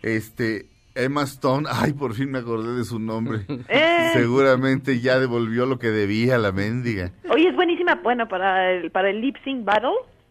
este 0.02 0.66
Emma 0.94 1.22
Stone, 1.22 1.68
ay, 1.72 1.92
por 1.92 2.14
fin 2.14 2.30
me 2.30 2.38
acordé 2.38 2.76
de 2.76 2.84
su 2.84 2.98
nombre. 2.98 3.40
Eh. 3.68 4.10
Seguramente 4.14 5.00
ya 5.00 5.18
devolvió 5.18 5.64
lo 5.66 5.78
que 5.78 5.88
debía 5.88 6.36
la 6.38 6.52
mendiga. 6.52 7.12
Oye, 7.30 7.48
es 7.48 7.54
buenísima, 7.54 7.94
bueno, 8.02 8.28
para 8.28 8.72
el, 8.72 8.90
para 8.90 9.08
el 9.10 9.20
lip 9.20 9.36
sync 9.44 9.64
battle, 9.64 9.90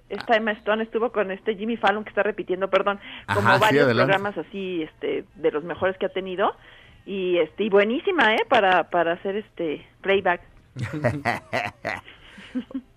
esta 0.09 0.35
Emma 0.35 0.51
Stone 0.51 0.83
estuvo 0.83 1.11
con 1.11 1.31
este 1.31 1.55
Jimmy 1.55 1.77
Fallon 1.77 2.03
que 2.03 2.09
está 2.09 2.21
repitiendo, 2.21 2.69
perdón, 2.69 2.99
como 3.33 3.47
Ajá, 3.47 3.57
varios 3.59 3.85
programas 3.93 4.37
así, 4.37 4.83
este, 4.83 5.23
de 5.35 5.51
los 5.51 5.63
mejores 5.63 5.97
que 5.97 6.05
ha 6.07 6.09
tenido, 6.09 6.53
y 7.05 7.37
este, 7.37 7.63
y 7.63 7.69
buenísima, 7.69 8.35
eh, 8.35 8.45
para, 8.49 8.89
para 8.89 9.13
hacer 9.13 9.37
este 9.37 9.85
playback. 10.01 10.41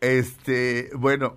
Este, 0.01 0.91
bueno, 0.97 1.37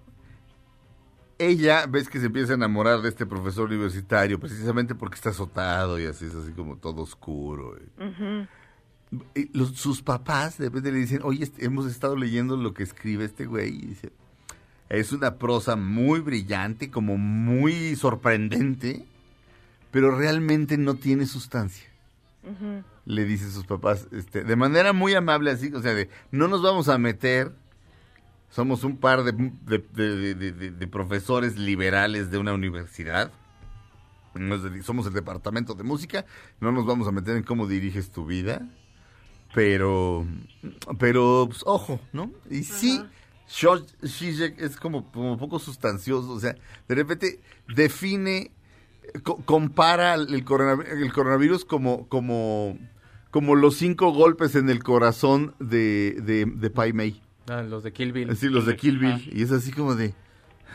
ella 1.39 1.85
ves 1.87 2.09
que 2.09 2.19
se 2.19 2.25
empieza 2.27 2.53
a 2.53 2.55
enamorar 2.55 3.01
de 3.01 3.09
este 3.09 3.25
profesor 3.25 3.67
universitario 3.69 4.39
precisamente 4.39 4.95
porque 4.95 5.15
está 5.15 5.29
azotado 5.29 5.99
y 5.99 6.05
así 6.05 6.25
es 6.25 6.35
así 6.35 6.51
como 6.51 6.77
todo 6.77 7.01
oscuro. 7.03 7.77
y- 7.77 8.03
Ujú. 8.03 8.47
y 9.35 9.57
los- 9.57 9.75
sus 9.77 10.01
papás 10.01 10.57
de 10.57 10.65
repente 10.65 10.91
le 10.91 10.97
dicen, 10.99 11.21
oye, 11.23 11.43
este- 11.43 11.63
hemos 11.65 11.85
estado 11.89 12.15
leyendo 12.15 12.57
lo 12.57 12.73
que 12.73 12.83
escribe 12.83 13.25
este 13.25 13.45
güey. 13.45 13.69
Y 13.75 13.85
dice, 13.87 14.11
es 14.89 15.11
una 15.11 15.35
prosa 15.35 15.75
muy 15.75 16.19
brillante, 16.21 16.89
como 16.91 17.17
muy 17.17 17.95
sorprendente, 17.95 19.05
pero 19.91 20.17
realmente 20.17 20.77
no 20.77 20.95
tiene 20.95 21.25
sustancia. 21.25 21.87
Le 23.05 23.25
dicen 23.25 23.51
sus 23.51 23.65
papás, 23.65 24.07
este, 24.11 24.43
de 24.43 24.55
manera 24.55 24.91
muy 24.93 25.13
amable 25.13 25.51
así, 25.51 25.71
o 25.73 25.81
sea, 25.81 25.93
de, 25.93 26.09
no 26.31 26.47
nos 26.47 26.61
vamos 26.61 26.87
a 26.89 26.97
meter, 26.97 27.51
somos 28.49 28.83
un 28.83 28.97
par 28.97 29.23
de, 29.23 29.31
de- 29.31 29.77
de- 29.93 30.35
de- 30.35 30.51
de- 30.51 30.71
de 30.71 30.87
profesores 30.87 31.57
liberales 31.57 32.31
de 32.31 32.37
una 32.37 32.53
universidad, 32.53 33.31
nos 34.35 34.61
somos 34.85 35.07
el 35.07 35.13
departamento 35.13 35.73
de 35.73 35.83
música, 35.83 36.25
no 36.59 36.71
nos 36.71 36.85
vamos 36.85 37.07
a 37.07 37.11
meter 37.11 37.35
en 37.37 37.43
cómo 37.43 37.67
diriges 37.67 38.11
tu 38.11 38.25
vida, 38.25 38.61
pero, 39.53 40.25
pero, 40.99 41.45
pues, 41.49 41.63
ojo, 41.65 41.99
¿no? 42.13 42.31
Y 42.49 42.63
sí, 42.63 43.01
Zizek 44.05 44.59
es 44.61 44.77
como, 44.77 45.11
como 45.11 45.37
poco 45.37 45.57
sustancioso, 45.59 46.31
o 46.31 46.39
sea, 46.39 46.55
de 46.87 46.95
repente 46.95 47.39
define, 47.73 48.51
co- 49.23 49.37
compara 49.45 50.13
el 50.15 50.43
coronavirus 50.43 51.65
como, 51.65 52.07
como, 52.07 52.77
como 53.31 53.55
los 53.55 53.77
cinco 53.77 54.11
golpes 54.11 54.55
en 54.55 54.69
el 54.69 54.83
corazón 54.83 55.55
de, 55.59 56.17
de, 56.21 56.45
de 56.45 56.69
Pai 56.69 56.93
Mei, 56.93 57.21
Ah, 57.49 57.61
los 57.61 57.83
de 57.83 57.93
Kill 57.93 58.11
Bill. 58.11 58.29
así 58.29 58.49
los 58.49 58.65
de 58.65 58.75
Kill 58.75 58.97
Bill, 58.99 59.29
y 59.33 59.41
es 59.41 59.51
así 59.51 59.71
como 59.71 59.95
de... 59.95 60.13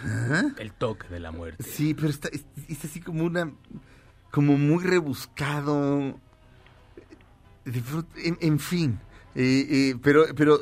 ¿ah? 0.04 0.44
El 0.58 0.72
toque 0.72 1.06
de 1.08 1.20
la 1.20 1.30
muerte. 1.30 1.62
Sí, 1.62 1.94
pero 1.94 2.08
está, 2.08 2.28
es, 2.28 2.44
es 2.68 2.84
así 2.84 3.00
como 3.00 3.24
una, 3.24 3.52
como 4.30 4.56
muy 4.56 4.82
rebuscado. 4.82 6.18
En, 7.64 8.38
en 8.40 8.58
fin, 8.58 8.98
eh, 9.34 9.66
eh, 9.68 9.94
pero, 10.02 10.24
pero 10.34 10.58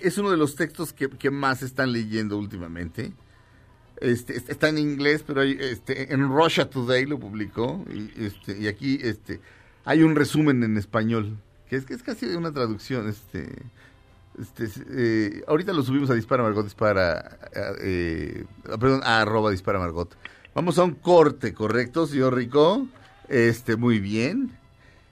es 0.00 0.16
uno 0.18 0.30
de 0.30 0.36
los 0.36 0.54
textos 0.54 0.92
que, 0.92 1.08
que 1.10 1.30
más 1.30 1.62
están 1.62 1.92
leyendo 1.92 2.38
últimamente. 2.38 3.12
Este, 4.00 4.36
est- 4.36 4.48
está 4.48 4.68
en 4.70 4.78
inglés, 4.78 5.22
pero 5.26 5.42
hay, 5.42 5.56
este, 5.60 6.12
en 6.12 6.28
Russia 6.28 6.70
Today 6.70 7.04
lo 7.06 7.18
publicó 7.18 7.84
y, 7.92 8.10
este, 8.24 8.58
y 8.58 8.66
aquí 8.68 8.98
este, 9.02 9.40
hay 9.84 10.02
un 10.02 10.14
resumen 10.16 10.62
en 10.62 10.76
español 10.76 11.36
que 11.68 11.76
es, 11.76 11.84
que 11.84 11.94
es 11.94 12.02
casi 12.02 12.26
una 12.26 12.52
traducción. 12.52 13.08
Este, 13.08 13.48
este, 14.40 14.68
eh, 14.90 15.44
ahorita 15.46 15.72
lo 15.72 15.82
subimos 15.82 16.10
a 16.10 16.14
Dispara 16.14 16.42
Margot, 16.42 16.64
Dispara, 16.64 17.38
eh, 17.80 18.44
ah, 18.70 18.76
perdón, 18.78 19.00
a 19.04 19.20
arroba 19.20 19.50
Dispara 19.50 19.78
Margot. 19.78 20.16
Vamos 20.54 20.78
a 20.78 20.84
un 20.84 20.94
corte, 20.94 21.54
¿correcto, 21.54 22.06
señor 22.06 22.34
Rico? 22.34 22.86
Este, 23.28 23.76
muy 23.76 23.98
bien. 23.98 24.56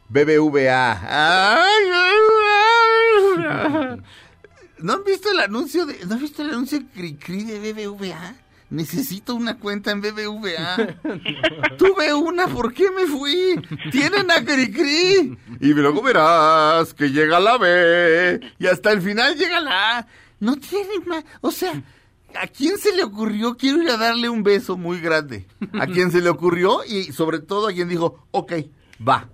BBVA. 0.09 1.63
¿No 4.79 4.93
han 4.93 5.05
visto 5.05 5.31
el 5.31 5.41
anuncio 5.41 5.87
de, 5.87 6.05
no 6.07 6.15
han 6.15 6.21
visto 6.21 6.43
el 6.43 6.51
anuncio 6.51 6.81
de 6.81 6.87
Cricri 6.87 7.45
de 7.45 7.73
BBVA? 7.73 8.35
Necesito 8.73 9.35
una 9.35 9.59
cuenta 9.59 9.91
en 9.91 10.01
BBVA. 10.01 10.97
Tuve 11.77 12.15
una, 12.15 12.47
¿por 12.49 12.73
qué 12.73 12.91
me 12.91 13.05
fui? 13.05 13.55
Tienen 13.91 14.31
a 14.31 14.43
Cricri. 14.43 15.37
Y 15.61 15.75
luego 15.75 16.01
verás 16.01 16.95
que 16.95 17.11
llega 17.11 17.39
la 17.39 17.59
B. 17.59 18.41
Y 18.59 18.67
hasta 18.67 18.93
el 18.93 19.03
final 19.03 19.37
llega 19.37 19.61
la 19.61 19.99
A. 19.99 20.07
No 20.41 20.57
tienen 20.57 21.07
más. 21.07 21.23
O 21.43 21.51
sea, 21.51 21.83
¿a 22.35 22.47
quién 22.47 22.79
se 22.79 22.97
le 22.97 23.05
ocurrió? 23.05 23.59
Quiero 23.59 23.83
ir 23.83 23.91
a 23.91 23.99
darle 23.99 24.31
un 24.31 24.43
beso 24.43 24.79
muy 24.79 25.01
grande. 25.01 25.47
¿A 25.79 25.87
quién 25.87 26.11
se 26.11 26.23
le 26.23 26.31
ocurrió? 26.31 26.83
Y 26.83 27.13
sobre 27.13 27.41
todo 27.41 27.69
a 27.69 27.75
quien 27.75 27.91
dijo, 27.91 28.27
ok, 28.31 28.55
va. 29.07 29.29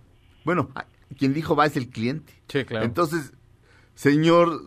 Bueno, 0.44 0.70
quien 1.16 1.32
dijo 1.32 1.54
va 1.54 1.66
es 1.66 1.76
el 1.76 1.90
cliente. 1.90 2.42
Sí, 2.48 2.64
claro. 2.64 2.84
Entonces, 2.84 3.32
señor 3.94 4.64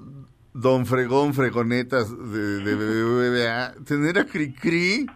Don 0.53 0.85
Fregón 0.85 1.33
Fregonetas 1.33 2.09
de, 2.09 2.59
de 2.59 2.75
BBVA, 2.75 3.73
tener 3.85 4.19
a 4.19 4.25
Cricri 4.25 5.07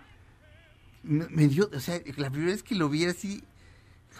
me, 1.03 1.27
me 1.29 1.47
dio, 1.47 1.69
o 1.73 1.79
sea, 1.79 2.01
la 2.17 2.29
primera 2.29 2.51
vez 2.51 2.63
que 2.63 2.75
lo 2.75 2.89
vi 2.89 3.05
así, 3.05 3.43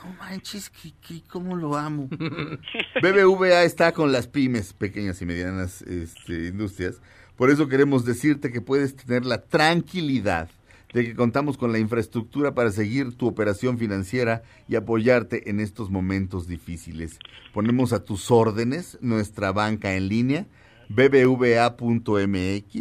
no 0.03 0.13
manches, 0.13 0.69
Cricri, 0.69 1.21
cómo 1.21 1.55
lo 1.55 1.75
amo. 1.75 2.07
BBVA 3.01 3.63
está 3.63 3.91
con 3.91 4.11
las 4.11 4.27
pymes, 4.27 4.73
pequeñas 4.73 5.21
y 5.21 5.25
medianas 5.25 5.81
este, 5.81 6.47
industrias. 6.47 7.01
Por 7.35 7.49
eso 7.49 7.67
queremos 7.67 8.05
decirte 8.05 8.51
que 8.51 8.61
puedes 8.61 8.95
tener 8.95 9.25
la 9.25 9.41
tranquilidad 9.41 10.49
de 10.93 11.03
que 11.03 11.15
contamos 11.15 11.57
con 11.57 11.73
la 11.73 11.79
infraestructura 11.79 12.53
para 12.53 12.71
seguir 12.71 13.17
tu 13.17 13.27
operación 13.27 13.77
financiera 13.77 14.43
y 14.69 14.75
apoyarte 14.75 15.49
en 15.49 15.59
estos 15.59 15.89
momentos 15.89 16.47
difíciles. 16.47 17.19
Ponemos 17.53 17.91
a 17.91 18.03
tus 18.03 18.31
órdenes 18.31 18.97
nuestra 19.01 19.51
banca 19.51 19.95
en 19.95 20.07
línea, 20.07 20.45
bbva.mx 20.89 22.75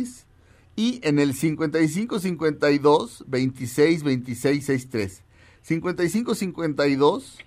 y 0.76 1.00
en 1.02 1.18
el 1.18 1.34
5552 1.34 3.24
26 3.26 4.02
26 4.02 4.64
63. 4.64 5.22
5552 5.62 7.38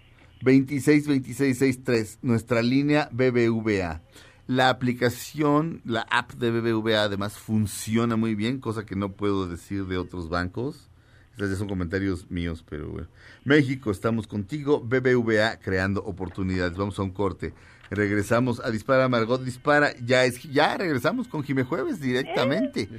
26 0.42 1.08
26 1.08 1.58
63, 1.58 2.20
nuestra 2.22 2.62
línea 2.62 3.10
BBVA. 3.12 4.02
La 4.48 4.70
aplicación, 4.70 5.82
la 5.84 6.02
app 6.10 6.34
de 6.34 6.52
BBVA 6.52 7.04
además 7.04 7.38
funciona 7.38 8.16
muy 8.16 8.34
bien, 8.34 8.60
cosa 8.60 8.86
que 8.86 8.96
no 8.96 9.12
puedo 9.12 9.48
decir 9.48 9.86
de 9.88 9.98
otros 9.98 10.30
bancos. 10.30 10.90
Estos 11.32 11.52
ya 11.52 11.56
son 11.58 11.68
comentarios 11.68 12.32
míos, 12.32 12.64
pero 12.68 12.90
bueno. 12.90 13.08
México, 13.44 13.92
estamos 13.92 14.26
contigo. 14.26 14.80
BBVA 14.80 15.60
creando 15.60 16.04
oportunidades. 16.04 16.76
Vamos 16.78 16.98
a 16.98 17.04
un 17.04 17.12
corte. 17.12 17.54
Regresamos 17.90 18.60
a 18.64 18.70
Dispara 18.72 19.08
Margot 19.08 19.42
Dispara. 19.44 19.94
Ya 20.06 20.26
es 20.26 20.42
ya 20.44 20.76
regresamos 20.78 21.28
con 21.28 21.44
Jime 21.44 21.64
Jueves 21.64 22.00
directamente. 22.02 22.90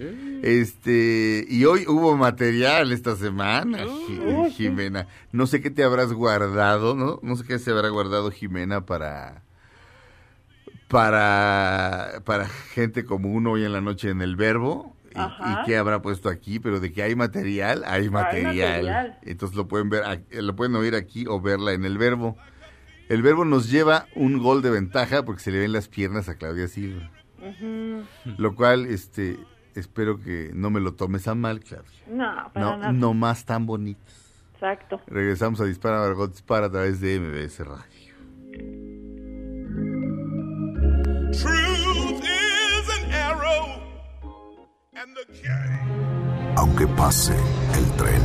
Este, 0.42 1.44
y 1.48 1.64
hoy 1.64 1.84
hubo 1.86 2.16
material 2.16 2.92
esta 2.92 3.14
semana, 3.16 3.84
Ji- 3.84 4.50
Jimena. 4.52 5.06
No 5.32 5.46
sé 5.46 5.60
qué 5.60 5.70
te 5.70 5.84
habrás 5.84 6.12
guardado, 6.12 6.94
¿no? 6.94 7.18
No 7.22 7.36
sé 7.36 7.44
qué 7.44 7.58
se 7.58 7.70
habrá 7.70 7.88
guardado 7.90 8.30
Jimena 8.30 8.86
para 8.86 9.42
para 10.88 12.22
para 12.24 12.46
gente 12.48 13.04
como 13.04 13.30
uno 13.32 13.52
hoy 13.52 13.64
en 13.64 13.72
la 13.72 13.80
noche 13.80 14.10
en 14.10 14.22
el 14.22 14.36
verbo. 14.36 14.94
Y, 15.14 15.66
qué 15.66 15.76
habrá 15.76 16.00
puesto 16.00 16.28
aquí, 16.28 16.60
pero 16.60 16.78
de 16.80 16.92
que 16.92 17.02
hay 17.02 17.16
material, 17.16 17.82
hay 17.86 18.08
material. 18.08 18.52
material. 18.84 19.18
Entonces 19.22 19.56
lo 19.56 19.66
pueden 19.66 19.88
ver, 19.90 20.04
lo 20.30 20.54
pueden 20.54 20.76
oír 20.76 20.94
aquí 20.94 21.24
o 21.26 21.40
verla 21.40 21.72
en 21.72 21.84
el 21.84 21.98
verbo. 21.98 22.36
El 23.08 23.22
verbo 23.22 23.44
nos 23.44 23.70
lleva 23.70 24.06
un 24.14 24.38
gol 24.38 24.60
de 24.60 24.70
ventaja 24.70 25.24
porque 25.24 25.40
se 25.42 25.50
le 25.50 25.58
ven 25.60 25.72
las 25.72 25.88
piernas 25.88 26.28
a 26.28 26.34
Claudia 26.36 26.68
Silva. 26.68 27.10
Lo 28.36 28.54
cual, 28.54 28.86
este, 28.86 29.38
espero 29.74 30.20
que 30.20 30.50
no 30.54 30.68
me 30.70 30.80
lo 30.80 30.94
tomes 30.94 31.26
a 31.26 31.34
mal, 31.34 31.60
Claudia. 31.60 31.88
No, 32.06 32.52
para 32.52 32.66
no, 32.66 32.76
nada. 32.76 32.92
no 32.92 33.14
más 33.14 33.46
tan 33.46 33.64
bonito. 33.64 34.00
Exacto. 34.54 35.00
Regresamos 35.06 35.60
a 35.60 35.64
Dispara 35.64 36.00
Margot 36.00 36.30
Dispara 36.30 36.66
a 36.66 36.70
través 36.70 37.00
de 37.00 37.18
MBS 37.18 37.60
Radio. 37.60 37.84
Truth 41.32 42.24
is 42.24 42.88
an 42.90 43.12
arrow 43.12 43.80
and 44.94 45.16
the 45.16 46.54
Aunque 46.56 46.86
pase 46.88 47.36
el 47.74 47.96
tren, 47.96 48.20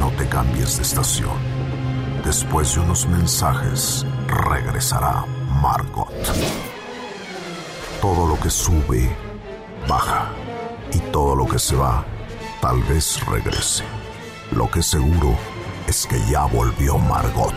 no 0.00 0.10
te 0.18 0.28
cambies 0.28 0.76
de 0.76 0.82
estación 0.82 1.59
Después 2.30 2.76
de 2.76 2.80
unos 2.82 3.08
mensajes, 3.08 4.06
regresará 4.28 5.26
Margot. 5.60 6.12
Todo 8.00 8.28
lo 8.28 8.38
que 8.38 8.48
sube, 8.48 9.10
baja. 9.88 10.30
Y 10.92 11.00
todo 11.10 11.34
lo 11.34 11.48
que 11.48 11.58
se 11.58 11.74
va, 11.74 12.06
tal 12.60 12.80
vez 12.84 13.18
regrese. 13.26 13.82
Lo 14.52 14.70
que 14.70 14.80
seguro 14.80 15.36
es 15.88 16.06
que 16.06 16.20
ya 16.30 16.44
volvió 16.44 16.98
Margot. 16.98 17.52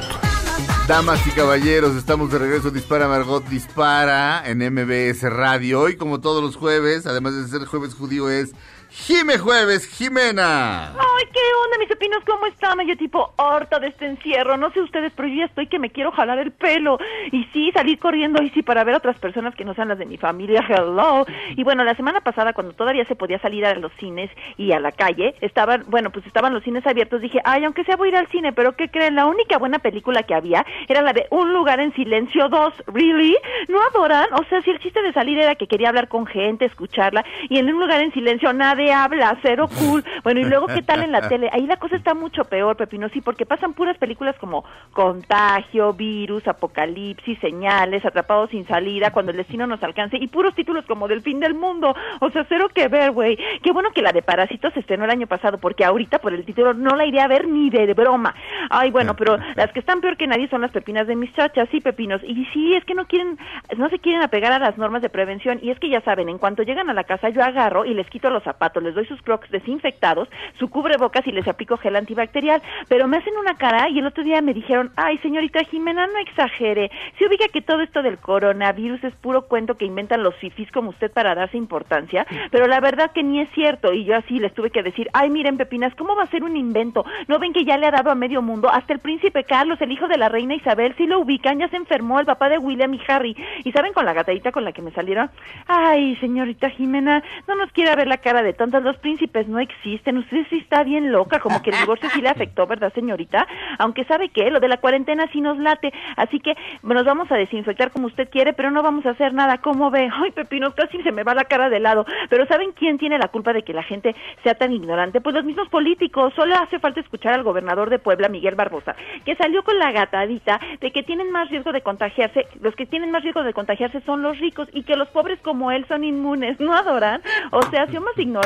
Damas 0.88 1.20
y 1.28 1.30
caballeros, 1.30 1.95
estamos 1.95 2.32
de 2.32 2.40
regreso. 2.40 2.72
Dispara 2.72 3.08
Margot 3.08 3.45
Dispara 3.45 4.41
en 4.44 4.58
MBS 4.58 5.22
Radio. 5.22 5.82
Hoy, 5.82 5.98
como 5.98 6.20
todos 6.20 6.41
los 6.41 6.56
jueves, 6.56 7.06
además 7.06 7.36
de 7.36 7.48
ser 7.48 7.68
jueves 7.68 7.94
judío, 7.94 8.28
es 8.28 8.54
Jime 8.95 9.40
Jueves, 9.40 9.88
Jimena. 9.88 10.90
Ay, 10.91 11.26
¿qué 11.34 11.40
onda, 11.65 11.78
mis 11.80 11.90
pepinos? 11.90 12.24
¿Cómo 12.26 12.45
están? 12.45 12.80
Yo 12.88 12.95
tipo 12.95 13.34
harta 13.38 13.80
de 13.80 13.88
este 13.88 14.06
encierro. 14.06 14.56
No 14.56 14.72
sé 14.72 14.82
ustedes, 14.82 15.11
pero 15.15 15.28
yo 15.28 15.36
ya 15.36 15.45
estoy 15.45 15.68
que 15.68 15.80
me 15.80 15.90
quiero 15.90 16.11
jalar 16.11 16.38
el 16.38 16.52
pelo. 16.52 16.99
Y 17.32 17.44
sí, 17.45 17.72
salir 17.74 17.98
corriendo 17.98 18.41
y 18.44 18.52
sí 18.52 18.61
para 18.61 18.84
ver 18.84 18.94
a 18.94 18.99
otras 18.99 19.18
personas 19.18 19.56
que 19.56 19.65
no 19.65 19.74
sean 19.74 19.88
las 19.88 19.98
de 19.98 20.06
mi 20.06 20.18
familia. 20.18 20.64
Hello. 20.70 21.26
Y 21.57 21.64
bueno, 21.64 21.84
la 21.84 21.95
semana 21.95 22.22
pasada, 22.22 22.53
cuando 22.53 22.74
todavía 22.74 23.03
se 23.06 23.15
podía 23.15 23.40
salir 23.40 23.65
a 23.65 23.74
los 23.74 23.91
cines 23.94 24.30
y 24.57 24.72
a 24.74 24.80
la 24.80 24.91
calle, 24.91 25.36
estaban, 25.41 25.86
bueno, 25.88 26.11
pues 26.11 26.26
estaban 26.28 26.53
los 26.53 26.64
cines 26.64 26.86
abiertos. 26.86 27.20
Dije, 27.20 27.40
ay, 27.44 27.65
aunque 27.65 27.84
sea 27.86 27.95
voy 27.95 28.10
a 28.10 28.11
ir 28.11 28.18
al 28.18 28.30
cine, 28.30 28.53
pero 28.53 28.76
¿qué 28.78 28.90
creen? 28.90 29.15
La 29.15 29.26
única 29.26 29.57
buena 29.57 29.80
película 29.80 30.22
que 30.22 30.36
había 30.36 30.65
era 30.88 31.02
la 31.02 31.14
de 31.14 31.26
Un 31.32 31.52
lugar 31.52 31.80
en 31.80 31.94
silencio 31.95 32.48
2. 32.48 32.84
¿Really? 32.94 33.36
¿No 33.70 33.80
adoran? 33.82 34.28
O 34.34 34.44
sea, 34.45 34.61
si 34.61 34.70
el 34.70 34.80
chiste 34.80 35.02
de 35.02 35.14
salir 35.14 35.40
era 35.40 35.56
que 35.56 35.68
quería 35.68 35.90
hablar 35.90 36.07
con 36.07 36.28
gente, 36.28 36.65
escucharla, 36.65 37.26
y 37.49 37.57
en 37.57 37.74
un 37.74 37.82
lugar 37.82 37.99
en 37.99 38.14
silencio 38.14 38.53
nadie 38.53 38.82
habla, 38.91 39.38
cero 39.41 39.68
cool. 39.80 40.03
Bueno, 40.23 40.41
y 40.41 40.45
luego, 40.45 40.68
¿qué 40.68 40.81
tal 40.81 41.03
en 41.03 41.11
la 41.11 41.27
tele? 41.30 41.49
Ahí 41.51 41.65
la 41.65 41.77
cosa 41.77 41.95
está 41.95 42.14
mucho 42.14 42.45
peor, 42.45 42.76
Pepino, 42.76 43.10
sí, 43.10 43.22
porque 43.22 43.45
pasan 43.45 43.73
puras 43.73 43.97
películas 43.97 44.35
como 44.39 44.65
Contagio, 44.91 45.93
Virus, 45.93 46.47
Apocalipsis, 46.47 47.39
Señales, 47.39 48.05
Atrapados 48.05 48.49
sin 48.49 48.68
salida, 48.68 49.11
Cuando 49.11 49.31
el 49.31 49.38
destino 49.38 49.68
nos 49.68 49.84
alcance, 49.84 50.18
y 50.18 50.27
puros 50.27 50.55
títulos 50.55 50.85
como 50.85 51.07
Del 51.07 51.22
fin 51.22 51.39
del 51.39 51.53
mundo. 51.53 51.95
O 52.19 52.30
sea, 52.30 52.45
cero 52.49 52.69
que 52.73 52.88
ver, 52.88 53.11
güey. 53.11 53.38
Qué 53.61 53.72
bueno 53.72 53.91
que 53.91 54.01
la 54.01 54.11
de 54.11 54.22
Parásitos 54.22 54.73
se 54.73 54.80
estrenó 54.80 55.05
el 55.05 55.11
año 55.11 55.27
pasado, 55.27 55.57
porque 55.57 55.85
ahorita 55.85 56.19
por 56.19 56.34
el 56.34 56.45
título 56.45 56.73
no 56.73 56.95
la 56.95 57.05
iría 57.05 57.26
a 57.26 57.27
ver 57.27 57.47
ni 57.47 57.69
de 57.69 57.93
broma. 57.93 58.34
Ay, 58.69 58.91
bueno, 58.91 59.15
pero 59.15 59.38
las 59.55 59.72
que 59.72 59.80
están 59.80 60.01
peor 60.01 60.18
que 60.18 60.27
nadie 60.27 60.47
son 60.49 60.61
las 60.61 60.72
pepinas 60.72 61.07
de 61.07 61.15
mis 61.15 61.34
chachas, 61.34 61.68
sí, 61.72 61.81
pepinos. 61.81 62.22
Y 62.23 62.45
sí, 62.53 62.73
es 62.73 62.84
que 62.85 62.95
no 62.95 63.05
quieren, 63.05 63.38
no 63.77 63.89
se 63.89 63.99
quieren 63.99 64.23
apegar 64.23 64.51
a 64.51 64.60
las 64.60 64.77
normas 64.77 65.01
de 65.01 65.10
prevención. 65.10 65.60
Y 65.61 65.69
es 65.69 65.80
que 65.80 65.89
ya 65.89 66.01
saben, 66.01 66.30
en 66.30 66.38
cuanto 66.38 66.64
llegan 66.64 66.89
a 66.89 66.93
la 66.93 67.03
casa, 67.03 67.30
yo 67.30 67.43
agarro 67.43 67.85
y 67.85 67.93
les 67.93 68.10
quito 68.10 68.30
los 68.30 68.43
zapatos, 68.43 68.73
les 68.82 68.95
doy 68.95 69.06
sus 69.06 69.22
crocs 69.22 69.50
desinfectados, 69.50 70.30
su 70.60 70.70
cubrebocas 70.70 71.26
y 71.28 71.32
les 71.32 71.48
aplico 71.48 71.78
gel 71.78 71.95
antibacterial. 71.95 72.62
Pero 72.88 73.08
me 73.08 73.18
hacen 73.18 73.36
una 73.38 73.58
cara 73.58 73.90
y 73.90 74.00
el 74.00 74.06
otro 74.06 74.24
día 74.24 74.41
me 74.41 74.54
dijeron, 74.54 74.91
ay, 74.95 75.18
señorita 75.20 75.64
Jimena, 75.64 76.08
no 76.08 76.18
exagere. 76.20 76.91
Se 77.18 77.28
ubica 77.28 77.48
que 77.48 77.62
todo 77.62 77.82
esto 77.82 78.02
del 78.02 78.18
coronavirus 78.18 79.04
es 79.04 79.16
puro 79.16 79.44
cuento 79.44 79.76
que 79.76 79.86
inventan 79.86 80.24
los 80.24 80.36
fifís 80.36 80.72
como 80.72 80.90
usted 80.90 81.12
para 81.12 81.36
darse 81.36 81.58
importancia, 81.58 82.26
pero 82.52 82.68
la 82.68 82.80
verdad 82.80 83.12
que 83.12 83.24
ni 83.24 83.41
es 83.41 83.50
cierto. 83.54 83.94
Y 83.94 84.06
yo 84.06 84.16
así 84.16 84.40
les 84.40 84.54
tuve 84.54 84.72
que 84.72 84.84
decir, 84.84 85.10
ay, 85.14 85.30
miren, 85.30 85.58
Pepinas, 85.58 85.95
¿cómo 85.95 86.16
va 86.16 86.24
a 86.24 86.32
ser 86.32 86.44
un 86.44 86.58
invento? 86.58 87.06
¿No 87.28 87.40
ven 87.40 87.54
que 87.54 87.66
ya 87.66 87.78
le 87.78 87.88
ha 87.88 87.91
dado 87.91 88.12
a 88.12 88.16
medio 88.16 88.41
mundo? 88.41 88.70
Hasta 88.72 88.94
el 88.94 89.00
príncipe 89.00 89.44
Carlos, 89.44 89.80
el 89.82 89.91
hijo 89.91 90.08
de 90.08 90.18
la 90.18 90.30
reina 90.30 90.56
Isabel, 90.56 90.94
sí 90.98 91.06
lo 91.06 91.20
ubican, 91.20 91.60
ya 91.60 91.68
se 91.70 91.78
enfermó 91.78 92.20
el 92.20 92.26
papá 92.26 92.50
de 92.50 92.58
William 92.58 92.94
y 92.94 93.02
Harry. 93.08 93.36
¿Y 93.64 93.72
saben 93.72 93.94
con 93.94 94.06
la 94.06 94.14
gatadita 94.14 94.52
con 94.52 94.64
la 94.64 94.72
que 94.72 94.82
me 94.82 94.91
salieron? 94.91 95.30
Ay, 95.68 96.16
señorita 96.18 96.70
Jimena, 96.70 97.24
no 97.48 97.56
nos 97.56 97.72
quiera 97.72 97.95
ver 97.95 98.08
la 98.08 98.18
cara 98.18 98.41
de 98.41 98.54
tontas, 98.64 98.84
los 98.84 98.98
príncipes 98.98 99.48
no 99.49 99.60
existen. 99.60 100.18
Usted 100.19 100.45
sí 100.49 100.60
está 100.60 100.84
bien 100.84 101.11
loca, 101.11 101.40
como 101.40 101.61
que 101.61 101.72
el 101.72 101.80
divorcio 101.80 102.10
sí 102.11 102.22
le 102.22 102.30
afectó, 102.35 102.65
¿verdad, 102.65 102.94
señorita? 102.94 103.45
Aunque 103.77 104.06
sabe 104.06 104.30
que 104.30 104.49
lo 104.49 104.61
de 104.61 104.69
la 104.69 104.77
cuarentena 104.77 105.27
sí 105.34 105.41
nos 105.41 105.57
late, 105.57 105.91
así 106.15 106.40
que 106.40 106.56
nos 106.81 107.03
vamos 107.03 107.30
a 107.31 107.35
desinfectar 107.35 107.91
como 107.91 108.07
usted 108.07 108.30
quiere, 108.30 108.53
pero 108.53 108.72
no 108.72 108.81
vamos 108.81 109.06
a 109.06 109.10
hacer 109.10 109.34
nada. 109.34 109.57
¿Cómo 109.57 109.91
ve? 109.91 110.10
Ay, 110.14 110.31
Pepino, 110.31 110.73
casi 110.73 111.02
se 111.03 111.11
me 111.11 111.23
va 111.23 111.34
la 111.34 111.44
cara 111.44 111.69
de 111.69 111.81
lado. 111.81 112.06
Pero 112.30 112.45
¿saben 112.45 112.72
quién 112.72 112.98
tiene 112.98 113.18
la 113.18 113.27
culpa 113.27 113.52
de 113.52 113.64
que 113.64 113.73
la 113.73 113.84
gente 113.84 114.15
sea 114.44 114.56
tan 114.56 114.72
ignorante? 114.72 115.19
Pues 115.19 115.35
los 115.35 115.44
mismos 115.44 115.68
políticos. 115.68 116.34
Solo 116.35 116.56
hace 116.56 116.80
falta 116.80 117.02
escuchar 117.02 117.34
al 117.34 117.44
gobernador 117.44 117.90
de 117.90 117.99
Puebla, 117.99 118.30
Miguel 118.30 118.56
Barbosa, 118.56 118.95
que 119.26 119.35
salió 119.35 119.64
con 119.64 119.77
la 119.77 119.91
gatadita 119.91 120.60
de 120.80 120.91
que 120.91 121.03
tienen 121.03 121.31
más 121.31 121.49
riesgo 121.49 121.73
de 121.73 121.81
contagiarse, 121.81 122.48
los 122.61 122.76
que 122.76 122.85
tienen 122.85 123.11
más 123.11 123.23
riesgo 123.23 123.44
de 123.44 123.53
contagiarse 123.53 123.99
son 124.02 124.22
los 124.22 124.40
ricos 124.40 124.69
y 124.72 124.84
que 124.84 124.95
los 124.95 125.10
pobres 125.10 125.40
como 125.41 125.72
él 125.72 125.85
son 125.88 126.03
inmunes. 126.06 126.60
¿No 126.61 126.73
adoran? 126.73 127.22
O 127.52 127.61
sea, 127.64 127.84
ha 127.84 127.88
sido 127.88 128.02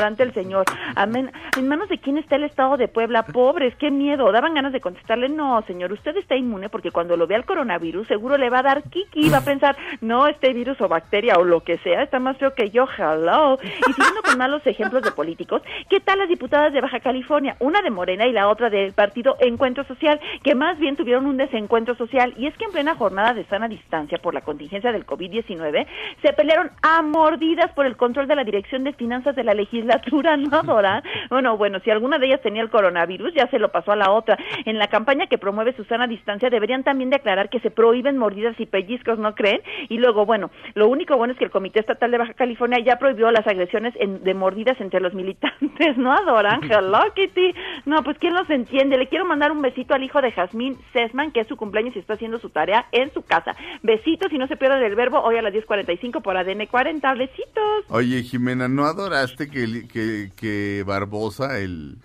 ignorante 0.08 0.24
el 0.24 0.34
señor. 0.34 0.66
Amén. 0.96 1.32
¿En 1.58 1.68
manos 1.68 1.90
de 1.90 1.98
quién 1.98 2.18
está 2.18 2.36
el 2.36 2.44
estado 2.44 2.78
de 2.78 2.88
Puebla? 2.88 3.24
Pobres, 3.24 3.76
qué 3.76 3.92
miedo. 3.92 4.32
Daban 4.32 4.54
ganas 4.54 4.72
de 4.72 4.82
contestarle, 4.82 5.30
no, 5.30 5.62
señor, 5.64 5.92
usted 5.92 6.16
está 6.18 6.36
inmune 6.36 6.70
porque 6.70 6.92
cuando 6.92 7.18
lo 7.18 7.28
vea 7.28 7.38
el 7.38 7.46
coronavirus 7.46 8.08
seguro 8.08 8.38
le 8.38 8.50
va 8.50 8.60
a 8.60 8.64
dar 8.64 8.84
kiki 8.84 9.30
va 9.30 9.40
a 9.40 9.46
pensar, 9.46 9.76
no, 10.02 10.28
este 10.28 10.54
virus 10.54 10.80
o 10.82 10.88
bacteria 10.88 11.36
o 11.38 11.44
lo 11.44 11.62
que 11.62 11.78
sea 11.80 12.04
está 12.04 12.20
más 12.20 12.38
feo 12.38 12.54
que 12.54 12.70
yo, 12.70 12.88
hello. 12.98 13.58
Y 13.64 13.94
siguiendo 13.94 14.22
con 14.24 14.38
malos 14.38 14.66
ejemplos 14.66 15.04
de 15.04 15.12
políticos, 15.12 15.62
¿qué 15.90 16.00
tal 16.00 16.20
las 16.20 16.30
diputadas 16.30 16.74
de 16.74 16.82
Baja 16.82 17.00
California? 17.00 17.58
Una 17.60 17.82
de 17.82 17.90
Morena 17.90 18.26
y 18.26 18.32
la 18.32 18.48
otra 18.48 18.70
del 18.70 18.94
partido 18.94 19.36
Encuentro 19.40 19.84
Social, 19.84 20.20
que 20.44 20.56
más 20.56 20.80
bien 20.80 20.96
tuvieron 20.96 21.26
un 21.26 21.38
desencuentro 21.38 21.96
social. 21.96 22.34
Y 22.38 22.48
es 22.48 22.56
que 22.58 22.66
en 22.66 22.72
plena 22.72 22.96
jornada 22.96 23.34
de 23.34 23.46
sana 23.46 23.68
distancia 23.68 24.18
por 24.20 24.34
la 24.34 24.42
contingencia 24.42 24.92
del 24.92 25.06
COVID-19, 25.06 25.86
se 26.22 26.34
pelearon 26.34 26.72
a 26.82 27.02
mordidas 27.02 27.72
por 27.74 27.86
el 27.86 27.98
control 27.98 28.28
de 28.28 28.36
la 28.36 28.44
Dirección 28.44 28.84
de 28.84 28.94
Finanzas 28.94 29.36
de 29.36 29.44
la 29.44 29.54
legislatura, 29.98 30.38
¿no, 30.38 30.64
Dora? 30.64 31.04
Bueno, 31.30 31.58
bueno, 31.58 31.80
si 31.84 31.92
alguna 31.92 32.18
de 32.18 32.28
ellas 32.28 32.42
tenía 32.42 32.62
el 32.62 32.70
coronavirus, 32.70 33.34
ya 33.34 33.48
se 33.50 33.60
lo 33.60 33.70
pasó 33.70 33.92
a 33.92 33.96
la 33.96 34.12
otra. 34.12 34.38
En 34.66 34.78
la 34.78 34.88
campaña 34.88 35.28
que 35.28 35.38
promueve 35.38 35.74
Susana 35.76 36.08
Distancia 36.08 36.50
deberían 36.50 36.84
también 36.84 37.10
declarar 37.10 37.50
que 37.50 37.60
se 37.60 37.72
prohíben 37.72 38.18
mordidas 38.18 38.60
y 38.60 38.66
pellizcos, 38.66 39.20
¿no 39.20 39.36
creen? 39.36 39.62
Y 39.90 39.98
luego, 39.98 40.26
bueno, 40.26 40.52
lo 40.76 40.88
único 40.88 41.18
bueno 41.18 41.34
es 41.34 41.40
que 41.40 41.46
el 41.46 41.52
Comité 41.52 41.80
Estatal 41.80 42.12
de 42.12 42.18
Baja 42.18 42.34
California 42.34 42.80
ya 42.84 42.98
prohibió 42.98 43.32
las 43.32 43.46
agresiones 43.48 43.94
en- 44.00 44.24
de 44.24 44.34
mordidas 44.34 44.80
entre 44.82 45.00
los 45.00 45.14
militantes, 45.14 45.98
¿no, 45.98 46.12
Adoran? 46.14 46.62
Hello, 46.72 47.00
Kitty. 47.16 47.54
No, 47.86 48.04
pues 48.04 48.18
¿quién 48.20 48.34
los 48.34 48.50
entiende? 48.50 48.98
Le 48.98 49.08
quiero 49.08 49.26
mandar 49.26 49.52
un 49.52 49.62
besito 49.62 49.94
al 49.94 50.04
hijo 50.04 50.22
de 50.22 50.32
Jazmín 50.32 50.78
Sesman, 50.94 51.32
que 51.32 51.42
es 51.42 51.48
su 51.48 51.58
cumpleaños 51.58 51.96
y 51.96 52.00
está 52.00 52.14
haciendo 52.14 52.40
su 52.40 52.50
tarea 52.50 52.86
en 52.92 53.12
su 53.14 53.24
casa. 53.24 53.56
Besitos 53.84 54.32
y 54.32 54.38
no 54.38 54.48
se 54.48 54.56
pierdan 54.58 54.84
el 54.84 54.96
verbo 54.96 55.20
hoy 55.22 55.38
a 55.38 55.42
las 55.42 55.54
10.45 55.54 56.22
por 56.22 56.38
ADN 56.38 56.66
40. 56.68 57.14
Besitos. 57.16 57.86
Oye, 57.90 58.22
Jimena, 58.24 58.68
¿no 58.68 58.86
adoraste 58.86 59.50
que, 59.50 59.64
el- 59.64 59.87
que, 59.88 60.32
que 60.36 60.84
Barbosa, 60.86 61.60
el 61.60 61.98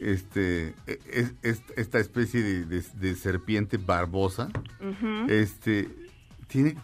este 0.00 0.74
es- 1.10 1.34
es- 1.42 1.62
esta 1.76 1.98
especie 1.98 2.42
de, 2.42 2.64
de- 2.64 2.84
de 3.00 3.14
serpiente 3.16 3.76
barbosa, 3.76 4.48
este 5.28 5.88
tiene, 6.46 6.76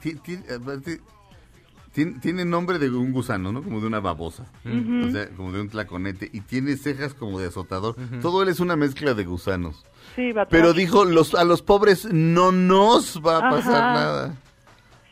tiene, 1.94 2.18
tiene 2.20 2.44
nombre 2.44 2.78
de 2.78 2.90
un 2.90 3.10
gusano, 3.12 3.52
¿no? 3.52 3.62
Como 3.62 3.80
de 3.80 3.86
una 3.86 4.00
babosa. 4.00 4.44
O 4.64 5.10
sea, 5.10 5.28
como 5.30 5.50
de 5.52 5.60
un 5.62 5.68
tlaconete. 5.70 6.28
Y 6.32 6.40
tiene 6.42 6.76
cejas 6.76 7.14
como 7.14 7.40
de 7.40 7.46
azotador. 7.48 7.96
Todo 8.20 8.42
él 8.42 8.48
es 8.48 8.60
una 8.60 8.76
mezcla 8.76 9.14
de 9.14 9.24
gusanos. 9.24 9.84
Sí, 10.14 10.32
va 10.32 10.46
Pero 10.46 10.72
dijo, 10.72 11.04
los, 11.04 11.34
a 11.34 11.44
los 11.44 11.62
pobres 11.62 12.06
no 12.12 12.52
nos 12.52 13.20
va 13.24 13.38
a 13.38 13.50
pasar 13.50 13.74
Ajá. 13.82 13.92
nada. 13.94 14.34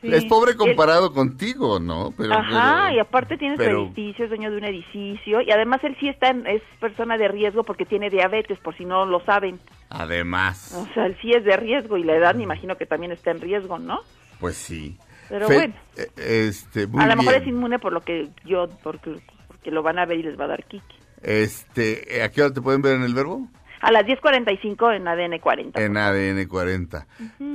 Sí. 0.05 0.14
Es 0.14 0.24
pobre 0.26 0.55
comparado 0.55 1.12
contigo, 1.14 1.81
¿no? 1.81 2.12
Pero, 2.16 2.35
Ajá, 2.35 2.85
pero- 2.89 2.97
y 2.97 3.01
aparte 3.01 3.39
tiene 3.39 3.56
pero- 3.56 3.81
su 3.81 3.86
edificio, 3.86 4.24
es 4.24 4.31
dueño 4.31 4.51
de 4.51 4.56
un 4.59 4.64
edificio, 4.64 5.40
y 5.40 5.51
además 5.51 5.81
él 5.82 5.97
sí 5.98 6.09
está 6.09 6.28
en- 6.28 6.47
es 6.47 6.60
persona 6.78 7.16
de 7.16 7.28
riesgo 7.28 7.64
porque 7.64 7.86
tiene 7.86 8.10
diabetes, 8.10 8.59
por 8.59 8.76
si 8.76 8.85
no 8.85 9.06
lo 9.06 9.24
saben. 9.24 9.59
Además, 9.89 10.74
O 10.74 10.86
sea, 10.93 11.06
él 11.06 11.16
sí 11.22 11.32
es 11.32 11.44
de 11.44 11.56
riesgo 11.56 11.97
y 11.97 12.05
la 12.05 12.14
edad 12.16 12.35
me 12.35 12.43
imagino 12.43 12.76
que 12.76 12.85
también 12.86 13.12
está 13.12 13.31
en 13.31 13.40
riesgo, 13.40 13.78
¿no? 13.78 14.01
pues 14.40 14.56
sí. 14.56 14.98
Pero 15.31 15.48
Fe- 15.48 15.55
bueno. 15.55 15.74
eh, 15.97 16.47
Este, 16.48 16.86
muy 16.86 17.02
a 17.02 17.06
lo 17.06 17.16
mejor 17.16 17.32
bien. 17.32 17.43
es 17.43 17.48
inmune 17.48 17.78
por 17.78 17.93
lo 17.94 18.02
que 18.02 18.28
yo, 18.44 18.68
porque, 18.82 19.16
porque 19.48 19.70
lo 19.70 19.82
van 19.82 19.98
a 19.98 20.05
ver 20.05 20.18
y 20.18 20.22
les 20.24 20.39
va 20.39 20.44
a 20.44 20.48
dar 20.48 20.64
kiki. 20.64 20.97
Este, 21.22 22.22
¿a 22.22 22.31
qué 22.31 22.43
hora 22.43 22.52
te 22.52 22.60
pueden 22.60 22.82
ver 22.82 22.97
en 22.97 23.02
el 23.05 23.14
verbo? 23.14 23.48
A 23.81 23.90
las 23.90 24.05
10.45 24.06 24.94
en 24.94 25.09
ADN 25.09 25.39
40. 25.40 25.82
En 25.82 25.97
ADN 25.97 26.47
40. 26.47 27.06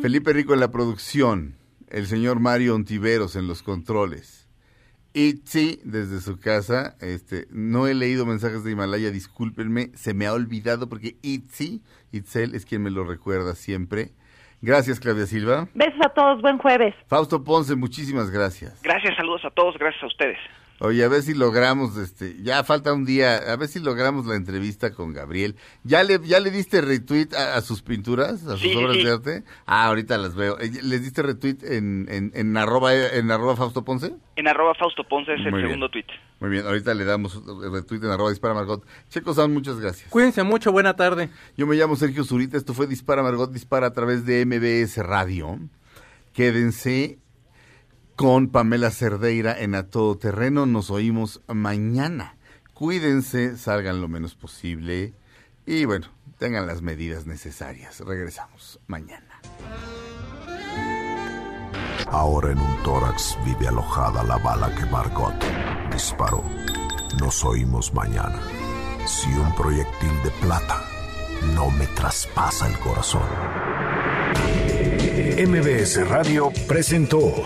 Felipe 0.02 0.34
Rico 0.34 0.54
en 0.54 0.60
la 0.60 0.72
producción. 0.72 1.56
El 1.90 2.06
señor 2.06 2.40
Mario 2.40 2.76
Ontiveros 2.76 3.36
en 3.36 3.48
los 3.48 3.64
controles. 3.64 4.48
Itzi 5.14 5.80
desde 5.84 6.22
su 6.22 6.40
casa. 6.40 6.96
Este, 7.02 7.48
no 7.50 7.88
he 7.88 7.96
leído 7.96 8.28
mensajes 8.28 8.64
de 8.64 8.72
Himalaya, 8.72 9.10
discúlpenme, 9.10 9.90
se 9.96 10.14
me 10.14 10.28
ha 10.28 10.34
olvidado 10.34 10.88
porque 10.88 11.18
Itzi, 11.24 11.82
Itzel 12.12 12.54
es 12.54 12.66
quien 12.66 12.84
me 12.84 12.92
lo 12.92 13.04
recuerda 13.06 13.56
siempre. 13.56 14.12
Gracias, 14.62 15.00
Claudia 15.00 15.26
Silva. 15.26 15.68
Besos 15.74 16.00
a 16.06 16.10
todos, 16.10 16.42
buen 16.42 16.58
jueves. 16.60 16.94
Fausto 17.08 17.44
Ponce, 17.44 17.76
muchísimas 17.76 18.30
gracias. 18.30 18.82
Gracias, 18.84 19.16
saludos 19.16 19.44
a 19.46 19.50
todos, 19.50 19.78
gracias 19.80 20.04
a 20.04 20.08
ustedes. 20.08 20.38
Oye, 20.82 21.04
a 21.04 21.10
ver 21.10 21.22
si 21.24 21.34
logramos, 21.34 21.98
este, 21.98 22.42
ya 22.42 22.64
falta 22.64 22.94
un 22.94 23.04
día, 23.04 23.36
a 23.36 23.56
ver 23.58 23.68
si 23.68 23.80
logramos 23.80 24.26
la 24.26 24.36
entrevista 24.36 24.92
con 24.94 25.12
Gabriel. 25.14 25.56
¿Ya 25.84 26.04
le, 26.04 26.20
ya 26.24 26.40
le 26.40 26.52
diste 26.52 26.80
retweet 26.80 27.34
a, 27.36 27.58
a 27.58 27.62
sus 27.62 27.82
pinturas, 27.82 28.46
a 28.48 28.52
sus 28.52 28.62
Sí, 28.62 28.76
obras 28.76 28.96
sí. 28.96 29.04
de 29.04 29.12
arte? 29.12 29.44
Ah, 29.66 29.88
ahorita 29.88 30.18
las 30.18 30.36
veo. 30.36 30.58
Eh, 30.60 30.72
¿Les 30.84 31.02
diste 31.04 31.22
retweet 31.22 31.58
en, 31.64 32.08
en, 32.10 32.32
en 32.34 32.56
arroba, 32.56 32.94
en 32.96 33.30
arroba 33.30 33.58
Fausto 33.58 33.84
Ponce? 33.84 34.14
En 34.38 34.48
arroba 34.48 34.74
Fausto 34.76 35.04
Ponce 35.04 35.34
es 35.34 35.40
el 35.46 35.52
bien. 35.52 35.66
segundo 35.66 35.90
tuit. 35.90 36.06
Muy 36.40 36.50
bien, 36.50 36.66
ahorita 36.66 36.94
le 36.94 37.04
damos 37.04 37.42
retweet 37.46 38.00
en 38.06 38.12
arroba 38.12 38.30
dispara 38.30 38.54
Margot. 38.54 38.86
Checo 39.10 39.34
Sound, 39.34 39.54
muchas 39.54 39.80
gracias. 39.82 40.10
Cuídense 40.10 40.44
mucho, 40.44 40.72
buena 40.72 40.96
tarde. 40.96 41.30
Yo 41.58 41.68
me 41.68 41.76
llamo 41.76 41.98
Sergio 41.98 42.24
Zurita, 42.24 42.56
esto 42.56 42.74
fue 42.74 42.88
Dispara 42.88 43.22
Margot 43.22 43.52
Dispara 43.52 43.88
a 43.88 43.94
través 43.94 44.26
de 44.26 44.46
MBS 44.46 44.98
Radio. 45.06 45.60
Quédense 46.34 47.20
con 48.20 48.50
Pamela 48.50 48.92
Cerdeira 48.92 49.58
en 49.58 49.76
A 49.76 49.84
Todo 49.88 50.18
Terreno. 50.18 50.66
Nos 50.66 50.92
oímos 50.92 51.40
mañana. 51.48 52.36
Cuídense, 52.74 53.56
salgan 53.56 54.02
lo 54.02 54.10
menos 54.10 54.36
posible 54.36 55.14
y 55.66 55.86
bueno, 55.86 56.08
tengan 56.38 56.68
las 56.68 56.82
medidas 56.82 57.26
necesarias. 57.26 58.02
Regresamos 58.02 58.82
mañana. 58.88 59.40
Ahora 62.08 62.52
en 62.52 62.60
un 62.60 62.84
tórax 62.84 63.38
vive 63.46 63.70
alojada 63.70 64.22
la 64.26 64.38
bala 64.38 64.76
que 64.76 64.86
Margot 64.88 65.42
disparó. 65.90 66.44
Nos 67.22 67.46
oímos 67.46 67.94
mañana. 67.94 68.42
Si 69.06 69.30
un 69.30 69.56
proyectil 69.56 70.12
de 70.26 70.32
plata 70.42 70.84
no 71.56 71.72
me 71.72 71.88
traspasa 71.88 72.68
el 72.68 72.78
corazón. 72.80 73.24
MBS 75.38 76.06
Radio 76.10 76.52
presentó 76.68 77.46